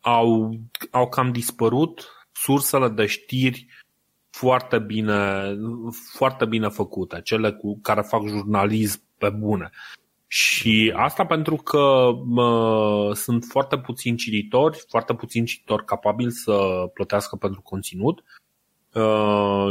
au, 0.00 0.60
au 0.90 1.08
cam 1.08 1.32
dispărut 1.32 2.08
sursele 2.32 2.88
de 2.88 3.06
știri 3.06 3.66
foarte 4.30 4.78
bine, 4.78 5.52
foarte 6.16 6.44
bine 6.44 6.68
făcute, 6.68 7.20
cele 7.24 7.52
cu 7.52 7.78
care 7.82 8.00
fac 8.00 8.26
jurnalism 8.26 9.02
pe 9.18 9.30
bune. 9.30 9.70
Și 10.26 10.92
asta 10.96 11.26
pentru 11.26 11.56
că 11.56 12.10
mă, 12.24 13.12
sunt 13.14 13.44
foarte 13.44 13.78
puțini 13.78 14.16
cititori, 14.16 14.84
foarte 14.88 15.14
puțini 15.14 15.46
cititori 15.46 15.84
capabili 15.84 16.30
să 16.30 16.52
plătească 16.94 17.36
pentru 17.36 17.60
conținut 17.60 18.18
uh, 18.18 18.41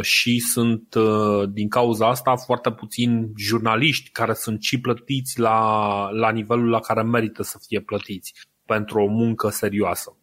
și 0.01 0.39
sunt 0.39 0.93
uh, 0.93 1.49
din 1.49 1.69
cauza 1.69 2.07
asta 2.07 2.35
foarte 2.35 2.71
puțini 2.71 3.31
jurnaliști 3.37 4.09
care 4.09 4.33
sunt 4.33 4.61
și 4.61 4.79
plătiți 4.79 5.39
la, 5.39 6.09
la 6.11 6.31
nivelul 6.31 6.69
la 6.69 6.79
care 6.79 7.01
merită 7.01 7.43
să 7.43 7.59
fie 7.67 7.81
plătiți 7.81 8.33
pentru 8.65 9.01
o 9.01 9.07
muncă 9.07 9.49
serioasă. 9.49 10.17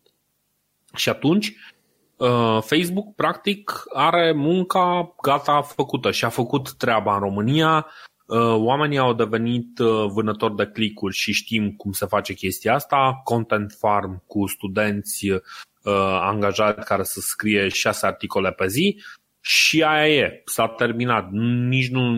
Și 0.94 1.08
atunci 1.08 1.54
Uh, 2.18 2.58
Facebook, 2.60 3.14
practic, 3.14 3.82
are 3.92 4.32
munca 4.32 5.14
gata 5.22 5.62
făcută 5.62 6.10
și 6.10 6.24
a 6.24 6.28
făcut 6.28 6.72
treaba 6.72 7.14
în 7.14 7.20
România. 7.20 7.86
Uh, 8.26 8.54
oamenii 8.56 8.98
au 8.98 9.14
devenit 9.14 9.78
uh, 9.78 10.06
vânători 10.12 10.56
de 10.56 10.66
clicuri 10.66 11.14
și 11.14 11.32
știm 11.32 11.72
cum 11.72 11.92
se 11.92 12.06
face 12.06 12.32
chestia 12.32 12.74
asta. 12.74 13.20
Content 13.24 13.76
farm 13.78 14.22
cu 14.26 14.46
studenți 14.46 15.26
angajați 16.20 16.86
care 16.86 17.02
să 17.02 17.20
scrie 17.20 17.68
șase 17.68 18.06
articole 18.06 18.52
pe 18.52 18.66
zi 18.66 19.02
și 19.40 19.82
aia 19.82 20.08
e, 20.08 20.42
s-a 20.44 20.68
terminat. 20.68 21.30
Nici 21.68 21.88
nu, 21.88 22.14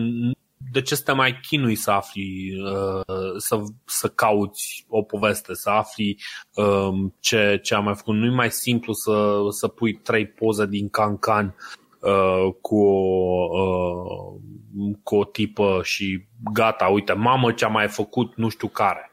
de 0.71 0.81
ce 0.81 0.95
să 0.95 1.03
te 1.05 1.11
mai 1.11 1.39
chinui 1.47 1.75
să 1.75 1.91
afli, 1.91 2.53
uh, 2.63 3.01
să, 3.37 3.61
să 3.85 4.07
cauți 4.07 4.85
o 4.87 5.01
poveste, 5.01 5.53
să 5.53 5.69
afli 5.69 6.17
um, 6.53 7.15
ce, 7.19 7.59
ce 7.63 7.75
am 7.75 7.83
mai 7.83 7.95
făcut. 7.95 8.15
Nu 8.15 8.25
e 8.25 8.35
mai 8.35 8.51
simplu 8.51 8.93
să, 8.93 9.37
să 9.49 9.67
pui 9.67 9.93
trei 9.93 10.27
poze 10.27 10.65
din 10.65 10.89
Cancan 10.89 11.55
uh, 11.99 12.53
cu, 12.61 12.77
o, 12.83 13.47
uh, 13.59 14.95
cu 15.03 15.15
o 15.15 15.23
tipă 15.23 15.79
și 15.83 16.25
gata, 16.53 16.85
uite, 16.85 17.13
mamă 17.13 17.51
ce 17.51 17.65
am 17.65 17.71
mai 17.71 17.87
făcut 17.87 18.35
nu 18.35 18.49
știu 18.49 18.67
care. 18.67 19.09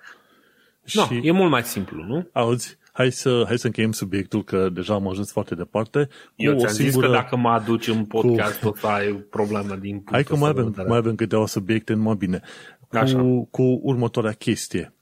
Și... 0.84 0.96
No, 0.96 1.06
e 1.22 1.30
mult 1.30 1.50
mai 1.50 1.62
simplu, 1.62 2.02
nu? 2.02 2.28
Auzi, 2.32 2.78
hai 2.98 3.12
să, 3.12 3.42
hai 3.46 3.58
să 3.58 3.66
încheiem 3.66 3.92
subiectul, 3.92 4.44
că 4.44 4.68
deja 4.68 4.94
am 4.94 5.08
ajuns 5.08 5.30
foarte 5.30 5.54
departe. 5.54 6.08
Eu 6.36 6.58
ți-am 6.58 6.72
singură... 6.72 7.06
zis 7.06 7.14
că 7.14 7.20
dacă 7.20 7.36
mă 7.36 7.48
aduci 7.48 7.88
în 7.88 8.04
podcast, 8.04 8.60
cu... 8.60 8.64
tot 8.64 8.82
ai 8.82 9.12
probleme 9.12 9.76
din 9.80 10.02
Hai 10.04 10.24
că 10.24 10.36
mai 10.36 10.48
avem, 10.48 10.74
mai 10.86 10.96
avem 10.96 11.14
câteva 11.14 11.46
subiecte, 11.46 11.92
numai 11.92 12.14
bine. 12.14 12.40
Cu, 12.88 12.96
Așa. 12.96 13.46
cu 13.50 13.62
următoarea 13.62 14.32
chestie. 14.32 14.94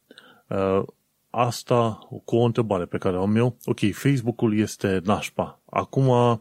Uh, 0.47 0.83
asta 1.31 1.99
cu 2.25 2.37
o 2.37 2.45
întrebare 2.45 2.85
pe 2.85 2.99
care 2.99 3.17
o 3.17 3.23
am 3.23 3.37
eu. 3.37 3.57
Ok, 3.65 3.79
Facebook-ul 3.93 4.59
este 4.59 5.01
nașpa. 5.05 5.61
Acum, 5.71 6.41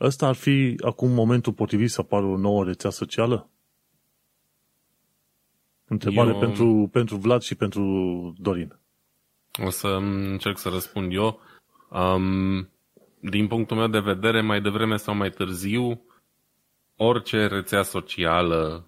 ăsta 0.00 0.26
ar 0.26 0.34
fi 0.34 0.74
acum 0.84 1.10
momentul 1.10 1.52
potrivit 1.52 1.90
să 1.90 2.00
apară 2.00 2.24
o 2.24 2.36
nouă 2.36 2.64
rețea 2.64 2.90
socială? 2.90 3.48
Întrebare 5.84 6.30
eu... 6.30 6.38
pentru, 6.38 6.88
pentru 6.92 7.16
Vlad 7.16 7.40
și 7.40 7.54
pentru 7.54 7.82
Dorin. 8.38 8.77
O 9.64 9.70
să 9.70 9.88
încerc 9.88 10.58
să 10.58 10.68
răspund 10.68 11.12
eu. 11.12 11.40
Um, 11.90 12.68
din 13.20 13.46
punctul 13.46 13.76
meu 13.76 13.86
de 13.86 13.98
vedere, 13.98 14.40
mai 14.40 14.60
devreme 14.60 14.96
sau 14.96 15.14
mai 15.14 15.30
târziu, 15.30 16.02
orice 16.96 17.46
rețea 17.46 17.82
socială 17.82 18.86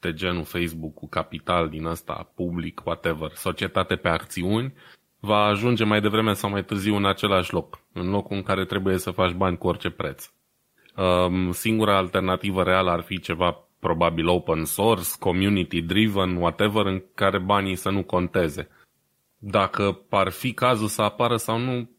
de 0.00 0.12
genul 0.12 0.44
Facebook 0.44 0.94
cu 0.94 1.08
capital 1.08 1.68
din 1.68 1.86
asta, 1.86 2.30
public, 2.34 2.82
whatever, 2.84 3.30
societate 3.34 3.96
pe 3.96 4.08
acțiuni, 4.08 4.74
va 5.20 5.44
ajunge 5.44 5.84
mai 5.84 6.00
devreme 6.00 6.32
sau 6.32 6.50
mai 6.50 6.64
târziu 6.64 6.96
în 6.96 7.04
același 7.04 7.52
loc, 7.52 7.78
în 7.92 8.10
locul 8.10 8.36
în 8.36 8.42
care 8.42 8.64
trebuie 8.64 8.98
să 8.98 9.10
faci 9.10 9.32
bani 9.32 9.58
cu 9.58 9.66
orice 9.66 9.90
preț. 9.90 10.30
Um, 10.96 11.52
singura 11.52 11.96
alternativă 11.96 12.62
reală 12.62 12.90
ar 12.90 13.00
fi 13.00 13.20
ceva 13.20 13.68
probabil 13.78 14.28
open 14.28 14.64
source, 14.64 15.08
community 15.18 15.82
driven, 15.82 16.36
whatever, 16.36 16.86
în 16.86 17.02
care 17.14 17.38
banii 17.38 17.74
să 17.74 17.90
nu 17.90 18.02
conteze. 18.02 18.68
Dacă 19.44 20.00
ar 20.08 20.30
fi 20.30 20.52
cazul 20.52 20.88
să 20.88 21.02
apară 21.02 21.36
sau 21.36 21.58
nu, 21.58 21.90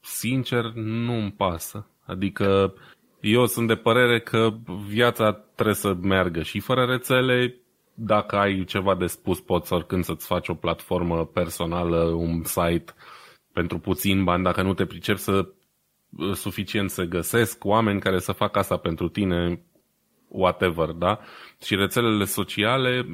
sincer, 0.00 0.64
nu 0.74 1.12
îmi 1.12 1.32
pasă. 1.32 1.86
Adică 2.06 2.74
eu 3.20 3.46
sunt 3.46 3.66
de 3.66 3.76
părere 3.76 4.20
că 4.20 4.50
viața 4.86 5.32
trebuie 5.32 5.74
să 5.74 5.94
meargă 5.94 6.42
și 6.42 6.60
fără 6.60 6.84
rețele, 6.84 7.56
dacă 7.94 8.36
ai 8.36 8.64
ceva 8.64 8.94
de 8.94 9.06
spus, 9.06 9.40
poți 9.40 9.72
oricând 9.72 10.04
să-ți 10.04 10.26
faci 10.26 10.48
o 10.48 10.54
platformă 10.54 11.26
personală, 11.26 12.04
un 12.04 12.44
site 12.44 12.94
pentru 13.52 13.78
puțin 13.78 14.24
bani, 14.24 14.42
dacă 14.42 14.62
nu 14.62 14.74
te 14.74 14.86
pricep 14.86 15.16
să 15.16 15.48
suficient 16.34 16.90
să 16.90 17.04
găsesc 17.04 17.64
oameni 17.64 18.00
care 18.00 18.18
să 18.18 18.32
facă 18.32 18.58
asta 18.58 18.76
pentru 18.76 19.08
tine, 19.08 19.62
whatever, 20.28 20.88
da? 20.88 21.20
Și 21.64 21.74
rețelele 21.74 22.24
sociale, 22.24 23.06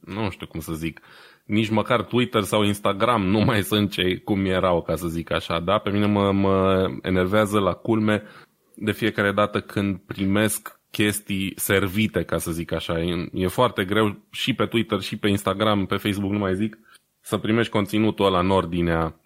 nu 0.00 0.30
știu 0.30 0.46
cum 0.46 0.60
să 0.60 0.72
zic, 0.72 1.00
nici 1.44 1.70
măcar 1.70 2.02
Twitter 2.02 2.42
sau 2.42 2.62
Instagram 2.62 3.26
nu 3.26 3.40
mai 3.40 3.62
sunt 3.62 3.90
cei 3.90 4.22
cum 4.22 4.44
erau, 4.44 4.82
ca 4.82 4.94
să 4.96 5.08
zic 5.08 5.32
așa, 5.32 5.60
da? 5.60 5.78
Pe 5.78 5.90
mine 5.90 6.06
mă, 6.06 6.32
mă 6.32 6.86
enervează 7.02 7.58
la 7.58 7.72
culme 7.72 8.22
de 8.74 8.92
fiecare 8.92 9.32
dată 9.32 9.60
când 9.60 9.98
primesc 10.06 10.80
chestii 10.90 11.52
servite, 11.56 12.22
ca 12.22 12.38
să 12.38 12.50
zic 12.50 12.72
așa. 12.72 13.00
E, 13.00 13.28
e 13.32 13.46
foarte 13.46 13.84
greu 13.84 14.16
și 14.30 14.54
pe 14.54 14.66
Twitter, 14.66 15.00
și 15.00 15.16
pe 15.16 15.28
Instagram, 15.28 15.86
pe 15.86 15.96
Facebook, 15.96 16.32
nu 16.32 16.38
mai 16.38 16.54
zic, 16.54 16.78
să 17.20 17.36
primești 17.36 17.72
conținutul 17.72 18.26
ăla 18.26 18.38
în 18.38 18.50
ordinea 18.50 19.20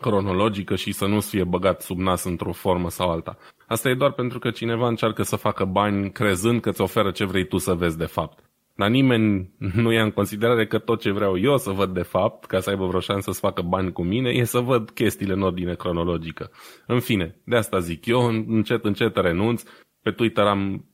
cronologică 0.00 0.76
și 0.76 0.92
să 0.92 1.06
nu 1.06 1.20
fie 1.20 1.44
băgat 1.44 1.82
sub 1.82 1.98
nas 1.98 2.24
într-o 2.24 2.52
formă 2.52 2.90
sau 2.90 3.10
alta. 3.10 3.36
Asta 3.66 3.88
e 3.88 3.94
doar 3.94 4.12
pentru 4.12 4.38
că 4.38 4.50
cineva 4.50 4.88
încearcă 4.88 5.22
să 5.22 5.36
facă 5.36 5.64
bani 5.64 6.12
crezând 6.12 6.60
că 6.60 6.68
îți 6.68 6.80
oferă 6.80 7.10
ce 7.10 7.24
vrei 7.24 7.46
tu 7.46 7.58
să 7.58 7.74
vezi 7.74 7.98
de 7.98 8.04
fapt. 8.04 8.43
Dar 8.74 8.88
nimeni 8.88 9.50
nu 9.74 9.92
ia 9.92 10.02
în 10.02 10.10
considerare 10.10 10.66
că 10.66 10.78
tot 10.78 11.00
ce 11.00 11.10
vreau 11.10 11.38
eu 11.38 11.56
să 11.56 11.70
văd 11.70 11.94
de 11.94 12.02
fapt, 12.02 12.44
ca 12.44 12.60
să 12.60 12.70
aibă 12.70 12.86
vreo 12.86 13.00
șansă 13.00 13.32
să 13.32 13.40
facă 13.40 13.62
bani 13.62 13.92
cu 13.92 14.02
mine, 14.02 14.30
e 14.30 14.44
să 14.44 14.58
văd 14.58 14.90
chestiile 14.90 15.32
în 15.32 15.42
ordine 15.42 15.74
cronologică. 15.74 16.50
În 16.86 17.00
fine, 17.00 17.36
de 17.44 17.56
asta 17.56 17.78
zic, 17.78 18.06
eu 18.06 18.26
încet 18.26 18.84
încet 18.84 19.16
renunț. 19.16 19.62
Pe 20.02 20.10
Twitter 20.10 20.44
am 20.44 20.84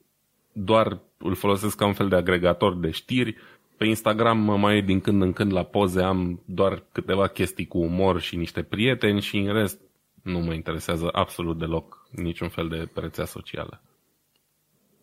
doar 0.53 1.01
îl 1.23 1.35
folosesc 1.35 1.77
ca 1.77 1.87
un 1.87 1.93
fel 1.93 2.09
de 2.09 2.17
agregator 2.17 2.77
de 2.77 2.91
știri. 2.91 3.37
Pe 3.77 3.87
Instagram 3.87 4.39
mă 4.39 4.57
mai 4.57 4.83
din 4.83 5.01
când 5.01 5.23
în 5.23 5.33
când 5.33 5.53
la 5.53 5.63
poze 5.63 6.03
am 6.03 6.43
doar 6.47 6.85
câteva 6.93 7.27
chestii 7.27 7.67
cu 7.67 7.79
umor 7.79 8.21
și 8.21 8.37
niște 8.37 8.63
prieteni 8.63 9.21
și 9.21 9.39
în 9.39 9.53
rest 9.53 9.81
nu 10.23 10.39
mă 10.39 10.53
interesează 10.53 11.09
absolut 11.13 11.59
deloc 11.59 12.09
niciun 12.11 12.49
fel 12.49 12.69
de 12.69 12.89
rețea 12.95 13.25
socială. 13.25 13.83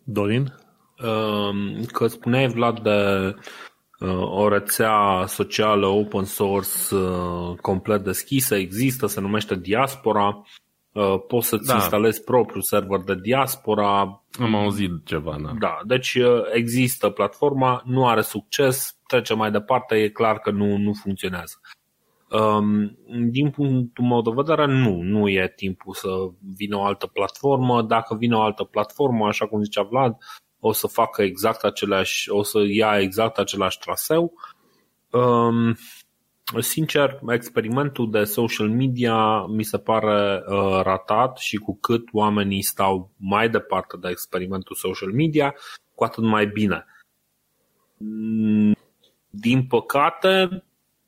Dorin? 0.04 0.54
Ehm, 1.02 1.84
că 1.84 2.06
spuneai, 2.06 2.46
Vlad, 2.46 2.80
de 2.80 3.34
uh, 4.00 4.30
o 4.30 4.48
rețea 4.48 5.24
socială 5.26 5.86
open 5.86 6.24
source 6.24 6.94
uh, 6.94 7.56
complet 7.60 8.04
deschisă, 8.04 8.54
există, 8.54 9.06
se 9.06 9.20
numește 9.20 9.54
Diaspora. 9.54 10.42
Uh, 10.92 11.14
poți 11.26 11.48
să-ți 11.48 11.66
da. 11.66 11.74
instalezi 11.74 12.24
propriul 12.24 12.62
server 12.62 13.00
de 13.00 13.14
Diaspora. 13.14 14.22
Am 14.40 14.54
auzit 14.54 14.90
ceva, 15.04 15.36
da. 15.42 15.52
Da, 15.58 15.78
deci 15.84 16.18
există 16.52 17.08
platforma, 17.08 17.82
nu 17.84 18.08
are 18.08 18.20
succes, 18.20 18.98
trece 19.06 19.34
mai 19.34 19.50
departe, 19.50 19.96
e 19.96 20.08
clar 20.08 20.38
că 20.38 20.50
nu, 20.50 20.76
nu 20.76 20.92
funcționează. 20.92 21.60
Um, 22.30 22.98
din 23.30 23.50
punctul 23.50 24.04
meu 24.04 24.22
de 24.22 24.30
vedere, 24.34 24.66
nu, 24.66 25.00
nu 25.02 25.28
e 25.28 25.52
timpul 25.56 25.94
să 25.94 26.08
vină 26.56 26.76
o 26.76 26.84
altă 26.84 27.06
platformă. 27.06 27.82
Dacă 27.82 28.14
vine 28.14 28.36
o 28.36 28.40
altă 28.40 28.64
platformă, 28.64 29.26
așa 29.26 29.46
cum 29.46 29.62
zicea 29.62 29.82
Vlad, 29.82 30.16
o 30.60 30.72
să 30.72 30.86
facă 30.86 31.22
exact 31.22 31.64
aceleași, 31.64 32.30
o 32.30 32.42
să 32.42 32.58
ia 32.68 32.98
exact 33.00 33.38
același 33.38 33.78
traseu. 33.78 34.32
Um, 35.10 35.76
sincer, 36.60 37.20
experimentul 37.28 38.10
de 38.10 38.24
social 38.24 38.68
media 38.68 39.46
mi 39.46 39.62
se 39.62 39.78
pare 39.78 40.42
uh, 40.46 40.80
ratat 40.82 41.38
și 41.38 41.56
cu 41.56 41.78
cât 41.80 42.08
oamenii 42.12 42.62
stau 42.62 43.10
mai 43.16 43.50
departe 43.50 43.96
de 43.96 44.08
experimentul 44.08 44.76
social 44.76 45.12
media, 45.12 45.54
cu 45.94 46.04
atât 46.04 46.24
mai 46.24 46.46
bine. 46.46 46.84
Din 49.30 49.66
păcate, 49.66 50.64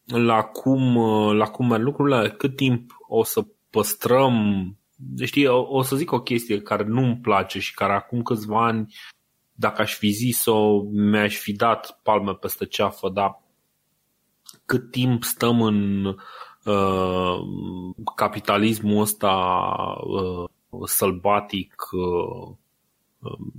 la 0.06 0.42
cum, 0.42 0.96
la 1.36 1.46
cum 1.46 1.66
merg 1.66 1.82
lucrurile, 1.82 2.30
cât 2.30 2.56
timp 2.56 2.96
o 3.08 3.24
să 3.24 3.44
păstrăm, 3.70 4.66
știi, 5.24 5.46
o, 5.46 5.76
o 5.76 5.82
să 5.82 5.96
zic 5.96 6.12
o 6.12 6.20
chestie 6.20 6.60
care 6.60 6.84
nu-mi 6.84 7.18
place 7.22 7.60
și 7.60 7.74
care 7.74 7.92
acum 7.92 8.22
câțiva 8.22 8.66
ani 8.66 8.94
dacă 9.60 9.82
aș 9.82 9.94
fi 9.94 10.10
zis-o, 10.10 10.82
mi-aș 10.82 11.36
fi 11.36 11.52
dat 11.52 12.00
palme 12.02 12.32
peste 12.34 12.66
ceafă, 12.66 13.08
dar 13.08 13.42
cât 14.64 14.90
timp 14.90 15.24
stăm 15.24 15.62
în 15.62 16.04
uh, 16.64 17.40
capitalismul 18.14 19.00
ăsta 19.00 19.34
uh, 20.02 20.50
sălbatic, 20.84 21.74
uh, 21.92 22.54
um, 23.18 23.52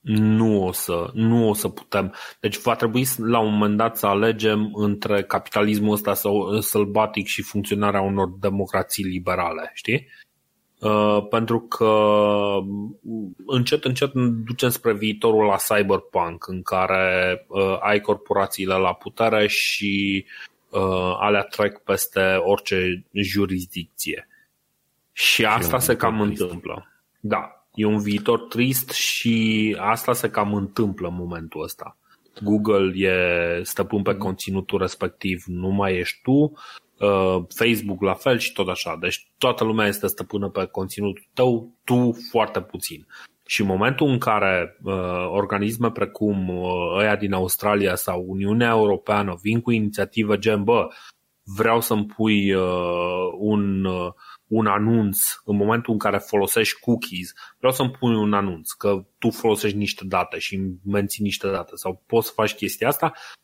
nu 0.00 0.64
o, 0.64 0.72
să, 0.72 1.10
nu 1.14 1.48
o 1.48 1.54
să 1.54 1.68
putem. 1.68 2.14
Deci 2.40 2.58
va 2.58 2.74
trebui 2.74 3.06
la 3.16 3.38
un 3.38 3.52
moment 3.52 3.76
dat 3.76 3.96
să 3.96 4.06
alegem 4.06 4.70
între 4.74 5.22
capitalismul 5.22 5.92
ăsta 5.92 6.14
sălbatic 6.60 7.26
și 7.26 7.42
funcționarea 7.42 8.00
unor 8.00 8.28
democrații 8.38 9.04
liberale, 9.04 9.70
știi? 9.74 10.06
Uh, 10.86 11.26
pentru 11.30 11.60
că 11.60 11.94
încet, 13.46 13.84
încet 13.84 14.12
ducem 14.44 14.68
spre 14.68 14.94
viitorul 14.94 15.44
la 15.44 15.56
cyberpunk, 15.56 16.48
în 16.48 16.62
care 16.62 17.44
uh, 17.48 17.78
ai 17.80 18.00
corporațiile 18.00 18.74
la 18.74 18.92
putere 18.92 19.46
și 19.46 20.24
uh, 20.68 21.16
alea 21.20 21.42
trec 21.42 21.78
peste 21.78 22.20
orice 22.44 23.04
jurisdicție. 23.12 24.28
Și 25.12 25.44
asta 25.44 25.78
se 25.78 25.96
cam 25.96 26.22
trist. 26.24 26.40
întâmplă. 26.40 26.86
Da, 27.20 27.66
e 27.74 27.84
un 27.84 27.98
viitor 27.98 28.40
trist 28.40 28.90
și 28.90 29.76
asta 29.80 30.12
se 30.12 30.30
cam 30.30 30.54
întâmplă 30.54 31.08
în 31.08 31.14
momentul 31.14 31.62
ăsta. 31.62 31.96
Google 32.42 33.08
e 33.08 33.62
stăpân 33.62 34.02
pe 34.02 34.12
mm. 34.12 34.18
conținutul 34.18 34.78
respectiv, 34.78 35.44
nu 35.46 35.68
mai 35.68 35.96
ești 35.96 36.20
tu, 36.22 36.32
Uh, 36.32 36.85
Facebook 37.54 38.02
la 38.02 38.14
fel 38.14 38.38
și 38.38 38.52
tot 38.52 38.68
așa. 38.68 38.96
Deci 39.00 39.26
toată 39.38 39.64
lumea 39.64 39.86
este 39.86 40.06
stăpână 40.06 40.48
pe 40.48 40.64
conținutul 40.64 41.26
tău, 41.34 41.72
tu 41.84 42.16
foarte 42.30 42.60
puțin. 42.60 43.06
Și 43.46 43.60
în 43.60 43.66
momentul 43.66 44.08
în 44.08 44.18
care 44.18 44.78
uh, 44.82 45.26
organisme 45.30 45.90
precum 45.90 46.48
uh, 46.48 46.96
ăia 46.98 47.16
din 47.16 47.32
Australia 47.32 47.94
sau 47.94 48.24
Uniunea 48.26 48.68
Europeană 48.68 49.38
vin 49.42 49.60
cu 49.60 49.70
inițiativă 49.70 50.36
gen, 50.36 50.64
bă, 50.64 50.88
vreau 51.42 51.80
să-mi 51.80 52.06
pui 52.06 52.54
uh, 52.54 53.32
un, 53.38 53.84
uh, 53.84 54.12
un 54.46 54.66
anunț 54.66 55.18
în 55.44 55.56
momentul 55.56 55.92
în 55.92 55.98
care 55.98 56.18
folosești 56.18 56.80
cookies, 56.80 57.32
vreau 57.58 57.72
să-mi 57.72 57.90
pui 57.90 58.14
un 58.14 58.32
anunț 58.32 58.70
că 58.70 59.04
tu 59.18 59.30
folosești 59.30 59.76
niște 59.76 60.04
date 60.04 60.38
și 60.38 60.60
menții 60.84 61.22
niște 61.22 61.50
date 61.50 61.72
sau 61.74 62.02
poți 62.06 62.26
să 62.26 62.32
faci 62.32 62.54
chestia 62.54 62.88
asta, 62.88 63.12
Uh, 63.12 63.42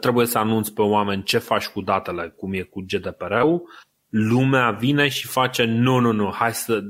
trebuie 0.00 0.26
să 0.26 0.38
anunți 0.38 0.74
pe 0.74 0.82
oameni 0.82 1.22
ce 1.22 1.38
faci 1.38 1.66
cu 1.66 1.80
datele, 1.80 2.34
cum 2.36 2.52
e 2.52 2.62
cu 2.62 2.84
GDPR-ul, 2.86 3.62
lumea 4.08 4.70
vine 4.70 5.08
și 5.08 5.26
face 5.26 5.64
nu, 5.64 5.98
nu, 5.98 6.12
nu, 6.12 6.32
hai 6.32 6.54
să 6.54 6.80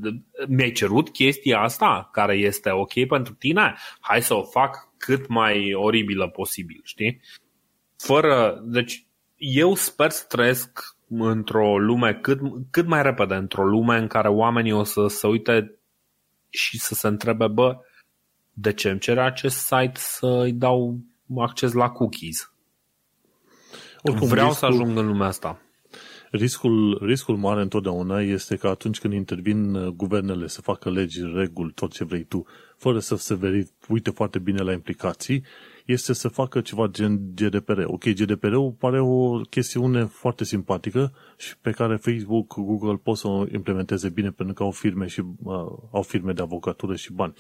mi-ai 0.49 0.73
cerut 0.73 1.11
chestia 1.11 1.61
asta 1.61 2.09
care 2.13 2.35
este 2.35 2.71
ok 2.71 3.07
pentru 3.09 3.35
tine, 3.35 3.75
hai 4.01 4.23
să 4.23 4.35
o 4.35 4.43
fac 4.43 4.89
cât 4.97 5.29
mai 5.29 5.73
oribilă 5.75 6.29
posibil, 6.29 6.81
știi? 6.85 7.21
Fără, 7.97 8.63
deci 8.65 9.07
eu 9.37 9.75
sper 9.75 10.11
să 10.11 10.25
trăiesc 10.29 10.97
într-o 11.09 11.79
lume 11.79 12.15
cât, 12.15 12.41
cât 12.71 12.87
mai 12.87 13.03
repede, 13.03 13.35
într-o 13.35 13.65
lume 13.65 13.97
în 13.97 14.07
care 14.07 14.29
oamenii 14.29 14.73
o 14.73 14.83
să 14.83 15.07
se 15.07 15.27
uite 15.27 15.79
și 16.49 16.79
să 16.79 16.95
se 16.95 17.07
întrebe, 17.07 17.47
bă, 17.47 17.77
de 18.53 18.73
ce 18.73 18.91
îmi 18.91 19.01
cere 19.01 19.21
acest 19.21 19.57
site 19.57 19.93
să-i 19.95 20.53
dau 20.53 20.99
acces 21.37 21.73
la 21.73 21.91
cookies? 21.91 22.53
Oricum, 24.03 24.29
Vreau 24.29 24.49
riscul, 24.49 24.69
să 24.69 24.75
ajung 24.75 24.99
în 24.99 25.07
lumea 25.07 25.27
asta. 25.27 25.61
Riscul, 26.31 27.01
riscul 27.03 27.37
mare 27.37 27.61
întotdeauna 27.61 28.21
este 28.21 28.57
că 28.57 28.69
atunci 28.69 28.99
când 29.01 29.13
intervin 29.13 29.75
uh, 29.75 29.87
guvernele 29.89 30.47
să 30.47 30.61
facă 30.61 30.91
legi, 30.91 31.21
reguli, 31.35 31.73
tot 31.73 31.93
ce 31.93 32.05
vrei 32.05 32.25
tu, 32.25 32.47
fără 32.77 32.99
să 32.99 33.17
se 33.17 33.35
veri, 33.35 33.69
uite 33.89 34.11
foarte 34.11 34.39
bine 34.39 34.63
la 34.63 34.73
implicații, 34.73 35.45
este 35.87 36.13
să 36.13 36.29
facă 36.29 36.61
ceva 36.61 36.87
gen 36.87 37.21
GDPR. 37.35 37.83
Ok, 37.85 38.05
GDPR-ul 38.05 38.71
pare 38.79 39.01
o 39.01 39.41
chestiune 39.41 40.05
foarte 40.05 40.45
simpatică 40.45 41.13
și 41.37 41.59
pe 41.59 41.71
care 41.71 41.97
Facebook, 41.97 42.55
Google 42.55 43.01
pot 43.03 43.17
să 43.17 43.29
o 43.29 43.45
implementeze 43.53 44.09
bine 44.09 44.31
pentru 44.31 44.55
că 44.55 44.63
au 44.63 44.71
firme 44.71 45.07
și 45.07 45.21
uh, 45.21 45.55
au 45.91 46.03
firme 46.03 46.33
de 46.33 46.43
avocatură 46.43 46.97
și 46.97 47.13
bani. 47.13 47.33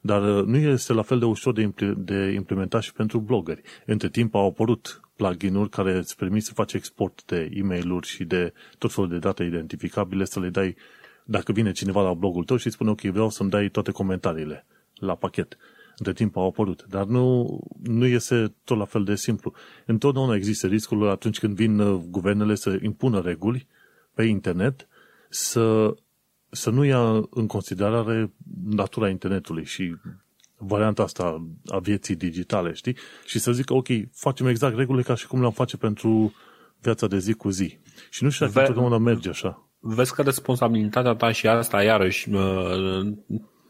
dar 0.00 0.20
nu 0.22 0.56
este 0.56 0.92
la 0.92 1.02
fel 1.02 1.18
de 1.18 1.24
ușor 1.24 1.52
de, 1.52 1.62
impl- 1.62 1.94
de 1.96 2.32
implementat 2.34 2.82
și 2.82 2.92
pentru 2.92 3.18
blogări. 3.18 3.62
Între 3.86 4.08
timp 4.08 4.34
au 4.34 4.46
apărut 4.46 5.03
plugin-uri 5.16 5.68
care 5.68 5.96
îți 5.96 6.16
permit 6.16 6.44
să 6.44 6.52
faci 6.52 6.72
export 6.72 7.24
de 7.24 7.50
e 7.52 7.62
mail 7.62 8.02
și 8.02 8.24
de 8.24 8.52
tot 8.78 8.92
felul 8.92 9.10
de 9.10 9.18
date 9.18 9.44
identificabile, 9.44 10.24
să 10.24 10.40
le 10.40 10.48
dai, 10.48 10.76
dacă 11.24 11.52
vine 11.52 11.72
cineva 11.72 12.02
la 12.02 12.14
blogul 12.14 12.44
tău 12.44 12.56
și 12.56 12.70
spune, 12.70 12.90
ok, 12.90 13.00
vreau 13.00 13.30
să-mi 13.30 13.50
dai 13.50 13.68
toate 13.68 13.90
comentariile 13.90 14.66
la 14.94 15.14
pachet. 15.14 15.56
Între 15.96 16.12
timp 16.12 16.36
au 16.36 16.46
apărut, 16.46 16.84
dar 16.88 17.04
nu, 17.04 17.58
nu 17.82 18.06
este 18.06 18.54
tot 18.64 18.78
la 18.78 18.84
fel 18.84 19.04
de 19.04 19.14
simplu. 19.14 19.52
Întotdeauna 19.86 20.34
există 20.34 20.66
riscul 20.66 21.08
atunci 21.08 21.38
când 21.38 21.54
vin 21.54 21.78
uh, 21.78 22.02
guvernele 22.08 22.54
să 22.54 22.78
impună 22.82 23.20
reguli 23.20 23.66
pe 24.14 24.22
internet, 24.24 24.88
să, 25.28 25.94
să 26.50 26.70
nu 26.70 26.84
ia 26.84 27.26
în 27.30 27.46
considerare 27.46 28.32
natura 28.64 29.08
internetului 29.08 29.64
și 29.64 29.94
varianta 30.56 31.02
asta 31.02 31.46
a 31.66 31.78
vieții 31.78 32.14
digitale, 32.14 32.72
știi? 32.72 32.96
Și 33.26 33.38
să 33.38 33.52
zică, 33.52 33.74
ok, 33.74 33.86
facem 34.12 34.46
exact 34.46 34.76
regulile 34.76 35.02
ca 35.02 35.14
și 35.14 35.26
cum 35.26 35.40
le-am 35.40 35.52
face 35.52 35.76
pentru 35.76 36.34
viața 36.80 37.06
de 37.06 37.18
zi 37.18 37.32
cu 37.32 37.48
zi. 37.50 37.78
Și 38.10 38.24
nu 38.24 38.30
știu 38.30 38.46
dacă 38.46 38.58
Ve- 38.58 38.66
întotdeauna 38.66 38.98
merge 38.98 39.28
așa. 39.28 39.68
Vezi 39.78 40.14
că 40.14 40.22
responsabilitatea 40.22 41.14
ta 41.14 41.32
și 41.32 41.48
asta, 41.48 41.82
iarăși, 41.82 42.30
uh, 42.30 43.12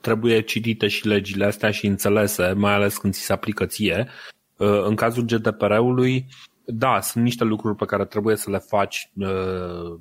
trebuie 0.00 0.40
citite 0.40 0.88
și 0.88 1.06
legile 1.06 1.44
astea 1.44 1.70
și 1.70 1.86
înțelese, 1.86 2.52
mai 2.52 2.72
ales 2.72 2.96
când 2.96 3.12
ți 3.12 3.20
se 3.20 3.32
aplică 3.32 3.66
ție. 3.66 4.08
Uh, 4.56 4.84
în 4.84 4.94
cazul 4.94 5.22
GDPR-ului, 5.22 6.26
da, 6.64 7.00
sunt 7.00 7.24
niște 7.24 7.44
lucruri 7.44 7.76
pe 7.76 7.84
care 7.84 8.04
trebuie 8.04 8.36
să 8.36 8.50
le 8.50 8.58
faci 8.58 9.10
uh, 9.16 9.98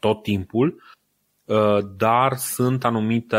tot 0.00 0.22
timpul, 0.22 0.66
Uh, 0.66 0.95
dar 1.96 2.36
sunt 2.36 2.84
anumite, 2.84 3.36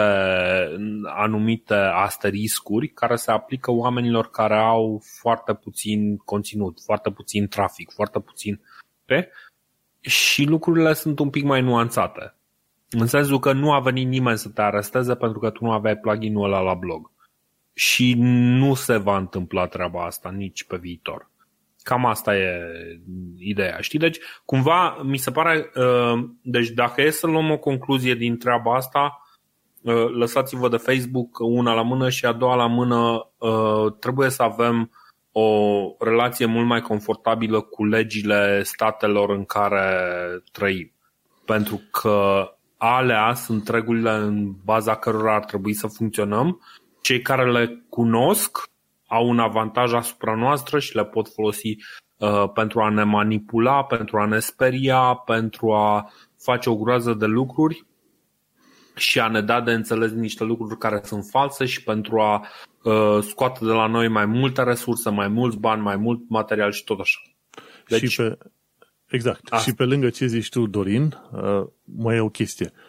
anumite 1.03 1.73
asteriscuri 1.73 2.87
care 2.87 3.15
se 3.15 3.31
aplică 3.31 3.71
oamenilor 3.71 4.29
care 4.29 4.57
au 4.57 5.01
foarte 5.19 5.53
puțin 5.53 6.17
conținut, 6.17 6.79
foarte 6.83 7.09
puțin 7.09 7.47
trafic, 7.47 7.91
foarte 7.91 8.19
puțin 8.19 8.61
pe 9.05 9.29
și 9.99 10.43
lucrurile 10.43 10.93
sunt 10.93 11.19
un 11.19 11.29
pic 11.29 11.43
mai 11.43 11.61
nuanțate. 11.61 12.35
În 12.89 13.05
sensul 13.05 13.39
că 13.39 13.53
nu 13.53 13.71
a 13.71 13.79
venit 13.79 14.07
nimeni 14.07 14.37
să 14.37 14.49
te 14.49 14.61
aresteze 14.61 15.15
pentru 15.15 15.39
că 15.39 15.49
tu 15.49 15.63
nu 15.65 15.71
aveai 15.71 15.97
plugin-ul 15.97 16.43
ăla 16.43 16.59
la 16.59 16.73
blog. 16.73 17.11
Și 17.73 18.13
nu 18.17 18.73
se 18.73 18.97
va 18.97 19.17
întâmpla 19.17 19.67
treaba 19.67 20.05
asta 20.05 20.29
nici 20.29 20.63
pe 20.63 20.77
viitor. 20.77 21.29
Cam 21.87 22.05
asta 22.05 22.35
e 22.35 22.59
ideea, 23.37 23.77
știi? 23.79 23.99
Deci, 23.99 24.17
cumva, 24.45 25.01
mi 25.03 25.17
se 25.17 25.31
pare, 25.31 25.71
uh, 25.75 26.29
deci 26.41 26.69
dacă 26.69 27.01
e 27.01 27.09
să 27.09 27.27
luăm 27.27 27.51
o 27.51 27.57
concluzie 27.57 28.13
din 28.15 28.37
treaba 28.37 28.75
asta, 28.75 29.21
uh, 29.81 30.09
lăsați-vă 30.09 30.69
de 30.69 30.77
Facebook 30.77 31.39
una 31.39 31.73
la 31.73 31.81
mână 31.81 32.09
și 32.09 32.25
a 32.25 32.31
doua 32.31 32.55
la 32.55 32.65
mână, 32.67 33.29
uh, 33.37 33.93
trebuie 33.99 34.29
să 34.29 34.43
avem 34.43 34.91
o 35.31 35.49
relație 35.99 36.45
mult 36.45 36.67
mai 36.67 36.81
confortabilă 36.81 37.61
cu 37.61 37.85
legile 37.85 38.63
statelor 38.63 39.29
în 39.29 39.45
care 39.45 39.89
trăim. 40.51 40.91
Pentru 41.45 41.81
că 41.91 42.47
alea 42.77 43.33
sunt 43.33 43.67
regulile 43.67 44.11
în 44.11 44.51
baza 44.65 44.95
cărora 44.95 45.35
ar 45.35 45.45
trebui 45.45 45.73
să 45.73 45.87
funcționăm. 45.87 46.61
Cei 47.01 47.21
care 47.21 47.51
le 47.51 47.85
cunosc 47.89 48.69
au 49.07 49.29
un 49.29 49.39
avantaj 49.39 49.93
asupra 49.93 50.35
noastră 50.35 50.79
și 50.79 50.95
le 50.95 51.05
pot 51.05 51.33
folosi 51.33 51.75
uh, 52.17 52.49
pentru 52.53 52.81
a 52.81 52.89
ne 52.89 53.03
manipula, 53.03 53.83
pentru 53.83 54.17
a 54.17 54.25
ne 54.25 54.39
speria, 54.39 55.13
pentru 55.13 55.73
a 55.73 56.11
face 56.37 56.69
o 56.69 56.75
groază 56.75 57.13
de 57.13 57.25
lucruri 57.25 57.85
și 58.95 59.19
a 59.19 59.27
ne 59.27 59.41
da 59.41 59.61
de 59.61 59.71
înțeles 59.71 60.11
niște 60.11 60.43
lucruri 60.43 60.77
care 60.77 61.01
sunt 61.03 61.25
false 61.29 61.65
și 61.65 61.83
pentru 61.83 62.19
a 62.19 62.47
uh, 62.83 63.23
scoate 63.23 63.65
de 63.65 63.71
la 63.71 63.87
noi 63.87 64.07
mai 64.07 64.25
multe 64.25 64.63
resurse, 64.63 65.09
mai 65.09 65.27
mulți 65.27 65.57
bani, 65.57 65.81
mai 65.81 65.95
mult 65.95 66.29
material 66.29 66.71
și 66.71 66.83
tot 66.83 66.99
așa. 66.99 67.19
Deci, 67.87 68.09
și 68.09 68.21
pe, 68.21 68.37
exact. 69.07 69.39
Asta. 69.49 69.69
Și 69.69 69.75
pe 69.75 69.83
lângă 69.83 70.09
ce 70.09 70.25
zici 70.25 70.49
tu, 70.49 70.65
Dorin, 70.65 71.17
uh, 71.31 71.67
mai 71.83 72.15
e 72.15 72.19
o 72.19 72.29
chestie. 72.29 72.71
Uh, 72.73 72.86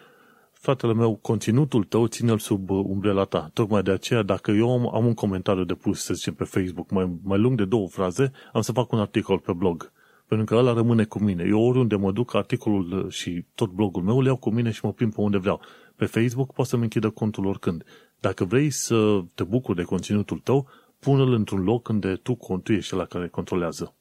fratele 0.61 0.93
meu, 0.95 1.17
conținutul 1.17 1.85
tău 1.85 2.07
ține-l 2.07 2.39
sub 2.39 2.71
uh, 2.71 2.85
umbrela 2.85 3.25
ta. 3.25 3.51
Tocmai 3.53 3.83
de 3.83 3.91
aceea, 3.91 4.23
dacă 4.23 4.51
eu 4.51 4.73
am, 4.73 4.95
am 4.95 5.07
un 5.07 5.15
comentariu 5.15 5.65
de 5.65 5.75
pus, 5.75 6.03
să 6.03 6.15
zicem, 6.15 6.35
pe 6.35 6.45
Facebook, 6.45 6.91
mai, 6.91 7.19
mai 7.23 7.39
lung 7.39 7.57
de 7.57 7.65
două 7.65 7.89
fraze, 7.89 8.33
am 8.53 8.61
să 8.61 8.73
fac 8.73 8.93
un 8.93 8.99
articol 8.99 9.39
pe 9.39 9.53
blog. 9.53 9.93
Pentru 10.27 10.47
că 10.47 10.55
ăla 10.55 10.73
rămâne 10.73 11.05
cu 11.05 11.19
mine. 11.19 11.45
Eu 11.49 11.61
oriunde 11.61 11.97
mă 11.97 12.13
duc, 12.13 12.35
articolul 12.35 12.93
uh, 12.93 13.13
și 13.13 13.45
tot 13.55 13.71
blogul 13.71 14.03
meu 14.03 14.21
le 14.21 14.27
iau 14.27 14.37
cu 14.37 14.51
mine 14.51 14.71
și 14.71 14.85
mă 14.85 14.93
plimb 14.93 15.15
pe 15.15 15.21
unde 15.21 15.39
vreau. 15.39 15.61
Pe 15.97 16.05
Facebook 16.05 16.53
poți 16.53 16.69
să-mi 16.69 16.83
închidă 16.83 17.11
contul 17.11 17.47
oricând. 17.47 17.85
Dacă 18.21 18.45
vrei 18.45 18.71
să 18.71 19.21
te 19.35 19.45
bucuri 19.45 19.77
de 19.77 19.83
conținutul 19.83 20.39
tău, 20.39 20.69
pune-l 20.99 21.33
într-un 21.33 21.63
loc 21.63 21.89
unde 21.89 22.15
tu, 22.15 22.39
tu 22.63 22.73
ești 22.73 22.95
la 22.95 23.05
care 23.05 23.29
controlează. 23.29 23.95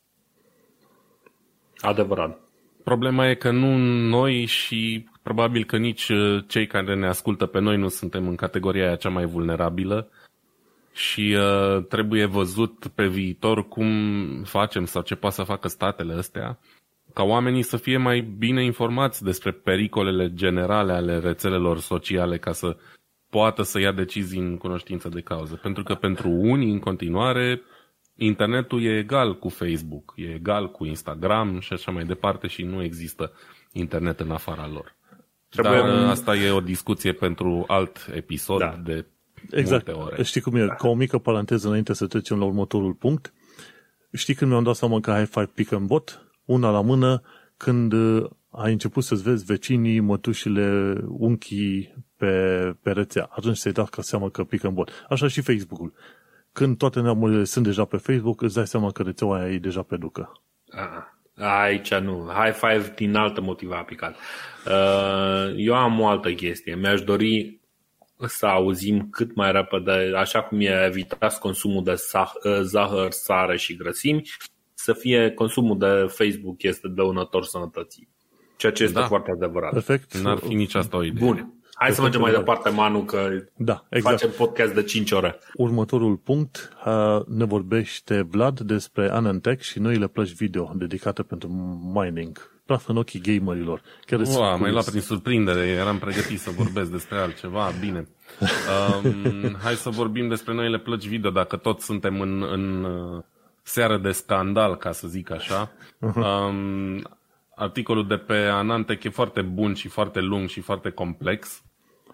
Adevărat. 1.77 2.46
Problema 2.87 3.29
e 3.29 3.35
că 3.35 3.51
nu 3.51 3.77
noi 4.07 4.45
și 4.45 5.05
probabil 5.21 5.65
că 5.65 5.77
nici 5.77 6.09
uh, 6.09 6.43
cei 6.47 6.67
care 6.67 6.95
ne 6.95 7.07
ascultă 7.07 7.45
pe 7.45 7.59
noi 7.59 7.77
nu 7.77 7.87
suntem 7.87 8.27
în 8.27 8.35
categoria 8.35 8.85
aia 8.85 8.95
cea 8.95 9.09
mai 9.09 9.25
vulnerabilă 9.25 10.09
și 10.93 11.37
uh, 11.37 11.83
trebuie 11.83 12.25
văzut 12.25 12.87
pe 12.95 13.07
viitor 13.07 13.67
cum 13.67 13.89
facem 14.43 14.85
sau 14.85 15.01
ce 15.01 15.15
poate 15.15 15.35
să 15.35 15.43
facă 15.43 15.67
statele 15.67 16.13
astea 16.13 16.59
ca 17.13 17.23
oamenii 17.23 17.61
să 17.61 17.77
fie 17.77 17.97
mai 17.97 18.21
bine 18.21 18.63
informați 18.63 19.23
despre 19.23 19.51
pericolele 19.51 20.33
generale 20.33 20.93
ale 20.93 21.19
rețelelor 21.19 21.79
sociale 21.79 22.37
ca 22.37 22.51
să 22.51 22.77
poată 23.29 23.61
să 23.61 23.79
ia 23.79 23.91
decizii 23.91 24.39
în 24.39 24.57
cunoștință 24.57 25.09
de 25.09 25.21
cauză. 25.21 25.55
Pentru 25.55 25.83
că 25.83 25.93
pentru 25.95 26.29
unii, 26.29 26.71
în 26.71 26.79
continuare, 26.79 27.61
internetul 28.17 28.83
e 28.83 28.97
egal 28.97 29.37
cu 29.37 29.49
Facebook, 29.49 30.13
e 30.15 30.33
egal 30.33 30.71
cu 30.71 30.85
Instagram 30.85 31.59
și 31.59 31.73
așa 31.73 31.91
mai 31.91 32.05
departe 32.05 32.47
și 32.47 32.63
nu 32.63 32.83
există 32.83 33.31
internet 33.71 34.19
în 34.19 34.31
afara 34.31 34.67
lor. 34.67 34.95
Trebuie 35.49 35.79
Dar 35.79 35.89
un... 35.89 36.09
asta 36.09 36.35
e 36.35 36.51
o 36.51 36.59
discuție 36.59 37.11
pentru 37.11 37.63
alt 37.67 38.09
episod 38.13 38.59
da. 38.59 38.79
de 38.83 39.05
exact. 39.51 39.85
multe 39.85 40.01
ore. 40.03 40.23
Știi 40.23 40.41
cum 40.41 40.55
e? 40.55 40.65
Da. 40.65 40.73
Ca 40.73 40.87
o 40.87 40.93
mică 40.93 41.17
paranteză 41.17 41.67
înainte 41.67 41.93
să 41.93 42.07
trecem 42.07 42.39
la 42.39 42.45
următorul 42.45 42.93
punct. 42.93 43.33
Știi 44.13 44.33
când 44.33 44.51
mi-am 44.51 44.63
dat 44.63 44.75
seama 44.75 44.99
că 44.99 45.11
ai 45.11 45.25
Five 45.25 45.51
Pick 45.53 45.71
and 45.71 45.87
Bot? 45.87 46.27
Una 46.45 46.69
la 46.69 46.81
mână, 46.81 47.21
când 47.57 47.93
uh, 47.93 48.29
ai 48.49 48.71
început 48.71 49.03
să-ți 49.03 49.23
vezi 49.23 49.45
vecinii, 49.45 49.99
mătușile, 49.99 50.95
unchii 51.07 51.93
pe, 52.17 52.27
pe 52.81 52.91
rețea. 52.91 53.29
Atunci 53.31 53.57
ți-ai 53.57 53.73
dat 53.73 53.89
ca 53.89 54.01
seama 54.01 54.29
că 54.29 54.43
pick 54.43 54.63
and 54.63 54.73
bot. 54.73 55.05
Așa 55.09 55.27
și 55.27 55.41
Facebook-ul. 55.41 55.93
Când 56.57 56.77
toate 56.77 56.99
neamurile 56.99 57.43
sunt 57.43 57.65
deja 57.65 57.85
pe 57.85 57.97
Facebook, 57.97 58.41
îți 58.41 58.55
dai 58.55 58.67
seama 58.67 58.91
că 58.91 59.03
rețeaua 59.03 59.39
aia 59.39 59.53
e 59.53 59.57
deja 59.57 59.81
pe 59.81 59.97
ducă. 59.97 60.41
Ah. 60.69 61.45
Aici 61.45 61.93
nu. 61.93 62.29
High 62.33 62.53
five 62.53 62.93
din 62.95 63.15
altă 63.15 63.41
motivă 63.41 63.75
aplicat. 63.75 64.15
Uh, 64.65 65.53
eu 65.55 65.75
am 65.75 65.99
o 65.99 66.07
altă 66.07 66.33
chestie. 66.33 66.75
Mi-aș 66.75 67.01
dori 67.01 67.59
să 68.27 68.45
auzim 68.45 69.09
cât 69.09 69.35
mai 69.35 69.51
repede, 69.51 70.11
așa 70.15 70.41
cum 70.41 70.59
e 70.59 70.85
evitat 70.85 71.39
consumul 71.39 71.83
de 71.83 71.91
uh, 72.13 72.59
zahăr, 72.61 73.11
sare 73.11 73.57
și 73.57 73.75
grăsimi, 73.75 74.29
să 74.73 74.93
fie 74.93 75.31
consumul 75.31 75.77
de 75.77 76.05
Facebook 76.07 76.63
este 76.63 76.87
dăunător 76.87 77.43
sănătății. 77.43 78.09
Ceea 78.55 78.71
ce 78.71 78.83
este 78.83 78.99
da. 78.99 79.05
foarte 79.05 79.31
adevărat. 79.31 79.71
Perfect. 79.71 80.17
N-ar 80.17 80.37
fi 80.37 80.53
nici 80.53 80.75
asta 80.75 80.97
o 80.97 81.03
idee. 81.03 81.25
Bun. 81.25 81.56
Hai 81.79 81.91
să 81.91 82.01
mergem 82.01 82.21
mai 82.21 82.31
departe, 82.31 82.69
Manu, 82.69 83.03
că 83.03 83.29
da, 83.55 83.85
exact. 83.89 84.19
facem 84.19 84.35
podcast 84.37 84.73
de 84.73 84.83
5 84.83 85.11
ore. 85.11 85.39
Următorul 85.53 86.15
punct 86.15 86.73
ne 87.27 87.45
vorbește 87.45 88.21
Vlad 88.21 88.59
despre 88.59 89.09
Anantech 89.11 89.61
și 89.61 89.79
noile 89.79 90.07
plăci 90.07 90.33
video 90.33 90.71
dedicate 90.75 91.23
pentru 91.23 91.49
mining. 91.93 92.51
Praf 92.65 92.87
în 92.87 92.97
ochii 92.97 93.19
gamerilor. 93.19 93.81
Chiar 94.05 94.19
Ua, 94.19 94.55
mai 94.55 94.71
luat 94.71 94.89
prin 94.89 95.01
surprindere, 95.01 95.67
eram 95.67 95.97
pregătit 95.97 96.39
să 96.39 96.49
vorbesc 96.49 96.91
despre 96.91 97.17
altceva, 97.17 97.71
bine. 97.79 98.07
Um, 99.03 99.57
hai 99.63 99.73
să 99.73 99.89
vorbim 99.89 100.27
despre 100.27 100.53
noile 100.53 100.79
plăci 100.79 101.07
video, 101.07 101.29
dacă 101.29 101.57
tot 101.57 101.81
suntem 101.81 102.21
în, 102.21 102.43
în 102.51 102.83
uh, 102.83 103.23
seară 103.63 103.97
de 103.97 104.11
scandal, 104.11 104.75
ca 104.75 104.91
să 104.91 105.07
zic 105.07 105.31
așa. 105.31 105.71
Um, 105.99 107.01
articolul 107.55 108.07
de 108.07 108.17
pe 108.17 108.35
Anantech 108.35 109.03
e 109.03 109.09
foarte 109.09 109.41
bun 109.41 109.73
și 109.73 109.87
foarte 109.87 110.19
lung 110.19 110.49
și 110.49 110.59
foarte 110.59 110.89
complex 110.89 111.61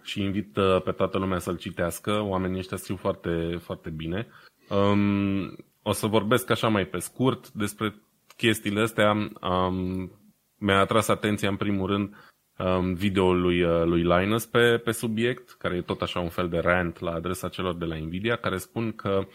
și 0.03 0.21
invit 0.21 0.57
uh, 0.57 0.81
pe 0.81 0.91
toată 0.91 1.17
lumea 1.17 1.39
să-l 1.39 1.57
citească. 1.57 2.21
Oamenii 2.21 2.59
ăștia 2.59 2.77
scriu 2.77 2.95
foarte, 2.95 3.59
foarte 3.61 3.89
bine. 3.89 4.27
Um, 4.69 5.55
o 5.81 5.91
să 5.91 6.07
vorbesc 6.07 6.49
așa 6.49 6.67
mai 6.67 6.85
pe 6.85 6.97
scurt 6.97 7.51
despre 7.51 7.95
chestiile 8.37 8.81
astea. 8.81 9.11
Um, 9.41 10.11
mi-a 10.57 10.79
atras 10.79 11.07
atenția 11.07 11.49
în 11.49 11.55
primul 11.55 11.87
rând 11.87 12.15
um, 12.57 12.93
videoul 12.93 13.41
lui, 13.41 13.63
uh, 13.63 13.83
lui 13.83 14.01
Linus 14.01 14.45
pe, 14.45 14.77
pe 14.77 14.91
subiect, 14.91 15.51
care 15.51 15.75
e 15.75 15.81
tot 15.81 16.01
așa 16.01 16.19
un 16.19 16.29
fel 16.29 16.49
de 16.49 16.59
rant 16.59 16.99
la 16.99 17.11
adresa 17.11 17.49
celor 17.49 17.75
de 17.75 17.85
la 17.85 17.95
Nvidia, 17.95 18.35
care 18.35 18.57
spun 18.57 18.91
că 18.91 19.27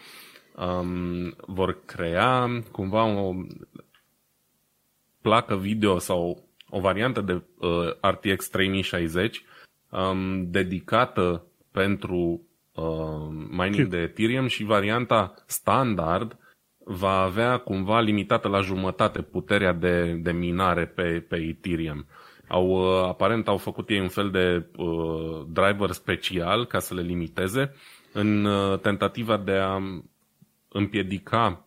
um, 0.55 1.35
vor 1.47 1.85
crea 1.85 2.61
cumva 2.71 3.03
o 3.03 3.33
placă 5.21 5.55
video 5.55 5.97
sau 5.97 6.47
o 6.69 6.79
variantă 6.79 7.21
de 7.21 7.41
uh, 7.57 8.11
RTX 8.11 8.49
3060 8.49 9.43
um, 9.89 10.51
dedicată 10.51 11.45
pentru 11.71 12.47
uh, 12.73 13.27
mining 13.49 13.87
de 13.87 13.97
Ethereum 13.97 14.47
și 14.47 14.63
varianta 14.63 15.33
standard 15.45 16.37
va 16.77 17.21
avea 17.21 17.57
cumva 17.57 17.99
limitată 17.99 18.47
la 18.47 18.61
jumătate 18.61 19.21
puterea 19.21 19.73
de, 19.73 20.13
de 20.13 20.31
minare 20.31 20.85
pe, 20.85 21.25
pe 21.29 21.35
Ethereum. 21.35 22.05
Au, 22.47 22.67
uh, 22.67 23.07
aparent 23.07 23.47
au 23.47 23.57
făcut 23.57 23.89
ei 23.89 23.99
un 23.99 24.07
fel 24.07 24.29
de 24.29 24.65
uh, 24.77 25.45
driver 25.47 25.91
special 25.91 26.65
ca 26.65 26.79
să 26.79 26.93
le 26.93 27.01
limiteze 27.01 27.73
în 28.13 28.45
uh, 28.45 28.79
tentativa 28.79 29.37
de 29.37 29.51
a 29.51 29.79
împiedica 30.67 31.65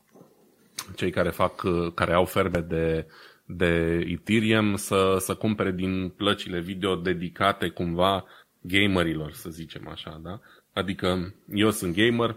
cei 0.95 1.11
care 1.11 1.31
fac, 1.31 1.63
uh, 1.63 1.93
care 1.95 2.13
au 2.13 2.25
ferme 2.25 2.61
de, 2.61 3.07
de 3.57 4.05
Ethereum 4.09 4.77
să, 4.77 5.17
să 5.19 5.35
cumpere 5.35 5.71
din 5.73 6.09
plăcile 6.09 6.61
video 6.61 6.97
dedicate 6.97 7.69
cumva 7.69 8.25
gamerilor, 8.61 9.33
să 9.33 9.51
zicem 9.51 9.89
așa, 9.89 10.21
da? 10.23 10.41
Adică 10.73 11.35
eu 11.55 11.71
sunt 11.71 11.97
gamer, 11.97 12.37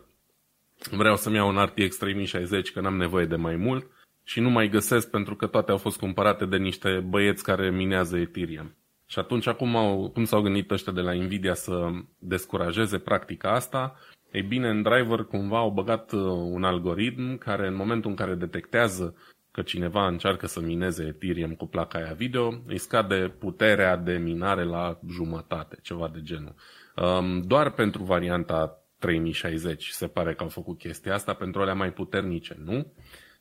vreau 0.92 1.16
să-mi 1.16 1.36
iau 1.36 1.50
un 1.50 1.64
RTX 1.64 1.98
3060 1.98 2.72
că 2.72 2.82
n-am 2.82 2.98
nevoie 2.98 3.26
de 3.26 3.36
mai 3.36 3.56
mult 3.56 3.88
și 4.24 4.40
nu 4.40 4.50
mai 4.50 4.70
găsesc 4.70 5.10
pentru 5.10 5.36
că 5.36 5.48
toate 5.48 5.72
au 5.72 5.78
fost 5.78 6.00
cumpărate 6.00 6.46
de 6.46 6.58
niște 6.58 7.06
băieți 7.10 7.44
care 7.44 7.72
minează 7.72 8.18
Ethereum. 8.18 8.76
Și 9.08 9.20
atunci 9.20 9.48
acum 9.48 9.76
au, 9.76 10.10
cum 10.10 10.26
s-au 10.26 10.42
gândit 10.42 10.72
ăștia 10.72 10.94
de 10.94 11.02
la 11.02 11.14
Nvidia 11.14 11.54
să 11.54 11.90
descurajeze 12.18 12.98
practica 12.98 13.52
asta? 13.52 13.96
Ei 14.32 14.42
bine, 14.42 14.70
în 14.70 14.82
driver 14.82 15.24
cumva 15.24 15.58
au 15.58 15.70
băgat 15.70 16.12
uh, 16.12 16.22
un 16.30 16.64
algoritm 16.64 17.38
care 17.38 17.68
în 17.68 17.76
momentul 17.76 18.10
în 18.10 18.16
care 18.16 18.36
detectează 18.36 19.16
că 19.56 19.62
cineva 19.62 20.08
încearcă 20.08 20.48
să 20.48 20.60
mineze 20.60 21.04
Ethereum 21.04 21.54
cu 21.54 21.66
placa 21.66 21.98
aia 21.98 22.14
video, 22.14 22.62
îi 22.66 22.78
scade 22.78 23.36
puterea 23.40 23.98
de 23.98 24.18
minare 24.18 24.64
la 24.64 25.00
jumătate, 25.10 25.78
ceva 25.82 26.10
de 26.14 26.22
genul. 26.22 26.56
Um, 26.96 27.42
doar 27.42 27.72
pentru 27.72 28.04
varianta 28.04 28.82
3060 29.00 29.88
se 29.88 30.08
pare 30.08 30.34
că 30.34 30.44
au 30.44 30.50
făcut 30.50 30.78
chestia 30.78 31.14
asta, 31.14 31.34
pentru 31.34 31.62
alea 31.62 31.74
mai 31.74 31.94
puternice 31.94 32.58
nu. 32.64 32.94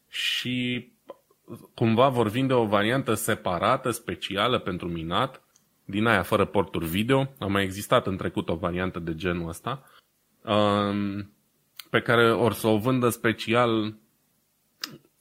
Și 0.08 0.88
cumva 1.74 2.08
vor 2.08 2.28
vinde 2.28 2.52
o 2.52 2.66
variantă 2.66 3.14
separată, 3.14 3.90
specială 3.90 4.58
pentru 4.58 4.88
minat, 4.88 5.42
din 5.84 6.06
aia 6.06 6.22
fără 6.22 6.44
porturi 6.44 6.86
video. 6.86 7.34
A 7.38 7.46
mai 7.46 7.62
existat 7.62 8.06
în 8.06 8.16
trecut 8.16 8.48
o 8.48 8.54
variantă 8.54 8.98
de 8.98 9.14
genul 9.14 9.48
ăsta, 9.48 9.82
um, 10.42 11.30
pe 11.90 12.00
care 12.00 12.32
or 12.32 12.52
să 12.52 12.66
o 12.66 12.78
vândă 12.78 13.08
special 13.08 14.02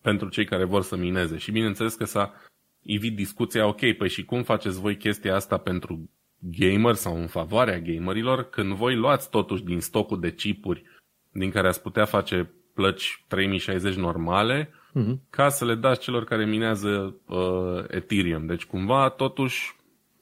pentru 0.03 0.30
cei 0.30 0.45
care 0.45 0.63
vor 0.63 0.81
să 0.81 0.95
mineze. 0.95 1.38
Și 1.38 1.51
bineînțeles 1.51 1.95
că 1.95 2.05
s-a 2.05 2.34
ivit 2.81 3.15
discuția, 3.15 3.67
ok, 3.67 3.93
păi 3.97 4.09
și 4.09 4.25
cum 4.25 4.43
faceți 4.43 4.80
voi 4.80 4.97
chestia 4.97 5.35
asta 5.35 5.57
pentru 5.57 6.09
gamer 6.39 6.93
sau 6.93 7.15
în 7.15 7.27
favoarea 7.27 7.80
gamerilor, 7.80 8.49
când 8.49 8.73
voi 8.73 8.95
luați 8.95 9.30
totuși 9.30 9.63
din 9.63 9.80
stocul 9.80 10.19
de 10.19 10.34
chipuri 10.34 10.84
din 11.31 11.51
care 11.51 11.67
ați 11.67 11.81
putea 11.81 12.05
face 12.05 12.53
plăci 12.73 13.23
3060 13.27 13.95
normale, 13.95 14.69
uh-huh. 14.69 15.30
ca 15.30 15.49
să 15.49 15.65
le 15.65 15.75
dați 15.75 16.01
celor 16.01 16.23
care 16.23 16.45
minează 16.45 17.15
uh, 17.27 17.84
Ethereum. 17.88 18.45
Deci 18.45 18.65
cumva 18.65 19.09
totuși 19.09 19.75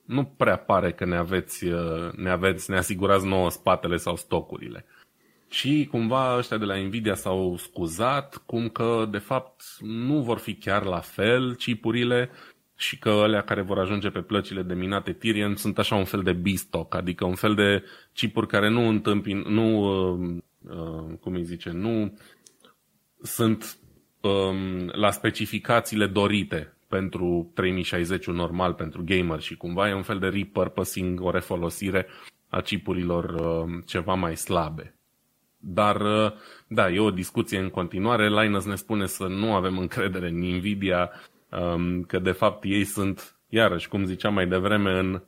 nu 0.06 0.24
prea 0.24 0.58
pare 0.58 0.92
că 0.92 1.06
ne 1.06 1.16
aveți, 1.16 1.66
uh, 1.66 2.12
ne 2.16 2.30
aveți, 2.30 2.70
ne 2.70 2.78
asigurați 2.78 3.28
nouă 3.28 3.50
spatele 3.50 3.96
sau 3.96 4.16
stocurile. 4.16 4.86
Și 5.52 5.88
cumva 5.92 6.38
ăștia 6.38 6.58
de 6.58 6.66
la 6.66 6.76
Nvidia 6.76 7.16
s-au 7.16 7.58
scuzat, 7.58 8.44
cum 8.46 8.70
că 8.70 9.08
de 9.12 9.18
fapt 9.18 9.62
nu 9.80 10.22
vor 10.22 10.38
fi 10.38 10.56
chiar 10.56 10.84
la 10.86 11.00
fel 11.00 11.56
chipurile 11.56 12.30
și 12.76 13.00
că 13.00 13.10
alea 13.10 13.42
care 13.42 13.62
vor 13.62 13.80
ajunge 13.80 14.10
pe 14.10 14.22
plăcile 14.22 14.62
de 14.62 14.74
minat 14.74 15.08
Ethereum 15.08 15.56
sunt 15.56 15.78
așa 15.78 15.96
un 15.96 16.04
fel 16.04 16.22
de 16.24 16.34
B-stock, 16.34 16.96
adică 16.96 17.26
un 17.26 17.36
fel 17.36 17.56
de 17.56 17.84
chipuri 18.14 18.48
care 18.48 18.70
nu 18.70 18.88
întâmpin, 18.88 19.44
nu, 19.48 19.80
uh, 20.14 20.38
uh, 20.62 21.18
cum 21.20 21.34
îi 21.34 21.44
zice, 21.44 21.70
nu 21.70 22.18
sunt 23.22 23.78
um, 24.22 24.92
la 24.92 25.12
specificațiile 25.12 26.08
dorite 26.08 26.78
pentru 26.88 27.52
3060 27.54 28.26
normal, 28.26 28.74
pentru 28.74 29.04
gamer 29.06 29.40
și 29.40 29.56
cumva 29.56 29.90
e 29.90 29.94
un 29.94 30.04
fel 30.04 30.20
de 30.20 30.28
repurposing, 30.28 31.22
o 31.22 31.32
refolosire 31.32 32.08
a 32.50 32.62
chipurilor 32.62 33.24
uh, 33.24 33.84
ceva 33.86 34.14
mai 34.14 34.38
slabe. 34.38 34.96
Dar, 35.62 36.02
uh, 36.02 36.32
da, 36.68 36.90
e 36.90 37.00
o 37.00 37.12
discuție 37.12 37.60
în 37.60 37.70
continuare. 37.70 38.30
Linus 38.30 38.66
ne 38.66 38.76
spune 38.76 39.06
să 39.06 39.28
nu 39.28 39.54
avem 39.54 39.78
încredere 39.78 40.28
în 40.28 40.56
Nvidia, 40.56 41.12
um, 41.50 42.02
că 42.02 42.20
de 42.20 42.32
fapt 42.32 42.64
ei 42.64 42.84
sunt, 42.84 43.40
iarăși, 43.50 43.88
cum 43.88 44.06
ziceam 44.06 44.34
mai 44.34 44.48
devreme, 44.48 45.00
în 45.00 45.24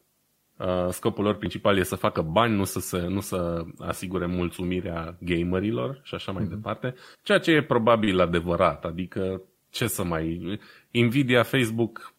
uh, 0.57 0.87
scopul 0.89 1.23
lor 1.23 1.35
principal 1.35 1.77
e 1.77 1.83
să 1.83 1.95
facă 1.95 2.21
bani, 2.21 2.55
nu 2.55 2.63
să, 2.63 2.79
se, 2.79 3.07
nu 3.07 3.19
să 3.19 3.63
asigure 3.77 4.25
mulțumirea 4.25 5.17
gamerilor 5.19 5.99
și 6.03 6.15
așa 6.15 6.31
mai 6.31 6.43
mm-hmm. 6.45 6.49
departe, 6.49 6.95
ceea 7.21 7.39
ce 7.39 7.51
e 7.51 7.63
probabil 7.63 8.21
adevărat, 8.21 8.85
adică 8.85 9.41
ce 9.69 9.87
să 9.87 10.03
mai... 10.03 10.59
Nvidia, 10.91 11.43
Facebook, 11.43 12.13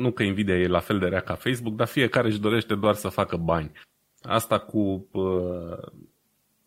nu 0.00 0.10
că 0.12 0.22
Nvidia 0.22 0.54
e 0.58 0.66
la 0.66 0.78
fel 0.78 0.98
de 0.98 1.06
rea 1.06 1.20
ca 1.20 1.34
Facebook, 1.34 1.74
dar 1.74 1.86
fiecare 1.86 2.28
își 2.28 2.40
dorește 2.40 2.74
doar 2.74 2.94
să 2.94 3.08
facă 3.08 3.36
bani. 3.36 3.72
Asta 4.22 4.58
cu 4.58 5.08
uh, 5.12 5.78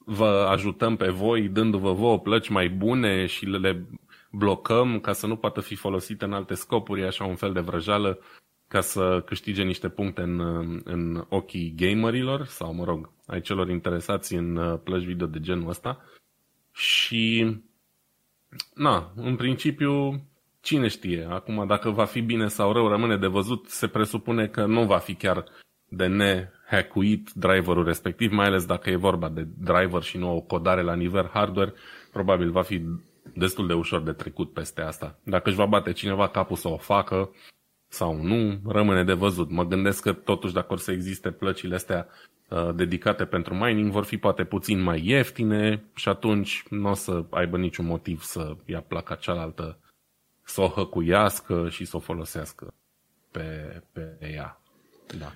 vă 0.05 0.47
ajutăm 0.49 0.95
pe 0.95 1.09
voi 1.09 1.47
dându-vă 1.47 1.91
vouă 1.91 2.19
plăci 2.19 2.49
mai 2.49 2.69
bune 2.69 3.25
și 3.25 3.45
le 3.45 3.85
blocăm 4.31 4.99
ca 4.99 5.13
să 5.13 5.27
nu 5.27 5.35
poată 5.35 5.61
fi 5.61 5.75
folosite 5.75 6.25
în 6.25 6.33
alte 6.33 6.53
scopuri, 6.53 7.01
e 7.01 7.05
așa 7.05 7.23
un 7.23 7.35
fel 7.35 7.53
de 7.53 7.59
vrăjală 7.59 8.19
ca 8.67 8.81
să 8.81 9.21
câștige 9.25 9.63
niște 9.63 9.89
puncte 9.89 10.21
în, 10.21 10.39
în 10.83 11.25
ochii 11.29 11.73
gamerilor 11.77 12.45
sau, 12.45 12.73
mă 12.73 12.83
rog, 12.83 13.11
ai 13.25 13.41
celor 13.41 13.69
interesați 13.69 14.33
în 14.33 14.55
uh, 14.55 14.79
plăci 14.83 15.03
video 15.03 15.27
de 15.27 15.39
genul 15.39 15.69
ăsta. 15.69 16.03
Și, 16.71 17.55
na, 18.73 19.11
în 19.15 19.35
principiu, 19.35 20.23
cine 20.61 20.87
știe, 20.87 21.27
acum 21.29 21.67
dacă 21.67 21.89
va 21.89 22.05
fi 22.05 22.21
bine 22.21 22.47
sau 22.47 22.71
rău 22.71 22.87
rămâne 22.87 23.17
de 23.17 23.27
văzut, 23.27 23.67
se 23.67 23.87
presupune 23.87 24.47
că 24.47 24.65
nu 24.65 24.85
va 24.85 24.97
fi 24.97 25.13
chiar 25.13 25.43
de 25.85 26.05
nehackuit 26.69 27.29
driverul 27.33 27.83
respectiv, 27.83 28.31
mai 28.31 28.45
ales 28.45 28.65
dacă 28.65 28.89
e 28.89 28.95
vorba 28.95 29.29
de 29.29 29.47
driver 29.57 30.01
și 30.01 30.17
nu 30.17 30.35
o 30.35 30.41
codare 30.41 30.81
la 30.81 30.95
nivel 30.95 31.29
hardware, 31.33 31.73
probabil 32.11 32.51
va 32.51 32.61
fi 32.61 32.81
destul 33.35 33.67
de 33.67 33.73
ușor 33.73 34.01
de 34.01 34.11
trecut 34.11 34.53
peste 34.53 34.81
asta. 34.81 35.19
Dacă 35.23 35.49
își 35.49 35.57
va 35.57 35.65
bate 35.65 35.91
cineva 35.91 36.27
capul 36.27 36.55
să 36.55 36.67
o 36.67 36.77
facă 36.77 37.29
sau 37.87 38.15
nu, 38.15 38.59
rămâne 38.67 39.03
de 39.03 39.13
văzut. 39.13 39.49
Mă 39.49 39.65
gândesc 39.65 40.01
că 40.01 40.13
totuși 40.13 40.53
dacă 40.53 40.73
or 40.73 40.79
să 40.79 40.91
existe 40.91 41.31
plăcile 41.31 41.75
astea 41.75 42.07
uh, 42.49 42.69
dedicate 42.75 43.25
pentru 43.25 43.53
mining, 43.53 43.91
vor 43.91 44.03
fi 44.03 44.17
poate 44.17 44.43
puțin 44.43 44.81
mai 44.81 45.01
ieftine 45.05 45.83
și 45.95 46.09
atunci 46.09 46.63
nu 46.69 46.89
o 46.89 46.93
să 46.93 47.23
aibă 47.29 47.57
niciun 47.57 47.85
motiv 47.85 48.21
să 48.21 48.55
ia 48.65 48.81
placa 48.81 49.15
cealaltă, 49.15 49.77
să 50.43 50.61
o 50.61 50.67
hăcuiască 50.67 51.69
și 51.69 51.85
să 51.85 51.95
o 51.95 51.99
folosească 51.99 52.73
pe, 53.31 53.81
pe 53.91 54.17
ea. 54.33 54.61
Da. 55.19 55.31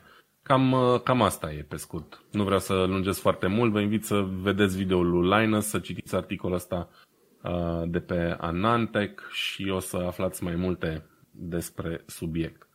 Cam, 0.47 0.71
uh, 0.71 1.01
cam 1.01 1.21
asta 1.21 1.51
e 1.51 1.65
pe 1.67 1.75
scurt. 1.75 2.23
Nu 2.31 2.43
vreau 2.43 2.59
să 2.59 2.73
lungesc 2.73 3.19
foarte 3.19 3.47
mult, 3.47 3.71
vă 3.71 3.79
invit 3.79 4.05
să 4.05 4.27
vedeți 4.41 4.77
videoul 4.77 5.09
lui 5.09 5.39
Linus, 5.39 5.65
să 5.65 5.79
citiți 5.79 6.15
articolul 6.15 6.55
ăsta 6.55 6.89
uh, 7.43 7.81
de 7.85 7.99
pe 7.99 8.35
Anantec 8.39 9.29
și 9.31 9.69
o 9.69 9.79
să 9.79 9.97
aflați 9.97 10.43
mai 10.43 10.55
multe 10.55 11.05
despre 11.31 12.03
subiect. 12.05 12.67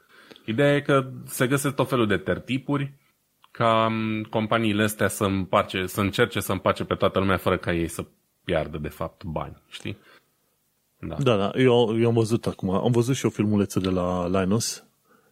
Ideea 0.44 0.74
e 0.74 0.80
că 0.80 1.10
se 1.24 1.46
găsesc 1.46 1.74
tot 1.74 1.88
felul 1.88 2.06
de 2.06 2.16
tertipuri 2.16 2.92
ca 3.50 3.86
um, 3.86 4.22
companiile 4.22 4.82
astea 4.82 5.08
să, 5.08 5.24
împace, 5.24 5.86
să 5.86 6.00
încerce 6.00 6.40
să 6.40 6.52
împace 6.52 6.84
pe 6.84 6.94
toată 6.94 7.18
lumea 7.18 7.36
fără 7.36 7.56
ca 7.56 7.72
ei 7.72 7.88
să 7.88 8.04
piardă 8.44 8.78
de 8.78 8.88
fapt 8.88 9.24
bani, 9.24 9.62
știi? 9.68 9.98
Da, 10.98 11.16
da, 11.18 11.36
da. 11.36 11.50
Eu, 11.54 12.00
eu 12.00 12.08
am 12.08 12.14
văzut 12.14 12.46
acum, 12.46 12.70
am 12.70 12.90
văzut 12.90 13.14
și 13.14 13.26
o 13.26 13.30
filmuleță 13.30 13.80
de 13.80 13.90
la 13.90 14.28
Linus 14.28 14.84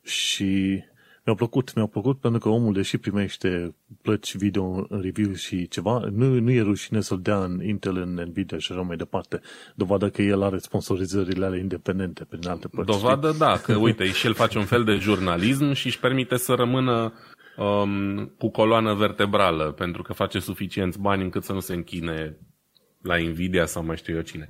și 0.02 0.82
mi-a 1.30 1.38
plăcut, 1.38 1.74
mi-a 1.74 1.86
plăcut 1.86 2.20
pentru 2.20 2.40
că 2.40 2.48
omul, 2.48 2.72
deși 2.72 2.98
primește 2.98 3.74
plăci 4.02 4.36
video 4.36 4.86
în 4.88 5.00
review 5.00 5.32
și 5.32 5.68
ceva, 5.68 6.08
nu, 6.12 6.40
nu 6.40 6.50
e 6.50 6.60
rușine 6.60 7.00
să-l 7.00 7.20
dea 7.20 7.44
în 7.44 7.64
Intel, 7.64 7.96
în 7.96 8.24
Nvidia 8.28 8.58
și 8.58 8.72
așa 8.72 8.80
mai 8.80 8.96
departe. 8.96 9.40
Dovadă 9.74 10.08
că 10.08 10.22
el 10.22 10.42
are 10.42 10.58
sponsorizările 10.58 11.44
ale 11.44 11.58
independente 11.58 12.24
prin 12.24 12.48
alte 12.48 12.68
părți. 12.68 12.90
Dovadă, 12.90 13.26
știi? 13.26 13.38
da, 13.38 13.56
că 13.56 13.76
uite, 13.76 14.04
și 14.04 14.26
el 14.26 14.34
face 14.34 14.58
un 14.58 14.64
fel 14.64 14.84
de 14.84 14.94
jurnalism 14.94 15.72
și 15.72 15.86
își 15.86 16.00
permite 16.00 16.36
să 16.36 16.54
rămână 16.54 17.12
um, 17.56 18.24
cu 18.38 18.50
coloană 18.50 18.94
vertebrală, 18.94 19.72
pentru 19.72 20.02
că 20.02 20.12
face 20.12 20.38
suficienți 20.38 21.00
bani 21.00 21.22
încât 21.22 21.44
să 21.44 21.52
nu 21.52 21.60
se 21.60 21.74
închine 21.74 22.36
la 23.02 23.16
Nvidia 23.16 23.66
sau 23.66 23.84
mai 23.84 23.96
știu 23.96 24.14
eu 24.14 24.22
cine. 24.22 24.48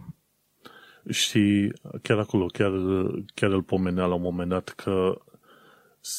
Și 1.09 1.73
chiar 2.03 2.19
acolo, 2.19 2.47
chiar, 2.47 2.73
chiar 3.35 3.51
îl 3.51 3.63
pomenea 3.63 4.05
la 4.05 4.15
un 4.15 4.23
moment 4.23 4.49
dat 4.49 4.69
că 4.69 5.21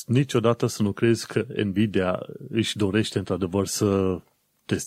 niciodată 0.06 0.66
să 0.66 0.82
nu 0.82 0.92
crezi 0.92 1.28
că 1.28 1.46
Nvidia 1.64 2.20
își 2.50 2.78
dorește 2.78 3.18
într-adevăr 3.18 3.66
să 3.68 4.20
te 4.66 4.78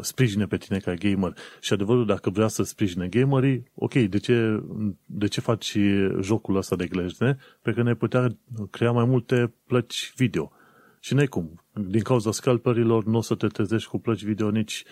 sprijine 0.00 0.46
pe 0.46 0.56
tine 0.56 0.78
ca 0.78 0.94
gamer. 0.94 1.34
Și 1.60 1.72
adevărul, 1.72 2.06
dacă 2.06 2.30
vrea 2.30 2.48
să 2.48 2.62
sprijine 2.62 3.08
gamerii, 3.08 3.70
ok, 3.74 3.92
de 3.92 4.18
ce, 4.18 4.62
de 5.06 5.26
ce 5.26 5.40
faci 5.40 5.76
jocul 6.20 6.56
ăsta 6.56 6.76
de 6.76 6.86
glezne? 6.86 7.38
Pe 7.62 7.72
că 7.72 7.82
ne 7.82 7.94
putea 7.94 8.36
crea 8.70 8.92
mai 8.92 9.04
multe 9.04 9.52
plăci 9.66 10.12
video. 10.16 10.52
Și 11.00 11.14
n 11.14 11.24
cum. 11.24 11.62
Din 11.72 12.02
cauza 12.02 12.32
scalperilor 12.32 13.04
nu 13.04 13.16
o 13.16 13.20
să 13.20 13.34
te 13.34 13.46
trezești 13.46 13.88
cu 13.88 13.98
plăci 13.98 14.24
video 14.24 14.50
nici 14.50 14.84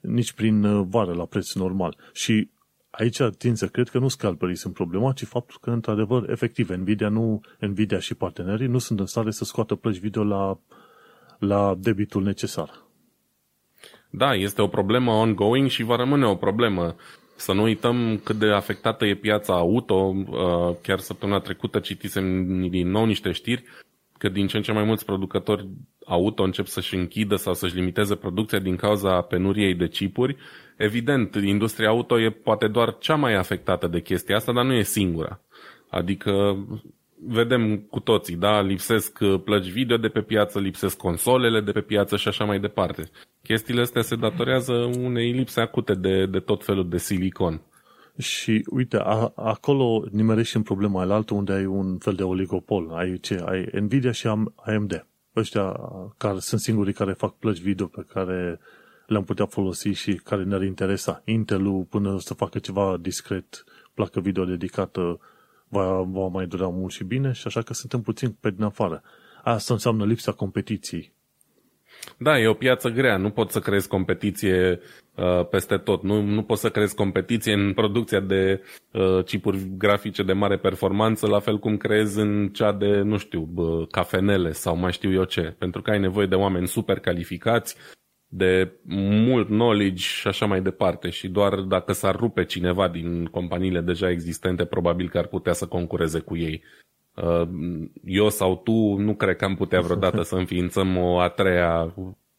nici 0.00 0.32
prin 0.32 0.88
vară 0.88 1.12
la 1.12 1.24
preț 1.24 1.52
normal. 1.52 1.96
Și 2.12 2.48
aici 2.98 3.22
tind 3.38 3.56
să 3.56 3.66
cred 3.66 3.88
că 3.88 3.98
nu 3.98 4.08
scalperii 4.08 4.56
sunt 4.56 4.74
problema, 4.74 5.12
ci 5.12 5.24
faptul 5.24 5.58
că, 5.60 5.70
într-adevăr, 5.70 6.30
efectiv, 6.30 6.70
Nvidia, 6.70 7.08
nu, 7.08 7.40
Nvidia 7.58 7.98
și 7.98 8.14
partenerii 8.14 8.66
nu 8.66 8.78
sunt 8.78 9.00
în 9.00 9.06
stare 9.06 9.30
să 9.30 9.44
scoată 9.44 9.74
plăci 9.74 9.98
video 9.98 10.24
la, 10.24 10.58
la 11.38 11.74
debitul 11.78 12.22
necesar. 12.22 12.84
Da, 14.10 14.34
este 14.34 14.62
o 14.62 14.66
problemă 14.66 15.10
ongoing 15.10 15.68
și 15.68 15.82
va 15.82 15.96
rămâne 15.96 16.26
o 16.26 16.34
problemă. 16.34 16.94
Să 17.36 17.52
nu 17.52 17.62
uităm 17.62 18.20
cât 18.24 18.36
de 18.36 18.46
afectată 18.46 19.04
e 19.04 19.14
piața 19.14 19.54
auto. 19.54 19.94
Uh, 19.94 20.76
chiar 20.82 20.98
săptămâna 20.98 21.38
trecută 21.38 21.78
citisem 21.78 22.46
din 22.68 22.90
nou 22.90 23.04
niște 23.04 23.32
știri 23.32 23.64
că 24.18 24.28
din 24.28 24.46
ce 24.46 24.56
în 24.56 24.62
ce 24.62 24.72
mai 24.72 24.84
mulți 24.84 25.04
producători 25.04 25.68
auto 26.06 26.42
încep 26.42 26.66
să-și 26.66 26.94
închidă 26.94 27.36
sau 27.36 27.54
să-și 27.54 27.74
limiteze 27.74 28.14
producția 28.14 28.58
din 28.58 28.76
cauza 28.76 29.20
penuriei 29.20 29.74
de 29.74 29.88
chipuri. 29.88 30.36
Evident, 30.76 31.34
industria 31.34 31.88
auto 31.88 32.20
e 32.20 32.30
poate 32.30 32.68
doar 32.68 32.96
cea 32.98 33.14
mai 33.14 33.34
afectată 33.34 33.86
de 33.86 34.00
chestia 34.00 34.36
asta, 34.36 34.52
dar 34.52 34.64
nu 34.64 34.72
e 34.72 34.82
singura. 34.82 35.40
Adică 35.88 36.56
vedem 37.26 37.76
cu 37.76 38.00
toții, 38.00 38.36
da, 38.36 38.60
lipsesc 38.60 39.18
uh, 39.20 39.40
plăci 39.44 39.66
video 39.66 39.96
de 39.96 40.08
pe 40.08 40.20
piață, 40.20 40.58
lipsesc 40.58 40.96
consolele 40.96 41.60
de 41.60 41.72
pe 41.72 41.80
piață 41.80 42.16
și 42.16 42.28
așa 42.28 42.44
mai 42.44 42.60
departe. 42.60 43.10
Chestiile 43.42 43.80
astea 43.80 44.02
se 44.02 44.16
datorează 44.16 44.72
unei 44.98 45.32
lipse 45.32 45.60
acute 45.60 45.94
de, 45.94 46.26
de 46.26 46.38
tot 46.38 46.64
felul 46.64 46.88
de 46.88 46.98
silicon. 46.98 47.60
Și 48.18 48.66
uite, 48.70 48.96
a, 48.96 49.32
acolo 49.34 50.04
nimerești 50.10 50.56
în 50.56 50.62
problema 50.62 51.02
aia 51.02 51.14
altă 51.14 51.34
unde 51.34 51.52
ai 51.52 51.66
un 51.66 51.98
fel 51.98 52.14
de 52.14 52.22
oligopol. 52.22 52.90
Ai 52.90 53.18
ce? 53.18 53.42
Ai 53.46 53.68
Nvidia 53.80 54.12
și 54.12 54.26
AMD. 54.54 55.06
Ăștia 55.36 55.80
care 56.16 56.38
sunt 56.38 56.60
singurii 56.60 56.92
care 56.92 57.12
fac 57.12 57.34
plăci 57.34 57.58
video 57.58 57.86
pe 57.86 58.04
care 58.12 58.60
le-am 59.06 59.24
putea 59.24 59.46
folosi 59.46 59.88
și 59.88 60.14
care 60.14 60.44
ne-ar 60.44 60.62
interesa. 60.62 61.22
Intel-ul, 61.24 61.82
până 61.82 62.18
să 62.18 62.34
facă 62.34 62.58
ceva 62.58 62.96
discret, 63.00 63.64
placă 63.94 64.20
video 64.20 64.44
dedicată, 64.44 65.20
va, 65.68 66.00
va 66.02 66.26
mai 66.26 66.46
dura 66.46 66.68
mult 66.68 66.92
și 66.92 67.04
bine 67.04 67.32
și 67.32 67.46
așa 67.46 67.62
că 67.62 67.74
suntem 67.74 68.00
puțin 68.00 68.36
pe 68.40 68.50
din 68.50 68.62
afară. 68.62 69.02
Asta 69.42 69.72
înseamnă 69.72 70.04
lipsa 70.04 70.32
competiției. 70.32 71.12
Da, 72.18 72.38
e 72.38 72.46
o 72.46 72.54
piață 72.54 72.88
grea, 72.88 73.16
nu 73.16 73.30
poți 73.30 73.52
să 73.52 73.60
creezi 73.60 73.88
competiție 73.88 74.80
uh, 75.16 75.46
peste 75.50 75.76
tot, 75.76 76.02
nu, 76.02 76.20
nu 76.20 76.42
poți 76.42 76.60
să 76.60 76.70
creezi 76.70 76.94
competiție 76.94 77.52
în 77.52 77.72
producția 77.72 78.20
de 78.20 78.62
uh, 78.92 79.24
chipuri 79.24 79.58
grafice 79.76 80.22
de 80.22 80.32
mare 80.32 80.56
performanță, 80.56 81.26
la 81.26 81.38
fel 81.38 81.58
cum 81.58 81.76
creezi 81.76 82.20
în 82.20 82.48
cea 82.48 82.72
de, 82.72 83.00
nu 83.00 83.16
știu, 83.16 83.48
uh, 83.54 83.88
cafenele 83.90 84.52
sau 84.52 84.76
mai 84.76 84.92
știu 84.92 85.12
eu 85.12 85.24
ce, 85.24 85.54
pentru 85.58 85.82
că 85.82 85.90
ai 85.90 85.98
nevoie 85.98 86.26
de 86.26 86.34
oameni 86.34 86.66
super 86.66 86.98
calificați, 86.98 87.76
de 88.28 88.72
mult 89.26 89.46
knowledge 89.46 90.02
și 90.02 90.28
așa 90.28 90.46
mai 90.46 90.62
departe 90.62 91.10
și 91.10 91.28
doar 91.28 91.60
dacă 91.60 91.92
s-ar 91.92 92.16
rupe 92.16 92.44
cineva 92.44 92.88
din 92.88 93.24
companiile 93.24 93.80
deja 93.80 94.10
existente, 94.10 94.64
probabil 94.64 95.08
că 95.08 95.18
ar 95.18 95.26
putea 95.26 95.52
să 95.52 95.66
concureze 95.66 96.18
cu 96.18 96.36
ei. 96.36 96.62
Uh, 97.14 97.48
eu 98.04 98.28
sau 98.28 98.56
tu 98.56 98.96
nu 98.96 99.14
cred 99.14 99.36
că 99.36 99.44
am 99.44 99.56
putea 99.56 99.80
vreodată 99.80 100.22
să 100.22 100.34
înființăm 100.34 100.96
o 100.96 101.18
a 101.18 101.28
treia 101.28 101.94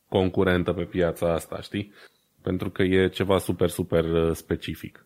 concurentă 0.09 0.73
pe 0.73 0.83
piața 0.83 1.33
asta, 1.33 1.61
știi? 1.61 1.93
Pentru 2.47 2.69
că 2.69 2.83
e 2.83 3.07
ceva 3.07 3.37
super, 3.37 3.69
super 3.69 4.03
uh, 4.03 4.35
specific. 4.35 5.05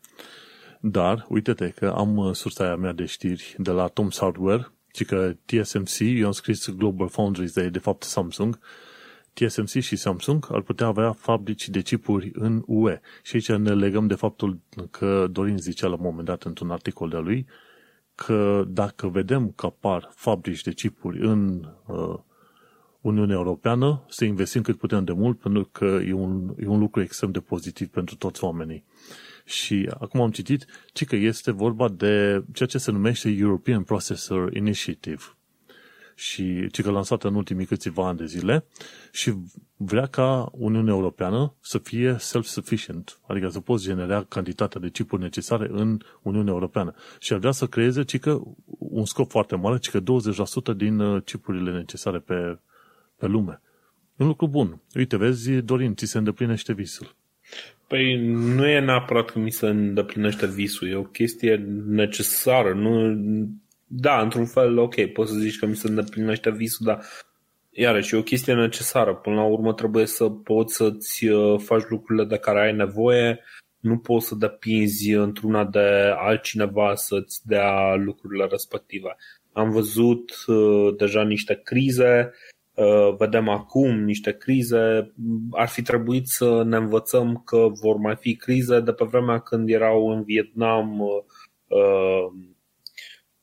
Dar, 0.79 1.25
uite-te 1.29 1.69
că 1.69 1.93
am 1.97 2.17
uh, 2.17 2.33
sursa 2.33 2.63
aia 2.63 2.75
mea 2.75 2.91
de 2.91 3.05
știri 3.05 3.55
de 3.57 3.71
la 3.71 3.87
Tom 3.87 4.07
Hardware, 4.19 4.71
ci 4.91 5.05
că 5.05 5.35
TSMC, 5.45 5.99
eu 5.99 6.25
am 6.25 6.31
scris 6.31 6.69
Global 6.69 7.09
Foundries, 7.09 7.53
de, 7.53 7.69
de 7.69 7.79
fapt 7.79 8.03
Samsung, 8.03 8.59
TSMC 9.33 9.69
și 9.69 9.95
Samsung 9.95 10.47
ar 10.51 10.61
putea 10.61 10.87
avea 10.87 11.11
fabrici 11.11 11.69
de 11.69 11.81
chipuri 11.81 12.31
în 12.33 12.63
UE. 12.65 12.99
Și 13.23 13.35
aici 13.35 13.51
ne 13.51 13.73
legăm 13.73 14.07
de 14.07 14.15
faptul 14.15 14.59
că 14.91 15.27
Dorin 15.31 15.57
zicea 15.57 15.87
la 15.87 15.93
un 15.93 16.03
moment 16.03 16.25
dat 16.25 16.43
într-un 16.43 16.71
articol 16.71 17.09
de 17.09 17.17
lui 17.17 17.47
că 18.15 18.63
dacă 18.67 19.07
vedem 19.07 19.51
că 19.51 19.65
apar 19.65 20.11
fabrici 20.15 20.61
de 20.61 20.71
chipuri 20.71 21.19
în 21.19 21.67
uh, 21.87 22.19
Uniunea 23.01 23.35
Europeană, 23.35 24.05
să 24.09 24.25
investim 24.25 24.61
cât 24.61 24.77
putem 24.77 25.03
de 25.03 25.11
mult, 25.11 25.39
pentru 25.39 25.69
că 25.71 25.85
e 25.85 26.13
un, 26.13 26.53
e 26.59 26.67
un 26.67 26.79
lucru 26.79 27.01
extrem 27.01 27.31
de 27.31 27.39
pozitiv 27.39 27.87
pentru 27.87 28.15
toți 28.15 28.43
oamenii. 28.43 28.83
Și 29.45 29.89
acum 29.99 30.21
am 30.21 30.31
citit 30.31 30.65
ci 30.93 31.05
că 31.05 31.15
este 31.15 31.51
vorba 31.51 31.89
de 31.89 32.43
ceea 32.53 32.69
ce 32.69 32.77
se 32.77 32.91
numește 32.91 33.29
European 33.29 33.83
Processor 33.83 34.55
Initiative 34.55 35.21
și 36.15 36.67
ci 36.71 36.81
că 36.81 36.91
lansată 36.91 37.27
în 37.27 37.35
ultimii 37.35 37.65
câțiva 37.65 38.07
ani 38.07 38.17
de 38.17 38.25
zile 38.25 38.65
și 39.11 39.33
vrea 39.77 40.05
ca 40.05 40.49
Uniunea 40.51 40.93
Europeană 40.93 41.53
să 41.61 41.77
fie 41.77 42.15
self-sufficient, 42.19 43.19
adică 43.27 43.47
să 43.49 43.59
poți 43.59 43.83
genera 43.83 44.23
cantitatea 44.23 44.79
de 44.81 44.89
chipuri 44.89 45.21
necesare 45.21 45.67
în 45.71 45.99
Uniunea 46.21 46.53
Europeană. 46.53 46.93
Și 47.19 47.33
ar 47.33 47.39
vrea 47.39 47.51
să 47.51 47.67
creeze 47.67 48.03
ci 48.03 48.19
că 48.19 48.39
un 48.77 49.05
scop 49.05 49.29
foarte 49.29 49.55
mare, 49.55 49.77
ci 49.77 49.89
că 49.89 49.99
20% 50.73 50.75
din 50.75 50.99
uh, 50.99 51.23
chipurile 51.23 51.71
necesare 51.71 52.19
pe, 52.19 52.59
pe 53.21 53.27
lume. 53.27 53.61
E 54.15 54.23
un 54.23 54.27
lucru 54.27 54.47
bun. 54.47 54.81
Uite, 54.95 55.17
vezi, 55.17 55.51
Dorin, 55.51 55.95
ți 55.95 56.05
se 56.05 56.17
îndeplinește 56.17 56.73
visul. 56.73 57.15
Păi 57.87 58.17
nu 58.27 58.67
e 58.67 58.79
neapărat 58.79 59.29
că 59.29 59.39
mi 59.39 59.51
se 59.51 59.67
îndeplinește 59.67 60.47
visul, 60.47 60.89
e 60.89 60.95
o 60.95 61.03
chestie 61.03 61.55
necesară. 61.87 62.73
Nu, 62.73 63.17
da, 63.87 64.21
într-un 64.21 64.45
fel, 64.45 64.77
ok, 64.77 65.05
poți 65.05 65.31
să 65.31 65.37
zici 65.37 65.59
că 65.59 65.65
mi 65.65 65.75
se 65.75 65.87
îndeplinește 65.87 66.51
visul, 66.51 66.85
dar 66.85 67.05
iarăși 67.69 68.15
e 68.15 68.17
o 68.17 68.23
chestie 68.23 68.53
necesară. 68.53 69.15
Până 69.15 69.35
la 69.35 69.43
urmă 69.43 69.73
trebuie 69.73 70.05
să 70.05 70.29
poți 70.29 70.75
să-ți 70.75 71.27
uh, 71.27 71.59
faci 71.59 71.83
lucrurile 71.89 72.25
de 72.25 72.37
care 72.37 72.61
ai 72.61 72.75
nevoie, 72.75 73.39
nu 73.79 73.97
poți 73.97 74.27
să 74.27 74.35
depinzi 74.35 75.11
într-una 75.11 75.65
de 75.65 76.13
altcineva 76.17 76.95
să-ți 76.95 77.47
dea 77.47 77.95
lucrurile 77.95 78.47
respective. 78.49 79.15
Am 79.53 79.71
văzut 79.71 80.31
uh, 80.47 80.95
deja 80.97 81.23
niște 81.23 81.61
crize, 81.63 82.31
uh, 82.31 82.50
vedem 83.17 83.49
acum 83.49 84.03
niște 84.03 84.31
crize. 84.31 85.13
Ar 85.51 85.67
fi 85.67 85.81
trebuit 85.81 86.27
să 86.27 86.63
ne 86.63 86.77
învățăm 86.77 87.41
că 87.45 87.67
vor 87.81 87.95
mai 87.95 88.15
fi 88.15 88.35
crize 88.35 88.79
de 88.79 88.91
pe 88.91 89.05
vremea 89.05 89.39
când 89.39 89.69
erau 89.69 90.07
în 90.07 90.23
Vietnam 90.23 90.99
uh, 90.99 91.09
uh 91.67 92.49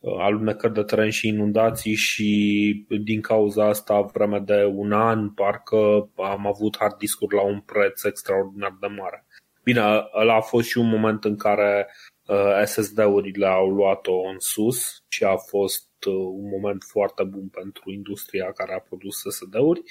Uh, 0.01 0.17
alunecări 0.19 0.73
de 0.73 0.83
teren 0.83 1.11
și 1.11 1.29
inundații 1.29 1.95
și 1.95 2.87
din 3.05 3.21
cauza 3.21 3.69
asta 3.69 4.01
vreme 4.01 4.39
de 4.39 4.65
un 4.65 4.93
an 4.93 5.31
parcă 5.31 6.11
am 6.17 6.47
avut 6.47 6.77
hard 6.79 6.97
discuri 6.97 7.35
la 7.35 7.43
un 7.43 7.61
preț 7.61 8.03
extraordinar 8.03 8.77
de 8.81 8.87
mare. 8.87 9.27
Bine, 9.63 9.81
ăla 10.21 10.35
a 10.35 10.41
fost 10.41 10.69
și 10.69 10.79
un 10.79 10.89
moment 10.89 11.25
în 11.25 11.37
care 11.37 11.89
uh, 12.27 12.63
SSD-urile 12.65 13.47
au 13.47 13.69
luat-o 13.69 14.13
în 14.13 14.37
sus 14.39 15.05
și 15.09 15.25
a 15.25 15.37
fost 15.37 15.88
uh, 15.88 15.88
un 16.07 16.49
moment 16.49 16.83
foarte 16.83 17.23
bun 17.25 17.49
pentru 17.49 17.91
industria 17.91 18.53
care 18.53 18.75
a 18.75 18.79
produs 18.89 19.17
SSD-uri, 19.17 19.83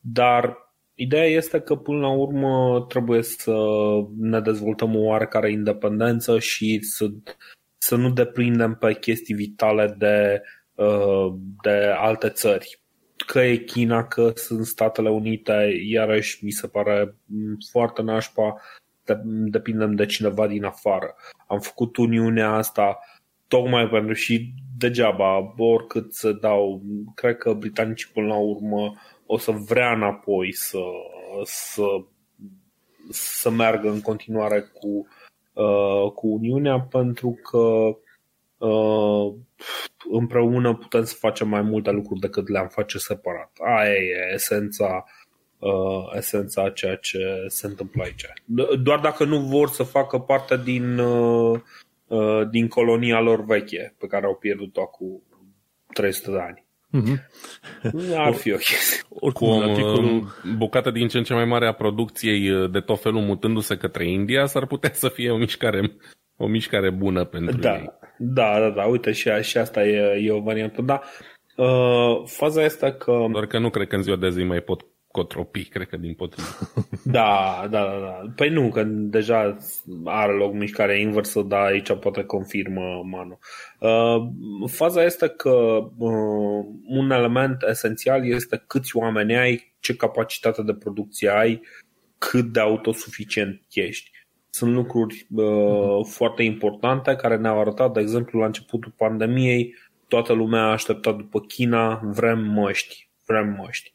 dar 0.00 0.56
ideea 0.94 1.26
este 1.26 1.60
că 1.60 1.76
până 1.76 1.98
la 1.98 2.12
urmă 2.12 2.84
trebuie 2.88 3.22
să 3.22 3.54
ne 4.16 4.40
dezvoltăm 4.40 4.96
o 4.96 5.00
oarecare 5.00 5.50
independență 5.50 6.38
și 6.38 6.78
să 6.82 7.10
să 7.82 7.96
nu 7.96 8.10
deprindem 8.10 8.74
pe 8.74 8.94
chestii 8.94 9.34
vitale 9.34 9.94
de, 9.98 10.42
uh, 10.74 11.34
de 11.62 11.94
alte 11.96 12.28
țări. 12.28 12.80
Că 13.26 13.40
e 13.40 13.56
China, 13.56 14.06
că 14.06 14.32
sunt 14.34 14.66
Statele 14.66 15.10
Unite, 15.10 15.80
iarăși 15.86 16.44
mi 16.44 16.50
se 16.50 16.66
pare 16.66 17.14
foarte 17.70 18.02
nașpa, 18.02 18.60
depindem 19.50 19.94
de 19.94 20.06
cineva 20.06 20.46
din 20.46 20.64
afară. 20.64 21.14
Am 21.46 21.60
făcut 21.60 21.96
Uniunea 21.96 22.50
asta 22.50 22.98
tocmai 23.50 23.88
pentru 23.88 24.12
și 24.12 24.54
degeaba, 24.78 25.54
oricât 25.56 26.14
să 26.14 26.32
dau, 26.32 26.82
cred 27.14 27.36
că 27.36 27.52
britanicii 27.52 28.10
până 28.12 28.26
la 28.26 28.38
urmă 28.38 28.94
o 29.26 29.38
să 29.38 29.50
vrea 29.50 29.92
înapoi 29.92 30.52
să, 30.52 30.82
să, 31.44 31.84
să 33.10 33.50
meargă 33.50 33.90
în 33.90 34.00
continuare 34.00 34.60
cu 34.60 35.06
Uh, 35.52 36.12
cu 36.14 36.26
Uniunea 36.26 36.80
pentru 36.80 37.38
că 37.42 37.96
uh, 38.66 39.34
împreună 40.10 40.74
putem 40.74 41.04
să 41.04 41.14
facem 41.18 41.48
mai 41.48 41.62
multe 41.62 41.90
lucruri 41.90 42.20
decât 42.20 42.48
le-am 42.48 42.68
face 42.68 42.98
separat. 42.98 43.50
Aia 43.58 43.92
e 43.92 44.32
esența, 44.34 45.04
uh, 45.58 46.16
esența 46.16 46.62
a 46.62 46.70
ceea 46.70 46.96
ce 46.96 47.44
se 47.46 47.66
întâmplă 47.66 48.02
aici. 48.02 48.24
Doar 48.82 48.98
dacă 48.98 49.24
nu 49.24 49.38
vor 49.38 49.68
să 49.68 49.82
facă 49.82 50.18
parte 50.18 50.56
din, 50.64 51.00
din 52.50 52.68
colonia 52.68 53.20
lor 53.20 53.44
veche 53.44 53.94
pe 53.98 54.06
care 54.06 54.26
au 54.26 54.34
pierdut-o 54.34 54.86
cu 54.86 55.22
300 55.92 56.30
de 56.30 56.38
ani. 56.38 56.68
Mm-hmm. 56.92 57.18
Ar 58.26 58.32
fi 58.32 58.52
ok. 58.52 58.60
Oricum, 59.08 59.58
Cu 59.58 59.62
articolul... 59.62 60.26
bucată 60.56 60.90
din 60.90 61.08
ce 61.08 61.18
în 61.18 61.24
ce 61.24 61.34
mai 61.34 61.44
mare 61.44 61.66
a 61.66 61.72
producției 61.72 62.50
uh, 62.50 62.70
de 62.70 62.80
tot 62.80 63.00
felul 63.00 63.20
mutându-se 63.20 63.76
către 63.76 64.10
India, 64.10 64.46
s-ar 64.46 64.66
putea 64.66 64.90
să 64.92 65.08
fie 65.08 65.30
o 65.30 65.36
mișcare, 65.36 65.96
o 66.36 66.46
mișcare 66.46 66.90
bună 66.90 67.24
pentru 67.24 67.60
da, 67.60 67.74
ei. 67.74 67.92
Da, 68.18 68.60
da, 68.60 68.70
da, 68.70 68.84
uite 68.84 69.12
și, 69.12 69.30
și 69.42 69.58
asta 69.58 69.84
e, 69.84 70.22
e 70.24 70.32
o 70.32 70.40
variantă. 70.40 70.82
Da, 70.82 71.00
uh, 71.56 72.22
faza 72.24 72.64
este 72.64 72.92
că... 72.98 73.26
Doar 73.32 73.46
că 73.46 73.58
nu 73.58 73.70
cred 73.70 73.88
că 73.88 73.96
în 73.96 74.02
ziua 74.02 74.16
de 74.16 74.30
zi 74.30 74.42
mai 74.42 74.60
pot 74.60 74.86
cotropii, 75.10 75.64
cred 75.64 75.88
că 75.88 75.96
din 75.96 76.14
potrivă. 76.14 76.48
Da, 77.04 77.66
da, 77.70 77.82
da, 77.84 77.98
da. 78.00 78.32
Păi 78.36 78.48
nu, 78.48 78.68
că 78.68 78.82
deja 78.84 79.56
are 80.04 80.32
loc 80.32 80.52
mișcarea 80.52 80.96
inversă, 80.96 81.42
dar 81.42 81.66
aici 81.66 81.92
poate 81.92 82.24
confirmă 82.24 83.02
Manu. 83.04 83.38
Uh, 83.78 84.30
faza 84.66 85.04
este 85.04 85.28
că 85.28 85.50
uh, 85.98 86.64
un 86.86 87.10
element 87.10 87.56
esențial 87.68 88.26
este 88.26 88.64
câți 88.66 88.96
oameni 88.96 89.36
ai, 89.36 89.74
ce 89.80 89.96
capacitate 89.96 90.62
de 90.62 90.74
producție 90.74 91.28
ai, 91.28 91.60
cât 92.18 92.44
de 92.44 92.60
autosuficient 92.60 93.62
ești. 93.72 94.10
Sunt 94.50 94.72
lucruri 94.72 95.26
uh, 95.34 95.44
uh-huh. 95.44 96.10
foarte 96.10 96.42
importante 96.42 97.16
care 97.16 97.36
ne-au 97.36 97.60
arătat, 97.60 97.92
de 97.92 98.00
exemplu, 98.00 98.38
la 98.38 98.46
începutul 98.46 98.92
pandemiei, 98.96 99.74
toată 100.08 100.32
lumea 100.32 100.62
a 100.62 100.70
așteptat 100.70 101.16
după 101.16 101.40
China, 101.40 102.00
vrem 102.04 102.38
măști, 102.38 103.08
vrem 103.26 103.56
măști. 103.58 103.94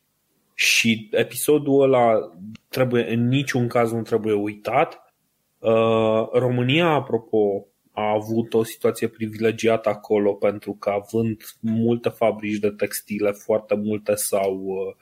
Și 0.55 1.09
episodul 1.11 1.81
ăla 1.81 2.31
trebuie, 2.69 3.13
în 3.13 3.27
niciun 3.27 3.67
caz 3.67 3.91
nu 3.91 4.01
trebuie 4.01 4.33
uitat. 4.33 5.13
Uh, 5.59 6.29
România, 6.31 6.87
apropo, 6.87 7.67
a 7.91 8.11
avut 8.11 8.53
o 8.53 8.63
situație 8.63 9.07
privilegiată 9.07 9.89
acolo 9.89 10.33
pentru 10.33 10.73
că 10.73 10.89
având 10.89 11.41
multe 11.59 12.09
fabrici 12.09 12.59
de 12.59 12.69
textile, 12.69 13.31
foarte 13.31 13.75
multe 13.75 14.15
s-au 14.15 14.53
uh, 14.53 14.95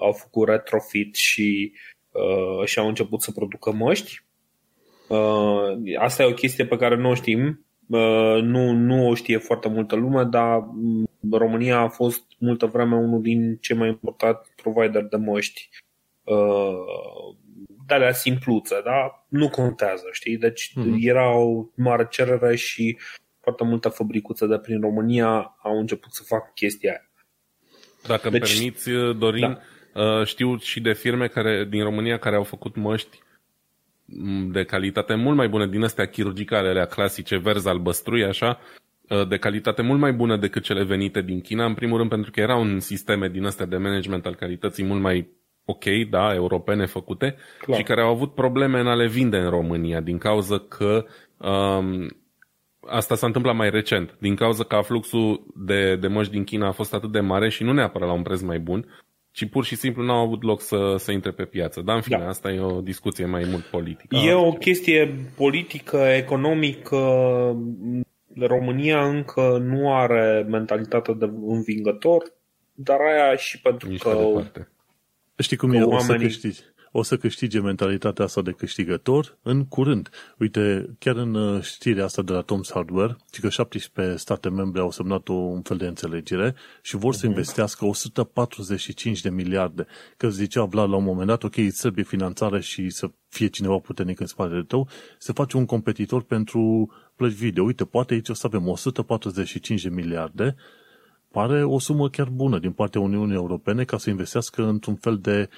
au 0.00 0.12
făcut 0.12 0.48
retrofit 0.48 1.14
și, 1.14 1.72
uh, 2.12 2.66
și 2.66 2.78
au 2.78 2.88
început 2.88 3.22
să 3.22 3.32
producă 3.32 3.72
măști. 3.72 4.24
Uh, 5.08 5.96
asta 5.98 6.22
e 6.22 6.30
o 6.30 6.34
chestie 6.34 6.66
pe 6.66 6.76
care 6.76 6.96
nu 6.96 7.08
o 7.08 7.14
știm, 7.14 7.64
uh, 7.88 8.42
nu, 8.42 8.72
nu 8.72 9.08
o 9.08 9.14
știe 9.14 9.38
foarte 9.38 9.68
multă 9.68 9.96
lume, 9.96 10.24
dar 10.24 10.58
mm, 10.58 11.05
România 11.32 11.78
a 11.78 11.88
fost 11.88 12.22
multă 12.38 12.66
vreme 12.66 12.96
unul 12.96 13.22
din 13.22 13.56
cei 13.60 13.76
mai 13.76 13.88
importanti 13.88 14.48
provider 14.62 15.02
de 15.02 15.16
măști 15.16 15.68
uh, 16.24 17.36
de 17.86 17.94
alea 17.94 18.12
simpluțe, 18.12 18.80
dar 18.84 19.26
nu 19.28 19.48
contează, 19.48 20.04
știi? 20.12 20.36
Deci 20.36 20.72
mm-hmm. 20.72 20.96
era 20.98 21.36
o 21.36 21.64
mare 21.74 22.06
cerere 22.10 22.56
și 22.56 22.98
foarte 23.40 23.64
multe 23.64 23.88
fabricuțe 23.88 24.46
de 24.46 24.58
prin 24.58 24.80
România 24.80 25.56
au 25.62 25.78
început 25.78 26.12
să 26.12 26.22
facă 26.26 26.50
chestia 26.54 26.90
aia. 26.90 27.10
Dacă 28.06 28.30
deci, 28.30 28.40
îmi 28.40 28.50
permiți, 28.50 29.18
Dorin, 29.18 29.58
da. 29.94 30.24
știu 30.24 30.58
și 30.58 30.80
de 30.80 30.92
firme 30.92 31.26
care 31.26 31.64
din 31.64 31.82
România 31.82 32.18
care 32.18 32.36
au 32.36 32.44
făcut 32.44 32.76
măști 32.76 33.18
de 34.52 34.64
calitate 34.64 35.14
mult 35.14 35.36
mai 35.36 35.48
bună 35.48 35.66
din 35.66 35.82
astea 35.82 36.06
chirurgicale, 36.06 36.68
alea 36.68 36.86
clasice, 36.86 37.36
verzi 37.36 37.68
albăstrui, 37.68 38.24
așa, 38.24 38.60
uh, 38.60 38.85
de 39.28 39.36
calitate 39.36 39.82
mult 39.82 40.00
mai 40.00 40.12
bună 40.12 40.36
decât 40.36 40.62
cele 40.62 40.84
venite 40.84 41.22
din 41.22 41.40
China, 41.40 41.64
în 41.64 41.74
primul 41.74 41.98
rând 41.98 42.10
pentru 42.10 42.30
că 42.30 42.40
erau 42.40 42.60
un 42.60 42.80
sisteme 42.80 43.28
din 43.28 43.44
astea 43.44 43.66
de 43.66 43.76
management 43.76 44.26
al 44.26 44.34
calității 44.34 44.84
mult 44.84 45.00
mai 45.00 45.28
ok, 45.64 45.84
da, 46.10 46.34
europene 46.34 46.86
făcute 46.86 47.36
Clar. 47.60 47.78
și 47.78 47.84
care 47.84 48.00
au 48.00 48.10
avut 48.10 48.34
probleme 48.34 48.80
în 48.80 48.86
a 48.86 48.94
le 48.94 49.06
vinde 49.06 49.36
în 49.36 49.50
România 49.50 50.00
din 50.00 50.18
cauza 50.18 50.58
că 50.58 51.04
um, 51.36 52.08
asta 52.80 53.14
s-a 53.14 53.26
întâmplat 53.26 53.54
mai 53.54 53.70
recent, 53.70 54.16
din 54.20 54.34
cauza 54.34 54.64
că 54.64 54.80
fluxul 54.82 55.46
de, 55.66 55.96
de 55.96 56.06
măști 56.06 56.32
din 56.32 56.44
China 56.44 56.66
a 56.66 56.72
fost 56.72 56.94
atât 56.94 57.12
de 57.12 57.20
mare 57.20 57.48
și 57.48 57.62
nu 57.62 57.72
neapărat 57.72 58.08
la 58.08 58.14
un 58.14 58.22
preț 58.22 58.40
mai 58.40 58.58
bun, 58.58 58.86
ci 59.30 59.48
pur 59.48 59.64
și 59.64 59.76
simplu 59.76 60.02
n-au 60.02 60.24
avut 60.24 60.42
loc 60.42 60.60
să, 60.60 60.94
să 60.98 61.12
intre 61.12 61.30
pe 61.30 61.44
piață. 61.44 61.80
Dar, 61.80 61.94
în 61.94 62.02
fine, 62.02 62.18
da. 62.18 62.28
asta 62.28 62.50
e 62.50 62.60
o 62.60 62.80
discuție 62.80 63.26
mai 63.26 63.44
mult 63.50 63.64
politică. 63.64 64.16
E 64.16 64.32
o 64.32 64.52
chestie 64.52 65.30
politică, 65.36 65.96
economică. 65.96 66.96
România 68.44 69.06
încă 69.08 69.58
nu 69.58 69.94
are 69.94 70.46
mentalitate 70.48 71.12
de 71.12 71.24
învingător, 71.46 72.32
dar 72.72 73.00
aia 73.00 73.36
și 73.36 73.60
pentru 73.60 73.88
Nici 73.88 74.02
că... 74.02 74.42
Știi 75.38 75.56
cum 75.56 75.72
e? 75.72 75.82
Oamenii... 75.82 75.96
O 75.96 75.98
să 75.98 76.16
câștigi 76.16 76.60
o 76.96 77.02
să 77.02 77.16
câștige 77.16 77.60
mentalitatea 77.60 78.24
asta 78.24 78.42
de 78.42 78.50
câștigător 78.50 79.36
în 79.42 79.64
curând. 79.64 80.10
Uite, 80.38 80.90
chiar 80.98 81.16
în 81.16 81.34
uh, 81.34 81.62
știrea 81.62 82.04
asta 82.04 82.22
de 82.22 82.32
la 82.32 82.42
Tom's 82.42 82.72
Hardware, 82.74 83.16
ci 83.30 83.40
că 83.40 83.48
17 83.48 84.16
state 84.16 84.48
membre 84.48 84.80
au 84.80 84.90
semnat 84.90 85.28
un 85.28 85.62
fel 85.62 85.76
de 85.76 85.86
înțelegere 85.86 86.54
și 86.82 86.96
vor 86.96 87.12
uh-huh. 87.14 87.16
să 87.16 87.26
mhm. 87.26 87.34
investească 87.34 87.84
145 87.84 89.20
de 89.20 89.30
miliarde. 89.30 89.86
Că 90.16 90.28
zicea 90.28 90.64
Vlad 90.64 90.88
la 90.88 90.96
un 90.96 91.04
moment 91.04 91.26
dat, 91.26 91.42
ok, 91.42 91.56
îți 91.56 91.80
trebuie 91.80 92.04
finanțare 92.04 92.60
și 92.60 92.90
să 92.90 93.10
fie 93.28 93.46
cineva 93.46 93.78
puternic 93.78 94.20
în 94.20 94.26
spatele 94.26 94.62
tău, 94.62 94.88
să 95.18 95.32
faci 95.32 95.52
un 95.52 95.64
competitor 95.64 96.22
pentru 96.22 96.92
plăci 97.16 97.32
video. 97.32 97.64
Uite, 97.64 97.84
poate 97.84 98.14
aici 98.14 98.28
o 98.28 98.34
să 98.34 98.46
avem 98.46 98.68
145 98.68 99.82
de 99.82 99.88
miliarde, 99.88 100.56
pare 101.30 101.64
o 101.64 101.78
sumă 101.78 102.08
chiar 102.08 102.28
bună 102.28 102.58
din 102.58 102.72
partea 102.72 103.00
Uniunii 103.00 103.34
Europene 103.34 103.84
ca 103.84 103.98
să 103.98 104.10
investească 104.10 104.62
într-un 104.66 104.94
fel 104.94 105.18
de 105.18 105.48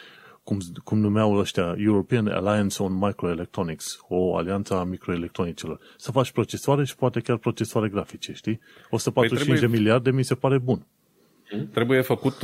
cum, 0.48 0.58
cum 0.84 0.98
numeau 0.98 1.34
ăștia, 1.34 1.74
European 1.78 2.26
Alliance 2.26 2.82
on 2.82 2.98
Microelectronics, 2.98 3.98
o 4.08 4.36
alianță 4.36 4.74
a 4.74 4.84
microelectronicilor. 4.84 5.80
Să 5.96 6.10
faci 6.12 6.30
procesoare 6.30 6.84
și 6.84 6.96
poate 6.96 7.20
chiar 7.20 7.36
procesoare 7.36 7.88
grafice, 7.88 8.32
știi? 8.32 8.60
145 8.90 9.12
păi 9.12 9.36
trebuie, 9.36 9.68
de 9.68 9.76
miliarde 9.76 10.10
mi 10.10 10.22
se 10.22 10.34
pare 10.34 10.58
bun. 10.58 10.86
Trebuie 11.72 12.00
făcut 12.00 12.34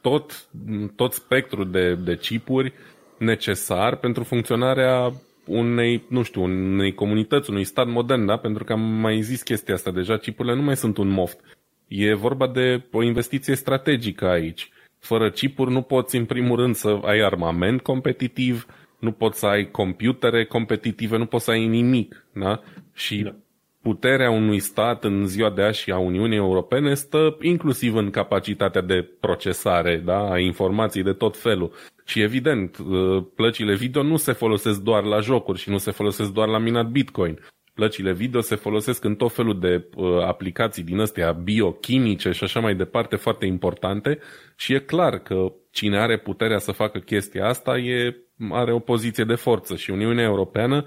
tot, 0.00 0.48
tot 0.96 1.12
spectrul 1.12 1.70
de, 1.70 1.94
de 1.94 2.16
chipuri 2.16 2.72
necesar 3.18 3.96
pentru 3.96 4.22
funcționarea 4.22 5.12
unei, 5.46 6.04
nu 6.08 6.22
știu, 6.22 6.42
unei 6.42 6.94
comunități, 6.94 7.50
unui 7.50 7.64
stat 7.64 7.86
modern, 7.86 8.26
da? 8.26 8.36
Pentru 8.36 8.64
că 8.64 8.72
am 8.72 8.80
mai 8.80 9.22
zis 9.22 9.42
chestia 9.42 9.74
asta 9.74 9.90
deja, 9.90 10.16
chipurile 10.16 10.54
nu 10.54 10.62
mai 10.62 10.76
sunt 10.76 10.96
un 10.96 11.08
moft. 11.08 11.40
E 11.88 12.14
vorba 12.14 12.48
de 12.48 12.82
o 12.92 13.02
investiție 13.02 13.54
strategică 13.54 14.28
aici. 14.28 14.68
Fără 15.04 15.30
chipuri 15.30 15.70
nu 15.70 15.82
poți 15.82 16.16
în 16.16 16.24
primul 16.24 16.56
rând 16.56 16.74
să 16.74 16.98
ai 17.02 17.20
armament 17.20 17.80
competitiv, 17.80 18.66
nu 18.98 19.12
poți 19.12 19.38
să 19.38 19.46
ai 19.46 19.70
computere 19.70 20.44
competitive, 20.44 21.16
nu 21.16 21.26
poți 21.26 21.44
să 21.44 21.50
ai 21.50 21.66
nimic. 21.66 22.26
Da? 22.32 22.60
Și 22.94 23.16
da. 23.22 23.34
puterea 23.82 24.30
unui 24.30 24.58
stat 24.58 25.04
în 25.04 25.26
ziua 25.26 25.50
de 25.50 25.62
azi 25.62 25.80
și 25.80 25.90
a 25.90 25.98
Uniunii 25.98 26.36
Europene 26.36 26.94
stă 26.94 27.36
inclusiv 27.40 27.94
în 27.94 28.10
capacitatea 28.10 28.80
de 28.80 29.08
procesare 29.20 30.02
da? 30.04 30.30
a 30.30 30.38
informației 30.38 31.04
de 31.04 31.12
tot 31.12 31.36
felul. 31.36 31.72
Și 32.04 32.20
evident, 32.20 32.76
uh, 32.78 33.24
plăcile 33.34 33.74
video 33.74 34.02
nu 34.02 34.16
se 34.16 34.32
folosesc 34.32 34.80
doar 34.80 35.02
la 35.02 35.20
jocuri 35.20 35.58
și 35.58 35.70
nu 35.70 35.78
se 35.78 35.90
folosesc 35.90 36.32
doar 36.32 36.48
la 36.48 36.58
minat 36.58 36.86
Bitcoin 36.86 37.38
plăcile 37.74 38.12
video 38.12 38.40
se 38.40 38.54
folosesc 38.54 39.04
în 39.04 39.14
tot 39.14 39.32
felul 39.32 39.60
de 39.60 39.88
uh, 39.96 40.22
aplicații 40.22 40.82
din 40.82 41.00
astea 41.00 41.32
biochimice 41.32 42.30
și 42.30 42.44
așa 42.44 42.60
mai 42.60 42.74
departe 42.74 43.16
foarte 43.16 43.46
importante 43.46 44.18
și 44.56 44.74
e 44.74 44.78
clar 44.78 45.18
că 45.18 45.52
cine 45.70 45.98
are 45.98 46.18
puterea 46.18 46.58
să 46.58 46.72
facă 46.72 46.98
chestia 46.98 47.46
asta 47.46 47.78
e, 47.78 48.16
are 48.50 48.72
o 48.72 48.78
poziție 48.78 49.24
de 49.24 49.34
forță 49.34 49.76
și 49.76 49.90
Uniunea 49.90 50.24
Europeană 50.24 50.86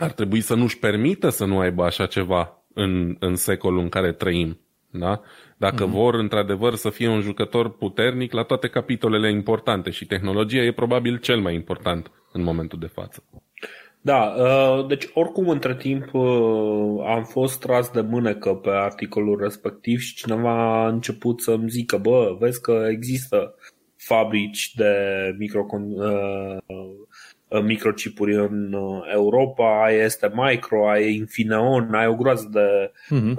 ar 0.00 0.12
trebui 0.12 0.40
să 0.40 0.54
nu-și 0.54 0.78
permită 0.78 1.28
să 1.28 1.44
nu 1.44 1.58
aibă 1.58 1.84
așa 1.84 2.06
ceva 2.06 2.64
în, 2.74 3.16
în 3.18 3.36
secolul 3.36 3.80
în 3.80 3.88
care 3.88 4.12
trăim. 4.12 4.60
Da? 4.90 5.20
Dacă 5.56 5.86
mm-hmm. 5.86 5.90
vor 5.92 6.14
într-adevăr 6.14 6.74
să 6.74 6.90
fie 6.90 7.08
un 7.08 7.20
jucător 7.20 7.76
puternic 7.76 8.32
la 8.32 8.42
toate 8.42 8.68
capitolele 8.68 9.30
importante 9.30 9.90
și 9.90 10.06
tehnologia 10.06 10.62
e 10.62 10.72
probabil 10.72 11.18
cel 11.18 11.40
mai 11.40 11.54
important 11.54 12.10
în 12.32 12.42
momentul 12.42 12.78
de 12.78 12.86
față. 12.86 13.24
Da, 14.04 14.34
uh, 14.36 14.86
deci 14.86 15.08
oricum 15.14 15.48
între 15.48 15.76
timp 15.76 16.14
uh, 16.14 17.04
am 17.06 17.24
fost 17.24 17.60
tras 17.60 17.90
de 17.90 18.00
mânecă 18.00 18.54
pe 18.54 18.70
articolul 18.70 19.38
respectiv 19.40 19.98
și 19.98 20.14
cineva 20.14 20.82
a 20.82 20.88
început 20.88 21.40
să-mi 21.40 21.68
zică, 21.68 21.96
bă, 21.96 22.36
vezi 22.38 22.60
că 22.60 22.86
există 22.90 23.54
fabrici 23.96 24.74
de 24.74 24.94
micro, 25.38 25.66
uh, 25.70 26.56
microchipuri 27.62 28.34
în 28.34 28.76
Europa, 29.12 29.84
aia 29.84 30.04
este 30.04 30.32
Micro, 30.34 30.88
aia 30.88 31.06
e 31.06 31.10
Infineon, 31.10 31.94
ai 31.94 32.06
o 32.06 32.14
groază 32.14 32.48
de, 32.52 32.92
uh-huh. 33.16 33.34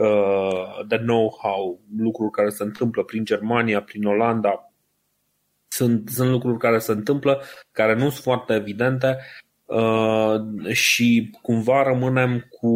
de 0.88 0.98
know-how, 0.98 1.80
lucruri 1.98 2.31
care 2.31 2.49
se 2.49 2.64
întâmplă 2.64 3.03
prin 3.03 3.26
Germania, 3.26 3.81
prin 3.81 4.06
Olanda. 4.06 4.73
Sunt, 5.68 6.10
sunt 6.10 6.30
lucruri 6.30 6.57
care 6.57 6.77
se 6.77 6.91
întâmplă, 6.91 7.41
care 7.72 7.94
nu 7.94 8.10
sunt 8.10 8.23
foarte 8.23 8.53
evidente 8.53 9.07
Uh, 9.07 9.43
și 10.72 11.38
cumva 11.41 11.84
rămânem 11.84 12.48
cu, 12.50 12.72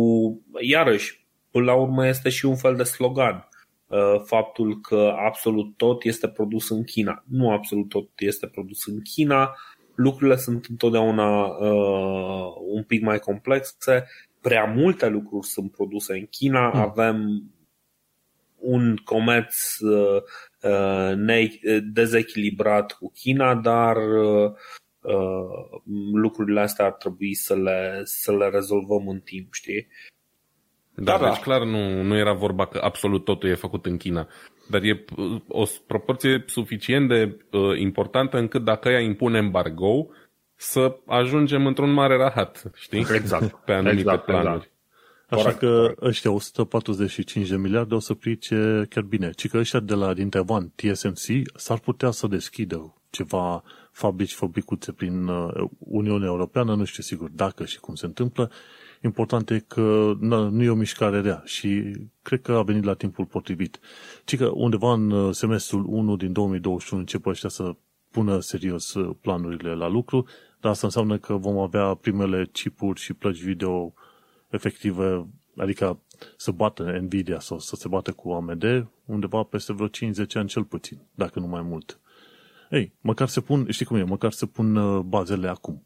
iarăși, 0.60 1.26
până 1.52 1.66
la 1.66 1.74
urmă 1.74 2.08
este 2.08 2.30
și 2.30 2.46
un 2.46 2.56
fel 2.56 2.76
de 2.76 2.84
slogan, 2.84 3.50
uh, 3.88 4.22
faptul 4.26 4.80
că 4.82 5.14
absolut 5.26 5.78
tot 5.78 6.04
este 6.04 6.28
produs 6.28 6.70
în 6.70 6.84
China. 6.84 7.24
Nu 7.28 7.52
absolut 7.52 7.90
tot 7.90 8.10
este 8.16 8.48
produs 8.48 8.86
în 8.86 9.02
China, 9.02 9.56
lucrurile 9.96 10.38
sunt 10.38 10.66
întotdeauna 10.66 11.46
uh, 11.46 12.54
un 12.68 12.84
pic 12.84 13.02
mai 13.02 13.20
complexe, 13.20 14.06
prea 14.42 14.64
multe 14.64 15.08
lucruri 15.08 15.48
sunt 15.48 15.72
produse 15.72 16.14
în 16.14 16.26
China, 16.26 16.72
mm. 16.74 16.80
avem 16.80 17.44
un 18.58 18.96
comerț 18.96 19.80
uh, 19.80 20.22
uh, 20.62 21.80
dezechilibrat 21.94 22.92
cu 22.92 23.12
China, 23.12 23.56
dar 23.56 23.96
uh, 23.98 24.52
Uh, 24.52 24.54
lucrurile 26.14 26.60
astea 26.60 26.86
ar 26.86 26.92
trebui 26.92 27.34
să 27.34 27.56
le, 27.56 28.02
să 28.04 28.36
le 28.36 28.50
rezolvăm 28.50 29.08
în 29.08 29.20
timp, 29.20 29.54
știi? 29.54 29.88
Da, 30.96 31.18
da, 31.18 31.30
deci 31.30 31.42
clar 31.42 31.64
nu, 31.64 32.02
nu 32.02 32.18
era 32.18 32.34
vorba 32.34 32.66
că 32.66 32.80
absolut 32.84 33.24
totul 33.24 33.50
e 33.50 33.56
făcut 33.56 33.86
în 33.86 33.98
China. 33.98 34.28
Dar 34.70 34.82
e 34.84 35.06
o 35.48 35.64
proporție 35.88 36.44
suficient 36.46 37.08
de 37.08 37.38
uh, 37.52 37.80
importantă 37.80 38.38
încât 38.38 38.64
dacă 38.64 38.90
ea 38.90 39.00
impune 39.00 39.38
embargo, 39.38 40.08
să 40.56 40.98
ajungem 41.06 41.66
într-un 41.66 41.92
mare 41.92 42.16
rahat, 42.16 42.72
știi? 42.76 43.06
Exact. 43.14 43.56
Pe 43.66 43.74
anumite 43.74 44.00
exact, 44.00 44.26
planuri. 44.26 44.56
Exact. 44.56 44.72
Așa 45.30 45.42
corect, 45.42 45.60
că 45.60 45.80
corect. 45.80 46.02
ăștia 46.02 46.32
145 46.32 47.48
de 47.48 47.58
miliarde 47.58 47.96
o 47.96 48.00
să 48.00 48.14
plice 48.14 48.86
chiar 48.90 49.04
bine. 49.04 49.32
Ci 49.32 49.48
că 49.48 49.58
ăștia 49.58 49.80
de 49.80 49.94
la 49.94 50.14
din 50.14 50.30
Taiwan, 50.30 50.72
TSMC, 50.76 51.56
s-ar 51.56 51.80
putea 51.80 52.12
să 52.12 52.28
deschidă 52.28 52.94
ceva 53.10 53.64
fabrici, 53.92 54.34
fabricuțe 54.34 54.92
prin 54.92 55.28
uh, 55.28 55.70
Uniunea 55.78 56.28
Europeană, 56.28 56.76
nu 56.76 56.84
știu 56.84 57.04
sigur 57.04 57.30
dacă 57.30 57.66
și 57.66 57.80
cum 57.80 57.96
se 57.96 58.06
întâmplă. 58.06 58.52
Important 59.04 59.50
e 59.50 59.60
că 59.60 60.14
nu 60.20 60.64
e 60.64 60.70
o 60.70 60.76
mișcare 60.76 61.22
rea 61.22 61.42
și 61.46 61.96
cred 62.22 62.42
că 62.42 62.52
a 62.52 62.62
venit 62.64 62.84
la 62.84 62.94
timpul 62.94 63.26
potrivit. 63.26 63.80
Ci 64.26 64.38
că 64.38 64.52
undeva 64.54 64.94
în 64.94 65.12
uh, 65.12 65.36
semestrul 65.36 65.86
1 65.88 66.16
din 66.16 66.32
2021 66.32 67.02
începe 67.02 67.30
ăștia 67.30 67.50
să 67.50 67.76
pună 68.12 68.40
serios 68.40 68.94
uh, 68.94 69.16
planurile 69.22 69.74
la 69.74 69.88
lucru, 69.88 70.26
dar 70.60 70.72
asta 70.72 70.88
înseamnă 70.88 71.18
că 71.18 71.34
vom 71.34 71.58
avea 71.58 71.94
primele 71.94 72.50
chipuri 72.52 73.00
și 73.00 73.14
plăci 73.14 73.42
video 73.42 73.94
efective, 74.50 75.28
adică 75.58 76.00
să 76.38 76.52
bată 76.52 77.00
Nvidia 77.02 77.40
sau 77.40 77.60
să 77.60 77.76
se 77.76 77.88
bată 77.88 78.12
cu 78.12 78.32
AMD 78.32 78.88
undeva 79.06 79.44
peste 79.44 79.74
vreo 79.74 79.88
50 79.88 80.36
ani 80.36 80.48
cel 80.48 80.64
puțin, 80.64 81.00
dacă 81.16 81.40
nu 81.40 81.48
mai 81.48 81.62
mult. 81.62 82.00
Ei, 82.70 82.94
măcar 83.02 83.28
se 83.28 83.42
pun, 83.42 83.68
știi 83.70 83.86
cum 83.86 83.98
e, 83.98 84.04
măcar 84.04 84.32
se 84.32 84.46
pun 84.46 84.76
uh, 84.76 85.00
bazele 85.00 85.48
acum. 85.48 85.82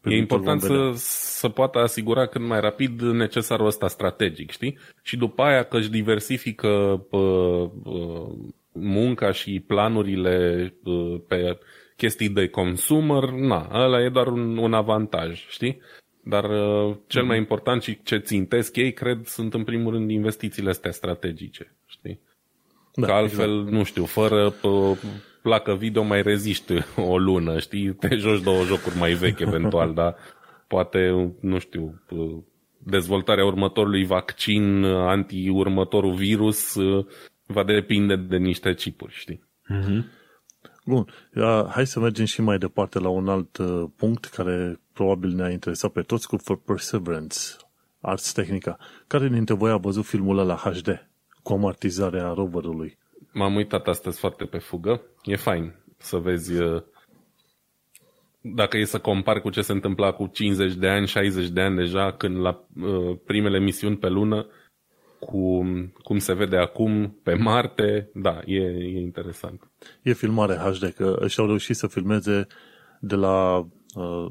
Pe 0.00 0.10
e 0.10 0.16
important 0.16 0.60
să, 0.60 0.92
să 0.94 1.48
poată 1.48 1.78
asigura 1.78 2.26
cât 2.26 2.40
mai 2.40 2.60
rapid 2.60 3.00
necesarul 3.00 3.66
ăsta 3.66 3.88
strategic, 3.88 4.50
știi? 4.50 4.78
Și 5.02 5.16
după 5.16 5.42
aia 5.42 5.62
că 5.62 5.76
își 5.76 5.90
diversifică 5.90 6.68
uh, 7.10 7.70
uh, 7.84 8.28
munca 8.72 9.32
și 9.32 9.64
planurile 9.66 10.74
uh, 10.84 11.20
pe 11.28 11.58
chestii 11.96 12.28
de 12.28 12.48
consumer, 12.48 13.30
na, 13.30 13.68
ăla 13.72 14.02
e 14.02 14.08
doar 14.08 14.26
un, 14.26 14.56
un 14.56 14.74
avantaj, 14.74 15.46
știi? 15.48 15.80
Dar 16.24 16.44
uh, 16.44 16.96
cel 17.06 17.24
mai 17.24 17.36
important 17.36 17.82
și 17.82 18.02
ce 18.02 18.16
țintesc 18.16 18.76
ei, 18.76 18.92
cred, 18.92 19.26
sunt 19.26 19.54
în 19.54 19.64
primul 19.64 19.92
rând 19.92 20.10
investițiile 20.10 20.70
astea 20.70 20.90
strategice, 20.90 21.76
știi? 21.86 22.20
Da, 22.94 23.06
Că 23.06 23.12
altfel, 23.12 23.50
exact. 23.50 23.70
nu 23.70 23.84
știu, 23.84 24.04
fără 24.04 24.54
uh, 24.62 24.98
placă 25.42 25.74
video 25.74 26.02
mai 26.02 26.22
reziști 26.22 26.72
o 26.96 27.18
lună, 27.18 27.58
știi? 27.58 27.94
Te 27.94 28.16
joci 28.16 28.42
două 28.42 28.64
jocuri 28.64 28.96
mai 28.96 29.12
vechi 29.12 29.40
eventual, 29.40 29.94
dar 29.94 30.16
poate, 30.66 31.32
nu 31.40 31.58
știu, 31.58 32.02
uh, 32.10 32.38
dezvoltarea 32.78 33.44
următorului 33.44 34.04
vaccin 34.04 34.84
anti-următorul 34.84 36.14
virus 36.14 36.74
uh, 36.74 37.06
va 37.46 37.64
depinde 37.64 38.16
de 38.16 38.36
niște 38.36 38.74
chipuri, 38.74 39.12
știi? 39.12 39.44
Mm-hmm. 39.72 40.18
Bun, 40.84 41.06
hai 41.68 41.86
să 41.86 42.00
mergem 42.00 42.24
și 42.24 42.40
mai 42.40 42.58
departe 42.58 42.98
la 42.98 43.08
un 43.08 43.28
alt 43.28 43.56
uh, 43.56 43.84
punct 43.96 44.24
care 44.24 44.80
probabil 44.92 45.30
ne-a 45.30 45.50
interesat 45.50 45.90
pe 45.90 46.02
toți 46.02 46.28
cu 46.28 46.36
For 46.36 46.60
Perseverance, 46.62 47.38
Arts 48.00 48.32
Technica. 48.32 48.78
Care 49.06 49.28
dintre 49.28 49.54
voi 49.54 49.70
a 49.70 49.76
văzut 49.76 50.04
filmul 50.04 50.38
ăla 50.38 50.54
HD 50.54 51.08
cu 51.42 51.52
amartizarea 51.52 52.32
roverului? 52.32 52.98
M-am 53.32 53.54
uitat 53.54 53.86
astăzi 53.86 54.18
foarte 54.18 54.44
pe 54.44 54.58
fugă. 54.58 55.02
E 55.22 55.36
fain 55.36 55.74
să 55.96 56.16
vezi 56.16 56.60
uh, 56.60 56.82
dacă 58.40 58.76
e 58.76 58.84
să 58.84 58.98
compar 58.98 59.40
cu 59.40 59.50
ce 59.50 59.60
se 59.60 59.72
întâmpla 59.72 60.12
cu 60.12 60.26
50 60.26 60.74
de 60.74 60.88
ani, 60.88 61.06
60 61.06 61.48
de 61.48 61.60
ani 61.60 61.76
deja, 61.76 62.12
când 62.12 62.36
la 62.36 62.64
uh, 62.82 63.16
primele 63.26 63.58
misiuni 63.58 63.96
pe 63.96 64.08
lună, 64.08 64.46
cu 65.18 65.62
cum 66.02 66.18
se 66.18 66.34
vede 66.34 66.56
acum 66.56 67.18
pe 67.22 67.34
Marte, 67.34 68.10
da, 68.14 68.40
e, 68.44 68.60
e 68.60 69.00
interesant. 69.00 69.70
E 70.02 70.12
filmare 70.12 70.54
HD, 70.54 70.92
că 70.94 71.24
și-au 71.28 71.46
reușit 71.46 71.76
să 71.76 71.86
filmeze 71.86 72.46
de 73.00 73.14
la 73.14 73.66
uh, 73.94 74.30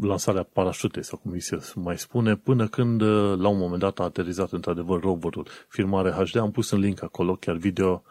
lansarea 0.00 0.48
parașutei, 0.52 1.04
sau 1.04 1.18
cum 1.18 1.38
se 1.38 1.60
mai 1.74 1.98
spune, 1.98 2.36
până 2.36 2.68
când 2.68 3.00
uh, 3.00 3.38
la 3.38 3.48
un 3.48 3.58
moment 3.58 3.80
dat 3.80 3.98
a 3.98 4.04
aterizat 4.04 4.52
într-adevăr 4.52 5.00
roverul. 5.00 5.46
Filmare 5.68 6.10
HD, 6.10 6.36
am 6.36 6.50
pus 6.50 6.70
în 6.70 6.80
link 6.80 7.02
acolo, 7.02 7.34
chiar 7.34 7.56
video 7.56 8.02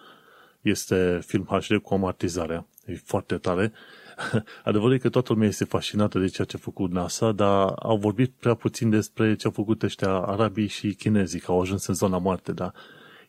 este 0.61 1.19
film 1.25 1.43
HD 1.43 1.77
cu 1.77 1.93
amartizarea. 1.93 2.67
E 2.85 2.95
foarte 2.95 3.35
tare. 3.35 3.71
Adevărul 4.63 4.93
e 4.93 4.97
că 4.97 5.09
toată 5.09 5.33
lumea 5.33 5.47
este 5.47 5.65
fascinată 5.65 6.19
de 6.19 6.27
ceea 6.27 6.47
ce 6.47 6.55
a 6.55 6.59
făcut 6.59 6.91
NASA, 6.91 7.31
dar 7.31 7.73
au 7.79 7.97
vorbit 7.97 8.31
prea 8.39 8.53
puțin 8.53 8.89
despre 8.89 9.35
ce 9.35 9.45
au 9.45 9.51
făcut 9.51 9.83
ăștia 9.83 10.09
arabii 10.09 10.67
și 10.67 10.93
chinezii, 10.93 11.39
că 11.39 11.51
au 11.51 11.61
ajuns 11.61 11.85
în 11.85 11.93
zona 11.93 12.17
Marte, 12.17 12.51
dar 12.51 12.73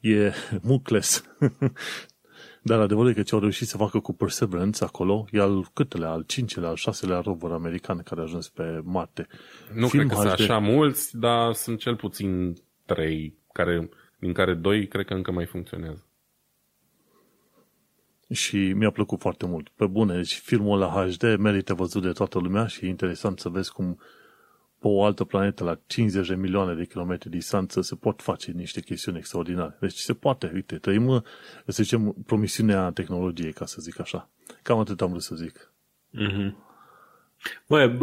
e 0.00 0.32
mucles. 0.62 1.24
dar 2.62 2.80
adevărul 2.80 3.10
e 3.10 3.14
că 3.14 3.22
ce 3.22 3.34
au 3.34 3.40
reușit 3.40 3.66
să 3.66 3.76
facă 3.76 3.98
cu 3.98 4.12
Perseverance 4.12 4.84
acolo 4.84 5.26
e 5.30 5.40
al 5.40 5.66
câtele, 5.74 6.06
al 6.06 6.24
cincilea, 6.26 6.68
al 6.68 6.76
șaselea 6.76 7.20
rover 7.20 7.50
american 7.50 7.98
care 7.98 8.20
a 8.20 8.24
ajuns 8.24 8.48
pe 8.48 8.80
Marte. 8.84 9.26
Nu 9.74 9.88
Film 9.88 10.08
cred 10.08 10.18
că 10.18 10.28
HD... 10.28 10.36
sunt 10.36 10.50
așa 10.50 10.58
mulți, 10.58 11.18
dar 11.18 11.52
sunt 11.52 11.78
cel 11.78 11.96
puțin 11.96 12.56
trei, 12.86 13.38
care, 13.52 13.88
din 14.18 14.32
care 14.32 14.54
doi 14.54 14.86
cred 14.86 15.04
că 15.04 15.14
încă 15.14 15.32
mai 15.32 15.46
funcționează 15.46 16.06
și 18.32 18.72
mi-a 18.72 18.90
plăcut 18.90 19.20
foarte 19.20 19.46
mult. 19.46 19.68
Pe 19.68 19.86
bune, 19.86 20.14
deci 20.16 20.34
filmul 20.34 20.78
la 20.78 20.88
HD 20.88 21.36
merită 21.36 21.74
văzut 21.74 22.02
de 22.02 22.12
toată 22.12 22.38
lumea 22.38 22.66
și 22.66 22.84
e 22.84 22.88
interesant 22.88 23.38
să 23.38 23.48
vezi 23.48 23.72
cum 23.72 23.98
pe 24.78 24.88
o 24.88 25.04
altă 25.04 25.24
planetă 25.24 25.64
la 25.64 25.78
50 25.86 26.28
de 26.28 26.34
milioane 26.34 26.74
de 26.74 26.84
kilometri 26.84 27.30
distanță 27.30 27.80
se 27.80 27.94
pot 27.94 28.22
face 28.22 28.50
niște 28.50 28.80
chestiuni 28.80 29.18
extraordinare. 29.18 29.76
Deci 29.80 29.96
se 29.96 30.14
poate, 30.14 30.50
uite, 30.54 30.76
trăim, 30.76 31.24
să 31.66 31.82
zicem, 31.82 32.14
promisiunea 32.26 32.90
tehnologiei, 32.90 33.52
ca 33.52 33.66
să 33.66 33.80
zic 33.80 34.00
așa. 34.00 34.28
Cam 34.62 34.78
atât 34.78 35.00
am 35.00 35.10
vrut 35.10 35.22
să 35.22 35.34
zic. 35.34 35.72
Mm-hmm. 36.18 36.71
Băi, 37.68 37.98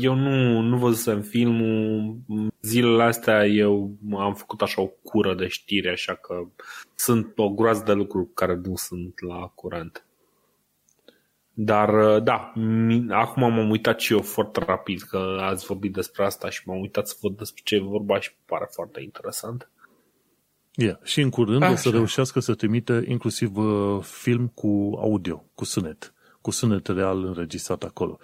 eu 0.00 0.14
nu, 0.14 0.60
nu 0.60 0.76
văzusem 0.76 1.20
filmul. 1.20 2.16
Zilele 2.60 3.02
astea 3.02 3.46
eu 3.46 3.96
am 4.18 4.34
făcut 4.34 4.62
așa 4.62 4.82
o 4.82 4.86
cură 4.86 5.34
de 5.34 5.46
știri, 5.46 5.88
așa 5.88 6.14
că 6.14 6.46
sunt 6.94 7.32
o 7.38 7.48
groază 7.48 7.82
de 7.86 7.92
lucruri 7.92 8.28
care 8.34 8.60
nu 8.64 8.76
sunt 8.76 9.20
la 9.20 9.52
curent. 9.54 10.06
Dar 11.56 12.18
da, 12.18 12.52
acum 13.08 13.42
m-am 13.42 13.70
uitat 13.70 14.00
și 14.00 14.12
eu 14.12 14.20
foarte 14.20 14.60
rapid 14.66 15.00
că 15.00 15.38
ați 15.40 15.66
vorbit 15.66 15.92
despre 15.92 16.24
asta 16.24 16.50
și 16.50 16.62
m-am 16.64 16.80
uitat 16.80 17.08
să 17.08 17.16
văd 17.20 17.36
despre 17.36 17.62
ce 17.64 17.74
e 17.74 17.80
vorba 17.80 18.20
și 18.20 18.30
pare 18.46 18.66
foarte 18.70 19.00
interesant. 19.02 19.68
Yeah. 20.76 20.98
Și 21.02 21.20
în 21.20 21.30
curând 21.30 21.62
Așa. 21.62 21.72
o 21.72 21.76
să 21.76 21.90
reușească 21.90 22.40
să 22.40 22.54
trimite 22.54 23.04
inclusiv 23.08 23.56
uh, 23.56 24.02
film 24.02 24.46
cu 24.46 24.98
audio, 25.00 25.44
cu 25.54 25.64
sunet, 25.64 26.14
cu 26.40 26.50
sunet 26.50 26.86
real 26.86 27.24
înregistrat 27.24 27.82
acolo 27.82 28.18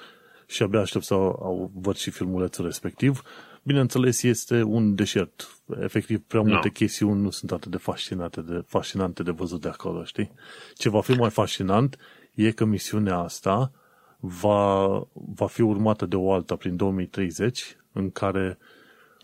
și 0.50 0.62
abia 0.62 0.80
aștept 0.80 1.04
să 1.04 1.14
au, 1.14 1.70
văd 1.74 1.96
și 1.96 2.10
filmulețul 2.10 2.64
respectiv. 2.64 3.22
Bineînțeles, 3.62 4.22
este 4.22 4.62
un 4.62 4.94
deșert. 4.94 5.60
Efectiv, 5.80 6.20
prea 6.26 6.40
multe 6.40 6.60
no. 6.66 6.70
chestiuni 6.72 7.20
nu 7.20 7.30
sunt 7.30 7.52
atât 7.52 7.70
de 7.70 7.76
fascinante 7.76 8.40
de, 8.40 8.62
fascinante 8.66 9.22
de 9.22 9.30
văzut 9.30 9.60
de 9.60 9.68
acolo, 9.68 10.04
știi? 10.04 10.32
Ce 10.74 10.88
va 10.88 11.00
fi 11.00 11.12
mai 11.12 11.30
fascinant 11.30 11.98
e 12.34 12.50
că 12.50 12.64
misiunea 12.64 13.16
asta 13.16 13.72
va, 14.20 14.86
va 15.12 15.46
fi 15.46 15.62
urmată 15.62 16.06
de 16.06 16.16
o 16.16 16.32
alta 16.32 16.56
prin 16.56 16.76
2030, 16.76 17.76
în 17.92 18.10
care 18.10 18.58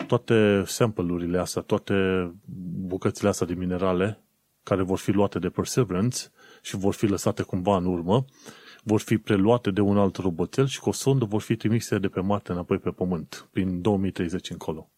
toate 0.06 0.62
sample-urile 0.66 1.38
astea, 1.38 1.62
toate 1.62 1.94
bucățile 2.86 3.28
astea 3.28 3.46
de 3.46 3.54
minerale 3.54 4.20
care 4.62 4.82
vor 4.82 4.98
fi 4.98 5.10
luate 5.10 5.38
de 5.38 5.48
Perseverance 5.48 6.18
și 6.62 6.76
vor 6.76 6.94
fi 6.94 7.06
lăsate 7.06 7.42
cumva 7.42 7.76
în 7.76 7.86
urmă, 7.86 8.24
vor 8.86 9.00
fi 9.00 9.18
preluate 9.18 9.70
de 9.70 9.80
un 9.80 9.98
alt 9.98 10.16
roboțel 10.16 10.66
și 10.66 10.80
cu 10.80 10.88
o 10.88 10.92
sondă 10.92 11.24
vor 11.24 11.40
fi 11.40 11.56
trimise 11.56 11.98
de 11.98 12.08
pe 12.08 12.20
Marte 12.20 12.52
înapoi 12.52 12.78
pe 12.78 12.90
Pământ, 12.90 13.48
prin 13.52 13.80
2030 13.82 14.50
încolo. 14.50 14.90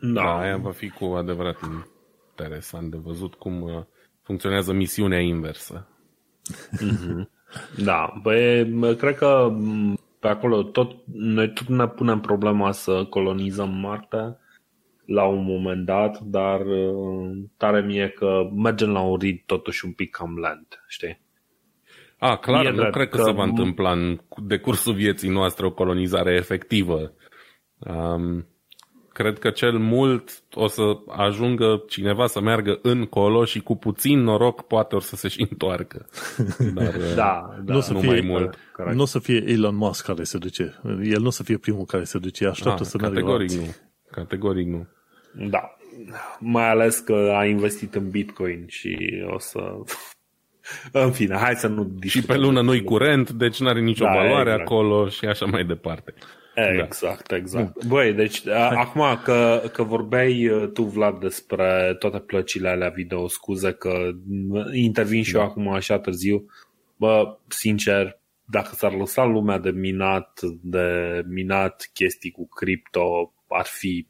Da, 0.00 0.12
da 0.12 0.38
aia 0.38 0.56
va 0.56 0.70
fi 0.70 0.88
cu 0.88 1.04
adevărat 1.04 1.56
interesant 2.30 2.90
de 2.90 2.96
văzut 2.96 3.34
cum 3.34 3.62
uh, 3.62 3.82
funcționează 4.22 4.72
misiunea 4.72 5.20
inversă. 5.20 5.88
Mhm. 6.80 7.30
Da, 7.84 8.20
băi, 8.22 8.96
cred 8.96 9.16
că 9.16 9.56
pe 10.18 10.28
acolo 10.28 10.62
tot, 10.62 10.96
noi 11.12 11.52
tot 11.52 11.66
ne 11.66 11.88
punem 11.88 12.20
problema 12.20 12.72
să 12.72 13.04
colonizăm 13.04 13.70
Marte 13.70 14.38
la 15.04 15.24
un 15.24 15.44
moment 15.44 15.84
dat, 15.84 16.20
dar 16.20 16.60
uh, 16.66 17.30
tare 17.56 17.80
mie 17.80 18.08
că 18.08 18.50
mergem 18.54 18.90
la 18.90 19.00
un 19.00 19.16
rid 19.16 19.42
totuși 19.46 19.84
un 19.84 19.92
pic 19.92 20.10
cam 20.10 20.38
lent, 20.38 20.84
știi? 20.88 21.20
A, 22.20 22.36
clar, 22.36 22.64
e 22.64 22.70
nu 22.70 22.90
cred 22.90 23.08
că, 23.08 23.16
că 23.16 23.22
se 23.22 23.30
va 23.30 23.42
întâmpla 23.42 23.92
în 23.92 24.18
decursul 24.36 24.94
vieții 24.94 25.28
noastre 25.28 25.66
o 25.66 25.70
colonizare 25.70 26.34
efectivă. 26.34 27.12
Um, 27.78 28.46
cred 29.12 29.38
că 29.38 29.50
cel 29.50 29.78
mult 29.78 30.42
o 30.54 30.66
să 30.66 30.82
ajungă 31.06 31.84
cineva 31.88 32.26
să 32.26 32.40
meargă 32.40 32.78
încolo 32.82 33.44
și 33.44 33.60
cu 33.60 33.76
puțin 33.76 34.22
noroc 34.22 34.62
poate 34.62 34.96
o 34.96 35.00
să 35.00 35.16
se 35.16 35.28
și 35.28 35.46
întoarcă. 35.50 36.06
Dar 36.74 36.96
da, 37.14 37.54
da, 37.64 37.74
nu, 37.74 37.80
să 37.80 37.92
nu 37.92 38.00
fie, 38.00 38.08
mai 38.08 38.20
mult. 38.20 38.58
Nu 38.92 39.02
o 39.02 39.04
să 39.04 39.18
fie 39.18 39.44
Elon 39.46 39.76
Musk 39.76 40.04
care 40.04 40.22
se 40.22 40.38
duce. 40.38 40.80
El 41.02 41.20
nu 41.20 41.26
o 41.26 41.30
să 41.30 41.42
fie 41.42 41.56
primul 41.56 41.84
care 41.84 42.04
se 42.04 42.18
duce. 42.18 42.46
Așteaptă 42.46 42.82
A, 42.82 42.86
să 42.86 42.96
categoric 42.96 43.50
nu. 43.50 43.74
Categoric 44.10 44.66
nu. 44.66 44.86
Da. 45.50 45.76
Mai 46.38 46.70
ales 46.70 46.98
că 46.98 47.34
a 47.38 47.44
investit 47.44 47.94
în 47.94 48.10
Bitcoin 48.10 48.64
și 48.68 49.22
o 49.34 49.38
să... 49.38 49.60
În 50.92 51.12
fine, 51.12 51.36
hai 51.36 51.54
să 51.54 51.66
nu 51.68 51.90
Și 52.00 52.22
pe 52.22 52.36
lună 52.36 52.60
nu-i 52.60 52.84
curent, 52.84 53.30
deci 53.30 53.60
nu 53.60 53.68
are 53.68 53.80
nicio 53.80 54.04
da, 54.04 54.10
valoare 54.10 54.50
exact. 54.50 54.60
acolo 54.60 55.08
și 55.08 55.24
așa 55.24 55.46
mai 55.46 55.64
departe. 55.64 56.14
Exact, 56.54 57.28
da. 57.28 57.36
exact. 57.36 57.84
Băi, 57.84 58.12
deci 58.12 58.46
a, 58.46 58.68
acum 58.68 59.02
că, 59.24 59.62
că 59.72 59.82
vorbeai 59.82 60.48
uh, 60.48 60.70
tu, 60.72 60.82
Vlad, 60.82 61.20
despre 61.20 61.96
toate 61.98 62.18
plăcile 62.18 62.68
alea 62.68 62.88
video, 62.88 63.28
scuze 63.28 63.72
că 63.72 64.10
intervin 64.72 65.22
și 65.22 65.32
da. 65.32 65.38
eu 65.38 65.44
acum 65.44 65.68
așa 65.68 65.98
târziu, 65.98 66.46
bă, 66.96 67.36
sincer, 67.48 68.18
dacă 68.44 68.70
s-ar 68.74 68.92
lăsa 68.92 69.24
lumea 69.24 69.58
de 69.58 69.70
minat, 69.70 70.40
de 70.62 71.20
minat 71.28 71.90
chestii 71.92 72.30
cu 72.30 72.48
cripto, 72.48 73.32
ar 73.48 73.66
fi 73.66 74.06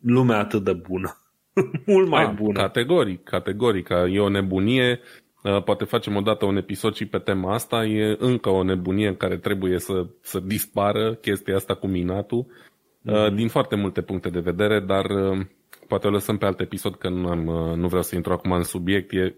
lumea 0.00 0.38
atât 0.38 0.64
de 0.64 0.72
bună. 0.72 1.16
Mult 1.86 2.08
mai 2.08 2.24
A, 2.24 2.28
ah, 2.28 2.34
bună. 2.34 2.60
Categoric, 2.60 3.22
categoric. 3.22 3.88
E 4.10 4.20
o 4.20 4.28
nebunie. 4.28 5.00
Uh, 5.42 5.62
poate 5.62 5.84
facem 5.84 6.16
odată 6.16 6.44
un 6.44 6.56
episod 6.56 6.94
și 6.94 7.06
pe 7.06 7.18
tema 7.18 7.54
asta. 7.54 7.84
E 7.84 8.16
încă 8.18 8.48
o 8.48 8.62
nebunie 8.62 9.08
în 9.08 9.16
care 9.16 9.36
trebuie 9.36 9.78
să, 9.78 10.06
să 10.20 10.40
dispară 10.40 11.14
chestia 11.14 11.56
asta 11.56 11.74
cu 11.74 11.86
minatul. 11.86 12.46
Mm-hmm. 12.46 13.34
Din 13.34 13.48
foarte 13.48 13.76
multe 13.76 14.02
puncte 14.02 14.28
de 14.28 14.40
vedere, 14.40 14.80
dar 14.80 15.04
uh, 15.04 15.46
poate 15.88 16.06
o 16.06 16.10
lăsăm 16.10 16.38
pe 16.38 16.46
alt 16.46 16.60
episod 16.60 16.94
că 16.94 17.08
nu, 17.08 17.28
am, 17.28 17.42
nu 17.78 17.86
vreau 17.86 18.02
să 18.02 18.14
intru 18.14 18.32
acum 18.32 18.52
în 18.52 18.62
subiect. 18.62 19.12
E, 19.12 19.36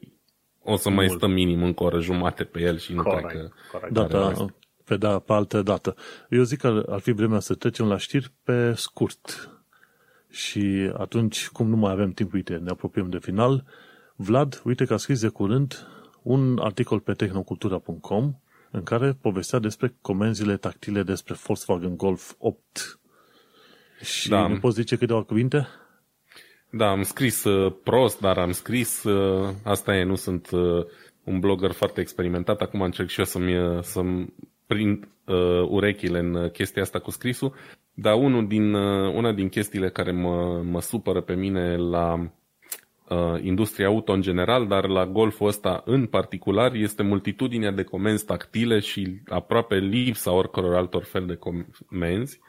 o 0.62 0.76
să 0.76 0.88
Mult. 0.88 1.00
mai 1.00 1.08
stăm 1.16 1.30
minim 1.30 1.62
încă 1.62 1.82
o 1.82 1.86
oră 1.86 2.00
jumate 2.00 2.44
pe 2.44 2.60
el 2.60 2.78
și 2.78 2.92
nu 2.92 3.02
corect, 3.02 3.28
cred 3.28 3.40
că... 3.40 3.48
Corect. 3.70 3.92
Data, 3.92 4.46
pe, 4.84 4.96
da, 4.96 5.18
pe 5.18 5.32
altă 5.32 5.62
dată. 5.62 5.94
Eu 6.30 6.42
zic 6.42 6.58
că 6.58 6.84
ar 6.88 6.98
fi 7.00 7.12
vremea 7.12 7.40
să 7.40 7.54
trecem 7.54 7.86
la 7.86 7.96
știri 7.96 8.32
pe 8.42 8.72
scurt. 8.76 9.50
Și 10.30 10.90
atunci, 10.96 11.48
cum 11.48 11.68
nu 11.68 11.76
mai 11.76 11.92
avem 11.92 12.10
timp, 12.10 12.32
uite, 12.32 12.54
ne 12.54 12.70
apropiem 12.70 13.10
de 13.10 13.18
final. 13.18 13.64
Vlad, 14.16 14.60
uite 14.64 14.84
că 14.84 14.94
a 14.94 14.96
scris 14.96 15.20
de 15.20 15.28
curând 15.28 15.86
un 16.24 16.58
articol 16.58 17.00
pe 17.00 17.12
tehnocultura.com 17.12 18.34
în 18.70 18.82
care 18.82 19.16
povestea 19.20 19.58
despre 19.58 19.94
comenzile 20.00 20.56
tactile 20.56 21.02
despre 21.02 21.34
Volkswagen 21.46 21.96
Golf 21.96 22.32
8. 22.38 22.98
Și 24.00 24.28
da. 24.28 24.46
nu 24.46 24.58
poți 24.58 24.74
zice 24.74 24.96
câteva 24.96 25.22
cuvinte? 25.22 25.66
Da, 26.70 26.90
am 26.90 27.02
scris 27.02 27.44
uh, 27.44 27.74
prost, 27.82 28.20
dar 28.20 28.38
am 28.38 28.52
scris, 28.52 29.02
uh, 29.02 29.48
asta 29.62 29.94
e, 29.96 30.04
nu 30.04 30.14
sunt 30.14 30.50
uh, 30.50 30.84
un 31.24 31.40
blogger 31.40 31.72
foarte 31.72 32.00
experimentat, 32.00 32.60
acum 32.60 32.80
încerc 32.80 33.08
și 33.08 33.18
eu 33.18 33.24
să-mi, 33.24 33.58
uh, 33.58 33.82
să-mi 33.82 34.34
prind 34.66 35.08
uh, 35.24 35.68
urechile 35.68 36.18
în 36.18 36.50
chestia 36.50 36.82
asta 36.82 36.98
cu 36.98 37.10
scrisul, 37.10 37.54
dar 37.94 38.14
unul 38.14 38.46
din, 38.46 38.74
uh, 38.74 39.14
una 39.14 39.32
din 39.32 39.48
chestiile 39.48 39.90
care 39.90 40.12
mă, 40.12 40.62
mă 40.62 40.80
supără 40.80 41.20
pe 41.20 41.34
mine 41.34 41.76
la 41.76 42.30
uh, 43.08 43.42
industria 43.42 43.86
auto 43.86 44.12
în 44.12 44.20
general, 44.20 44.66
dar 44.66 44.88
la 44.88 45.06
golful 45.06 45.46
ăsta 45.46 45.82
în 45.84 46.06
particular, 46.06 46.74
este 46.74 47.02
multitudinea 47.02 47.70
de 47.70 47.82
comenzi 47.82 48.24
tactile 48.24 48.78
și 48.78 49.20
aproape 49.26 49.76
lipsa 49.76 50.32
oricăror 50.32 50.74
altor 50.74 51.02
fel 51.02 51.26
de 51.26 51.38
comenzi. 51.88 52.40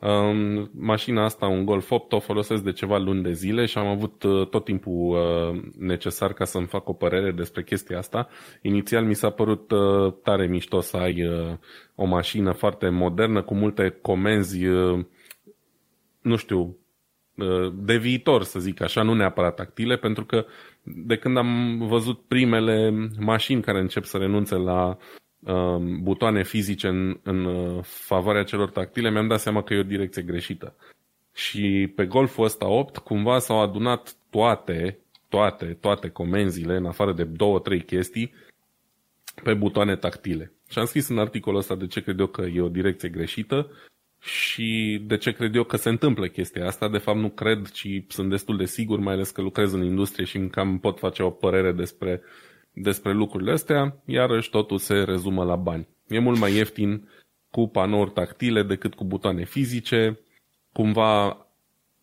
Um, 0.00 0.70
mașina 0.74 1.24
asta, 1.24 1.46
un 1.46 1.64
Golf 1.64 1.90
8, 1.90 2.12
o 2.12 2.20
folosesc 2.20 2.62
de 2.62 2.72
ceva 2.72 2.98
luni 2.98 3.22
de 3.22 3.32
zile 3.32 3.66
și 3.66 3.78
am 3.78 3.86
avut 3.86 4.22
uh, 4.22 4.48
tot 4.48 4.64
timpul 4.64 4.92
uh, 4.92 5.62
necesar 5.78 6.32
ca 6.32 6.44
să-mi 6.44 6.66
fac 6.66 6.88
o 6.88 6.92
părere 6.92 7.30
despre 7.30 7.62
chestia 7.62 7.98
asta. 7.98 8.28
Inițial 8.62 9.04
mi 9.04 9.14
s-a 9.14 9.30
părut 9.30 9.70
uh, 9.70 10.12
tare 10.22 10.46
mișto 10.46 10.80
să 10.80 10.96
ai 10.96 11.26
uh, 11.26 11.56
o 11.94 12.04
mașină 12.04 12.52
foarte 12.52 12.88
modernă 12.88 13.42
cu 13.42 13.54
multe 13.54 13.98
comenzi, 14.02 14.66
uh, 14.66 15.04
nu 16.20 16.36
știu, 16.36 16.58
uh, 16.60 16.74
de 17.74 17.96
viitor, 17.96 18.42
să 18.42 18.58
zic 18.58 18.80
așa, 18.80 19.02
nu 19.02 19.14
neapărat 19.14 19.54
tactile, 19.54 19.96
pentru 19.96 20.24
că 20.24 20.46
de 20.82 21.16
când 21.16 21.36
am 21.36 21.78
văzut 21.78 22.20
primele 22.20 23.08
mașini 23.18 23.62
care 23.62 23.78
încep 23.78 24.04
să 24.04 24.16
renunțe 24.16 24.54
la 24.54 24.96
Um, 25.46 26.02
butoane 26.02 26.42
fizice 26.42 26.88
în, 26.88 27.20
în 27.22 27.44
uh, 27.44 27.82
favoarea 27.82 28.42
celor 28.42 28.70
tactile, 28.70 29.10
mi-am 29.10 29.26
dat 29.26 29.40
seama 29.40 29.62
că 29.62 29.74
e 29.74 29.78
o 29.78 29.82
direcție 29.82 30.22
greșită. 30.22 30.76
Și 31.34 31.92
pe 31.94 32.06
golful 32.06 32.44
ăsta 32.44 32.68
8 32.68 32.98
cumva 32.98 33.38
s-au 33.38 33.60
adunat 33.60 34.16
toate, 34.30 34.98
toate, 35.28 35.76
toate 35.80 36.08
comenzile, 36.08 36.76
în 36.76 36.86
afară 36.86 37.12
de 37.12 37.24
două, 37.24 37.58
trei 37.58 37.84
chestii, 37.84 38.34
pe 39.42 39.54
butoane 39.54 39.96
tactile. 39.96 40.52
Și 40.68 40.78
am 40.78 40.84
scris 40.84 41.08
în 41.08 41.18
articolul 41.18 41.58
ăsta 41.58 41.74
de 41.74 41.86
ce 41.86 42.02
cred 42.02 42.18
eu 42.18 42.26
că 42.26 42.42
e 42.42 42.60
o 42.60 42.68
direcție 42.68 43.08
greșită 43.08 43.70
și 44.20 45.00
de 45.06 45.16
ce 45.16 45.32
cred 45.32 45.54
eu 45.54 45.64
că 45.64 45.76
se 45.76 45.88
întâmplă 45.88 46.26
chestia 46.26 46.66
asta. 46.66 46.88
De 46.88 46.98
fapt 46.98 47.18
nu 47.18 47.28
cred, 47.28 47.70
ci 47.70 47.88
sunt 48.08 48.30
destul 48.30 48.56
de 48.56 48.64
sigur, 48.64 48.98
mai 48.98 49.14
ales 49.14 49.30
că 49.30 49.42
lucrez 49.42 49.72
în 49.72 49.84
industrie 49.84 50.24
și 50.24 50.38
cam 50.38 50.78
pot 50.78 50.98
face 50.98 51.22
o 51.22 51.30
părere 51.30 51.72
despre 51.72 52.20
uh, 52.22 52.46
despre 52.78 53.12
lucrurile 53.12 53.52
astea, 53.52 54.02
iarăși 54.04 54.50
totul 54.50 54.78
se 54.78 54.94
rezumă 54.94 55.44
la 55.44 55.56
bani. 55.56 55.88
E 56.08 56.18
mult 56.18 56.38
mai 56.38 56.54
ieftin 56.54 57.08
cu 57.50 57.68
panouri 57.68 58.10
tactile 58.10 58.62
decât 58.62 58.94
cu 58.94 59.04
butoane 59.04 59.44
fizice, 59.44 60.20
cumva 60.72 61.46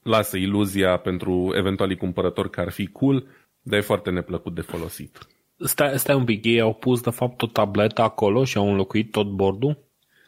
lasă 0.03 0.37
iluzia 0.37 0.97
pentru 0.97 1.53
eventualii 1.55 1.97
cumpărători 1.97 2.49
că 2.49 2.59
ar 2.59 2.71
fi 2.71 2.87
cool, 2.87 3.25
dar 3.61 3.79
e 3.79 3.81
foarte 3.81 4.09
neplăcut 4.09 4.55
de 4.55 4.61
folosit. 4.61 5.27
Stai, 5.57 5.99
stai 5.99 6.15
un 6.15 6.25
pic, 6.25 6.45
ei 6.45 6.59
au 6.59 6.73
pus 6.73 7.01
de 7.01 7.09
fapt 7.09 7.41
o 7.41 7.47
tabletă 7.47 8.01
acolo 8.01 8.43
și 8.43 8.57
au 8.57 8.69
înlocuit 8.69 9.11
tot 9.11 9.27
bordul? 9.27 9.77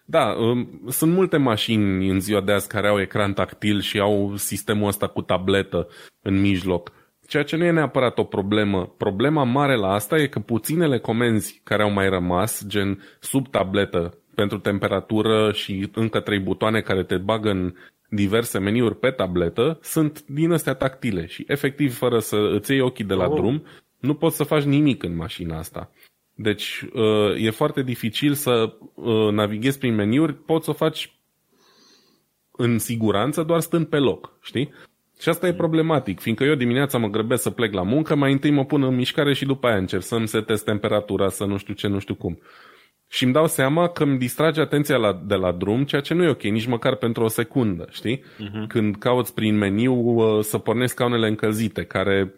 Da, 0.05 0.35
um, 0.39 0.81
sunt 0.89 1.13
multe 1.13 1.37
mașini 1.37 2.09
în 2.09 2.19
ziua 2.19 2.41
de 2.41 2.51
azi 2.51 2.67
care 2.67 2.87
au 2.87 2.99
ecran 2.99 3.33
tactil 3.33 3.81
și 3.81 3.99
au 3.99 4.35
sistemul 4.35 4.87
ăsta 4.87 5.07
cu 5.07 5.21
tabletă 5.21 5.87
în 6.21 6.41
mijloc. 6.41 6.91
Ceea 7.27 7.43
ce 7.43 7.55
nu 7.55 7.63
e 7.63 7.71
neapărat 7.71 8.17
o 8.17 8.23
problemă. 8.23 8.93
Problema 8.97 9.43
mare 9.43 9.75
la 9.75 9.93
asta 9.93 10.17
e 10.17 10.27
că 10.27 10.39
puținele 10.39 10.99
comenzi 10.99 11.61
care 11.63 11.83
au 11.83 11.91
mai 11.91 12.09
rămas, 12.09 12.65
gen 12.67 13.03
sub 13.19 13.47
tabletă 13.47 14.17
pentru 14.35 14.57
temperatură 14.57 15.51
și 15.51 15.89
încă 15.93 16.19
trei 16.19 16.39
butoane 16.39 16.81
care 16.81 17.03
te 17.03 17.17
bagă 17.17 17.49
în 17.49 17.73
diverse 18.09 18.59
meniuri 18.59 18.99
pe 18.99 19.09
tabletă, 19.09 19.79
sunt 19.81 20.23
din 20.27 20.51
astea 20.51 20.73
tactile 20.73 21.25
și 21.25 21.43
efectiv 21.47 21.97
fără 21.97 22.19
să 22.19 22.49
îți 22.53 22.71
iei 22.71 22.81
ochii 22.81 23.05
de 23.05 23.13
la 23.13 23.27
oh. 23.27 23.35
drum, 23.35 23.63
nu 23.99 24.13
poți 24.13 24.35
să 24.35 24.43
faci 24.43 24.63
nimic 24.63 25.03
în 25.03 25.15
mașina 25.15 25.57
asta. 25.57 25.91
Deci 26.35 26.85
uh, 26.93 27.43
e 27.43 27.49
foarte 27.49 27.83
dificil 27.83 28.33
să 28.33 28.73
uh, 28.93 29.31
navighezi 29.31 29.77
prin 29.77 29.95
meniuri, 29.95 30.33
poți 30.33 30.65
să 30.65 30.69
o 30.71 30.73
faci 30.73 31.13
în 32.51 32.79
siguranță 32.79 33.43
doar 33.43 33.59
stând 33.59 33.85
pe 33.85 33.97
loc, 33.97 34.37
știi? 34.41 34.73
Și 35.19 35.29
asta 35.29 35.47
e 35.47 35.53
problematic, 35.53 36.19
fiindcă 36.19 36.43
eu 36.43 36.55
dimineața 36.55 36.97
mă 36.97 37.07
grăbesc 37.07 37.41
să 37.41 37.49
plec 37.49 37.73
la 37.73 37.81
muncă, 37.81 38.15
mai 38.15 38.31
întâi 38.31 38.51
mă 38.51 38.65
pun 38.65 38.83
în 38.83 38.95
mișcare 38.95 39.33
și 39.33 39.45
după 39.45 39.67
aia 39.67 39.77
încerc 39.77 40.03
să-mi 40.03 40.27
setez 40.27 40.61
temperatura, 40.61 41.29
să 41.29 41.45
nu 41.45 41.57
știu 41.57 41.73
ce, 41.73 41.87
nu 41.87 41.99
știu 41.99 42.15
cum. 42.15 42.39
Și 43.07 43.23
îmi 43.23 43.33
dau 43.33 43.47
seama 43.47 43.87
că 43.87 44.03
îmi 44.03 44.17
distrage 44.17 44.61
atenția 44.61 44.97
la, 44.97 45.21
de 45.25 45.35
la 45.35 45.51
drum, 45.51 45.83
ceea 45.83 46.01
ce 46.01 46.13
nu 46.13 46.23
e 46.23 46.29
ok, 46.29 46.43
nici 46.43 46.65
măcar 46.65 46.95
pentru 46.95 47.23
o 47.23 47.27
secundă, 47.27 47.87
știi? 47.91 48.17
Uh-huh. 48.19 48.67
Când 48.67 48.95
cauți 48.95 49.33
prin 49.33 49.57
meniu 49.57 49.93
uh, 49.93 50.43
să 50.43 50.57
pornesc 50.57 50.93
scaunele 50.93 51.27
încălzite, 51.27 51.83
care 51.83 52.33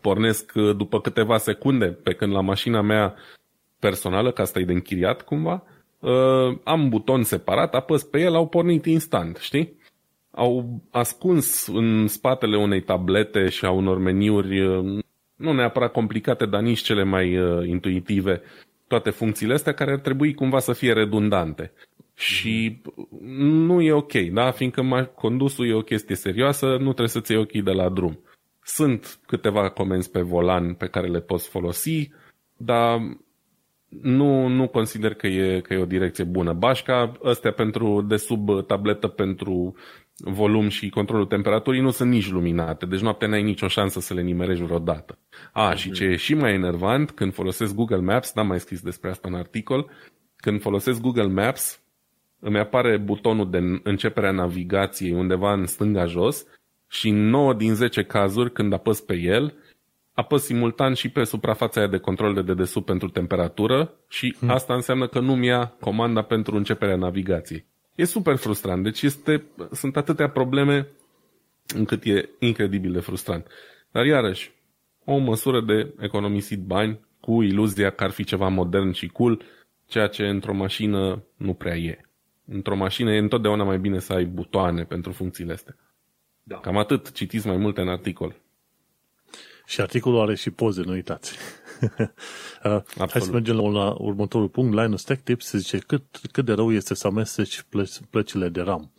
pornesc 0.00 0.52
uh, 0.54 0.76
după 0.76 1.00
câteva 1.00 1.38
secunde, 1.38 1.86
pe 1.86 2.12
când 2.12 2.32
la 2.32 2.40
mașina 2.40 2.80
mea 2.80 3.14
personală, 3.78 4.32
că 4.32 4.40
asta 4.40 4.58
e 4.58 4.64
de 4.64 4.72
închiriat 4.72 5.22
cumva, 5.22 5.62
uh, 5.98 6.58
am 6.64 6.88
buton 6.88 7.22
separat, 7.22 7.74
apăs 7.74 8.02
pe 8.02 8.20
el, 8.20 8.34
au 8.34 8.48
pornit 8.48 8.86
instant, 8.86 9.36
știi? 9.36 9.76
au 10.38 10.82
ascuns 10.90 11.66
în 11.66 12.06
spatele 12.06 12.56
unei 12.56 12.82
tablete 12.82 13.48
și 13.48 13.64
a 13.64 13.70
unor 13.70 13.98
meniuri 13.98 14.60
uh, 14.60 14.98
nu 15.36 15.52
neapărat 15.52 15.92
complicate, 15.92 16.46
dar 16.46 16.60
nici 16.60 16.80
cele 16.80 17.02
mai 17.02 17.38
uh, 17.38 17.66
intuitive, 17.68 18.42
toate 18.86 19.10
funcțiile 19.10 19.54
astea 19.54 19.72
care 19.72 19.92
ar 19.92 19.98
trebui 19.98 20.34
cumva 20.34 20.58
să 20.58 20.72
fie 20.72 20.92
redundante. 20.92 21.72
Și 22.14 22.82
nu 23.38 23.80
e 23.80 23.92
ok, 23.92 24.12
da? 24.12 24.50
Fiindcă 24.50 25.10
condusul 25.14 25.68
e 25.68 25.74
o 25.74 25.80
chestie 25.80 26.14
serioasă, 26.14 26.66
nu 26.66 26.82
trebuie 26.84 27.08
să-ți 27.08 27.32
iei 27.32 27.40
ochii 27.40 27.62
de 27.62 27.70
la 27.70 27.88
drum. 27.88 28.18
Sunt 28.68 29.18
câteva 29.26 29.70
comenzi 29.70 30.10
pe 30.10 30.20
volan 30.20 30.74
pe 30.74 30.86
care 30.86 31.06
le 31.06 31.20
poți 31.20 31.48
folosi, 31.48 32.10
dar 32.56 33.00
nu, 33.88 34.46
nu 34.46 34.68
consider 34.68 35.14
că 35.14 35.26
e, 35.26 35.60
că 35.60 35.74
e 35.74 35.78
o 35.78 35.84
direcție 35.84 36.24
bună. 36.24 36.52
Bașca, 36.52 37.12
astea 37.22 37.52
pentru, 37.52 38.02
de 38.02 38.16
sub 38.16 38.66
tabletă 38.66 39.08
pentru 39.08 39.74
volum 40.16 40.68
și 40.68 40.88
controlul 40.88 41.26
temperaturii 41.26 41.80
nu 41.80 41.90
sunt 41.90 42.10
nici 42.10 42.30
luminate, 42.30 42.86
deci 42.86 43.00
noaptea 43.00 43.28
n-ai 43.28 43.42
nicio 43.42 43.68
șansă 43.68 44.00
să 44.00 44.14
le 44.14 44.22
nimerești 44.22 44.64
vreodată. 44.64 45.18
A, 45.52 45.72
mm-hmm. 45.72 45.76
și 45.76 45.90
ce 45.90 46.04
e 46.04 46.16
și 46.16 46.34
mai 46.34 46.54
enervant, 46.54 47.10
când 47.10 47.34
folosesc 47.34 47.74
Google 47.74 48.00
Maps, 48.00 48.32
n-am 48.34 48.46
mai 48.46 48.60
scris 48.60 48.80
despre 48.80 49.10
asta 49.10 49.28
în 49.28 49.34
articol, 49.34 49.90
când 50.36 50.60
folosesc 50.60 51.00
Google 51.00 51.28
Maps, 51.42 51.82
îmi 52.40 52.58
apare 52.58 52.96
butonul 52.96 53.50
de 53.50 53.80
începere 53.82 54.28
a 54.28 54.32
navigației 54.32 55.12
undeva 55.12 55.52
în 55.52 55.66
stânga 55.66 56.04
jos 56.04 56.46
și 56.88 57.08
în 57.08 57.28
9 57.28 57.54
din 57.54 57.74
10 57.74 58.02
cazuri, 58.02 58.52
când 58.52 58.72
apăs 58.72 59.00
pe 59.00 59.16
el, 59.16 59.54
apăs 60.12 60.44
simultan 60.44 60.94
și 60.94 61.08
pe 61.08 61.24
suprafața 61.24 61.80
aia 61.80 61.88
de 61.88 61.98
control 61.98 62.34
de 62.34 62.42
dedesubt 62.42 62.86
pentru 62.86 63.08
temperatură 63.08 63.94
și 64.08 64.36
hmm. 64.38 64.50
asta 64.50 64.74
înseamnă 64.74 65.06
că 65.06 65.20
nu-mi 65.20 65.46
ia 65.46 65.76
comanda 65.80 66.22
pentru 66.22 66.56
începerea 66.56 66.96
navigației. 66.96 67.66
E 67.94 68.04
super 68.04 68.36
frustrant. 68.36 68.82
Deci 68.82 69.02
este, 69.02 69.44
sunt 69.72 69.96
atâtea 69.96 70.28
probleme 70.28 70.88
încât 71.74 72.04
e 72.04 72.28
incredibil 72.38 72.92
de 72.92 73.00
frustrant. 73.00 73.46
Dar 73.90 74.06
iarăși, 74.06 74.52
o 75.04 75.16
măsură 75.16 75.60
de 75.60 75.94
economisit 76.00 76.60
bani 76.60 77.00
cu 77.20 77.42
iluzia 77.42 77.90
că 77.90 78.04
ar 78.04 78.10
fi 78.10 78.24
ceva 78.24 78.48
modern 78.48 78.92
și 78.92 79.06
cool, 79.06 79.42
ceea 79.86 80.06
ce 80.06 80.22
într-o 80.26 80.54
mașină 80.54 81.22
nu 81.36 81.54
prea 81.54 81.76
e. 81.76 82.00
Într-o 82.46 82.76
mașină 82.76 83.12
e 83.12 83.18
întotdeauna 83.18 83.64
mai 83.64 83.78
bine 83.78 83.98
să 83.98 84.12
ai 84.12 84.24
butoane 84.24 84.84
pentru 84.84 85.12
funcțiile 85.12 85.52
astea. 85.52 85.76
Da. 86.48 86.56
Cam 86.56 86.76
atât, 86.76 87.12
citiți 87.12 87.46
mai 87.46 87.56
multe 87.56 87.80
în 87.80 87.88
articol. 87.88 88.34
Și 89.66 89.80
articolul 89.80 90.20
are 90.20 90.34
și 90.34 90.50
poze, 90.50 90.82
nu 90.82 90.92
uitați. 90.92 91.36
uh, 92.64 92.80
hai 92.96 93.20
să 93.20 93.30
mergem 93.30 93.56
la, 93.56 93.68
la 93.68 93.94
următorul 93.98 94.48
punct. 94.48 94.74
Linus 94.74 95.02
Tech 95.02 95.22
Tips 95.22 95.50
zice 95.50 95.78
cât, 95.78 96.20
cât 96.32 96.44
de 96.44 96.52
rău 96.52 96.72
este 96.72 96.94
să 96.94 97.06
amesteci 97.06 97.62
plăci, 97.68 98.00
plăcile 98.10 98.48
de 98.48 98.60
RAM. 98.60 98.92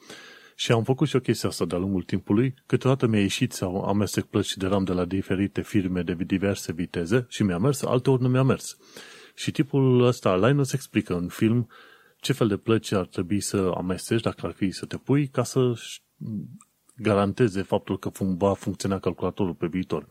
Și 0.56 0.72
am 0.72 0.84
făcut 0.84 1.08
și 1.08 1.16
o 1.16 1.20
chestie 1.20 1.48
asta 1.48 1.66
de-a 1.66 1.78
lungul 1.78 2.04
timpului. 2.04 2.54
Câteodată 2.66 3.08
mi-a 3.08 3.22
ieșit 3.22 3.52
să 3.52 3.66
amestec 3.66 4.24
plăci 4.24 4.58
de 4.58 4.68
RAM 4.68 4.84
de 4.84 4.94
la 4.94 5.06
diferite 5.06 5.62
firme 5.62 6.02
de 6.02 6.14
diverse 6.14 6.72
viteze 6.72 7.26
și 7.30 7.44
mi-a 7.44 7.58
mers, 7.58 7.82
alteori 7.82 8.22
nu 8.22 8.28
mi-a 8.28 8.44
mers. 8.44 8.78
Și 9.36 9.52
tipul 9.52 10.02
ăsta, 10.02 10.38
Linus, 10.38 10.74
explică 10.74 11.16
în 11.16 11.28
film 11.28 11.70
ce 12.20 12.34
fel 12.34 12.48
de 12.48 12.58
plăci 12.58 12.92
ar 12.92 13.06
trebui 13.06 13.40
să 13.40 13.72
amesteci 13.76 14.22
dacă 14.22 14.46
ar 14.46 14.52
fi 14.52 14.72
să 14.72 14.86
te 14.86 14.98
pui 14.98 15.28
ca 15.28 15.44
să 15.44 15.74
garanteze 17.02 17.62
faptul 17.62 18.00
că 18.00 18.10
va 18.20 18.54
funcționa 18.54 19.00
calculatorul 19.00 19.54
pe 19.54 19.68
viitor. 19.68 20.08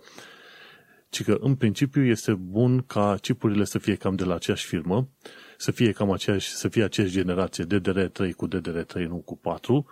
Ci 1.11 1.25
că, 1.25 1.37
în 1.41 1.55
principiu, 1.55 2.05
este 2.05 2.35
bun 2.35 2.83
ca 2.87 3.17
chipurile 3.21 3.65
să 3.65 3.79
fie 3.79 3.95
cam 3.95 4.15
de 4.15 4.25
la 4.25 4.35
aceeași 4.35 4.67
firmă, 4.67 5.09
să 5.57 5.71
fie 5.71 5.93
cam 5.93 6.11
aceeași, 6.11 6.49
să 6.49 6.69
fie 6.69 6.85
aceeași 6.85 7.13
generație 7.13 7.65
DDR3 7.65 8.35
cu 8.37 8.49
DDR3, 8.49 9.07
nu 9.09 9.17
cu 9.17 9.37
4, 9.37 9.87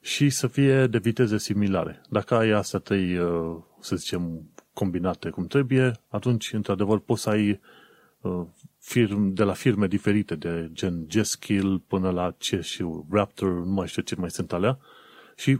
și 0.00 0.30
să 0.30 0.46
fie 0.46 0.86
de 0.86 0.98
viteze 0.98 1.38
similare. 1.38 2.00
Dacă 2.08 2.34
ai 2.34 2.50
astea 2.50 2.78
trei, 2.78 3.18
uh, 3.18 3.56
să 3.80 3.96
zicem, 3.96 4.50
combinate 4.72 5.30
cum 5.30 5.46
trebuie, 5.46 5.92
atunci, 6.08 6.52
într-adevăr, 6.52 6.98
poți 6.98 7.22
să 7.22 7.30
ai 7.30 7.60
uh, 8.20 8.46
firm, 8.78 9.32
de 9.32 9.42
la 9.42 9.52
firme 9.52 9.86
diferite, 9.86 10.34
de 10.34 10.70
gen 10.72 11.06
G-Skill 11.08 11.78
până 11.78 12.10
la 12.10 12.30
C 12.30 12.60
și 12.60 12.84
Raptor, 13.10 13.50
nu 13.50 13.72
mai 13.72 13.86
știu 13.86 14.02
ce 14.02 14.14
mai 14.16 14.30
sunt 14.30 14.52
alea, 14.52 14.78
și 15.36 15.58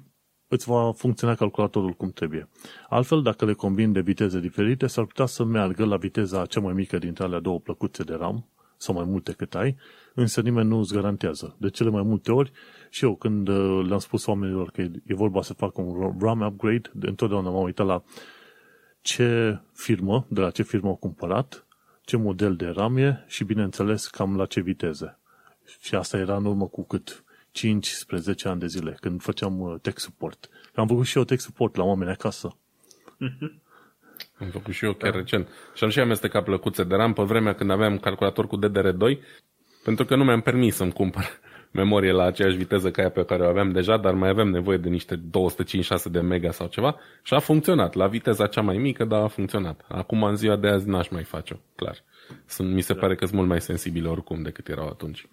îți 0.56 0.68
va 0.68 0.92
funcționa 0.92 1.34
calculatorul 1.34 1.92
cum 1.92 2.10
trebuie. 2.10 2.48
Altfel, 2.88 3.22
dacă 3.22 3.44
le 3.44 3.52
combini 3.52 3.92
de 3.92 4.00
viteze 4.00 4.40
diferite, 4.40 4.86
s-ar 4.86 5.04
putea 5.04 5.26
să 5.26 5.44
meargă 5.44 5.84
la 5.84 5.96
viteza 5.96 6.46
cea 6.46 6.60
mai 6.60 6.72
mică 6.72 6.98
dintre 6.98 7.24
alea 7.24 7.40
două 7.40 7.58
plăcuțe 7.58 8.02
de 8.02 8.14
RAM, 8.14 8.46
sau 8.76 8.94
mai 8.94 9.04
multe 9.04 9.32
cât 9.32 9.54
ai, 9.54 9.76
însă 10.14 10.40
nimeni 10.40 10.68
nu 10.68 10.78
îți 10.78 10.92
garantează. 10.92 11.56
De 11.58 11.68
cele 11.68 11.90
mai 11.90 12.02
multe 12.02 12.32
ori, 12.32 12.52
și 12.90 13.04
eu 13.04 13.16
când 13.16 13.48
uh, 13.48 13.86
le-am 13.88 13.98
spus 13.98 14.26
oamenilor 14.26 14.70
că 14.70 14.80
e 14.80 15.14
vorba 15.14 15.42
să 15.42 15.54
fac 15.54 15.78
un 15.78 16.16
RAM 16.20 16.40
upgrade, 16.40 16.90
de 16.92 17.06
întotdeauna 17.06 17.50
m-am 17.50 17.62
uitat 17.62 17.86
la 17.86 18.02
ce 19.00 19.60
firmă, 19.72 20.26
de 20.28 20.40
la 20.40 20.50
ce 20.50 20.62
firmă 20.62 20.88
au 20.88 20.96
cumpărat, 20.96 21.66
ce 22.04 22.16
model 22.16 22.56
de 22.56 22.66
RAM 22.66 22.96
e 22.96 23.24
și, 23.26 23.44
bineînțeles, 23.44 24.06
cam 24.06 24.36
la 24.36 24.46
ce 24.46 24.60
viteze. 24.60 25.18
Și 25.80 25.94
asta 25.94 26.18
era 26.18 26.36
în 26.36 26.44
urmă 26.44 26.66
cu 26.66 26.84
cât? 26.84 27.24
5 27.56 27.86
spre 27.86 28.16
10 28.16 28.48
ani 28.48 28.60
de 28.60 28.66
zile, 28.66 28.96
când 29.00 29.22
făceam 29.22 29.60
uh, 29.60 29.74
tech 29.82 29.98
support. 29.98 30.48
Am 30.74 30.86
făcut 30.86 31.06
și 31.06 31.16
eu 31.16 31.24
tech 31.24 31.40
support 31.40 31.76
la 31.76 31.84
oameni 31.84 32.10
acasă. 32.10 32.56
Am 34.40 34.48
făcut 34.50 34.74
și 34.74 34.84
eu 34.84 34.92
chiar 34.92 35.10
da. 35.10 35.16
recent. 35.16 35.48
Și 35.74 35.84
am 35.84 35.90
și 35.90 36.00
amestecat 36.00 36.44
plăcuțe 36.44 36.84
de 36.84 36.94
RAM 36.94 37.12
pe 37.12 37.22
vremea 37.22 37.54
când 37.54 37.70
aveam 37.70 37.98
calculator 37.98 38.46
cu 38.46 38.58
DDR2, 38.58 39.18
pentru 39.84 40.04
că 40.04 40.16
nu 40.16 40.24
mi-am 40.24 40.40
permis 40.40 40.74
să-mi 40.74 40.92
cumpăr 40.92 41.24
memorie 41.80 42.12
la 42.12 42.24
aceeași 42.24 42.56
viteză 42.56 42.90
ca 42.90 43.00
aia 43.00 43.10
pe 43.10 43.24
care 43.24 43.42
o 43.42 43.48
aveam 43.48 43.72
deja, 43.72 43.96
dar 43.96 44.14
mai 44.14 44.28
aveam 44.28 44.48
nevoie 44.48 44.76
de 44.76 44.88
niște 44.88 45.16
256 45.16 46.08
de 46.08 46.20
mega 46.20 46.50
sau 46.50 46.66
ceva 46.66 46.96
și 47.22 47.34
a 47.34 47.38
funcționat. 47.38 47.94
La 47.94 48.06
viteza 48.06 48.46
cea 48.46 48.62
mai 48.62 48.76
mică, 48.76 49.04
dar 49.04 49.22
a 49.22 49.28
funcționat. 49.28 49.84
Acum, 49.88 50.22
în 50.22 50.36
ziua 50.36 50.56
de 50.56 50.68
azi, 50.68 50.88
n-aș 50.88 51.08
mai 51.08 51.24
face-o, 51.24 51.56
clar. 51.74 51.96
Sunt, 52.46 52.72
mi 52.72 52.80
se 52.80 52.92
da. 52.92 53.00
pare 53.00 53.14
că 53.14 53.24
sunt 53.24 53.36
mult 53.36 53.48
mai 53.48 53.60
sensibile 53.60 54.08
oricum 54.08 54.42
decât 54.42 54.68
erau 54.68 54.86
atunci 54.86 55.28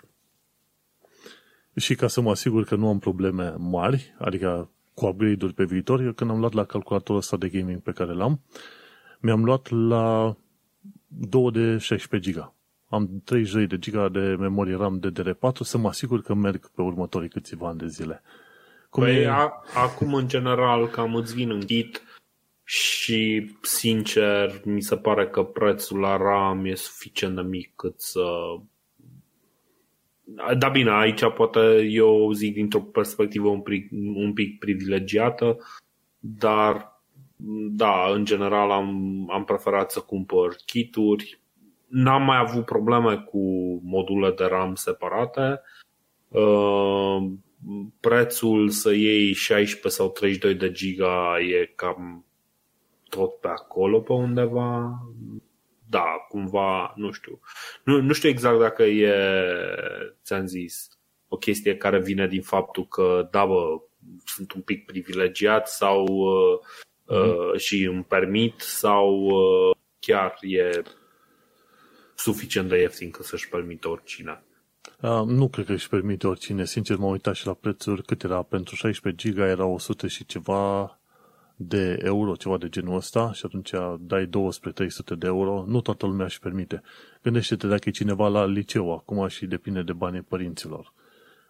și 1.76 1.96
ca 1.96 2.08
să 2.08 2.22
mă 2.22 2.30
asigur 2.30 2.64
că 2.64 2.76
nu 2.76 2.88
am 2.88 3.00
probleme 3.00 3.54
mari, 3.58 4.16
adică 4.20 4.70
cu 4.94 5.06
upgrade-uri 5.06 5.54
pe 5.54 5.64
viitor, 5.64 6.02
eu 6.02 6.12
când 6.12 6.30
am 6.30 6.40
luat 6.40 6.54
la 6.54 6.64
calculatorul 6.64 7.18
ăsta 7.18 7.38
de 7.38 7.50
gaming 7.50 7.82
pe 7.82 7.92
care 7.92 8.14
l-am, 8.14 8.42
mi-am 9.20 9.44
luat 9.44 9.70
la 9.70 10.36
2 11.08 11.52
de 11.52 11.78
16 11.78 12.32
giga. 12.32 12.54
Am 12.90 13.22
32 13.24 13.68
de 13.68 13.78
giga 13.78 14.10
de 14.10 14.20
memorie 14.20 14.76
RAM 14.76 15.00
de 15.00 15.12
DDR4 15.12 15.60
să 15.60 15.78
mă 15.78 15.88
asigur 15.88 16.22
că 16.22 16.34
merg 16.34 16.72
pe 16.76 16.82
următorii 16.82 17.30
câțiva 17.30 17.68
ani 17.68 17.78
de 17.78 17.88
zile. 17.88 18.22
Cum 18.90 19.04
păi, 19.04 19.16
e... 19.16 19.30
a, 19.30 19.52
acum, 19.74 20.14
în 20.14 20.28
general, 20.28 20.88
cam 20.88 21.16
îți 21.16 21.34
vin 21.34 21.50
în 21.50 21.60
kit 21.60 22.04
și, 22.64 23.52
sincer, 23.62 24.62
mi 24.64 24.82
se 24.82 24.98
pare 24.98 25.28
că 25.28 25.44
prețul 25.44 26.00
la 26.00 26.18
RAM 26.18 26.66
e 26.66 26.76
suficient 26.76 27.36
de 27.36 27.42
mic 27.42 27.72
cât 27.76 28.02
să 28.02 28.24
da, 30.58 30.70
bine, 30.70 30.90
aici 30.90 31.26
poate 31.36 31.88
eu 31.90 32.32
zic 32.32 32.54
dintr-o 32.54 32.82
perspectivă 32.82 33.48
un 33.48 33.62
pic, 33.62 33.92
un 34.14 34.34
pic 34.34 34.60
privilegiată, 34.60 35.58
dar 36.20 37.02
da, 37.72 38.10
în 38.12 38.26
general 38.26 38.72
am, 38.72 39.26
am 39.32 39.44
preferat 39.44 39.92
să 39.92 40.00
cumpăr 40.00 40.56
kituri. 40.66 41.40
N-am 41.88 42.24
mai 42.24 42.38
avut 42.38 42.66
probleme 42.66 43.18
cu 43.18 43.40
module 43.84 44.32
de 44.32 44.44
RAM 44.44 44.76
separate. 44.76 45.62
Uh, 46.28 47.32
prețul 48.00 48.70
să 48.70 48.94
iei 48.94 49.34
16 49.34 50.02
sau 50.02 50.10
32 50.10 50.56
de 50.56 50.72
giga 50.72 51.36
e 51.40 51.72
cam 51.76 52.26
tot 53.10 53.40
pe 53.40 53.48
acolo 53.48 54.00
pe 54.00 54.14
undeva 54.14 55.00
da, 55.94 56.26
cumva, 56.28 56.94
nu 56.96 57.12
știu. 57.12 57.40
Nu, 57.84 58.02
nu 58.02 58.14
știu 58.14 58.30
exact 58.30 58.60
dacă 58.60 58.84
e, 58.84 59.16
ți-am 60.24 60.46
zis, 60.46 60.88
o 61.28 61.38
chestie 61.38 61.78
care 61.78 62.00
vine 62.00 62.28
din 62.28 62.42
faptul 62.42 62.88
că, 62.88 63.28
da, 63.32 63.46
bă, 63.46 63.82
sunt 64.26 64.52
un 64.52 64.62
pic 64.62 64.86
privilegiat 64.86 65.68
sau 65.68 66.06
uh, 66.06 66.60
mm-hmm. 67.08 67.58
și 67.58 67.84
îmi 67.84 68.04
permit 68.04 68.60
sau 68.60 69.16
uh, 69.24 69.76
chiar 70.00 70.38
e 70.42 70.82
suficient 72.16 72.70
de 72.70 72.80
ieftin 72.80 73.12
că 73.12 73.24
să-și 73.24 73.50
permită 73.50 73.90
oricine. 73.90 74.44
Uh, 75.02 75.24
nu 75.26 75.50
cred 75.50 75.66
că 75.66 75.72
își 75.72 75.90
permite 75.90 76.28
oricine. 76.28 76.66
Sincer, 76.66 76.98
m-am 76.98 77.12
uitat 77.12 77.36
și 77.36 77.46
la 77.46 77.54
prețuri. 77.54 78.04
Cât 78.04 78.24
era 78.24 78.42
pentru 78.42 78.76
16 78.76 79.28
giga? 79.28 79.48
Era 79.48 79.66
100 79.66 80.08
și 80.08 80.26
ceva 80.26 81.00
de 81.56 81.98
euro, 82.04 82.36
ceva 82.36 82.58
de 82.58 82.70
genul 82.70 82.96
ăsta, 82.96 83.32
și 83.34 83.42
atunci 83.46 83.72
dai 84.00 84.26
200-300 84.26 84.30
de 85.18 85.28
euro, 85.28 85.66
nu 85.68 85.82
toată 85.82 86.06
lumea 86.06 86.26
își 86.26 86.40
permite. 86.40 86.82
Gândește-te 87.24 87.68
dacă 87.68 87.90
e 87.90 87.92
cineva 87.92 88.28
la 88.28 88.46
liceu 88.46 88.94
acum 88.94 89.28
și 89.28 89.46
depinde 89.46 89.82
de 89.82 89.94
banii 89.94 90.22
părinților. 90.22 90.94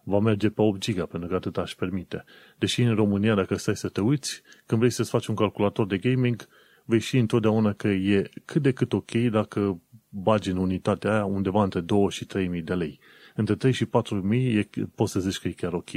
Va 0.03 0.19
merge 0.19 0.49
pe 0.49 0.61
8 0.61 0.80
giga, 0.80 1.05
pentru 1.05 1.30
că 1.30 1.35
atât 1.35 1.57
aș 1.57 1.73
permite. 1.73 2.23
Deși 2.57 2.81
în 2.81 2.95
România, 2.95 3.35
dacă 3.35 3.55
stai 3.55 3.75
să 3.75 3.89
te 3.89 4.01
uiți, 4.01 4.41
când 4.65 4.80
vrei 4.80 4.91
să-ți 4.91 5.09
faci 5.09 5.27
un 5.27 5.35
calculator 5.35 5.88
de 5.88 5.97
gaming, 5.97 6.47
vei 6.85 6.99
ști 6.99 7.17
întotdeauna 7.17 7.73
că 7.73 7.88
e 7.88 8.30
cât 8.45 8.61
de 8.61 8.71
cât 8.71 8.93
ok 8.93 9.11
dacă 9.11 9.81
bagi 10.09 10.49
în 10.49 10.57
unitatea 10.57 11.11
aia 11.11 11.25
undeva 11.25 11.63
între 11.63 11.80
2 11.80 12.09
și 12.09 12.25
3 12.25 12.47
mii 12.47 12.61
de 12.61 12.73
lei. 12.73 12.99
Între 13.35 13.55
3 13.55 13.71
și 13.71 13.85
4 13.85 14.15
mii 14.15 14.69
poți 14.95 15.11
să 15.11 15.19
zici 15.19 15.39
că 15.39 15.47
e 15.47 15.51
chiar 15.51 15.73
ok. 15.73 15.89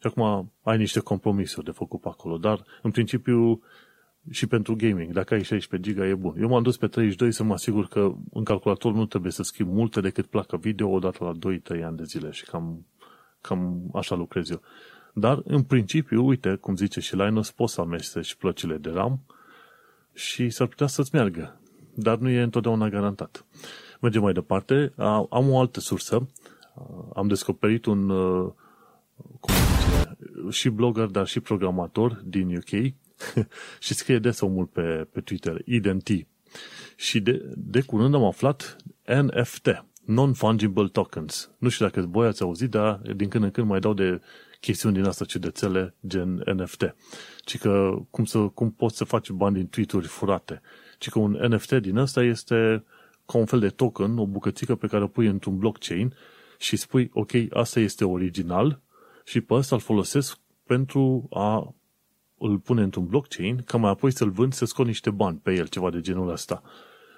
Și 0.00 0.06
acum 0.06 0.52
ai 0.62 0.76
niște 0.76 1.00
compromisuri 1.00 1.64
de 1.64 1.70
făcut 1.70 2.00
pe 2.00 2.08
acolo, 2.08 2.36
dar 2.36 2.64
în 2.82 2.90
principiu 2.90 3.62
și 4.30 4.46
pentru 4.46 4.76
gaming, 4.76 5.12
dacă 5.12 5.34
ai 5.34 5.42
16 5.42 5.90
giga 5.90 6.06
e 6.06 6.14
bun. 6.14 6.34
Eu 6.40 6.48
m-am 6.48 6.62
dus 6.62 6.76
pe 6.76 6.86
32 6.86 7.32
să 7.32 7.42
mă 7.42 7.52
asigur 7.52 7.86
că 7.86 8.14
în 8.32 8.44
calculator 8.44 8.92
nu 8.92 9.06
trebuie 9.06 9.32
să 9.32 9.42
schimb 9.42 9.72
multe 9.72 10.00
decât 10.00 10.26
placa 10.26 10.56
video 10.56 10.90
odată 10.90 11.24
la 11.24 11.52
2-3 11.78 11.84
ani 11.84 11.96
de 11.96 12.04
zile 12.04 12.30
și 12.30 12.44
cam, 12.44 12.86
cam 13.40 13.90
așa 13.94 14.14
lucrez 14.14 14.50
eu. 14.50 14.60
Dar, 15.12 15.42
în 15.44 15.62
principiu, 15.62 16.26
uite, 16.26 16.54
cum 16.54 16.76
zice 16.76 17.00
și 17.00 17.16
Linus, 17.16 17.50
poți 17.50 17.72
să 17.72 17.80
amesteci 17.80 18.34
plăcile 18.34 18.76
de 18.76 18.90
RAM 18.90 19.20
și 20.14 20.50
s-ar 20.50 20.66
putea 20.66 20.86
să-ți 20.86 21.14
meargă. 21.14 21.60
Dar 21.94 22.18
nu 22.18 22.28
e 22.28 22.42
întotdeauna 22.42 22.88
garantat. 22.88 23.44
Mergem 24.00 24.22
mai 24.22 24.32
departe. 24.32 24.92
Am 25.30 25.50
o 25.50 25.58
altă 25.58 25.80
sursă. 25.80 26.28
Am 27.14 27.26
descoperit 27.26 27.84
un 27.84 28.08
uh, 28.10 28.52
cum 29.40 29.54
zice, 29.54 29.77
și 30.50 30.68
blogger, 30.68 31.06
dar 31.06 31.26
și 31.26 31.40
programator 31.40 32.22
din 32.24 32.56
UK 32.56 32.92
și 33.84 33.94
scrie 33.94 34.18
des 34.18 34.40
mult 34.40 34.70
pe, 34.70 35.06
pe 35.12 35.20
Twitter, 35.20 35.62
IDNT. 35.64 36.08
Și 36.96 37.20
de, 37.20 37.52
de 37.56 37.80
curând 37.80 38.14
am 38.14 38.24
aflat 38.24 38.76
NFT, 39.04 39.84
Non-Fungible 40.04 40.88
Tokens. 40.88 41.50
Nu 41.58 41.68
știu 41.68 41.86
dacă 41.86 42.00
voi 42.00 42.26
ați 42.26 42.42
auzit, 42.42 42.70
dar 42.70 43.00
din 43.16 43.28
când 43.28 43.44
în 43.44 43.50
când 43.50 43.66
mai 43.66 43.80
dau 43.80 43.94
de 43.94 44.20
chestiuni 44.60 44.94
din 44.94 45.04
asta 45.04 45.24
ciudățele 45.24 45.94
gen 46.06 46.42
NFT. 46.54 46.94
Ci 47.44 47.58
că 47.58 47.98
cum, 48.10 48.24
să, 48.24 48.38
cum 48.38 48.70
poți 48.70 48.96
să 48.96 49.04
faci 49.04 49.30
bani 49.30 49.54
din 49.54 49.68
tweet-uri 49.68 50.06
furate. 50.06 50.60
Ci 50.98 51.08
că 51.08 51.18
un 51.18 51.38
NFT 51.48 51.72
din 51.72 51.96
asta 51.96 52.22
este 52.22 52.84
ca 53.26 53.38
un 53.38 53.46
fel 53.46 53.58
de 53.58 53.68
token, 53.68 54.18
o 54.18 54.26
bucățică 54.26 54.74
pe 54.74 54.86
care 54.86 55.04
o 55.04 55.06
pui 55.06 55.26
într-un 55.26 55.58
blockchain 55.58 56.14
și 56.58 56.76
spui, 56.76 57.10
ok, 57.12 57.30
asta 57.50 57.80
este 57.80 58.04
original, 58.04 58.80
și 59.28 59.40
pe 59.40 59.54
ăsta 59.54 59.74
îl 59.74 59.80
folosesc 59.80 60.38
pentru 60.64 61.26
a 61.30 61.74
îl 62.38 62.58
pune 62.58 62.82
într-un 62.82 63.06
blockchain, 63.06 63.62
ca 63.66 63.78
mai 63.78 63.90
apoi 63.90 64.10
să-l 64.12 64.30
vând, 64.30 64.52
să 64.52 64.64
scot 64.64 64.86
niște 64.86 65.10
bani 65.10 65.40
pe 65.42 65.54
el, 65.54 65.66
ceva 65.66 65.90
de 65.90 66.00
genul 66.00 66.28
ăsta. 66.28 66.62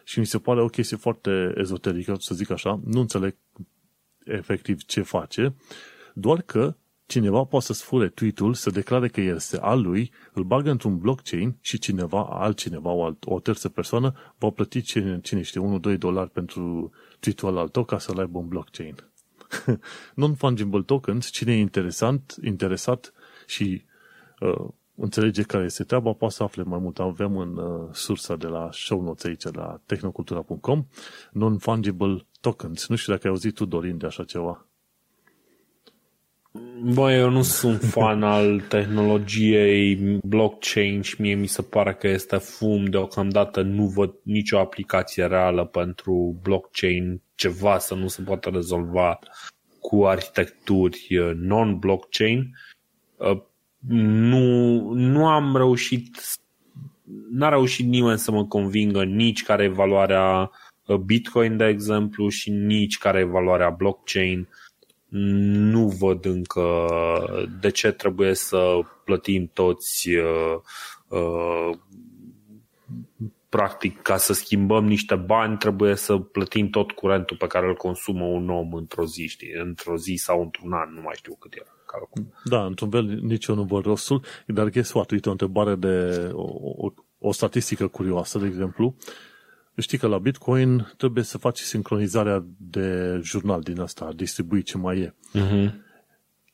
Și 0.05 0.19
mi 0.19 0.27
se 0.27 0.39
pare 0.39 0.63
o 0.63 0.67
chestie 0.67 0.97
foarte 0.97 1.53
ezoterică, 1.57 2.17
să 2.19 2.35
zic 2.35 2.51
așa, 2.51 2.81
nu 2.85 3.01
înțeleg 3.01 3.37
efectiv 4.25 4.85
ce 4.85 5.03
face, 5.03 5.55
doar 6.15 6.43
că 6.43 6.77
cineva 7.07 7.45
poate 7.45 7.67
să-ți 7.67 7.83
fure 7.83 8.09
tweet-ul, 8.09 8.55
să 8.55 8.71
declare 8.71 9.09
că 9.09 9.21
este 9.21 9.59
al 9.59 9.81
lui, 9.83 10.13
îl 10.33 10.45
bagă 10.45 10.71
într-un 10.71 10.99
blockchain 10.99 11.57
și 11.61 11.79
cineva, 11.79 12.25
altcineva, 12.25 12.91
o, 12.91 13.05
alt, 13.05 13.25
o 13.27 13.41
terță 13.41 13.69
persoană, 13.69 14.15
va 14.39 14.51
plăti 14.51 14.81
cine, 14.81 15.21
cine 15.21 15.43
știe, 15.43 15.79
1-2 15.95 15.99
dolari 15.99 16.31
pentru 16.31 16.91
tweet-ul 17.21 17.59
al 17.59 17.69
tău 17.69 17.85
ca 17.85 17.99
să-l 17.99 18.19
aibă 18.19 18.39
în 18.39 18.49
blockchain. 18.49 19.10
Non-fungible 20.15 20.83
tokens, 20.83 21.31
cine 21.31 21.53
e 21.53 21.59
interesant, 21.59 22.37
interesat 22.43 23.13
și 23.47 23.85
uh, 24.41 24.69
înțelege 24.95 25.43
care 25.43 25.65
este 25.65 25.85
treaba, 25.85 26.13
poate 26.13 26.35
să 26.35 26.43
afle 26.43 26.63
mai 26.63 26.79
mult. 26.79 26.99
Avem 26.99 27.37
în 27.37 27.57
uh, 27.57 27.89
sursa 27.93 28.37
de 28.37 28.47
la 28.47 28.69
show 28.73 29.03
notes 29.03 29.25
aici, 29.25 29.53
la 29.53 29.81
tehnocultura.com, 29.87 30.87
non-fungible 31.33 32.27
tokens. 32.41 32.89
Nu 32.89 32.97
știu 32.97 33.13
dacă 33.13 33.27
ai 33.27 33.33
auzit 33.33 33.55
tu, 33.55 33.65
Dorin, 33.65 33.99
de 33.99 34.07
așa 34.07 34.25
ceva. 34.25 34.70
Bă, 36.83 37.13
eu 37.13 37.31
nu 37.31 37.43
sunt 37.43 37.81
fan 37.81 38.23
al 38.23 38.61
tehnologiei 38.61 39.97
blockchain 40.23 41.01
și 41.01 41.21
mie 41.21 41.35
mi 41.35 41.47
se 41.47 41.63
pare 41.63 41.95
că 41.95 42.09
este 42.09 42.37
fum. 42.37 42.85
Deocamdată 42.85 43.63
nu 43.63 43.87
văd 43.87 44.15
nicio 44.23 44.59
aplicație 44.59 45.27
reală 45.27 45.65
pentru 45.65 46.39
blockchain, 46.43 47.21
ceva 47.35 47.79
să 47.79 47.95
nu 47.95 48.09
se 48.09 48.23
poată 48.23 48.49
rezolva 48.49 49.19
cu 49.81 50.05
arhitecturi 50.05 51.19
uh, 51.19 51.31
non-blockchain. 51.35 52.57
Uh, 53.17 53.41
nu, 53.89 54.81
nu 54.93 55.27
am 55.27 55.57
reușit, 55.57 56.23
n-a 57.31 57.49
reușit 57.49 57.87
nimeni 57.87 58.19
să 58.19 58.31
mă 58.31 58.47
convingă 58.47 59.05
nici 59.05 59.43
care 59.43 59.65
e 59.65 59.69
valoarea 59.69 60.51
uh, 60.87 60.97
Bitcoin, 60.97 61.57
de 61.57 61.67
exemplu, 61.67 62.29
și 62.29 62.51
nici 62.51 62.99
care 62.99 63.19
e 63.19 63.25
valoarea 63.25 63.71
blockchain 63.71 64.49
nu 65.11 65.89
văd 65.89 66.25
încă 66.25 66.89
de 67.61 67.71
ce 67.71 67.91
trebuie 67.91 68.35
să 68.35 68.79
plătim 69.05 69.51
toți 69.53 70.09
uh, 70.09 70.57
uh, 71.09 71.79
practic 73.49 74.03
ca 74.03 74.17
să 74.17 74.33
schimbăm 74.33 74.87
niște 74.87 75.15
bani 75.15 75.57
trebuie 75.57 75.95
să 75.95 76.17
plătim 76.17 76.71
tot 76.71 76.91
curentul 76.91 77.37
pe 77.37 77.47
care 77.47 77.67
îl 77.67 77.75
consumă 77.75 78.25
un 78.25 78.51
om 78.51 78.73
într-o 78.73 79.07
zi, 79.07 79.27
știi? 79.27 79.53
într-o 79.53 79.97
zi 79.97 80.15
sau 80.15 80.43
într-un 80.43 80.73
an, 80.73 80.95
nu 80.95 81.01
mai 81.01 81.15
știu 81.17 81.35
cât 81.35 81.55
era. 81.55 81.75
Da, 82.45 82.65
într-un 82.65 82.91
fel 82.91 83.05
nici 83.05 83.47
eu 83.47 83.55
nu 83.55 83.63
văd 83.63 83.85
rostul, 83.85 84.23
dar 84.47 84.69
guess 84.69 84.93
what? 84.93 85.11
Uite 85.11 85.29
o 85.29 85.33
întrebare 85.33 85.75
de 85.75 86.29
o, 86.33 86.43
o, 86.77 86.93
o 87.19 87.33
statistică 87.33 87.87
curioasă, 87.87 88.39
de 88.39 88.47
exemplu. 88.47 88.95
Uh, 88.99 89.05
Știi 89.81 89.99
că 89.99 90.07
la 90.07 90.19
Bitcoin 90.19 90.93
trebuie 90.97 91.25
să 91.25 91.39
faci 91.39 91.59
sincronizarea 91.59 92.45
de 92.57 93.19
jurnal 93.23 93.61
din 93.61 93.81
asta, 93.81 94.13
distribui 94.17 94.63
ce 94.63 94.79
mai 94.79 94.99
e. 94.99 95.15
Uh-huh. 95.35 95.73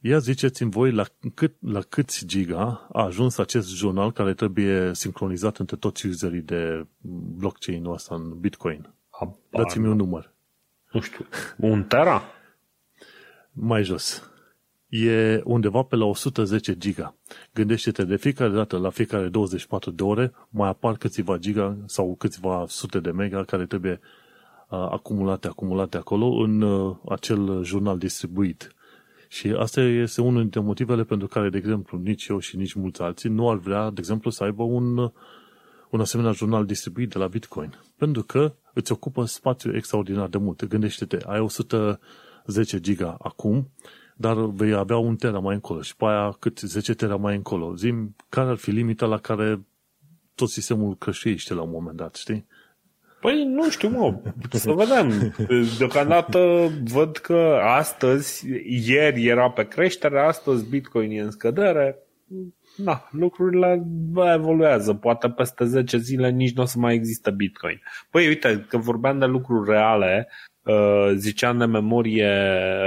Ia 0.00 0.18
ziceți-mi 0.18 0.70
voi 0.70 0.92
la, 0.92 1.04
cât, 1.34 1.54
la 1.60 1.80
câți 1.80 2.26
giga 2.26 2.88
a 2.92 3.04
ajuns 3.04 3.38
acest 3.38 3.74
jurnal 3.74 4.12
care 4.12 4.34
trebuie 4.34 4.94
sincronizat 4.94 5.56
între 5.56 5.76
toți 5.76 6.06
userii 6.06 6.40
de 6.40 6.86
blockchain-ul 7.36 7.92
ăsta 7.92 8.14
în 8.14 8.38
Bitcoin. 8.38 8.94
Abar. 9.10 9.36
Dați-mi 9.50 9.86
un 9.86 9.96
număr. 9.96 10.32
Nu 10.92 11.00
știu. 11.00 11.26
Un 11.56 11.84
tera? 11.84 12.22
Mai 13.52 13.82
jos 13.82 14.30
e 14.88 15.40
undeva 15.44 15.82
pe 15.82 15.96
la 15.96 16.04
110 16.04 16.76
giga. 16.76 17.16
Gândește-te, 17.54 18.04
de 18.04 18.16
fiecare 18.16 18.50
dată, 18.50 18.78
la 18.78 18.90
fiecare 18.90 19.28
24 19.28 19.90
de 19.90 20.02
ore, 20.02 20.32
mai 20.48 20.68
apar 20.68 20.96
câțiva 20.96 21.36
giga 21.36 21.76
sau 21.86 22.14
câțiva 22.18 22.64
sute 22.68 23.00
de 23.00 23.10
mega 23.10 23.44
care 23.44 23.66
trebuie 23.66 24.00
uh, 24.68 24.78
acumulate, 24.90 25.46
acumulate 25.46 25.96
acolo 25.96 26.26
în 26.26 26.60
uh, 26.60 26.96
acel 27.08 27.62
jurnal 27.62 27.98
distribuit. 27.98 28.70
Și 29.28 29.48
asta 29.58 29.80
este 29.80 30.20
unul 30.20 30.40
dintre 30.40 30.60
motivele 30.60 31.04
pentru 31.04 31.26
care, 31.26 31.48
de 31.48 31.56
exemplu, 31.58 31.98
nici 31.98 32.26
eu 32.26 32.38
și 32.38 32.56
nici 32.56 32.74
mulți 32.74 33.02
alții 33.02 33.30
nu 33.30 33.50
ar 33.50 33.56
vrea, 33.56 33.90
de 33.90 33.98
exemplu, 33.98 34.30
să 34.30 34.44
aibă 34.44 34.62
un, 34.62 34.96
un 35.90 36.00
asemenea 36.00 36.32
jurnal 36.32 36.64
distribuit 36.64 37.10
de 37.10 37.18
la 37.18 37.26
Bitcoin. 37.26 37.78
Pentru 37.96 38.22
că 38.22 38.54
îți 38.74 38.92
ocupă 38.92 39.24
spațiu 39.24 39.76
extraordinar 39.76 40.28
de 40.28 40.38
mult. 40.38 40.64
Gândește-te, 40.64 41.18
ai 41.26 41.40
110 41.40 42.80
giga 42.80 43.16
acum, 43.18 43.70
dar 44.18 44.36
vei 44.36 44.72
avea 44.72 44.96
un 44.96 45.16
tera 45.16 45.38
mai 45.38 45.54
încolo 45.54 45.80
și 45.80 45.96
pe 45.96 46.04
aia 46.04 46.36
cât 46.38 46.58
10 46.58 46.94
tera 46.94 47.16
mai 47.16 47.34
încolo. 47.34 47.74
Zim, 47.74 48.16
care 48.28 48.48
ar 48.48 48.56
fi 48.56 48.70
limita 48.70 49.06
la 49.06 49.18
care 49.18 49.60
tot 50.34 50.48
sistemul 50.48 50.96
creștește 50.96 51.54
la 51.54 51.62
un 51.62 51.70
moment 51.70 51.96
dat, 51.96 52.14
știi? 52.14 52.46
Păi 53.20 53.44
nu 53.44 53.70
știu, 53.70 53.88
mă, 53.88 54.20
să 54.50 54.72
vedem. 54.72 55.34
Deocamdată 55.78 56.70
văd 56.84 57.16
că 57.16 57.58
astăzi, 57.62 58.46
ieri 58.88 59.26
era 59.26 59.50
pe 59.50 59.68
creștere, 59.68 60.20
astăzi 60.20 60.68
Bitcoin 60.68 61.10
e 61.10 61.20
în 61.20 61.30
scădere. 61.30 61.98
Na, 62.76 63.08
lucrurile 63.10 63.86
evoluează. 64.34 64.94
Poate 64.94 65.28
peste 65.28 65.64
10 65.64 65.98
zile 65.98 66.30
nici 66.30 66.54
nu 66.54 66.62
o 66.62 66.66
să 66.66 66.78
mai 66.78 66.94
există 66.94 67.30
Bitcoin. 67.30 67.82
Păi 68.10 68.26
uite, 68.26 68.66
că 68.68 68.76
vorbeam 68.76 69.18
de 69.18 69.24
lucruri 69.24 69.70
reale, 69.70 70.28
Uh, 70.28 70.55
ziceam 71.14 71.58
de 71.58 71.64
memorie 71.64 72.32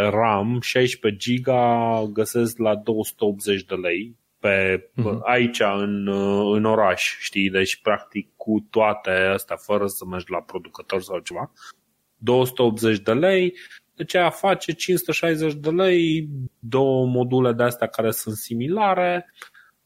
RAM, 0.09 0.59
16 0.61 1.19
giga 1.19 2.03
găsesc 2.13 2.57
la 2.57 2.75
280 2.75 3.63
de 3.63 3.75
lei 3.75 4.17
pe, 4.39 4.89
uh-huh. 4.97 5.19
aici 5.21 5.59
în, 5.59 6.07
uh, 6.07 6.55
în 6.55 6.65
oraș, 6.65 7.17
știi, 7.19 7.49
deci 7.49 7.81
practic 7.81 8.29
cu 8.35 8.67
toate 8.69 9.09
astea, 9.09 9.55
fără 9.55 9.87
să 9.87 10.05
mergi 10.05 10.31
la 10.31 10.41
producător 10.41 11.01
sau 11.01 11.19
ceva, 11.19 11.51
280 12.17 12.99
de 12.99 13.13
lei, 13.13 13.53
deci 13.95 14.15
aia 14.15 14.29
face 14.29 14.71
560 14.71 15.53
de 15.53 15.69
lei, 15.69 16.29
două 16.59 17.05
module 17.05 17.53
de 17.53 17.63
astea 17.63 17.87
care 17.87 18.11
sunt 18.11 18.35
similare, 18.35 19.33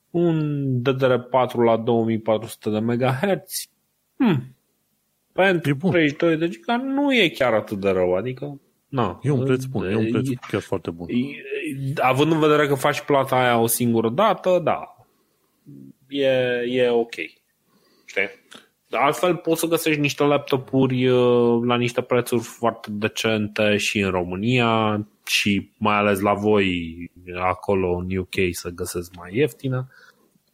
un 0.09 0.65
DDR4 0.81 1.55
la 1.65 1.77
2400 1.77 2.69
de 2.69 2.79
MHz, 2.79 3.69
hmm, 4.17 4.55
pentru 5.33 5.75
32 5.75 6.37
de 6.37 6.47
giga 6.47 6.77
nu 6.77 7.13
e 7.13 7.29
chiar 7.29 7.53
atât 7.53 7.79
de 7.79 7.89
rău, 7.89 8.15
adică 8.15 8.59
Na, 8.87 9.19
e 9.21 9.29
un 9.29 9.43
preț 9.43 9.63
bun, 9.63 9.85
e 9.85 9.95
un 9.95 10.11
preț 10.11 10.27
chiar 10.49 10.61
foarte 10.61 10.91
bun. 10.91 11.07
Având 11.95 12.31
în 12.31 12.39
vedere 12.39 12.67
că 12.67 12.75
faci 12.75 13.01
plata 13.01 13.35
aia 13.35 13.57
o 13.57 13.67
singură 13.67 14.09
dată, 14.09 14.61
da, 14.63 14.95
e, 16.07 16.27
e 16.67 16.89
ok. 16.89 17.13
Știi? 18.05 18.29
Altfel 18.89 19.35
poți 19.35 19.59
să 19.59 19.67
găsești 19.67 19.99
niște 19.99 20.23
laptopuri 20.23 21.07
uh, 21.07 21.61
la 21.65 21.75
niște 21.75 22.01
prețuri 22.01 22.41
foarte 22.41 22.87
decente 22.91 23.77
și 23.77 23.99
în 23.99 24.09
România 24.09 25.05
și 25.25 25.71
mai 25.77 25.95
ales 25.95 26.19
la 26.19 26.33
voi 26.33 26.95
acolo 27.39 27.95
în 27.95 28.17
UK 28.17 28.35
să 28.51 28.69
găsesc 28.69 29.15
mai 29.15 29.35
ieftină. 29.35 29.87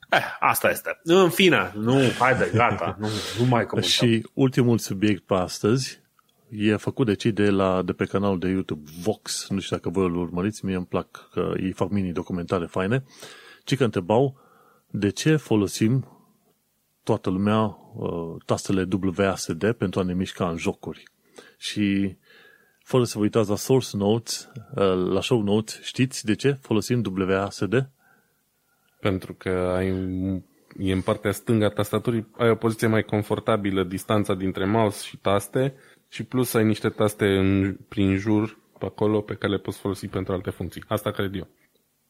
Eh, 0.09 0.37
asta 0.39 0.69
este. 0.69 0.99
În 1.03 1.29
fine, 1.29 1.71
nu, 1.75 1.99
haide, 2.19 2.51
gata, 2.53 2.95
nu, 2.99 3.07
nu 3.39 3.45
mai 3.45 3.65
comentăm. 3.65 3.91
Și 3.91 4.27
ultimul 4.33 4.77
subiect 4.77 5.23
pe 5.23 5.33
astăzi 5.33 6.01
e 6.49 6.75
făcut 6.75 7.05
de 7.05 7.13
cei 7.13 7.31
de, 7.31 7.49
la, 7.49 7.81
de 7.81 7.93
pe 7.93 8.05
canalul 8.05 8.39
de 8.39 8.47
YouTube 8.47 8.89
Vox. 9.01 9.47
Nu 9.49 9.59
știu 9.59 9.75
dacă 9.75 9.89
voi 9.89 10.05
îl 10.05 10.15
urmăriți, 10.15 10.65
mie 10.65 10.75
îmi 10.75 10.85
plac 10.85 11.29
că 11.31 11.51
ei 11.61 11.71
fac 11.71 11.89
mini-documentare 11.89 12.65
faine. 12.65 13.03
Ci 13.63 13.75
că 13.75 13.83
întrebau 13.83 14.39
de 14.87 15.09
ce 15.09 15.35
folosim 15.35 16.19
toată 17.03 17.29
lumea 17.29 17.59
uh, 17.95 18.35
tastele 18.45 18.87
WASD 19.17 19.71
pentru 19.71 19.99
a 19.99 20.03
ne 20.03 20.13
mișca 20.13 20.49
în 20.49 20.57
jocuri. 20.57 21.03
Și 21.57 22.17
fără 22.83 23.03
să 23.03 23.17
vă 23.17 23.23
uitați 23.23 23.49
la 23.49 23.55
source 23.55 23.97
notes, 23.97 24.49
uh, 24.75 25.11
la 25.13 25.21
show 25.21 25.41
notes, 25.41 25.81
știți 25.81 26.25
de 26.25 26.35
ce 26.35 26.57
folosim 26.61 27.03
WASD? 27.29 27.89
Pentru 28.99 29.33
că 29.33 29.49
ai, 29.49 29.87
e 30.77 30.91
în 30.91 31.01
partea 31.01 31.31
stângă 31.31 31.65
a 31.65 31.69
tastaturii, 31.69 32.27
ai 32.37 32.49
o 32.49 32.55
poziție 32.55 32.87
mai 32.87 33.03
confortabilă, 33.03 33.83
distanța 33.83 34.33
dintre 34.33 34.65
mouse 34.65 35.07
și 35.07 35.17
taste 35.17 35.73
și 36.09 36.23
plus 36.23 36.53
ai 36.53 36.65
niște 36.65 36.89
taste 36.89 37.25
în, 37.25 37.77
prin 37.87 38.15
jur 38.15 38.57
pe 38.79 38.85
acolo 38.85 39.21
pe 39.21 39.33
care 39.33 39.51
le 39.51 39.59
poți 39.59 39.79
folosi 39.79 40.07
pentru 40.07 40.33
alte 40.33 40.49
funcții. 40.49 40.83
Asta 40.87 41.11
cred 41.11 41.35
eu. 41.35 41.47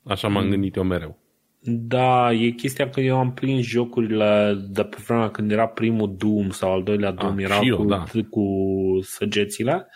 Așa 0.04 0.28
m-am 0.28 0.44
mm. 0.44 0.50
gândit 0.50 0.76
eu 0.76 0.84
mereu. 0.84 1.18
Da, 1.62 2.32
e 2.34 2.50
chestia 2.50 2.90
că 2.90 3.00
eu 3.00 3.18
am 3.18 3.34
prins 3.34 3.66
jocurile 3.66 4.58
de 4.70 4.84
pe 4.84 4.98
vremea 5.06 5.30
când 5.30 5.52
era 5.52 5.68
primul 5.68 6.16
Doom 6.18 6.50
sau 6.50 6.72
al 6.72 6.84
doilea 6.84 7.12
Doom, 7.12 7.38
ah, 7.38 7.44
era 7.44 7.60
eu, 7.62 7.78
cu, 7.78 7.86
da. 7.86 8.04
cu 8.30 8.46
săgețile 9.02 9.88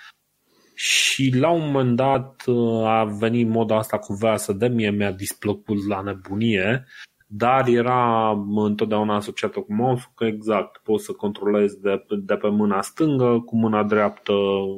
și 0.84 1.36
la 1.36 1.50
un 1.50 1.72
moment 1.72 1.96
dat 1.96 2.44
uh, 2.46 2.86
a 2.86 3.04
venit 3.04 3.48
moda 3.48 3.78
asta 3.78 3.98
cu 3.98 4.14
VSD, 4.14 4.68
mie 4.68 4.90
mi-a 4.90 5.12
displăcut 5.12 5.88
la 5.88 6.02
nebunie, 6.02 6.86
dar 7.28 7.68
era 7.68 8.30
întotdeauna 8.56 9.16
asociată 9.16 9.60
cu 9.60 9.74
mouse 9.74 10.12
că 10.16 10.26
exact, 10.26 10.78
poți 10.78 11.04
să 11.04 11.12
controlezi 11.12 11.82
de, 11.82 12.06
de 12.24 12.36
pe 12.36 12.50
mâna 12.50 12.82
stângă, 12.82 13.40
cu 13.46 13.56
mâna 13.56 13.84
dreaptă 13.84 14.34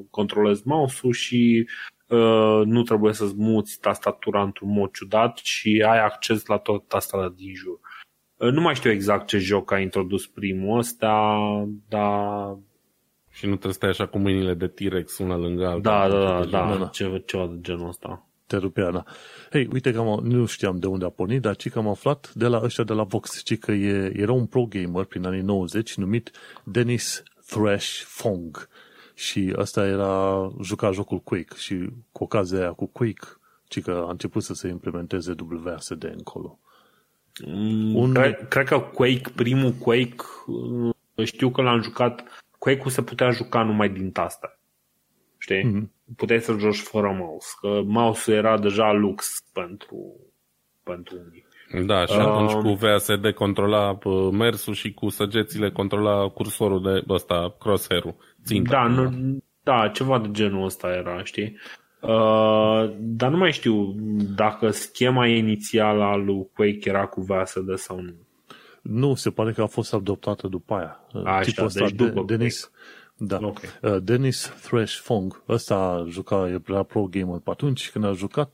controlezi 0.09 0.61
mouse-ul 0.65 1.13
și 1.13 1.67
uh, 2.07 2.61
nu 2.65 2.83
trebuie 2.83 3.13
să-ți 3.13 3.35
muți 3.37 3.79
tastatura 3.79 4.43
într-un 4.43 4.71
mod 4.71 4.91
ciudat 4.91 5.37
și 5.37 5.83
ai 5.87 6.03
acces 6.03 6.45
la 6.45 6.57
tot 6.57 6.87
tastele 6.87 7.33
din 7.35 7.53
jur. 7.55 7.79
Nu 8.51 8.61
mai 8.61 8.75
știu 8.75 8.91
exact 8.91 9.27
ce 9.27 9.37
joc 9.37 9.71
a 9.71 9.79
introdus 9.79 10.27
primul 10.27 10.77
ăsta, 10.77 11.37
dar... 11.87 12.57
Și 13.35 13.45
nu 13.45 13.51
trebuie 13.51 13.71
să 13.71 13.77
stai 13.77 13.89
așa 13.89 14.05
cu 14.07 14.17
mâinile 14.17 14.53
de 14.53 14.67
T-Rex 14.67 15.17
una 15.17 15.37
lângă 15.37 15.67
alta. 15.67 16.07
Da, 16.07 16.15
da, 16.15 16.23
da, 16.23 16.45
da, 16.45 16.69
da, 16.69 16.77
da. 16.77 16.85
Ceva, 16.85 17.17
ceva 17.17 17.47
de 17.47 17.57
genul 17.61 17.87
ăsta. 17.87 18.25
Te 18.47 18.57
rupea, 18.57 18.91
da. 18.91 19.03
Hei, 19.51 19.67
uite 19.73 19.91
că 19.91 19.99
am, 19.99 20.19
nu 20.23 20.45
știam 20.45 20.79
de 20.79 20.87
unde 20.87 21.05
a 21.05 21.09
pornit, 21.09 21.41
dar 21.41 21.55
ci 21.55 21.69
că 21.69 21.79
am 21.79 21.87
aflat 21.87 22.31
de 22.33 22.47
la 22.47 22.61
ăștia 22.63 22.83
de 22.83 22.93
la 22.93 23.03
Vox, 23.03 23.43
ci 23.43 23.57
că 23.57 23.71
e, 23.71 24.11
era 24.15 24.31
un 24.31 24.45
pro 24.45 24.65
gamer 24.65 25.03
prin 25.03 25.25
anii 25.25 25.41
90 25.41 25.95
numit 25.95 26.31
Dennis 26.63 27.23
Thrash 27.45 28.01
Fong. 28.05 28.69
Și 29.13 29.53
ăsta 29.57 29.85
era, 29.85 30.51
juca 30.61 30.91
jocul 30.91 31.19
Quake 31.19 31.55
și 31.57 31.89
cu 32.11 32.23
ocazia 32.23 32.59
aia 32.59 32.71
cu 32.71 32.85
Quake, 32.85 33.27
ci 33.67 33.81
că 33.81 34.03
a 34.07 34.11
început 34.11 34.43
să 34.43 34.53
se 34.53 34.67
implementeze 34.67 35.35
WASD 35.65 36.03
încolo. 36.03 36.59
Mm, 37.45 37.95
un... 37.95 38.13
cred, 38.13 38.47
cred 38.47 38.65
că 38.65 38.79
Quake, 38.79 39.31
primul 39.35 39.71
Quake, 39.71 40.15
uh, 40.47 41.25
știu 41.25 41.49
că 41.49 41.61
l-am 41.61 41.81
jucat, 41.81 42.23
Quake-ul 42.65 42.89
se 42.89 43.01
putea 43.01 43.29
juca 43.29 43.63
numai 43.63 43.89
din 43.89 44.11
taste. 44.11 44.59
Știi? 45.37 45.63
Mm-hmm. 45.63 46.15
Puteai 46.15 46.39
să 46.39 46.55
joci 46.59 46.79
fără 46.79 47.15
mouse, 47.19 47.47
că 47.59 47.81
mouse-ul 47.85 48.37
era 48.37 48.59
deja 48.59 48.91
lux 48.91 49.43
pentru, 49.53 50.15
pentru 50.83 51.15
unii. 51.15 51.45
Da, 51.85 52.05
și 52.05 52.19
atunci 52.19 52.53
um, 52.53 52.61
cu 52.61 52.69
VSD 52.69 53.31
controla 53.31 53.97
uh, 54.03 54.29
mersul 54.31 54.73
și 54.73 54.93
cu 54.93 55.09
săgețile 55.09 55.71
controla 55.71 56.27
cursorul 56.27 56.81
de 56.81 57.13
ăsta, 57.13 57.55
crosshair-ul. 57.59 58.15
Ținta. 58.45 58.69
Da, 58.71 58.87
nu, 58.87 59.37
da, 59.63 59.87
ceva 59.87 60.19
de 60.19 60.27
genul 60.31 60.65
ăsta 60.65 60.87
era, 60.87 61.23
știi? 61.23 61.57
Uh, 62.01 62.93
dar 62.99 63.29
nu 63.29 63.37
mai 63.37 63.51
știu 63.51 63.95
dacă 64.35 64.69
schema 64.69 65.27
inițială 65.27 66.03
a 66.03 66.15
lui 66.15 66.49
Quake 66.53 66.89
era 66.89 67.05
cu 67.05 67.21
VSD 67.21 67.77
sau 67.77 67.99
nu. 67.99 68.13
Nu, 68.89 69.15
se 69.15 69.29
pare 69.29 69.51
că 69.51 69.61
a 69.61 69.65
fost 69.65 69.93
adoptată 69.93 70.47
după 70.47 70.73
aia. 70.73 70.99
Așa, 71.25 71.41
Tipul 71.41 71.65
ăsta, 71.65 71.79
deci 71.79 71.91
după 71.91 72.23
de, 72.25 72.35
Denis, 72.35 72.71
da. 73.17 73.39
Okay. 73.41 73.69
Uh, 73.81 73.97
Dennis 74.03 74.51
Thresh 74.61 74.95
Fong, 74.95 75.43
ăsta 75.47 76.05
juca, 76.09 76.49
era 76.67 76.83
pro 76.83 77.03
gamer 77.03 77.39
pe 77.39 77.49
atunci 77.49 77.91
când 77.91 78.05
a 78.05 78.11
jucat, 78.11 78.53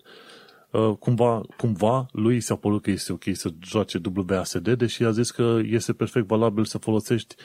uh, 0.71 0.95
cumva, 0.99 1.41
cumva 1.57 2.05
lui 2.11 2.39
s-a 2.39 2.55
părut 2.55 2.81
că 2.81 2.91
este 2.91 3.13
ok 3.13 3.23
să 3.33 3.49
joace 3.59 4.01
WASD, 4.29 4.69
deși 4.73 5.03
a 5.03 5.11
zis 5.11 5.31
că 5.31 5.59
este 5.63 5.93
perfect 5.93 6.27
valabil 6.27 6.65
să 6.65 6.77
folosești 6.77 7.35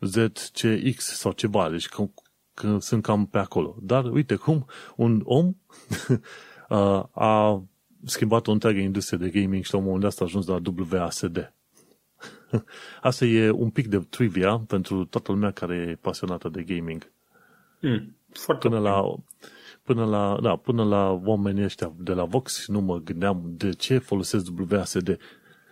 SZCX 0.00 1.04
sau 1.04 1.32
ceva, 1.32 1.70
deci 1.70 1.88
că, 1.88 2.08
că 2.54 2.76
sunt 2.80 3.02
cam 3.02 3.26
pe 3.26 3.38
acolo. 3.38 3.76
Dar 3.80 4.04
uite 4.04 4.34
cum 4.34 4.66
un 4.96 5.20
om 5.24 5.46
uh, 6.68 7.02
a 7.10 7.62
schimbat 8.04 8.46
o 8.46 8.52
întreagă 8.52 8.78
industrie 8.78 9.18
de 9.18 9.40
gaming 9.40 9.64
și 9.64 9.72
la 9.72 9.78
un 9.78 9.84
moment 9.84 10.02
dat 10.02 10.16
a 10.20 10.24
ajuns 10.24 10.46
la 10.46 10.60
WASD. 10.90 11.52
Asta 13.02 13.24
e 13.24 13.50
un 13.50 13.70
pic 13.70 13.86
de 13.86 13.98
trivia 13.98 14.58
pentru 14.66 15.04
toată 15.04 15.32
lumea 15.32 15.50
care 15.50 15.74
e 15.74 15.98
pasionată 16.00 16.48
de 16.48 16.62
gaming. 16.62 17.12
Mm, 17.80 18.16
foarte 18.32 18.68
până 18.68 18.80
la, 18.80 19.14
până 19.82 20.04
la, 20.04 20.38
da, 20.42 20.56
până 20.56 20.84
la 20.84 21.20
oamenii 21.24 21.64
ăștia 21.64 21.92
de 21.96 22.12
la 22.12 22.24
Vox 22.24 22.66
nu 22.68 22.80
mă 22.80 22.98
gândeam 22.98 23.42
de 23.44 23.70
ce 23.70 23.98
folosesc 23.98 24.46
WASD. 24.70 25.18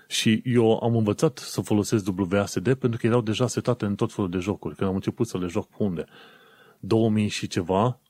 Și 0.07 0.43
eu 0.45 0.79
am 0.83 0.97
învățat 0.97 1.39
să 1.39 1.61
folosesc 1.61 2.09
WASD 2.31 2.75
pentru 2.75 2.99
că 3.01 3.07
erau 3.07 3.21
deja 3.21 3.47
setate 3.47 3.85
în 3.85 3.95
tot 3.95 4.13
felul 4.13 4.31
de 4.31 4.39
jocuri. 4.39 4.75
Când 4.75 4.89
am 4.89 4.95
început 4.95 5.27
să 5.27 5.39
le 5.39 5.47
joc 5.47 5.69
pe 5.69 5.83
unde? 5.83 6.05
2000 6.81 7.29
și 7.29 7.47
ceva 7.47 8.01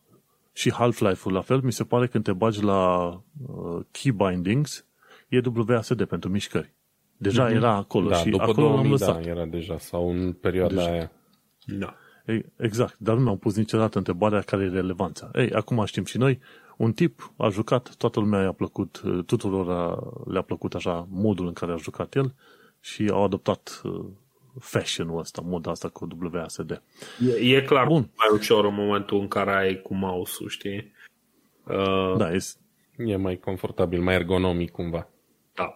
și 0.58 0.72
Half-Life-ul 0.72 1.34
la 1.34 1.40
fel, 1.40 1.60
mi 1.60 1.72
se 1.72 1.84
pare 1.84 2.06
când 2.06 2.24
te 2.24 2.32
bagi 2.32 2.62
la 2.62 3.08
uh, 3.46 3.84
key 3.90 4.12
bindings, 4.12 4.86
e 5.28 5.40
WASD 5.68 6.04
pentru 6.04 6.30
mișcări. 6.30 6.72
Deja 7.16 7.48
mm-hmm. 7.48 7.54
era 7.54 7.74
acolo 7.74 8.08
da, 8.08 8.16
și 8.16 8.30
după 8.30 8.42
acolo 8.42 8.66
2000, 8.66 8.82
l-am 8.82 8.90
lăsat. 8.90 9.22
Da, 9.22 9.30
era 9.30 9.44
deja, 9.44 9.78
sau 9.78 10.10
în 10.10 10.32
perioada 10.32 10.74
deja. 10.74 10.90
aia. 10.90 11.12
Da. 11.66 11.94
Exact, 12.56 12.98
dar 12.98 13.16
nu 13.16 13.22
mi-am 13.22 13.38
pus 13.38 13.56
niciodată 13.56 13.98
întrebarea 13.98 14.40
care 14.40 14.64
e 14.64 14.68
relevanța. 14.68 15.30
Ei, 15.34 15.52
acum 15.52 15.84
știm 15.84 16.04
și 16.04 16.18
noi, 16.18 16.38
un 16.76 16.92
tip 16.92 17.32
a 17.36 17.48
jucat, 17.48 17.94
toată 17.94 18.20
lumea 18.20 18.42
i-a 18.42 18.52
plăcut, 18.52 19.02
tuturor 19.26 19.66
le-a 20.26 20.42
plăcut 20.42 20.74
așa 20.74 21.06
modul 21.10 21.46
în 21.46 21.52
care 21.52 21.72
a 21.72 21.76
jucat 21.76 22.14
el 22.14 22.34
și 22.80 23.08
au 23.12 23.24
adoptat 23.24 23.80
uh, 23.84 24.04
fashion-ul 24.60 25.18
ăsta, 25.18 25.42
moda 25.44 25.70
asta 25.70 25.88
cu 25.88 26.08
WASD. 26.32 26.82
E, 27.40 27.56
e 27.56 27.62
clar 27.62 27.86
Bun. 27.86 28.10
mai 28.16 28.38
ușor 28.38 28.64
în 28.64 28.74
momentul 28.74 29.20
în 29.20 29.28
care 29.28 29.56
ai 29.56 29.80
cu 29.82 29.94
mouse-ul, 29.94 30.48
știi? 30.48 30.92
Uh... 31.64 32.16
Da, 32.16 32.32
e... 32.32 32.38
e 32.96 33.16
mai 33.16 33.36
confortabil, 33.36 34.00
mai 34.00 34.14
ergonomic 34.14 34.70
cumva. 34.70 35.08
Da. 35.54 35.74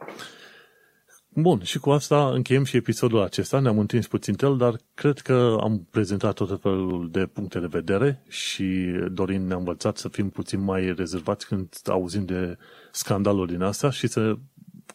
Bun, 1.34 1.62
și 1.62 1.78
cu 1.78 1.90
asta 1.90 2.28
încheiem 2.28 2.64
și 2.64 2.76
episodul 2.76 3.20
acesta. 3.20 3.58
Ne-am 3.58 3.78
întins 3.78 4.06
puțin 4.06 4.34
el, 4.40 4.56
dar 4.56 4.76
cred 4.94 5.18
că 5.18 5.56
am 5.60 5.86
prezentat 5.90 6.34
tot 6.34 6.60
felul 6.60 7.08
de 7.10 7.26
puncte 7.26 7.58
de 7.58 7.66
vedere 7.66 8.22
și 8.28 8.64
Dorin 9.10 9.46
ne-a 9.46 9.56
învățat 9.56 9.96
să 9.96 10.08
fim 10.08 10.30
puțin 10.30 10.60
mai 10.60 10.94
rezervați 10.94 11.46
când 11.46 11.74
auzim 11.84 12.24
de 12.24 12.58
scandaluri 12.90 13.50
din 13.50 13.62
asta 13.62 13.90
și 13.90 14.06
să 14.06 14.34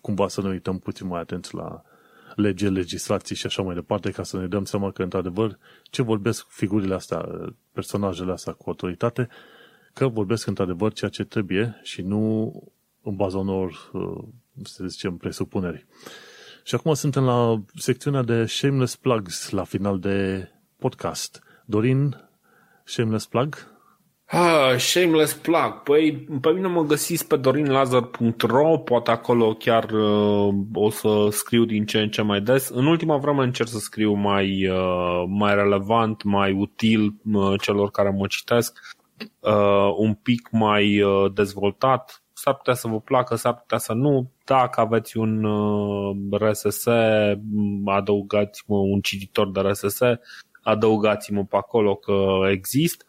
cumva 0.02 0.28
să 0.28 0.42
ne 0.42 0.50
uităm 0.50 0.80
puțin 0.80 1.08
mai 1.08 1.20
atenți 1.20 1.56
la 1.56 1.82
lege, 2.38 2.70
legislații 2.70 3.36
și 3.36 3.46
așa 3.46 3.62
mai 3.62 3.76
departe, 3.76 4.12
ca 4.12 4.24
să 4.24 4.38
ne 4.38 4.48
dăm 4.48 4.66
seama 4.66 4.92
că, 4.92 5.04
într-adevăr, 5.04 5.58
ce 5.84 6.02
vorbesc 6.02 6.46
figurile 6.50 6.94
astea, 6.94 7.26
personajele 7.72 8.32
astea 8.32 8.54
cu 8.54 8.64
autoritate, 8.66 9.28
că 9.94 10.08
vorbesc 10.08 10.48
într-adevăr 10.48 10.94
ceea 10.94 11.10
ce 11.10 11.24
trebuie 11.24 11.80
și 11.84 12.02
nu 12.02 12.54
în 13.02 13.16
baza 13.16 13.38
unor, 13.38 13.92
să 14.64 14.84
zicem, 14.88 15.18
presupuneri. 15.18 15.86
Și 16.64 16.76
acum 16.76 16.94
suntem 16.94 17.24
la 17.24 17.62
secțiunea 17.76 18.24
de 18.24 18.46
Shameless 18.46 18.96
Plugs 18.96 19.50
la 19.50 19.64
final 19.64 20.00
de 20.00 20.48
podcast. 20.78 21.44
Dorin, 21.66 22.30
Shameless 22.84 23.26
Plug? 23.26 23.77
Ah, 24.30 24.78
shameless 24.78 25.34
plug. 25.34 25.82
Păi, 25.84 26.28
pe 26.42 26.52
mine 26.52 26.68
mă 26.68 26.84
găsiți 26.84 27.28
pe 27.28 27.36
dorinlazar.ro, 27.36 28.78
poate 28.78 29.12
acolo 29.12 29.54
chiar 29.54 29.84
uh, 29.92 30.54
o 30.74 30.90
să 30.90 31.28
scriu 31.32 31.66
din 31.66 31.86
ce 31.86 32.00
în 32.00 32.10
ce 32.10 32.22
mai 32.22 32.42
des. 32.42 32.70
În 32.70 32.86
ultima 32.86 33.18
vreme 33.18 33.44
încerc 33.44 33.70
să 33.70 33.78
scriu 33.78 34.14
mai, 34.14 34.68
uh, 34.68 35.24
mai 35.28 35.56
relevant, 35.56 36.24
mai 36.24 36.52
util 36.52 37.14
uh, 37.32 37.54
celor 37.62 37.92
care 37.92 38.10
mă 38.10 38.28
citesc, 38.28 38.80
uh, 39.40 39.94
un 39.98 40.14
pic 40.14 40.48
mai 40.52 41.02
uh, 41.02 41.32
dezvoltat, 41.34 42.24
s-ar 42.34 42.56
putea 42.56 42.74
să 42.74 42.88
vă 42.88 43.00
placă, 43.00 43.36
s-ar 43.36 43.54
putea 43.54 43.78
să 43.78 43.94
nu. 43.94 44.32
Dacă 44.46 44.82
aveți 44.82 45.18
un 45.18 45.44
uh, 45.44 46.16
RSS, 46.40 46.88
adăugați-mă 47.86 48.78
un 48.78 49.00
cititor 49.00 49.52
de 49.52 49.60
RSS, 49.60 50.00
adăugați-mă 50.62 51.44
pe 51.44 51.56
acolo 51.56 51.96
că 51.96 52.40
exist. 52.52 53.06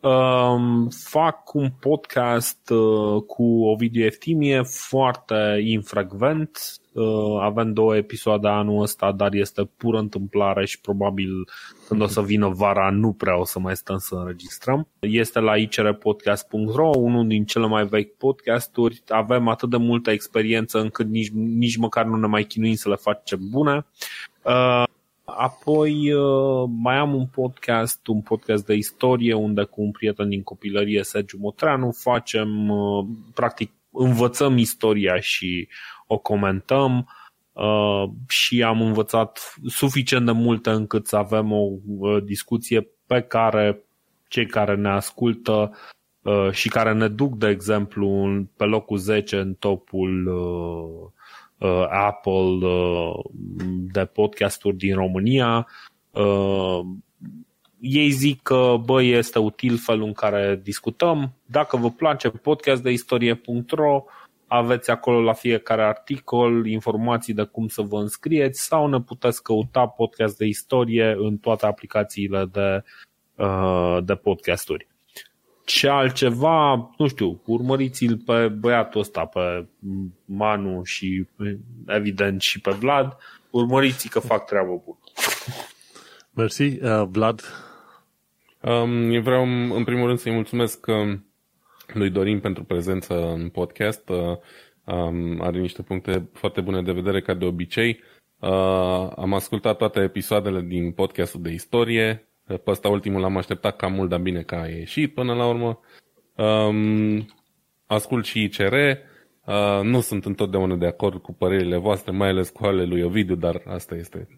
Um, 0.00 0.88
fac 0.88 1.54
un 1.54 1.70
podcast 1.80 2.70
uh, 2.70 3.22
cu 3.22 3.64
Ovidiu 3.64 4.04
Eftimie 4.04 4.62
foarte 4.62 5.60
infrecvent. 5.64 6.58
Uh, 6.92 7.40
avem 7.40 7.72
două 7.72 7.96
episoade 7.96 8.48
anul 8.48 8.82
ăsta, 8.82 9.12
dar 9.12 9.34
este 9.34 9.70
pură 9.76 9.98
întâmplare 9.98 10.66
și 10.66 10.80
probabil 10.80 11.48
când 11.88 12.02
o 12.02 12.06
să 12.06 12.22
vină 12.22 12.48
vara 12.48 12.90
nu 12.90 13.12
prea 13.12 13.38
o 13.38 13.44
să 13.44 13.58
mai 13.58 13.76
stăm 13.76 13.98
să 13.98 14.14
înregistrăm. 14.14 14.88
Este 14.98 15.40
la 15.40 15.56
icrpodcast.ro, 15.56 16.90
unul 16.96 17.26
din 17.26 17.44
cele 17.44 17.66
mai 17.66 17.84
vechi 17.84 18.16
podcasturi. 18.16 19.02
Avem 19.08 19.48
atât 19.48 19.70
de 19.70 19.76
multă 19.76 20.10
experiență 20.10 20.80
încât 20.80 21.06
nici, 21.06 21.30
nici 21.34 21.76
măcar 21.76 22.04
nu 22.04 22.16
ne 22.16 22.26
mai 22.26 22.44
chinuim 22.44 22.74
să 22.74 22.88
le 22.88 22.96
facem 22.96 23.38
bune. 23.50 23.86
Uh, 24.42 24.82
Apoi 25.36 26.12
uh, 26.12 26.70
mai 26.82 26.96
am 26.96 27.14
un 27.14 27.26
podcast, 27.26 28.06
un 28.06 28.20
podcast 28.20 28.66
de 28.66 28.74
istorie, 28.74 29.34
unde 29.34 29.64
cu 29.64 29.82
un 29.82 29.90
prieten 29.90 30.28
din 30.28 30.42
copilărie, 30.42 31.02
Sergiu 31.02 31.36
Motreanu, 31.40 31.90
facem, 31.90 32.68
uh, 32.68 33.06
practic, 33.34 33.72
învățăm 33.92 34.56
istoria 34.56 35.20
și 35.20 35.68
o 36.06 36.18
comentăm 36.18 37.08
uh, 37.52 38.04
și 38.28 38.62
am 38.62 38.80
învățat 38.80 39.54
suficient 39.66 40.24
de 40.26 40.32
multe 40.32 40.70
încât 40.70 41.06
să 41.06 41.16
avem 41.16 41.52
o 41.52 41.68
discuție 42.24 42.88
pe 43.06 43.20
care 43.20 43.84
cei 44.28 44.46
care 44.46 44.74
ne 44.74 44.88
ascultă 44.88 45.76
și 46.50 46.68
care 46.68 46.92
ne 46.92 47.08
duc, 47.08 47.36
de 47.36 47.48
exemplu, 47.48 48.28
pe 48.56 48.64
locul 48.64 48.96
10 48.96 49.38
în 49.38 49.54
topul 49.54 50.26
uh, 50.26 51.17
Apple 51.90 52.66
uh, 52.66 53.24
de 53.92 54.04
podcasturi 54.04 54.76
din 54.76 54.94
România. 54.94 55.66
Uh, 56.10 56.80
ei 57.80 58.10
zic 58.10 58.42
că 58.42 58.76
bă, 58.84 59.02
este 59.02 59.38
util 59.38 59.76
felul 59.76 60.06
în 60.06 60.12
care 60.12 60.60
discutăm. 60.62 61.32
Dacă 61.46 61.76
vă 61.76 61.90
place 61.90 62.28
podcast 62.28 62.82
de 62.82 62.90
istorie.ro, 62.90 64.04
aveți 64.46 64.90
acolo 64.90 65.20
la 65.20 65.32
fiecare 65.32 65.82
articol 65.82 66.66
informații 66.66 67.34
de 67.34 67.42
cum 67.42 67.68
să 67.68 67.82
vă 67.82 67.98
înscrieți 67.98 68.62
sau 68.62 68.86
ne 68.86 69.00
puteți 69.00 69.42
căuta 69.42 69.86
podcast 69.86 70.36
de 70.36 70.46
istorie 70.46 71.14
în 71.18 71.36
toate 71.36 71.66
aplicațiile 71.66 72.44
de, 72.52 72.82
uh, 73.44 73.98
de 74.04 74.14
podcasturi. 74.14 74.88
Ce 75.68 75.88
altceva, 75.88 76.90
nu 76.96 77.06
știu, 77.08 77.40
urmăriți-l 77.46 78.16
pe 78.16 78.48
băiatul 78.48 79.00
ăsta, 79.00 79.24
pe 79.24 79.66
Manu 80.24 80.82
și 80.84 81.26
evident 81.86 82.40
și 82.40 82.60
pe 82.60 82.70
Vlad, 82.70 83.16
urmăriți 83.50 84.08
că 84.08 84.18
fac 84.18 84.46
treabă 84.46 84.82
bună. 84.84 84.98
Mersi, 86.34 86.62
uh, 86.62 87.02
Vlad. 87.10 87.40
Um, 88.60 89.10
eu 89.10 89.20
vreau 89.20 89.42
în 89.74 89.84
primul 89.84 90.06
rând 90.06 90.18
să-i 90.18 90.32
mulțumesc 90.32 90.86
um, 90.86 91.26
lui 91.92 92.10
Dorin 92.10 92.40
pentru 92.40 92.64
prezență 92.64 93.32
în 93.32 93.48
podcast. 93.48 94.08
Uh, 94.08 94.16
um, 94.84 95.40
are 95.40 95.58
niște 95.58 95.82
puncte 95.82 96.28
foarte 96.32 96.60
bune 96.60 96.82
de 96.82 96.92
vedere 96.92 97.20
ca 97.20 97.34
de 97.34 97.44
obicei. 97.44 98.00
Uh, 98.38 99.10
am 99.16 99.34
ascultat 99.34 99.76
toate 99.76 100.00
episoadele 100.00 100.60
din 100.60 100.92
podcastul 100.92 101.42
de 101.42 101.52
istorie. 101.52 102.27
Pe 102.48 102.70
ăsta 102.70 102.88
ultimul 102.88 103.20
l-am 103.20 103.36
așteptat 103.36 103.76
cam 103.76 103.92
mult, 103.92 104.08
dar 104.08 104.20
bine 104.20 104.42
că 104.42 104.54
a 104.54 104.66
ieșit 104.66 105.14
până 105.14 105.34
la 105.34 105.46
urmă. 105.46 105.80
Um, 106.36 107.26
ascult 107.86 108.24
și 108.24 108.42
ICR. 108.42 108.74
Uh, 108.74 109.80
nu 109.82 110.00
sunt 110.00 110.24
întotdeauna 110.24 110.74
de 110.74 110.86
acord 110.86 111.22
cu 111.22 111.32
părerile 111.32 111.76
voastre, 111.76 112.12
mai 112.12 112.28
ales 112.28 112.50
cu 112.50 112.64
ale 112.64 112.84
lui 112.84 113.02
Ovidiu, 113.02 113.34
dar 113.34 113.62
asta 113.66 113.94
este 113.94 114.28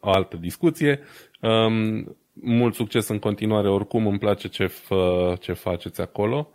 o 0.00 0.10
altă 0.10 0.36
discuție. 0.36 1.00
Um, 1.40 2.16
mult 2.32 2.74
succes 2.74 3.08
în 3.08 3.18
continuare, 3.18 3.68
oricum 3.68 4.06
îmi 4.06 4.18
place 4.18 4.48
ce, 4.48 4.66
fă, 4.66 5.34
ce 5.40 5.52
faceți 5.52 6.00
acolo. 6.00 6.50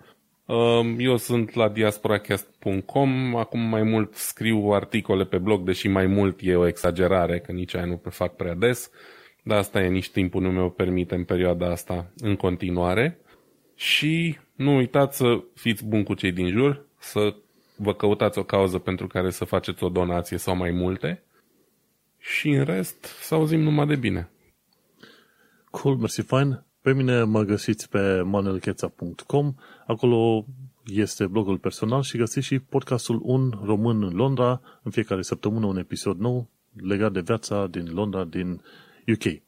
Um, 0.45 0.95
eu 0.99 1.17
sunt 1.17 1.53
la 1.53 1.69
diasporacast.com, 1.69 3.35
acum 3.35 3.59
mai 3.59 3.83
mult 3.83 4.13
scriu 4.13 4.69
articole 4.69 5.25
pe 5.25 5.37
blog, 5.37 5.63
deși 5.63 5.87
mai 5.87 6.05
mult 6.05 6.39
e 6.41 6.55
o 6.55 6.67
exagerare, 6.67 7.39
că 7.39 7.51
nici 7.51 7.75
aia 7.75 7.85
nu 7.85 7.97
pe 7.97 8.09
fac 8.09 8.35
prea 8.35 8.53
des, 8.53 8.91
dar 9.47 9.57
asta 9.57 9.81
e, 9.81 9.87
nici 9.87 10.09
timpul 10.09 10.41
nu 10.41 10.51
mi-o 10.51 10.69
permite 10.69 11.15
în 11.15 11.23
perioada 11.23 11.71
asta 11.71 12.11
în 12.17 12.35
continuare. 12.35 13.19
Și 13.75 14.37
nu 14.55 14.75
uitați 14.75 15.17
să 15.17 15.43
fiți 15.53 15.85
buni 15.85 16.03
cu 16.03 16.13
cei 16.13 16.31
din 16.31 16.49
jur, 16.49 16.85
să 16.99 17.35
vă 17.77 17.93
căutați 17.93 18.39
o 18.39 18.43
cauză 18.43 18.77
pentru 18.77 19.07
care 19.07 19.29
să 19.29 19.45
faceți 19.45 19.83
o 19.83 19.89
donație 19.89 20.37
sau 20.37 20.55
mai 20.55 20.71
multe 20.71 21.23
și 22.17 22.49
în 22.49 22.63
rest 22.63 23.05
să 23.05 23.35
auzim 23.35 23.59
numai 23.59 23.87
de 23.87 23.95
bine. 23.95 24.29
Cool, 25.69 25.95
mersi 25.95 26.21
fain. 26.21 26.63
Pe 26.81 26.93
mine 26.93 27.23
mă 27.23 27.43
găsiți 27.43 27.89
pe 27.89 28.21
manelcheța.com. 28.21 29.53
Acolo 29.87 30.45
este 30.85 31.27
blogul 31.27 31.57
personal 31.57 32.01
și 32.01 32.17
găsiți 32.17 32.45
și 32.45 32.59
podcastul 32.59 33.19
Un 33.23 33.53
Român 33.63 34.03
în 34.03 34.15
Londra. 34.15 34.61
În 34.83 34.91
fiecare 34.91 35.21
săptămână 35.21 35.65
un 35.65 35.77
episod 35.77 36.19
nou 36.19 36.49
legat 36.73 37.11
de 37.11 37.19
viața 37.19 37.67
din 37.67 37.93
Londra, 37.93 38.23
din 38.23 38.61
UK. 39.07 39.43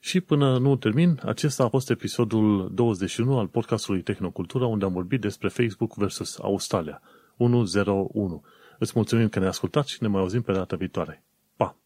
Și 0.00 0.20
până 0.20 0.58
nu 0.58 0.76
termin, 0.76 1.20
acesta 1.24 1.64
a 1.64 1.68
fost 1.68 1.90
episodul 1.90 2.70
21 2.74 3.38
al 3.38 3.46
podcastului 3.46 4.02
Tehnocultura, 4.02 4.66
unde 4.66 4.84
am 4.84 4.92
vorbit 4.92 5.20
despre 5.20 5.48
Facebook 5.48 5.94
versus 5.94 6.38
Australia. 6.38 7.02
101. 7.36 8.44
Îți 8.78 8.92
mulțumim 8.94 9.28
că 9.28 9.38
ne-ai 9.38 9.50
ascultat 9.50 9.86
și 9.86 10.02
ne 10.02 10.08
mai 10.08 10.20
auzim 10.20 10.42
pe 10.42 10.52
data 10.52 10.76
viitoare. 10.76 11.22
Pa! 11.56 11.76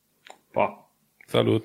Pa! 0.52 0.90
Salut! 1.26 1.64